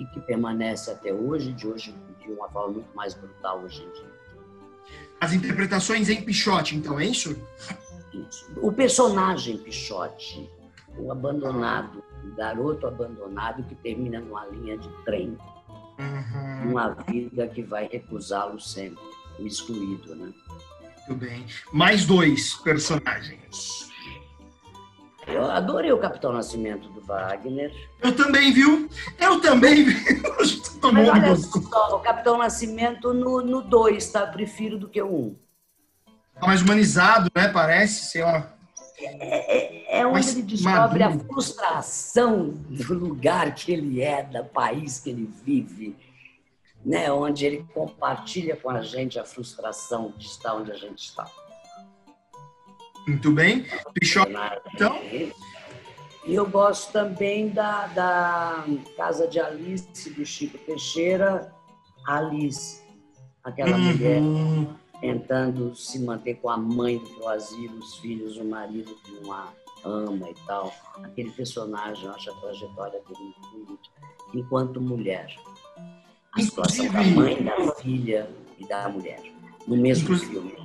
e 0.00 0.04
que 0.06 0.20
permanece 0.22 0.90
até 0.90 1.14
hoje, 1.14 1.52
de 1.52 1.68
hoje 1.68 1.94
de 2.20 2.32
uma 2.32 2.48
forma 2.48 2.72
muito 2.72 2.92
mais 2.96 3.14
brutal 3.14 3.62
hoje 3.62 3.84
em 3.84 3.90
dia. 3.92 4.14
As 5.20 5.32
interpretações 5.32 6.08
em 6.08 6.20
Pichote, 6.22 6.74
então, 6.74 6.98
é 6.98 7.06
isso? 7.06 7.40
Isso. 8.12 8.50
O 8.56 8.72
personagem 8.72 9.58
Pichote, 9.58 10.50
o 10.98 11.12
abandonado, 11.12 12.02
o 12.24 12.34
garoto 12.34 12.88
abandonado 12.88 13.62
que 13.62 13.76
termina 13.76 14.18
numa 14.18 14.44
linha 14.46 14.76
de 14.76 14.88
trem, 15.04 15.38
Uhum, 15.96 16.72
uma 16.72 16.88
vida 17.08 17.46
que 17.46 17.62
vai 17.62 17.86
recusá-lo 17.86 18.58
sempre, 18.58 19.00
o 19.38 19.46
excluído, 19.46 20.16
né? 20.16 20.32
muito 21.06 21.20
bem. 21.20 21.46
Mais 21.72 22.06
dois 22.06 22.54
personagens. 22.54 23.90
Eu 25.26 25.50
adorei 25.50 25.92
o 25.92 25.98
Capitão 25.98 26.32
Nascimento 26.32 26.88
do 26.88 27.00
Wagner. 27.00 27.72
Eu 28.02 28.14
também, 28.14 28.52
viu? 28.52 28.88
Eu 29.18 29.40
também, 29.40 29.84
viu? 29.84 30.22
Mas 30.92 31.08
olha 31.08 31.36
só, 31.36 31.96
o 31.96 32.00
Capitão 32.00 32.38
Nascimento 32.38 33.14
no 33.14 33.62
2, 33.62 34.10
tá? 34.10 34.26
Prefiro 34.26 34.78
do 34.78 34.88
que 34.88 35.00
o 35.00 35.06
1. 35.06 35.16
Um. 35.16 35.36
Tá 36.38 36.46
mais 36.46 36.62
humanizado, 36.62 37.30
né? 37.34 37.48
Parece, 37.48 38.10
sei 38.10 38.22
lá. 38.22 38.54
É, 38.98 39.96
é, 39.96 40.00
é 40.00 40.06
onde 40.06 40.14
Mas, 40.14 40.32
ele 40.32 40.42
descobre 40.42 41.04
maduro. 41.04 41.22
a 41.22 41.32
frustração 41.32 42.48
do 42.48 42.94
lugar 42.94 43.54
que 43.54 43.72
ele 43.72 44.02
é, 44.02 44.22
do 44.22 44.44
país 44.44 45.00
que 45.00 45.10
ele 45.10 45.28
vive, 45.44 45.96
né? 46.84 47.10
onde 47.10 47.44
ele 47.44 47.66
compartilha 47.74 48.56
com 48.56 48.70
a 48.70 48.82
gente 48.82 49.18
a 49.18 49.24
frustração 49.24 50.12
de 50.16 50.26
estar 50.26 50.54
onde 50.54 50.70
a 50.70 50.76
gente 50.76 51.08
está. 51.08 51.26
Muito 53.06 53.30
bem. 53.32 53.66
Pichot, 53.94 54.30
então. 54.74 54.98
E 56.26 56.34
eu 56.34 56.48
gosto 56.48 56.90
também 56.90 57.50
da, 57.50 57.86
da 57.88 58.64
Casa 58.96 59.28
de 59.28 59.38
Alice, 59.38 60.10
do 60.10 60.24
Chico 60.24 60.56
Teixeira. 60.58 61.52
Alice, 62.06 62.82
aquela 63.42 63.76
uhum. 63.76 63.82
mulher 63.82 64.22
tentando 65.00 65.74
se 65.76 65.98
manter 65.98 66.36
com 66.36 66.48
a 66.48 66.56
mãe 66.56 66.98
do 66.98 67.28
asilo, 67.28 67.78
os 67.78 67.96
filhos, 67.98 68.38
o 68.38 68.44
marido 68.44 68.96
de 69.04 69.12
uma 69.24 69.52
ama 69.84 70.30
e 70.30 70.34
tal. 70.46 70.72
Aquele 71.02 71.30
personagem, 71.32 72.04
eu 72.04 72.12
acho 72.12 72.30
a 72.30 72.34
trajetória 72.36 73.00
dele 73.00 73.20
muito 73.20 73.50
bonita. 73.50 73.90
Enquanto 74.32 74.80
mulher. 74.80 75.34
A 76.32 76.40
situação 76.40 76.90
da 76.90 77.02
mãe, 77.02 77.42
da 77.42 77.74
filha 77.74 78.30
e 78.58 78.66
da 78.66 78.88
mulher. 78.88 79.20
No 79.66 79.76
mesmo 79.76 80.16
filme. 80.16 80.63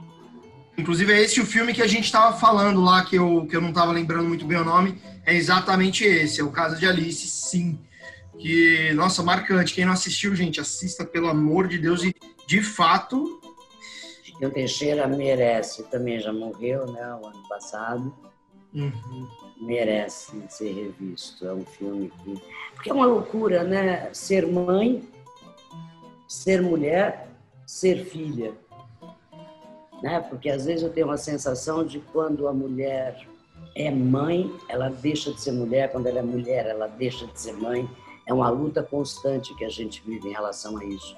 Inclusive, 0.79 1.11
é 1.11 1.21
esse 1.21 1.41
o 1.41 1.45
filme 1.45 1.73
que 1.73 1.81
a 1.81 1.87
gente 1.87 2.05
estava 2.05 2.37
falando 2.37 2.81
lá, 2.81 3.03
que 3.03 3.17
eu, 3.17 3.45
que 3.45 3.55
eu 3.55 3.61
não 3.61 3.69
estava 3.69 3.91
lembrando 3.91 4.27
muito 4.27 4.45
bem 4.45 4.57
o 4.57 4.63
nome. 4.63 5.01
É 5.25 5.35
exatamente 5.35 6.05
esse, 6.05 6.39
é 6.39 6.43
o 6.43 6.51
Casa 6.51 6.77
de 6.77 6.87
Alice, 6.87 7.27
sim. 7.27 7.77
Que, 8.37 8.93
nossa, 8.93 9.21
marcante. 9.21 9.73
Quem 9.73 9.85
não 9.85 9.91
assistiu, 9.91 10.33
gente, 10.33 10.61
assista, 10.61 11.03
pelo 11.05 11.27
amor 11.27 11.67
de 11.67 11.77
Deus. 11.77 12.03
E, 12.03 12.15
de 12.47 12.61
fato... 12.61 13.41
O 14.41 14.49
Teixeira 14.49 15.05
merece, 15.05 15.83
também 15.83 16.17
já 16.21 16.31
morreu, 16.31 16.89
né, 16.89 17.13
o 17.21 17.27
ano 17.27 17.47
passado. 17.49 18.15
Uhum. 18.73 19.27
Merece 19.59 20.41
ser 20.47 20.71
revisto. 20.71 21.45
É 21.45 21.53
um 21.53 21.65
filme 21.65 22.09
que... 22.23 22.41
Porque 22.73 22.89
é 22.89 22.93
uma 22.93 23.05
loucura, 23.05 23.65
né? 23.65 24.09
Ser 24.13 24.47
mãe, 24.47 25.03
ser 26.25 26.61
mulher, 26.61 27.27
ser 27.67 28.05
filha 28.05 28.53
né? 30.01 30.19
Porque 30.19 30.49
às 30.49 30.65
vezes 30.65 30.83
eu 30.83 30.89
tenho 30.91 31.07
uma 31.07 31.17
sensação 31.17 31.85
de 31.85 31.99
quando 31.99 32.47
a 32.47 32.53
mulher 32.53 33.27
é 33.75 33.91
mãe, 33.91 34.51
ela 34.67 34.89
deixa 34.89 35.31
de 35.31 35.41
ser 35.41 35.51
mulher, 35.51 35.91
quando 35.91 36.07
ela 36.07 36.19
é 36.19 36.23
mulher, 36.23 36.65
ela 36.65 36.87
deixa 36.87 37.25
de 37.25 37.39
ser 37.39 37.53
mãe. 37.53 37.89
É 38.25 38.33
uma 38.33 38.49
luta 38.49 38.83
constante 38.83 39.55
que 39.55 39.65
a 39.65 39.69
gente 39.69 40.03
vive 40.05 40.27
em 40.27 40.31
relação 40.31 40.77
a 40.77 40.85
isso. 40.85 41.15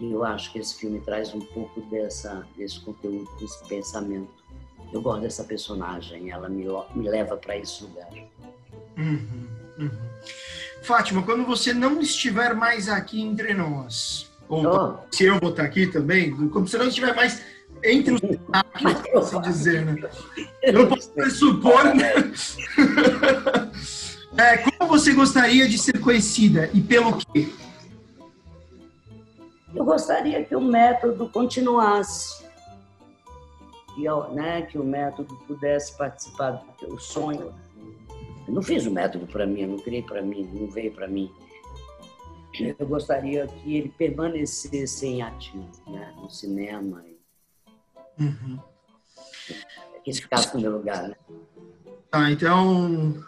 E 0.00 0.12
eu 0.12 0.24
acho 0.24 0.52
que 0.52 0.58
esse 0.58 0.74
filme 0.74 1.00
traz 1.00 1.32
um 1.32 1.40
pouco 1.40 1.80
dessa, 1.82 2.46
desse 2.56 2.80
conteúdo, 2.80 3.30
desse 3.38 3.64
pensamento. 3.66 4.30
Eu 4.92 5.00
gosto 5.00 5.22
dessa 5.22 5.44
personagem, 5.44 6.30
ela 6.30 6.48
me, 6.48 6.66
me 6.94 7.08
leva 7.08 7.36
para 7.36 7.56
esse 7.56 7.84
lugar. 7.84 8.10
Uhum, 8.96 9.46
uhum. 9.78 9.90
Fátima, 10.82 11.22
quando 11.22 11.44
você 11.44 11.72
não 11.72 12.00
estiver 12.00 12.54
mais 12.54 12.88
aqui 12.88 13.20
entre 13.20 13.54
nós, 13.54 14.30
ou 14.48 14.66
oh. 14.66 14.98
se 15.10 15.24
eu 15.24 15.38
vou 15.40 15.50
estar 15.50 15.64
aqui 15.64 15.86
também, 15.86 16.30
como 16.50 16.68
você 16.68 16.76
não 16.76 16.88
estiver 16.88 17.14
mais 17.14 17.42
entre 17.84 18.14
os 18.14 18.20
que 18.20 19.12
posso 19.12 19.40
dizer, 19.42 19.84
né? 19.84 20.10
Eu 20.62 20.72
não 20.72 20.88
posso 20.88 21.10
pressupor, 21.10 21.94
né? 21.94 22.12
É, 24.36 24.58
como 24.58 24.90
você 24.90 25.12
gostaria 25.12 25.68
de 25.68 25.78
ser 25.78 26.00
conhecida 26.00 26.68
e 26.74 26.80
pelo 26.80 27.18
quê? 27.18 27.48
Eu 29.72 29.84
gostaria 29.84 30.44
que 30.44 30.56
o 30.56 30.60
método 30.60 31.28
continuasse, 31.28 32.44
que, 33.94 34.02
né, 34.32 34.62
que 34.62 34.76
o 34.76 34.82
método 34.82 35.36
pudesse 35.46 35.96
participar 35.96 36.50
do 36.50 36.66
teu 36.80 36.98
sonho. 36.98 37.54
Eu 38.48 38.54
não 38.54 38.60
fiz 38.60 38.84
o 38.86 38.90
método 38.90 39.24
para 39.24 39.46
mim, 39.46 39.60
eu 39.60 39.68
não 39.68 39.78
criei 39.78 40.02
para 40.02 40.20
mim, 40.20 40.50
não 40.52 40.66
veio 40.66 40.92
para 40.92 41.06
mim. 41.06 41.30
Eu 42.76 42.88
gostaria 42.88 43.46
que 43.46 43.76
ele 43.76 43.94
permanecesse 43.96 45.06
em 45.06 45.22
ativo, 45.22 45.70
né, 45.86 46.12
no 46.16 46.28
cinema 46.28 47.04
Uhum. 48.18 48.58
Que 50.04 50.12
ficasse 50.12 50.54
no 50.54 50.60
meu 50.60 50.72
lugar, 50.72 51.08
né? 51.08 51.14
Ah, 52.12 52.30
então. 52.30 53.22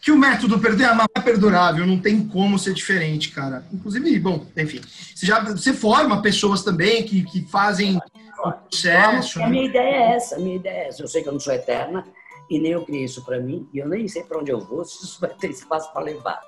Que 0.00 0.10
o 0.10 0.18
método 0.18 0.58
perder 0.58 0.86
a 0.86 1.06
é 1.14 1.20
perdurável, 1.20 1.86
não 1.86 2.00
tem 2.00 2.26
como 2.26 2.58
ser 2.58 2.72
diferente, 2.72 3.30
cara. 3.30 3.66
Inclusive, 3.72 4.18
bom, 4.18 4.46
enfim. 4.56 4.80
Você, 5.14 5.26
já, 5.26 5.40
você 5.40 5.74
forma 5.74 6.22
pessoas 6.22 6.62
também 6.62 7.04
que, 7.04 7.22
que 7.24 7.42
fazem 7.46 7.98
o 7.98 8.00
processo. 8.34 9.42
A 9.42 9.48
minha 9.48 9.66
ideia 9.66 9.96
é 9.96 10.16
essa, 10.16 10.36
a 10.36 10.38
minha 10.38 10.56
ideia 10.56 10.84
é 10.84 10.88
essa. 10.88 11.02
Eu 11.02 11.08
sei 11.08 11.22
que 11.22 11.28
eu 11.28 11.32
não 11.32 11.40
sou 11.40 11.52
eterna 11.52 12.06
e 12.50 12.58
nem 12.58 12.72
eu 12.72 12.84
criei 12.84 13.04
isso 13.04 13.24
para 13.24 13.38
mim, 13.38 13.68
e 13.72 13.78
eu 13.78 13.88
nem 13.88 14.08
sei 14.08 14.24
para 14.24 14.38
onde 14.38 14.50
eu 14.50 14.60
vou, 14.60 14.84
se 14.86 15.04
isso 15.04 15.20
vai 15.20 15.30
ter 15.30 15.50
espaço 15.50 15.92
para 15.92 16.02
levar. 16.02 16.40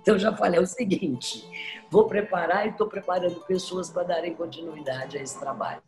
Então, 0.00 0.14
eu 0.14 0.18
já 0.18 0.34
falei 0.34 0.60
o 0.60 0.66
seguinte: 0.66 1.48
vou 1.90 2.06
preparar 2.06 2.66
e 2.66 2.70
estou 2.70 2.86
preparando 2.86 3.40
pessoas 3.46 3.88
para 3.88 4.02
darem 4.02 4.34
continuidade 4.34 5.16
a 5.16 5.22
esse 5.22 5.38
trabalho. 5.38 5.80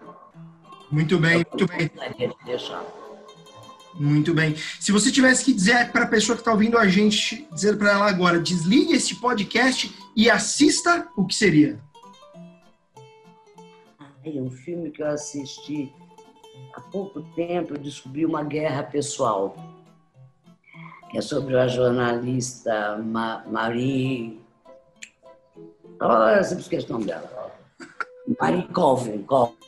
Muito 0.91 1.19
bem, 1.19 1.37
muito 1.37 1.67
bem. 1.67 1.91
Muito 3.95 4.35
bem. 4.35 4.57
Se 4.79 4.91
você 4.91 5.11
tivesse 5.11 5.45
que 5.45 5.53
dizer 5.53 5.93
para 5.93 6.05
a 6.05 6.09
pessoa 6.09 6.37
que 6.37 6.41
está 6.41 6.53
ouvindo 6.53 6.77
a 6.77 6.89
gente, 6.89 7.47
dizer 7.53 7.79
para 7.79 7.93
ela 7.93 8.09
agora, 8.09 8.41
desligue 8.41 8.95
este 8.95 9.15
podcast 9.15 9.95
e 10.17 10.29
assista, 10.29 11.09
o 11.17 11.25
que 11.25 11.35
seria? 11.35 11.79
É 14.25 14.31
um 14.31 14.51
filme 14.51 14.91
que 14.91 15.03
eu 15.03 15.09
assisti 15.09 15.93
há 16.75 16.81
pouco 16.81 17.23
tempo, 17.35 17.75
eu 17.75 17.79
descobri 17.79 18.27
uma 18.27 18.43
guerra 18.43 18.83
pessoal, 18.83 19.57
que 21.11 21.19
é 21.19 21.21
sobre 21.21 21.57
a 21.59 21.69
jornalista 21.69 22.99
Ma 22.99 23.45
Marie. 23.47 24.41
Olha, 26.01 26.39
eu 26.39 26.45
sempre 26.45 26.63
esqueço 26.63 26.89
o 26.89 26.93
nome 26.93 27.05
dela. 27.07 27.53
Marie 28.41 28.69
Colvin. 28.69 29.23
Colvin 29.23 29.60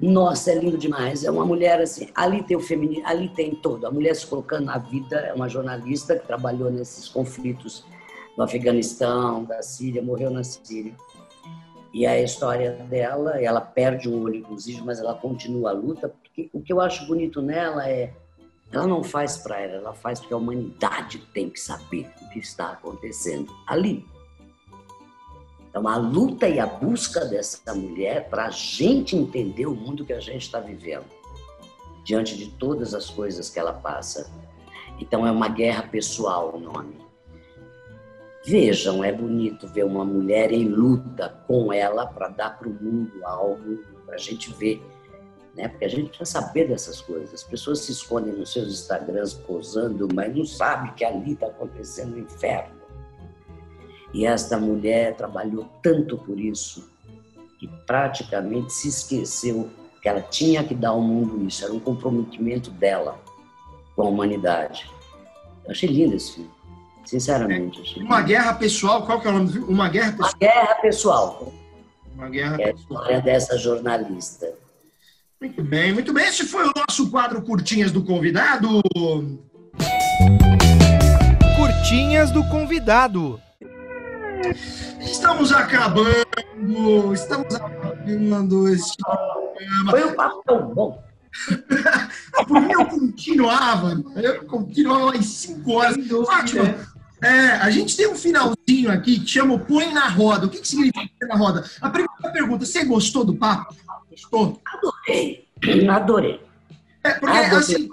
nossa, 0.00 0.52
é 0.52 0.54
lindo 0.54 0.78
demais. 0.78 1.24
É 1.24 1.30
uma 1.30 1.44
mulher 1.44 1.80
assim, 1.80 2.08
ali 2.14 2.42
tem 2.42 2.56
o 2.56 2.60
feminino, 2.60 3.06
ali 3.06 3.28
tem 3.28 3.54
todo. 3.54 3.86
A 3.86 3.90
mulher 3.90 4.14
se 4.16 4.26
colocando 4.26 4.64
na 4.64 4.78
vida, 4.78 5.16
é 5.16 5.34
uma 5.34 5.48
jornalista 5.48 6.18
que 6.18 6.26
trabalhou 6.26 6.70
nesses 6.70 7.06
conflitos 7.08 7.84
no 8.36 8.44
Afeganistão, 8.44 9.44
da 9.44 9.62
Síria, 9.62 10.02
morreu 10.02 10.30
na 10.30 10.42
Síria. 10.42 10.94
E 11.92 12.06
a 12.06 12.20
história 12.20 12.72
dela, 12.72 13.42
ela 13.42 13.60
perde 13.60 14.08
um 14.08 14.22
olho, 14.22 14.36
inclusive, 14.36 14.80
mas 14.82 15.00
ela 15.00 15.14
continua 15.14 15.70
a 15.70 15.72
luta. 15.74 16.08
Porque 16.08 16.48
o 16.52 16.62
que 16.62 16.72
eu 16.72 16.80
acho 16.80 17.06
bonito 17.06 17.42
nela 17.42 17.86
é, 17.86 18.14
ela 18.72 18.86
não 18.86 19.02
faz 19.02 19.36
para 19.36 19.60
ela, 19.60 19.74
ela 19.74 19.92
faz 19.92 20.20
porque 20.20 20.32
a 20.32 20.36
humanidade 20.36 21.18
tem 21.34 21.50
que 21.50 21.60
saber 21.60 22.08
o 22.22 22.28
que 22.30 22.38
está 22.38 22.70
acontecendo 22.70 23.52
ali. 23.66 24.06
Então, 25.70 25.86
a 25.86 25.96
luta 25.96 26.48
e 26.48 26.58
a 26.58 26.66
busca 26.66 27.24
dessa 27.24 27.72
mulher 27.74 28.28
para 28.28 28.46
a 28.46 28.50
gente 28.50 29.16
entender 29.16 29.66
o 29.66 29.74
mundo 29.74 30.04
que 30.04 30.12
a 30.12 30.18
gente 30.18 30.42
está 30.42 30.58
vivendo, 30.58 31.06
diante 32.02 32.36
de 32.36 32.50
todas 32.50 32.92
as 32.92 33.08
coisas 33.08 33.48
que 33.48 33.58
ela 33.58 33.72
passa. 33.72 34.28
Então, 34.98 35.24
é 35.24 35.30
uma 35.30 35.48
guerra 35.48 35.84
pessoal 35.84 36.56
o 36.56 36.58
nome. 36.58 36.98
Vejam, 38.44 39.04
é 39.04 39.12
bonito 39.12 39.68
ver 39.68 39.84
uma 39.84 40.04
mulher 40.04 40.50
em 40.50 40.64
luta 40.66 41.28
com 41.46 41.72
ela 41.72 42.04
para 42.04 42.28
dar 42.28 42.58
para 42.58 42.68
o 42.68 42.72
mundo 42.72 43.24
algo, 43.24 43.84
para 44.04 44.16
a 44.16 44.18
gente 44.18 44.52
ver. 44.54 44.82
Né? 45.54 45.68
Porque 45.68 45.84
a 45.84 45.88
gente 45.88 46.08
precisa 46.08 46.40
saber 46.40 46.66
dessas 46.66 47.00
coisas. 47.00 47.32
As 47.32 47.44
pessoas 47.44 47.80
se 47.80 47.92
escondem 47.92 48.32
nos 48.32 48.52
seus 48.52 48.68
Instagrams 48.72 49.34
posando, 49.34 50.08
mas 50.12 50.34
não 50.34 50.44
sabem 50.44 50.92
que 50.94 51.04
ali 51.04 51.34
está 51.34 51.46
acontecendo 51.46 52.14
o 52.14 52.16
um 52.16 52.20
inferno. 52.20 52.79
E 54.12 54.26
esta 54.26 54.58
mulher 54.58 55.16
trabalhou 55.16 55.66
tanto 55.82 56.18
por 56.18 56.38
isso 56.38 56.90
que 57.58 57.68
praticamente 57.86 58.72
se 58.72 58.88
esqueceu 58.88 59.70
que 60.00 60.08
ela 60.08 60.22
tinha 60.22 60.64
que 60.64 60.74
dar 60.74 60.90
ao 60.90 61.00
mundo 61.00 61.46
isso, 61.46 61.64
era 61.64 61.72
um 61.72 61.78
comprometimento 61.78 62.70
dela 62.70 63.18
com 63.94 64.02
a 64.02 64.06
humanidade. 64.06 64.90
Eu 65.64 65.72
achei 65.72 65.88
lindo 65.88 66.16
esse 66.16 66.36
filme, 66.36 66.50
sinceramente. 67.04 67.98
É, 67.98 68.02
uma 68.02 68.22
guerra 68.22 68.54
pessoal, 68.54 69.04
qual 69.04 69.20
que 69.20 69.26
é 69.26 69.30
o 69.30 69.34
nome 69.34 69.46
do 69.46 69.52
filme? 69.52 69.68
Uma 69.68 69.88
guerra 69.88 70.12
pessoal. 70.12 70.32
Uma 70.32 70.38
guerra 70.38 70.74
pessoal. 70.76 71.52
Uma 72.14 72.28
guerra 72.28 72.56
é 72.60 72.70
a 72.70 72.72
história 72.72 73.20
dessa 73.20 73.58
jornalista. 73.58 74.52
Muito 75.40 75.62
bem, 75.62 75.92
muito 75.92 76.12
bem. 76.12 76.26
Esse 76.26 76.44
foi 76.44 76.66
o 76.66 76.72
nosso 76.74 77.10
quadro 77.10 77.40
Curtinhas 77.42 77.92
do 77.92 78.02
Convidado. 78.02 78.82
Curtinhas 81.56 82.30
do 82.30 82.42
Convidado. 82.48 83.40
Estamos 85.00 85.52
acabando, 85.52 87.12
estamos 87.12 87.54
acabando 87.54 88.68
este 88.68 88.96
programa. 89.02 89.90
Foi 89.90 90.04
um 90.04 90.14
papo 90.14 90.42
tão 90.46 90.74
bom. 90.74 91.02
Por 92.48 92.60
mim, 92.60 92.72
eu 92.72 92.86
continuava. 92.86 94.02
Eu 94.16 94.44
continuava 94.46 95.06
mais 95.06 95.26
cinco 95.26 95.72
horas. 95.72 95.96
Fátima, 96.26 96.74
é, 97.22 97.50
a 97.52 97.70
gente 97.70 97.96
tem 97.96 98.08
um 98.08 98.14
finalzinho 98.16 98.90
aqui 98.90 99.20
que 99.20 99.26
chama 99.26 99.54
o 99.54 99.60
Põe 99.60 99.92
na 99.92 100.08
Roda. 100.08 100.46
O 100.46 100.50
que, 100.50 100.60
que 100.60 100.68
significa 100.68 101.08
Põe 101.18 101.28
na 101.28 101.36
Roda? 101.36 101.64
A 101.80 101.90
primeira 101.90 102.32
pergunta, 102.32 102.64
você 102.64 102.84
gostou 102.84 103.24
do 103.24 103.34
papo? 103.34 103.74
Gostou? 104.10 104.60
Adorei. 104.66 105.46
Adorei. 105.88 106.40
É, 107.04 107.10
porque 107.14 107.36
Adorei. 107.36 107.58
assim, 107.58 107.88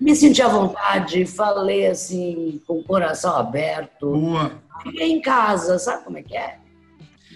Me 0.00 0.14
senti 0.16 0.42
à 0.42 0.48
vontade, 0.48 1.24
falei 1.26 1.86
assim, 1.86 2.60
com 2.66 2.78
o 2.78 2.84
coração 2.84 3.36
aberto. 3.36 4.10
boa. 4.12 4.52
Fiquei 4.82 5.12
em 5.12 5.20
casa, 5.20 5.78
sabe 5.78 6.04
como 6.04 6.18
é 6.18 6.22
que 6.22 6.36
é? 6.36 6.58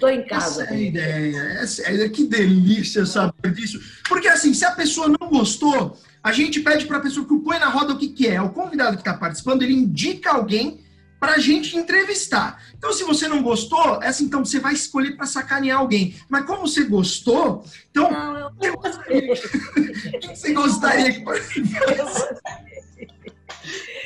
Tô 0.01 0.09
em 0.09 0.25
casa. 0.27 0.65
Essa 0.65 0.73
é 0.73 0.77
a 0.77 0.81
ideia, 0.81 1.41
essa 1.61 1.83
é 1.83 1.89
a 1.89 1.93
ideia. 1.93 2.11
Que 2.11 2.25
delícia 2.25 3.07
saber 3.07 3.53
disso. 3.53 3.81
Porque 4.09 4.29
assim, 4.29 4.53
se 4.53 4.65
a 4.65 4.73
pessoa 4.73 5.09
não 5.09 5.29
gostou, 5.29 5.97
a 6.23 6.33
gente 6.33 6.61
pede 6.61 6.87
para 6.87 6.99
a 6.99 7.01
pessoa 7.01 7.27
que 7.27 7.35
o 7.35 7.41
põe 7.41 7.59
na 7.59 7.69
roda 7.69 7.93
o 7.93 7.99
que, 7.99 8.09
que 8.09 8.27
é. 8.27 8.41
O 8.41 8.51
convidado 8.51 8.97
que 8.97 9.03
está 9.03 9.15
participando, 9.15 9.63
ele 9.63 9.75
indica 9.75 10.33
alguém 10.33 10.83
para 11.21 11.35
a 11.35 11.39
gente 11.39 11.77
entrevistar. 11.77 12.63
Então, 12.77 12.93
se 12.93 13.03
você 13.05 13.27
não 13.29 13.43
gostou, 13.43 14.03
essa 14.03 14.23
então 14.23 14.45
você 14.45 14.61
vai 14.61 14.75
escolher 14.75 15.17
para 15.17 15.27
sacanear 15.27 15.79
alguém. 15.79 16.15
Mas 16.29 16.45
como 16.45 16.67
você 16.67 16.85
gostou, 16.85 17.65
então 17.91 18.11
Não, 18.11 18.37
eu 18.39 18.51
não 18.61 18.75
gostei. 18.77 19.21
quem 20.21 20.37
você 20.37 20.53
gostaria 20.53 21.13
que 21.13 21.25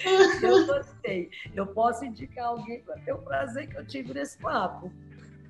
Eu 0.42 0.66
gostei. 0.66 1.30
Eu 1.54 1.66
posso 1.66 2.04
indicar 2.04 2.46
alguém 2.46 2.80
para 2.80 2.96
ter 2.98 3.12
o 3.12 3.18
prazer 3.18 3.68
que 3.68 3.76
eu 3.76 3.86
tive 3.86 4.14
nesse 4.14 4.38
papo. 4.38 4.92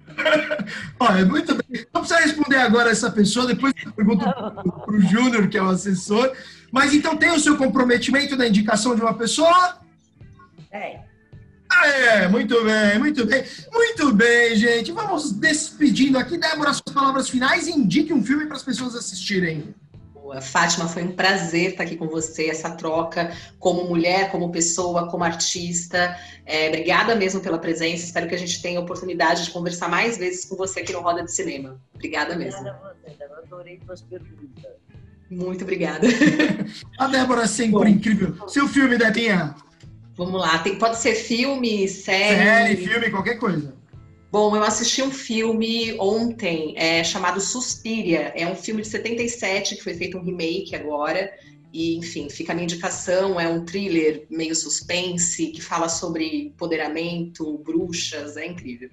Olha, 0.98 1.24
muito 1.24 1.54
bem. 1.54 1.86
Não 1.92 2.00
precisa 2.00 2.20
responder 2.20 2.56
agora 2.56 2.90
essa 2.90 3.10
pessoa, 3.10 3.46
depois 3.46 3.74
eu 3.84 3.92
pergunto 3.92 4.24
para 4.24 4.94
o 4.94 5.00
Júnior, 5.00 5.48
que 5.48 5.58
é 5.58 5.62
o 5.62 5.68
assessor. 5.68 6.32
Mas 6.70 6.94
então 6.94 7.16
tem 7.16 7.30
o 7.30 7.38
seu 7.38 7.56
comprometimento 7.56 8.36
da 8.36 8.46
indicação 8.46 8.94
de 8.94 9.02
uma 9.02 9.14
pessoa? 9.14 9.78
É. 10.70 11.00
Ah, 11.70 11.86
é, 11.86 12.28
muito 12.28 12.64
bem, 12.64 12.98
muito 12.98 13.26
bem. 13.26 13.44
Muito 13.72 14.12
bem, 14.12 14.56
gente. 14.56 14.90
Vamos 14.92 15.32
despedindo 15.32 16.18
aqui. 16.18 16.38
Débora, 16.38 16.72
suas 16.72 16.94
palavras 16.94 17.28
finais 17.28 17.66
e 17.66 17.72
indique 17.72 18.12
um 18.12 18.24
filme 18.24 18.46
para 18.46 18.56
as 18.56 18.62
pessoas 18.62 18.94
assistirem. 18.94 19.74
Fátima, 20.40 20.88
foi 20.88 21.02
um 21.02 21.12
prazer 21.12 21.70
estar 21.70 21.84
aqui 21.84 21.96
com 21.96 22.06
você, 22.06 22.48
essa 22.48 22.70
troca 22.70 23.32
como 23.58 23.84
mulher, 23.84 24.30
como 24.30 24.52
pessoa, 24.52 25.10
como 25.10 25.24
artista. 25.24 26.16
É, 26.44 26.68
obrigada 26.68 27.14
mesmo 27.14 27.40
pela 27.40 27.58
presença. 27.58 28.04
Espero 28.04 28.28
que 28.28 28.34
a 28.34 28.38
gente 28.38 28.60
tenha 28.62 28.78
a 28.78 28.82
oportunidade 28.82 29.44
de 29.44 29.50
conversar 29.50 29.88
mais 29.88 30.18
vezes 30.18 30.44
com 30.44 30.56
você 30.56 30.80
aqui 30.80 30.92
no 30.92 31.00
Roda 31.00 31.22
de 31.22 31.32
Cinema. 31.32 31.80
Obrigada 31.94 32.36
mesmo. 32.36 32.60
Obrigada 32.60 32.78
a 32.84 32.94
você, 32.94 33.16
Débora. 33.18 33.42
Adorei 33.42 33.80
suas 33.84 34.02
perguntas. 34.02 34.72
Muito 35.30 35.62
obrigada. 35.62 36.06
A 36.98 37.06
Débora 37.06 37.46
sempre 37.46 37.72
Bom. 37.72 37.86
incrível. 37.86 38.48
Seu 38.48 38.66
filme, 38.66 38.96
Debinha? 38.96 39.54
Vamos 40.16 40.40
lá. 40.40 40.58
Tem- 40.58 40.78
pode 40.78 40.98
ser 40.98 41.14
filme, 41.14 41.86
série. 41.86 42.36
Série, 42.36 42.76
filme, 42.76 43.10
qualquer 43.10 43.36
coisa. 43.36 43.77
Bom, 44.30 44.54
eu 44.54 44.62
assisti 44.62 45.02
um 45.02 45.10
filme 45.10 45.96
ontem 45.98 46.74
é, 46.76 47.02
chamado 47.02 47.40
Suspiria. 47.40 48.32
É 48.36 48.46
um 48.46 48.54
filme 48.54 48.82
de 48.82 48.88
77 48.88 49.76
que 49.76 49.82
foi 49.82 49.94
feito 49.94 50.18
um 50.18 50.22
remake 50.22 50.76
agora. 50.76 51.32
E, 51.72 51.96
enfim, 51.96 52.28
fica 52.28 52.52
a 52.52 52.54
minha 52.54 52.64
indicação. 52.64 53.40
É 53.40 53.48
um 53.48 53.64
thriller 53.64 54.26
meio 54.28 54.54
suspense 54.54 55.46
que 55.48 55.62
fala 55.62 55.88
sobre 55.88 56.48
empoderamento, 56.48 57.56
bruxas. 57.64 58.36
É 58.36 58.46
incrível. 58.46 58.90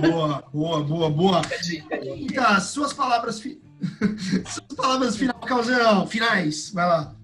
Boa, 0.00 0.42
boa, 0.50 0.82
boa, 0.82 1.10
boa. 1.10 1.42
Dica, 1.62 2.58
suas 2.60 2.94
palavras, 2.94 3.40
fi... 3.40 3.60
suas 4.48 4.76
palavras 4.76 5.16
final, 5.16 5.38
Causão, 5.40 6.06
finais. 6.06 6.70
Vai 6.72 6.86
lá. 6.86 7.14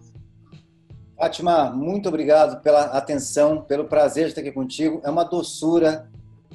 Fátima, 1.17 1.71
muito 1.71 2.07
obrigado 2.09 2.61
pela 2.61 2.85
atenção, 2.87 3.63
pelo 3.63 3.85
prazer 3.85 4.25
de 4.25 4.31
estar 4.31 4.41
aqui 4.43 4.53
contigo. 4.53 5.01
É 5.05 5.11
uma 5.11 5.25
doçura 5.25 6.11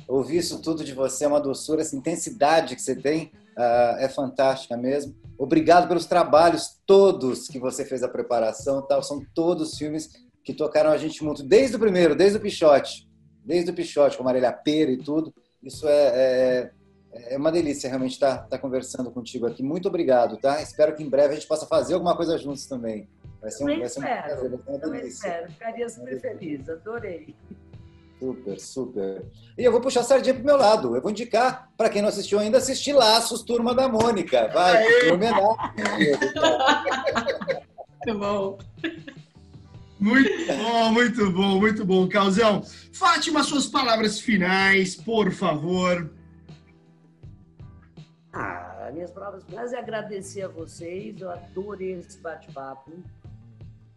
ouvir 0.10 0.38
isso 0.38 0.62
tudo 0.62 0.84
de 0.84 0.94
você, 0.94 1.26
é 1.26 1.28
uma 1.28 1.40
doçura, 1.40 1.82
essa 1.82 1.96
intensidade 1.96 2.76
que 2.76 2.82
você 2.82 2.96
tem 2.96 3.32
ah, 3.56 3.98
é 4.00 4.10
fantástica 4.10 4.76
mesmo. 4.76 5.16
Obrigado 5.38 5.88
pelos 5.88 6.06
trabalhos 6.06 6.80
todos 6.86 7.48
que 7.48 7.60
você 7.60 7.86
fez 7.86 8.02
a 8.02 8.10
preparação, 8.10 8.82
tal. 8.82 9.04
São 9.04 9.24
todos 9.36 9.78
filmes 9.78 10.10
que 10.44 10.54
tocaram 10.54 10.90
a 10.90 10.98
gente 10.98 11.24
muito, 11.24 11.44
desde 11.44 11.76
o 11.76 11.80
primeiro, 11.80 12.16
desde 12.16 12.38
o 12.38 12.42
Pichote, 12.42 13.08
desde 13.46 13.70
o 13.70 13.74
Pichote, 13.74 14.18
com 14.18 14.24
Marília 14.24 14.52
Pera 14.52 14.92
e 14.92 14.98
tudo. 14.98 15.34
Isso 15.62 15.88
é, 15.88 16.72
é, 17.12 17.34
é 17.36 17.38
uma 17.38 17.52
delícia 17.52 17.88
realmente 17.88 18.14
estar, 18.14 18.46
estar 18.46 18.58
conversando 18.58 19.12
contigo 19.12 19.46
aqui. 19.46 19.62
Muito 19.62 19.88
obrigado, 19.88 20.38
tá? 20.38 20.62
Espero 20.62 20.96
que 20.96 21.04
em 21.04 21.10
breve 21.10 21.34
a 21.34 21.36
gente 21.36 21.48
possa 21.48 21.68
fazer 21.68 21.94
alguma 21.94 22.16
coisa 22.16 22.38
juntos 22.38 22.66
também. 22.66 23.08
Vai 23.40 23.52
ser 23.52 23.64
um, 23.64 23.68
Também 23.68 23.80
vai 23.80 23.90
ser 23.90 24.00
um 24.00 24.04
prazer, 24.04 24.50
vai 24.50 24.60
ser 24.60 24.70
uma 24.70 24.80
Também 24.80 25.02
delícia. 25.02 25.28
espero. 25.28 25.52
Ficaria 25.52 25.90
super 25.90 26.22
feliz. 26.22 26.70
Adorei. 26.70 27.36
Super, 28.20 28.60
super. 28.60 29.26
E 29.58 29.64
eu 29.64 29.72
vou 29.72 29.80
puxar 29.80 30.02
a 30.02 30.04
sardinha 30.04 30.34
pro 30.34 30.44
meu 30.44 30.58
lado. 30.58 30.94
Eu 30.94 31.02
vou 31.02 31.10
indicar, 31.10 31.72
para 31.78 31.90
quem 31.90 32.02
não 32.02 32.10
assistiu 32.10 32.38
ainda, 32.38 32.58
assistir 32.58 32.92
Laços, 32.92 33.42
Turma 33.42 33.74
da 33.74 33.88
Mônica. 33.88 34.50
Vai, 34.50 34.86
em 35.06 35.14
homenagem. 35.14 35.48
Muito 38.06 38.20
bom. 38.20 38.58
Muito 40.00 40.48
bom, 40.48 40.92
muito 40.92 41.32
bom, 41.32 41.60
muito 41.60 41.86
bom, 41.86 42.08
Causão. 42.10 42.64
Fátima, 42.94 43.44
suas 43.44 43.68
palavras 43.68 44.20
finais, 44.20 44.96
por 44.96 45.32
favor. 45.32 46.10
Ah, 48.34 48.90
minhas 48.94 49.12
palavras 49.12 49.44
finais 49.44 49.74
é 49.74 49.80
agradecer 49.80 50.42
a 50.44 50.48
vocês. 50.48 51.20
Eu 51.20 51.32
adorei 51.32 51.94
esse 51.94 52.18
bate-papo. 52.20 52.92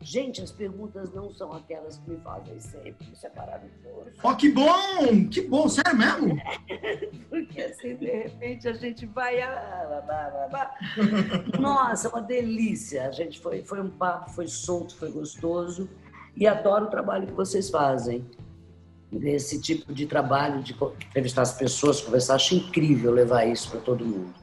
Gente, 0.03 0.43
as 0.43 0.51
perguntas 0.51 1.12
não 1.15 1.33
são 1.33 1.53
aquelas 1.53 1.97
que 1.97 2.11
me 2.11 2.16
fazem 2.19 2.59
sempre. 2.59 3.09
Isso 3.12 3.24
é 3.27 3.31
maravilhoso. 3.37 4.11
Ó, 4.23 4.35
que 4.35 4.51
bom, 4.51 5.29
que 5.31 5.43
bom, 5.43 5.69
sério 5.69 5.97
mesmo? 5.97 6.37
Porque 7.31 7.62
assim, 7.62 7.95
de 7.95 8.07
repente, 8.07 8.66
a 8.69 8.73
gente 8.73 9.07
vai. 9.07 9.41
ah. 9.41 10.70
Nossa, 11.59 12.09
uma 12.09 12.20
delícia. 12.20 13.07
A 13.07 13.12
gente 13.12 13.41
foi, 13.41 13.62
foi 13.62 13.81
um 13.81 13.89
papo, 13.89 14.31
foi 14.31 14.49
solto, 14.49 14.97
foi 14.97 15.11
gostoso. 15.12 15.89
E 16.37 16.47
adoro 16.47 16.87
o 16.87 16.91
trabalho 16.91 17.27
que 17.29 17.33
vocês 17.33 17.70
fazem. 17.70 18.27
Esse 19.12 19.61
tipo 19.61 19.93
de 19.93 20.07
trabalho, 20.07 20.62
de 20.62 20.73
entrevistar 21.09 21.43
as 21.43 21.53
pessoas, 21.53 22.01
conversar. 22.01 22.35
Acho 22.35 22.57
incrível 22.57 23.12
levar 23.12 23.45
isso 23.47 23.70
para 23.70 23.81
todo 23.81 24.05
mundo. 24.05 24.35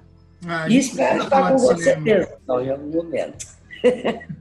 Ah, 0.48 0.69
E 0.69 0.77
espero 0.77 1.10
precisa 1.10 1.23
estar 1.26 1.52
com 1.52 1.57
você 1.57 1.95
mesmo, 1.98 2.34
então, 2.41 2.61
em 2.61 2.69
algum 2.69 3.03
momento. 3.03 3.45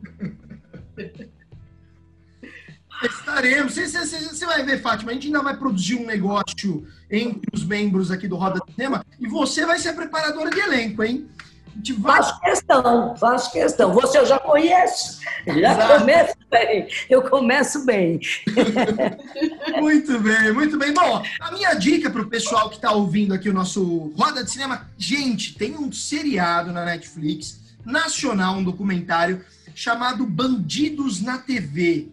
Estaremos. 3.03 3.75
Você, 3.77 4.47
vai 4.47 4.65
ver, 4.65 4.81
Fátima, 4.81 5.11
a 5.11 5.15
gente 5.15 5.29
ainda 5.29 5.43
vai 5.43 5.57
produzir 5.57 5.97
um 5.97 6.07
negócio 6.07 6.87
entre 7.11 7.49
os 7.53 7.65
membros 7.65 8.11
aqui 8.11 8.27
do 8.27 8.37
Roda 8.37 8.61
de 8.67 8.73
Cinema 8.73 9.05
e 9.21 9.29
você 9.29 9.65
vai 9.65 9.79
ser 9.79 9.91
a 9.91 9.95
preparadora 9.95 10.51
de 10.51 10.59
elenco, 10.59 11.03
hein? 11.05 11.29
Vai... 11.99 12.17
Faço 12.17 12.41
questão, 12.41 13.17
faço 13.17 13.53
questão. 13.53 13.93
Você 13.93 14.19
eu 14.19 14.27
já 14.27 14.39
conheço. 14.39 15.21
Já 15.47 15.73
Exato. 15.73 16.01
começo 16.01 16.35
bem. 16.51 16.89
Eu 17.09 17.23
começo 17.23 17.87
bem. 17.87 18.21
Muito 19.79 20.19
bem, 20.19 20.53
muito 20.53 20.77
bem. 20.77 20.93
Bom, 20.93 21.23
a 21.41 21.53
minha 21.53 21.73
dica 21.75 22.11
para 22.11 22.23
o 22.23 22.29
pessoal 22.29 22.69
que 22.69 22.77
está 22.77 22.91
ouvindo 22.91 23.33
aqui 23.33 23.49
o 23.49 23.53
nosso 23.53 24.13
Roda 24.19 24.43
de 24.43 24.51
Cinema, 24.51 24.89
gente, 24.99 25.55
tem 25.55 25.77
um 25.77 25.93
seriado 25.93 26.73
na 26.73 26.85
Netflix, 26.85 27.61
nacional, 27.85 28.57
um 28.57 28.65
documentário 28.65 29.45
chamado 29.79 30.27
Bandidos 30.27 31.21
na 31.21 31.39
TV. 31.39 32.09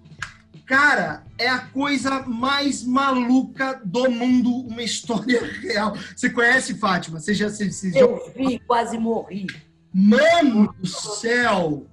Cara, 0.68 1.26
é 1.36 1.50
a 1.50 1.60
coisa 1.60 2.22
mais 2.22 2.84
maluca 2.84 3.82
do 3.84 4.10
mundo, 4.10 4.52
uma 4.68 4.84
história 4.84 5.44
real. 5.62 5.98
Você 6.16 6.30
conhece, 6.30 6.76
Fátima? 6.76 7.20
Você 7.20 7.34
já, 7.34 7.50
você, 7.50 7.72
você 7.72 7.92
já... 7.92 8.00
Eu 8.02 8.32
vi, 8.36 8.60
quase 8.60 9.00
morri. 9.00 9.48
Mano 9.92 10.76
do 10.78 10.88
céu! 10.88 11.88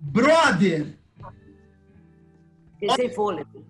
Brother! 0.00 0.98
Sem 2.96 3.14
fôlego. 3.14 3.64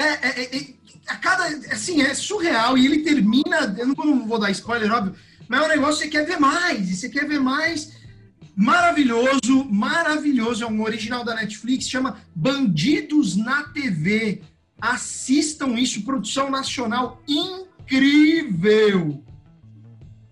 É, 0.00 0.04
é, 0.04 0.42
é, 0.42 0.56
é, 0.56 0.74
a 1.06 1.16
cada, 1.16 1.44
assim, 1.72 2.02
é 2.02 2.12
surreal 2.12 2.76
e 2.76 2.86
ele 2.86 3.04
termina, 3.04 3.72
eu 3.78 3.86
não, 3.86 4.26
vou 4.26 4.40
dar 4.40 4.50
spoiler, 4.50 4.92
óbvio, 4.92 5.14
mas 5.46 5.60
é 5.60 5.64
um 5.64 5.68
negócio 5.68 6.02
que 6.02 6.10
você 6.10 6.10
quer 6.10 6.26
ver 6.26 6.40
mais, 6.40 6.90
e 6.90 6.96
você 6.96 7.08
quer 7.08 7.28
ver 7.28 7.38
mais. 7.38 8.01
Maravilhoso, 8.54 9.64
maravilhoso, 9.70 10.62
é 10.62 10.66
um 10.66 10.82
original 10.82 11.24
da 11.24 11.34
Netflix, 11.34 11.88
chama 11.88 12.18
Bandidos 12.34 13.34
na 13.36 13.64
TV. 13.64 14.42
Assistam 14.80 15.78
isso, 15.78 16.04
produção 16.04 16.50
nacional 16.50 17.22
incrível. 17.26 19.22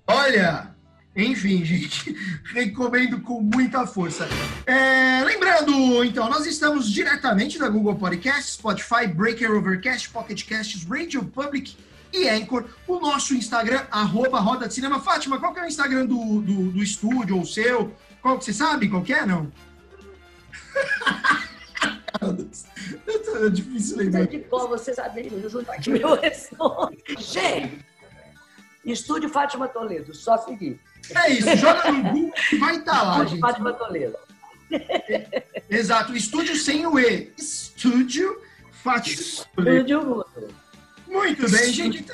Olha, 0.07 0.75
enfim, 1.17 1.63
gente, 1.65 2.15
recomendo 2.53 3.21
com 3.21 3.41
muita 3.41 3.87
força. 3.87 4.29
É, 4.67 5.23
lembrando, 5.25 6.05
então, 6.05 6.29
nós 6.29 6.47
estamos 6.47 6.91
diretamente 6.91 7.59
da 7.59 7.69
Google 7.69 7.97
Podcast, 7.97 8.53
Spotify, 8.53 9.07
Breaker 9.07 9.51
Overcast, 9.53 10.11
Pocket 10.11 10.47
Casts, 10.47 10.85
Radio 10.85 11.25
Public 11.25 11.77
e 12.13 12.29
Anchor. 12.29 12.65
O 12.87 13.01
nosso 13.01 13.35
Instagram, 13.35 13.83
arroba 13.91 14.41
Roda 14.41 14.69
de 14.69 14.75
Cinema. 14.75 15.01
Fátima, 15.01 15.39
qual 15.39 15.55
que 15.55 15.61
é 15.61 15.65
o 15.65 15.69
Instagram 15.69 16.07
do, 16.07 16.41
do, 16.41 16.73
do 16.73 16.83
estúdio 16.83 17.39
ou 17.39 17.47
seu? 17.47 17.95
Qual 18.23 18.39
que 18.39 18.45
você 18.45 18.53
sabe? 18.53 18.89
Qual 18.89 19.03
que 19.03 19.13
é, 19.13 19.27
não? 19.27 19.51
é 23.47 23.51
difícil 23.51 23.97
lembrar. 23.97 24.27
De 24.27 24.41
qual 24.41 24.69
você 24.69 24.95
sabe? 24.95 25.31
Que 25.83 25.91
meu 25.91 26.15
responde. 26.21 27.03
G. 27.19 27.79
Estúdio 28.85 29.29
Fátima 29.29 29.69
Toledo, 29.69 30.15
só 30.15 30.39
seguir. 30.39 30.81
É 31.15 31.31
isso, 31.31 31.57
joga 31.57 31.91
no 31.93 32.03
Google 32.03 32.33
e 32.53 32.57
vai 32.57 32.77
estar 32.77 32.93
tá 32.93 33.03
lá, 33.03 33.11
Estúdio 33.13 33.31
gente. 33.31 33.41
Fátima 33.41 33.73
Toledo. 33.73 34.17
Exato, 35.69 36.17
estúdio 36.17 36.57
sem 36.57 36.87
o 36.87 36.99
E. 36.99 37.33
Estúdio 37.37 38.41
Fátima 38.83 39.21
Estúdio 39.21 40.05
Mudo. 40.05 40.55
Muito 41.07 41.51
bem, 41.51 41.73
gente. 41.73 42.05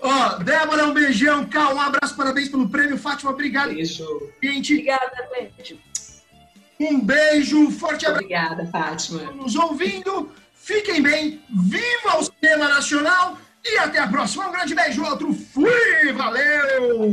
Ó, 0.00 0.08
oh, 0.10 0.44
Débora, 0.44 0.86
um 0.86 0.94
beijão. 0.94 1.46
Cal, 1.46 1.74
um 1.74 1.80
abraço, 1.80 2.16
parabéns 2.16 2.48
pelo 2.48 2.68
prêmio. 2.68 2.96
Fátima, 2.96 3.30
obrigado. 3.30 3.74
Beijo. 3.74 4.04
Gente. 4.42 4.74
Obrigada, 4.74 5.28
gente. 5.58 5.80
Um 6.80 7.00
beijo, 7.00 7.70
forte 7.72 8.06
abraço. 8.06 8.24
Obrigada, 8.24 8.66
Fátima. 8.66 9.32
Nos 9.32 9.56
ouvindo. 9.56 10.32
Fiquem 10.54 11.02
bem. 11.02 11.42
Viva 11.50 12.18
o 12.18 12.24
cinema 12.24 12.68
nacional. 12.68 13.38
E 13.64 13.78
até 13.78 13.98
a 13.98 14.06
próxima. 14.06 14.48
Um 14.48 14.52
grande 14.52 14.74
beijo, 14.74 15.04
outro. 15.04 15.34
Fui, 15.34 16.12
valeu! 16.12 17.12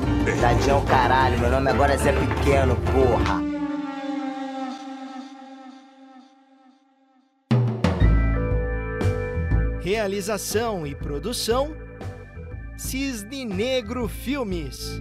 Tadinho 0.23 0.85
caralho, 0.85 1.39
meu 1.39 1.49
nome 1.49 1.69
agora 1.69 1.93
é 1.93 1.97
Zé 1.97 2.11
Pequeno, 2.11 2.75
porra. 2.75 3.41
Realização 9.81 10.85
e 10.85 10.93
produção 10.93 11.75
Cisne 12.77 13.45
Negro 13.45 14.07
Filmes. 14.07 14.99